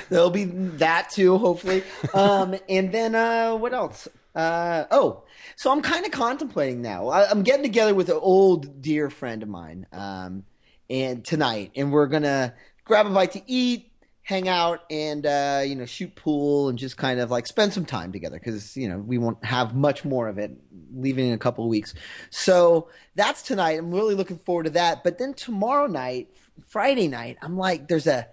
There'll 0.09 0.29
be 0.29 0.45
that 0.45 1.09
too, 1.11 1.37
hopefully. 1.37 1.83
Um, 2.13 2.55
and 2.67 2.91
then 2.91 3.15
uh, 3.15 3.55
what 3.55 3.73
else? 3.73 4.07
Uh, 4.33 4.85
oh, 4.91 5.23
so 5.55 5.71
I'm 5.71 5.81
kind 5.81 6.05
of 6.05 6.11
contemplating 6.11 6.81
now. 6.81 7.09
I, 7.09 7.29
I'm 7.29 7.43
getting 7.43 7.63
together 7.63 7.93
with 7.93 8.09
an 8.09 8.19
old 8.19 8.81
dear 8.81 9.09
friend 9.09 9.43
of 9.43 9.49
mine, 9.49 9.87
um, 9.91 10.45
and 10.89 11.23
tonight, 11.23 11.71
and 11.75 11.91
we're 11.91 12.07
gonna 12.07 12.53
grab 12.85 13.07
a 13.07 13.09
bite 13.09 13.33
to 13.33 13.41
eat, 13.45 13.91
hang 14.23 14.47
out, 14.47 14.81
and 14.89 15.25
uh, 15.25 15.63
you 15.65 15.75
know, 15.75 15.85
shoot 15.85 16.15
pool, 16.15 16.69
and 16.69 16.77
just 16.77 16.95
kind 16.95 17.19
of 17.19 17.29
like 17.29 17.45
spend 17.45 17.73
some 17.73 17.85
time 17.85 18.13
together 18.13 18.39
because 18.39 18.77
you 18.77 18.87
know 18.87 18.99
we 18.99 19.17
won't 19.17 19.43
have 19.43 19.75
much 19.75 20.05
more 20.05 20.29
of 20.29 20.37
it 20.37 20.51
leaving 20.93 21.27
in 21.27 21.33
a 21.33 21.37
couple 21.37 21.65
of 21.65 21.69
weeks. 21.69 21.93
So 22.29 22.87
that's 23.15 23.41
tonight. 23.41 23.77
I'm 23.77 23.91
really 23.91 24.15
looking 24.15 24.37
forward 24.37 24.63
to 24.63 24.69
that. 24.71 25.03
But 25.03 25.17
then 25.17 25.33
tomorrow 25.33 25.87
night, 25.87 26.29
Friday 26.69 27.09
night, 27.09 27.37
I'm 27.41 27.57
like, 27.57 27.89
there's 27.89 28.07
a 28.07 28.27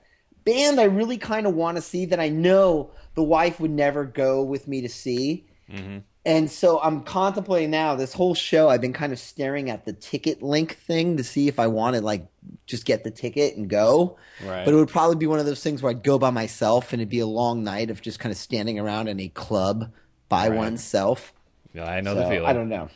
band 0.45 0.81
I 0.81 0.85
really 0.85 1.19
kind 1.19 1.47
of 1.47 1.55
want 1.55 1.77
to 1.77 1.83
see 1.83 2.07
that 2.07 2.21
I 2.21 2.29
know 2.29 2.93
the 3.15 3.23
wife 3.23 3.59
would 3.59 3.73
never 3.73 4.05
go 4.05 4.45
with 4.45 4.69
me 4.69 4.81
to 4.83 4.89
see. 4.89 5.48
And 6.25 6.51
so 6.51 6.81
I'm 6.81 7.03
contemplating 7.03 7.71
now 7.71 7.95
this 7.95 8.13
whole 8.13 8.35
show. 8.35 8.69
I've 8.69 8.81
been 8.81 8.93
kind 8.93 9.13
of 9.13 9.19
staring 9.19 9.71
at 9.71 9.85
the 9.87 9.93
ticket 9.95 10.43
link 10.43 10.77
thing 10.77 11.17
to 11.17 11.25
see 11.25 11.49
if 11.49 11.59
I 11.59 11.69
want 11.69 11.97
to 11.97 12.03
like 12.03 12.27
just 12.67 12.85
get 12.85 13.03
the 13.05 13.11
ticket 13.11 13.57
and 13.57 13.69
go. 13.69 14.19
Right. 14.45 14.65
But 14.65 14.75
it 14.75 14.77
would 14.77 14.89
probably 14.89 15.17
be 15.17 15.27
one 15.27 15.39
of 15.39 15.47
those 15.47 15.63
things 15.63 15.83
where 15.83 15.91
I'd 15.91 16.03
go 16.03 16.19
by 16.19 16.31
myself 16.31 16.93
and 16.93 17.01
it'd 17.01 17.09
be 17.09 17.21
a 17.21 17.27
long 17.27 17.65
night 17.65 17.91
of 17.91 18.03
just 18.03 18.19
kind 18.19 18.31
of 18.31 18.37
standing 18.39 18.79
around 18.79 19.09
in 19.09 19.21
a 19.21 19.29
club 19.29 19.91
by 20.29 20.49
Right. 20.49 20.57
oneself. 20.57 21.33
Yeah, 21.73 21.85
I 21.85 22.01
know 22.03 22.15
So, 22.15 22.21
the 22.21 22.29
feeling. 22.29 22.47
I 22.47 22.53
don't 22.53 22.69
know. 22.69 22.89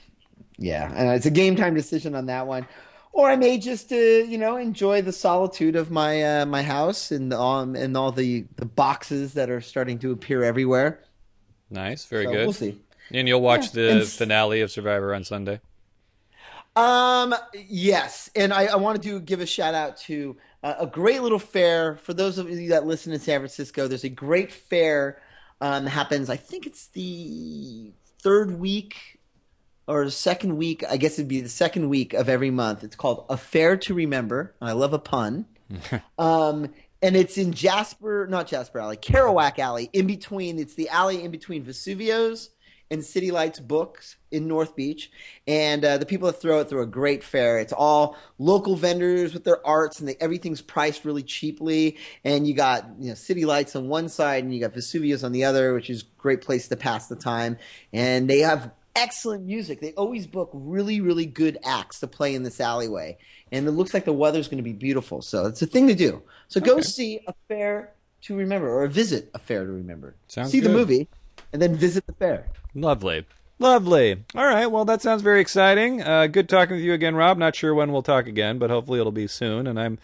Yeah, 0.58 0.92
and 0.94 1.10
it's 1.10 1.26
a 1.26 1.30
game 1.30 1.56
time 1.56 1.74
decision 1.74 2.14
on 2.14 2.26
that 2.26 2.46
one. 2.46 2.66
Or 3.12 3.28
I 3.30 3.36
may 3.36 3.58
just, 3.58 3.92
uh, 3.92 3.96
you 3.96 4.38
know, 4.38 4.56
enjoy 4.56 5.02
the 5.02 5.12
solitude 5.12 5.76
of 5.76 5.90
my 5.90 6.22
uh, 6.40 6.46
my 6.46 6.62
house 6.62 7.10
and 7.10 7.32
um 7.32 7.74
and 7.76 7.96
all 7.96 8.12
the 8.12 8.46
the 8.56 8.64
boxes 8.66 9.34
that 9.34 9.50
are 9.50 9.60
starting 9.60 9.98
to 10.00 10.12
appear 10.12 10.42
everywhere. 10.42 11.00
Nice, 11.72 12.04
very 12.04 12.24
So 12.26 12.30
good. 12.32 12.44
we'll 12.44 12.52
see. 12.52 12.78
And 13.10 13.26
you'll 13.26 13.40
watch 13.40 13.66
Yeah, 13.66 13.82
the 13.82 13.90
and 13.92 14.06
finale 14.08 14.60
of 14.60 14.70
Survivor 14.70 15.14
on 15.14 15.24
Sunday. 15.24 15.60
Um, 16.74 17.34
yes, 17.54 18.30
and 18.34 18.52
I, 18.52 18.66
I 18.66 18.76
wanted 18.76 19.02
to 19.02 19.20
give 19.20 19.40
a 19.40 19.46
shout 19.46 19.74
out 19.74 19.96
to 19.98 20.36
uh, 20.62 20.74
a 20.80 20.86
great 20.86 21.20
little 21.22 21.38
fair 21.38 21.96
for 21.96 22.14
those 22.14 22.38
of 22.38 22.48
you 22.48 22.70
that 22.70 22.86
listen 22.86 23.12
in 23.12 23.20
San 23.20 23.40
Francisco. 23.40 23.88
There's 23.88 24.04
a 24.04 24.08
great 24.08 24.52
fair 24.52 25.20
um, 25.60 25.86
happens. 25.86 26.30
I 26.30 26.36
think 26.36 26.66
it's 26.66 26.86
the 26.88 27.92
third 28.20 28.58
week 28.58 29.18
or 29.86 30.08
second 30.08 30.56
week. 30.56 30.82
I 30.88 30.96
guess 30.96 31.14
it'd 31.14 31.28
be 31.28 31.40
the 31.42 31.48
second 31.48 31.88
week 31.90 32.14
of 32.14 32.28
every 32.28 32.50
month. 32.50 32.84
It's 32.84 32.96
called 32.96 33.26
A 33.28 33.36
Fair 33.36 33.76
to 33.78 33.94
Remember. 33.94 34.54
I 34.60 34.72
love 34.72 34.92
a 34.94 34.98
pun. 34.98 35.44
um, 36.18 36.72
and 37.02 37.16
it's 37.16 37.36
in 37.36 37.52
Jasper, 37.52 38.26
not 38.30 38.46
Jasper 38.46 38.78
Alley, 38.78 38.96
Kerouac 38.96 39.58
Alley. 39.58 39.90
In 39.92 40.06
between, 40.06 40.58
it's 40.58 40.74
the 40.74 40.88
alley 40.88 41.22
in 41.22 41.30
between 41.30 41.64
Vesuvio's 41.64 42.50
and 42.92 43.04
City 43.04 43.30
Lights 43.30 43.58
Books 43.58 44.16
in 44.30 44.46
North 44.46 44.76
Beach. 44.76 45.10
And 45.46 45.84
uh, 45.84 45.98
the 45.98 46.06
people 46.06 46.26
that 46.26 46.40
throw 46.40 46.60
it 46.60 46.68
throw 46.68 46.82
a 46.82 46.86
great 46.86 47.24
fair. 47.24 47.58
It's 47.58 47.72
all 47.72 48.16
local 48.38 48.76
vendors 48.76 49.32
with 49.32 49.44
their 49.44 49.66
arts, 49.66 49.98
and 49.98 50.08
they, 50.08 50.16
everything's 50.20 50.60
priced 50.60 51.04
really 51.04 51.22
cheaply. 51.22 51.96
And 52.22 52.46
you 52.46 52.54
got 52.54 52.86
you 53.00 53.08
know 53.08 53.14
City 53.14 53.44
Lights 53.46 53.74
on 53.74 53.88
one 53.88 54.08
side, 54.08 54.44
and 54.44 54.54
you 54.54 54.60
got 54.60 54.74
Vesuvio's 54.74 55.24
on 55.24 55.32
the 55.32 55.44
other, 55.44 55.74
which 55.74 55.90
is 55.90 56.02
a 56.02 56.20
great 56.20 56.42
place 56.42 56.68
to 56.68 56.76
pass 56.76 57.08
the 57.08 57.16
time. 57.16 57.56
And 57.92 58.28
they 58.28 58.40
have 58.40 58.70
excellent 58.97 59.44
music. 59.44 59.81
They 59.81 59.93
always 59.93 60.27
book 60.27 60.51
really, 60.52 61.01
really 61.01 61.27
good 61.27 61.59
acts 61.64 62.01
to 62.01 62.06
play 62.06 62.35
in 62.35 62.43
this 62.43 62.60
alleyway. 62.60 63.16
And 63.51 63.66
it 63.66 63.73
looks 63.73 63.93
like 63.94 64.05
the 64.05 64.12
weather's 64.12 64.48
going 64.48 64.59
to 64.59 64.62
be 64.62 64.73
beautiful. 64.73 65.23
So 65.23 65.47
it's 65.47 65.62
a 65.62 65.66
thing 65.66 65.86
to 65.89 65.94
do. 65.94 66.23
So 66.48 66.60
go 66.60 66.81
see 66.81 67.20
a 67.27 67.35
fair 67.48 67.93
to 68.23 68.36
remember 68.36 68.69
or 68.70 68.86
visit 68.86 69.31
a 69.35 69.39
fair 69.39 69.64
to 69.64 69.73
remember. 69.73 70.14
Sounds 70.28 70.51
see 70.51 70.60
the 70.60 70.69
movie 70.69 71.09
and 71.52 71.60
then 71.60 71.74
visit 71.74 72.06
the 72.06 72.12
fair. 72.14 72.48
Lovely. 72.74 73.27
Lovely. 73.59 74.24
All 74.35 74.47
right. 74.47 74.66
Well, 74.66 74.85
that 74.86 75.02
sounds 75.02 75.23
very 75.23 75.40
exciting. 75.40 76.02
Uh, 76.02 76.27
good 76.27 76.48
talking 76.48 76.77
with 76.77 76.85
you 76.85 76.94
again, 76.94 77.14
Rob. 77.14 77.39
Not 77.39 77.55
sure 77.55 77.74
when 77.74 77.93
we'll 77.93 78.02
talk 78.02 78.27
again, 78.27 78.59
but 78.59 78.70
hopefully 78.70 78.98
it'll 78.98 79.12
be 79.12 79.28
soon. 79.28 79.66
And 79.66 79.78
I'm, 79.78 79.98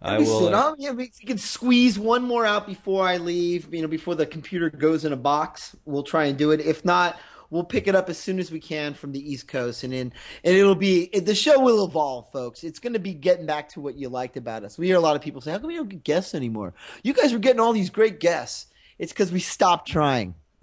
I 0.00 0.18
will. 0.18 0.40
soon. 0.40 0.54
uh, 0.54 0.70
Oh, 0.70 0.76
yeah, 0.78 0.92
we 0.92 1.08
can 1.08 1.36
squeeze 1.38 1.98
one 1.98 2.22
more 2.22 2.46
out 2.46 2.66
before 2.66 3.06
I 3.06 3.18
leave. 3.18 3.72
You 3.74 3.82
know, 3.82 3.88
before 3.88 4.14
the 4.14 4.24
computer 4.26 4.70
goes 4.70 5.04
in 5.04 5.12
a 5.12 5.16
box, 5.16 5.76
we'll 5.84 6.04
try 6.04 6.24
and 6.24 6.38
do 6.38 6.52
it. 6.52 6.60
If 6.60 6.84
not, 6.84 7.20
we'll 7.52 7.62
pick 7.62 7.86
it 7.86 7.94
up 7.94 8.08
as 8.08 8.18
soon 8.18 8.40
as 8.40 8.50
we 8.50 8.58
can 8.58 8.94
from 8.94 9.12
the 9.12 9.30
East 9.30 9.46
Coast, 9.46 9.84
and 9.84 9.92
then 9.92 10.12
and 10.42 10.56
it'll 10.56 10.74
be 10.74 11.06
the 11.06 11.34
show 11.34 11.60
will 11.60 11.84
evolve, 11.84 12.32
folks. 12.32 12.64
It's 12.64 12.80
going 12.80 12.94
to 12.94 12.98
be 12.98 13.12
getting 13.12 13.46
back 13.46 13.68
to 13.70 13.80
what 13.80 13.94
you 13.96 14.08
liked 14.08 14.36
about 14.36 14.64
us. 14.64 14.78
We 14.78 14.86
hear 14.86 14.96
a 14.96 15.00
lot 15.00 15.14
of 15.14 15.22
people 15.22 15.40
say, 15.40 15.52
"How 15.52 15.58
come 15.58 15.68
we 15.68 15.76
don't 15.76 15.88
get 15.88 16.02
guests 16.02 16.34
anymore?" 16.34 16.74
You 17.04 17.12
guys 17.12 17.32
were 17.32 17.38
getting 17.38 17.60
all 17.60 17.72
these 17.72 17.90
great 17.90 18.18
guests. 18.18 18.66
It's 18.98 19.12
because 19.12 19.30
we 19.30 19.40
stopped 19.40 19.86
trying. 19.86 20.34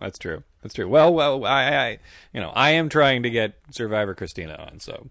That's 0.00 0.18
true. 0.18 0.42
That's 0.62 0.74
true. 0.74 0.88
Well, 0.88 1.12
well, 1.12 1.44
I, 1.44 1.64
I, 1.64 1.98
you 2.32 2.40
know, 2.40 2.50
I 2.50 2.70
am 2.70 2.88
trying 2.88 3.24
to 3.24 3.30
get 3.30 3.54
Survivor 3.70 4.14
Christina 4.14 4.54
on, 4.54 4.78
so. 4.78 5.08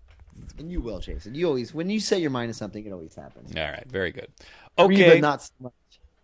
And 0.57 0.71
you 0.71 0.79
will, 0.79 0.99
Jason. 0.99 1.35
You 1.35 1.47
always, 1.47 1.73
when 1.73 1.89
you 1.89 1.99
set 1.99 2.21
your 2.21 2.29
mind 2.29 2.49
to 2.49 2.53
something, 2.53 2.85
it 2.85 2.93
always 2.93 3.13
happens. 3.13 3.53
All 3.55 3.63
right, 3.63 3.85
very 3.87 4.11
good. 4.11 4.29
Okay, 4.77 5.09
Reba, 5.09 5.19
not 5.19 5.41
so 5.41 5.51
much. 5.59 5.73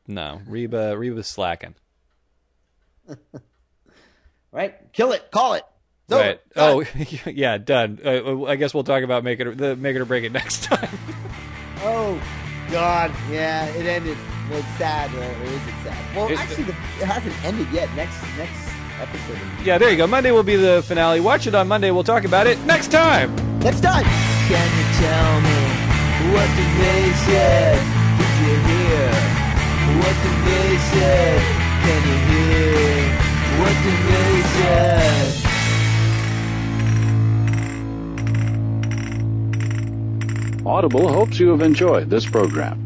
no, 0.07 0.41
Reba, 0.47 0.97
Reba's 0.97 1.27
slacking. 1.27 1.75
right, 4.55 4.75
kill 4.93 5.11
it, 5.11 5.29
call 5.31 5.53
it. 5.53 5.63
It's 6.07 6.13
Right. 6.17 6.39
over. 6.55 6.87
Oh, 7.25 7.29
yeah, 7.31 7.57
done. 7.57 7.99
Uh, 8.03 8.43
I 8.45 8.55
guess 8.57 8.73
we'll 8.73 8.83
talk 8.83 9.03
about 9.03 9.23
make 9.23 9.39
it 9.39 9.57
the 9.57 9.75
make 9.75 9.95
it 9.95 9.99
or 10.01 10.05
break 10.05 10.23
it 10.23 10.31
next 10.41 10.63
time. 10.63 10.89
Oh, 11.81 12.21
God, 12.71 13.11
yeah, 13.31 13.65
it 13.67 13.85
ended. 13.85 14.17
Well, 14.49 14.59
it's 14.59 14.67
sad, 14.77 15.11
or, 15.13 15.17
or 15.19 15.45
is 15.45 15.67
it 15.67 15.73
sad? 15.83 16.15
Well, 16.15 16.27
It- 16.29 16.39
actually, 16.39 16.63
the, 16.65 16.71
it 16.71 17.05
hasn't 17.05 17.45
ended 17.45 17.67
yet. 17.71 17.89
Next, 17.95 18.21
next 18.37 18.69
episode. 19.01 19.37
yeah, 19.63 19.77
there 19.79 19.89
you 19.89 19.97
go. 19.97 20.05
Monday 20.07 20.29
will 20.31 20.43
be 20.43 20.55
the 20.55 20.83
finale. 20.87 21.19
Watch 21.19 21.47
it 21.47 21.55
on 21.55 21.67
Monday. 21.67 21.89
We'll 21.91 22.03
talk 22.03 22.23
about 22.25 22.45
it 22.47 22.59
next 22.65 22.91
time. 22.91 23.35
Next 23.59 23.81
time. 23.81 24.03
Can 24.47 24.69
you 24.77 24.85
tell 25.01 25.41
me 25.41 25.57
what 26.33 26.47
the 26.53 26.65
they 26.77 27.03
said? 27.25 27.77
Did 28.17 28.33
you 28.45 28.55
hear 28.69 29.09
what 29.97 30.15
the 30.21 30.31
they 30.45 30.77
said? 30.93 31.41
Can 31.81 32.01
you 32.05 32.17
hear 32.29 33.04
Audible 40.65 41.07
hopes 41.07 41.39
you 41.39 41.49
have 41.49 41.61
enjoyed 41.61 42.09
this 42.09 42.25
program. 42.25 42.84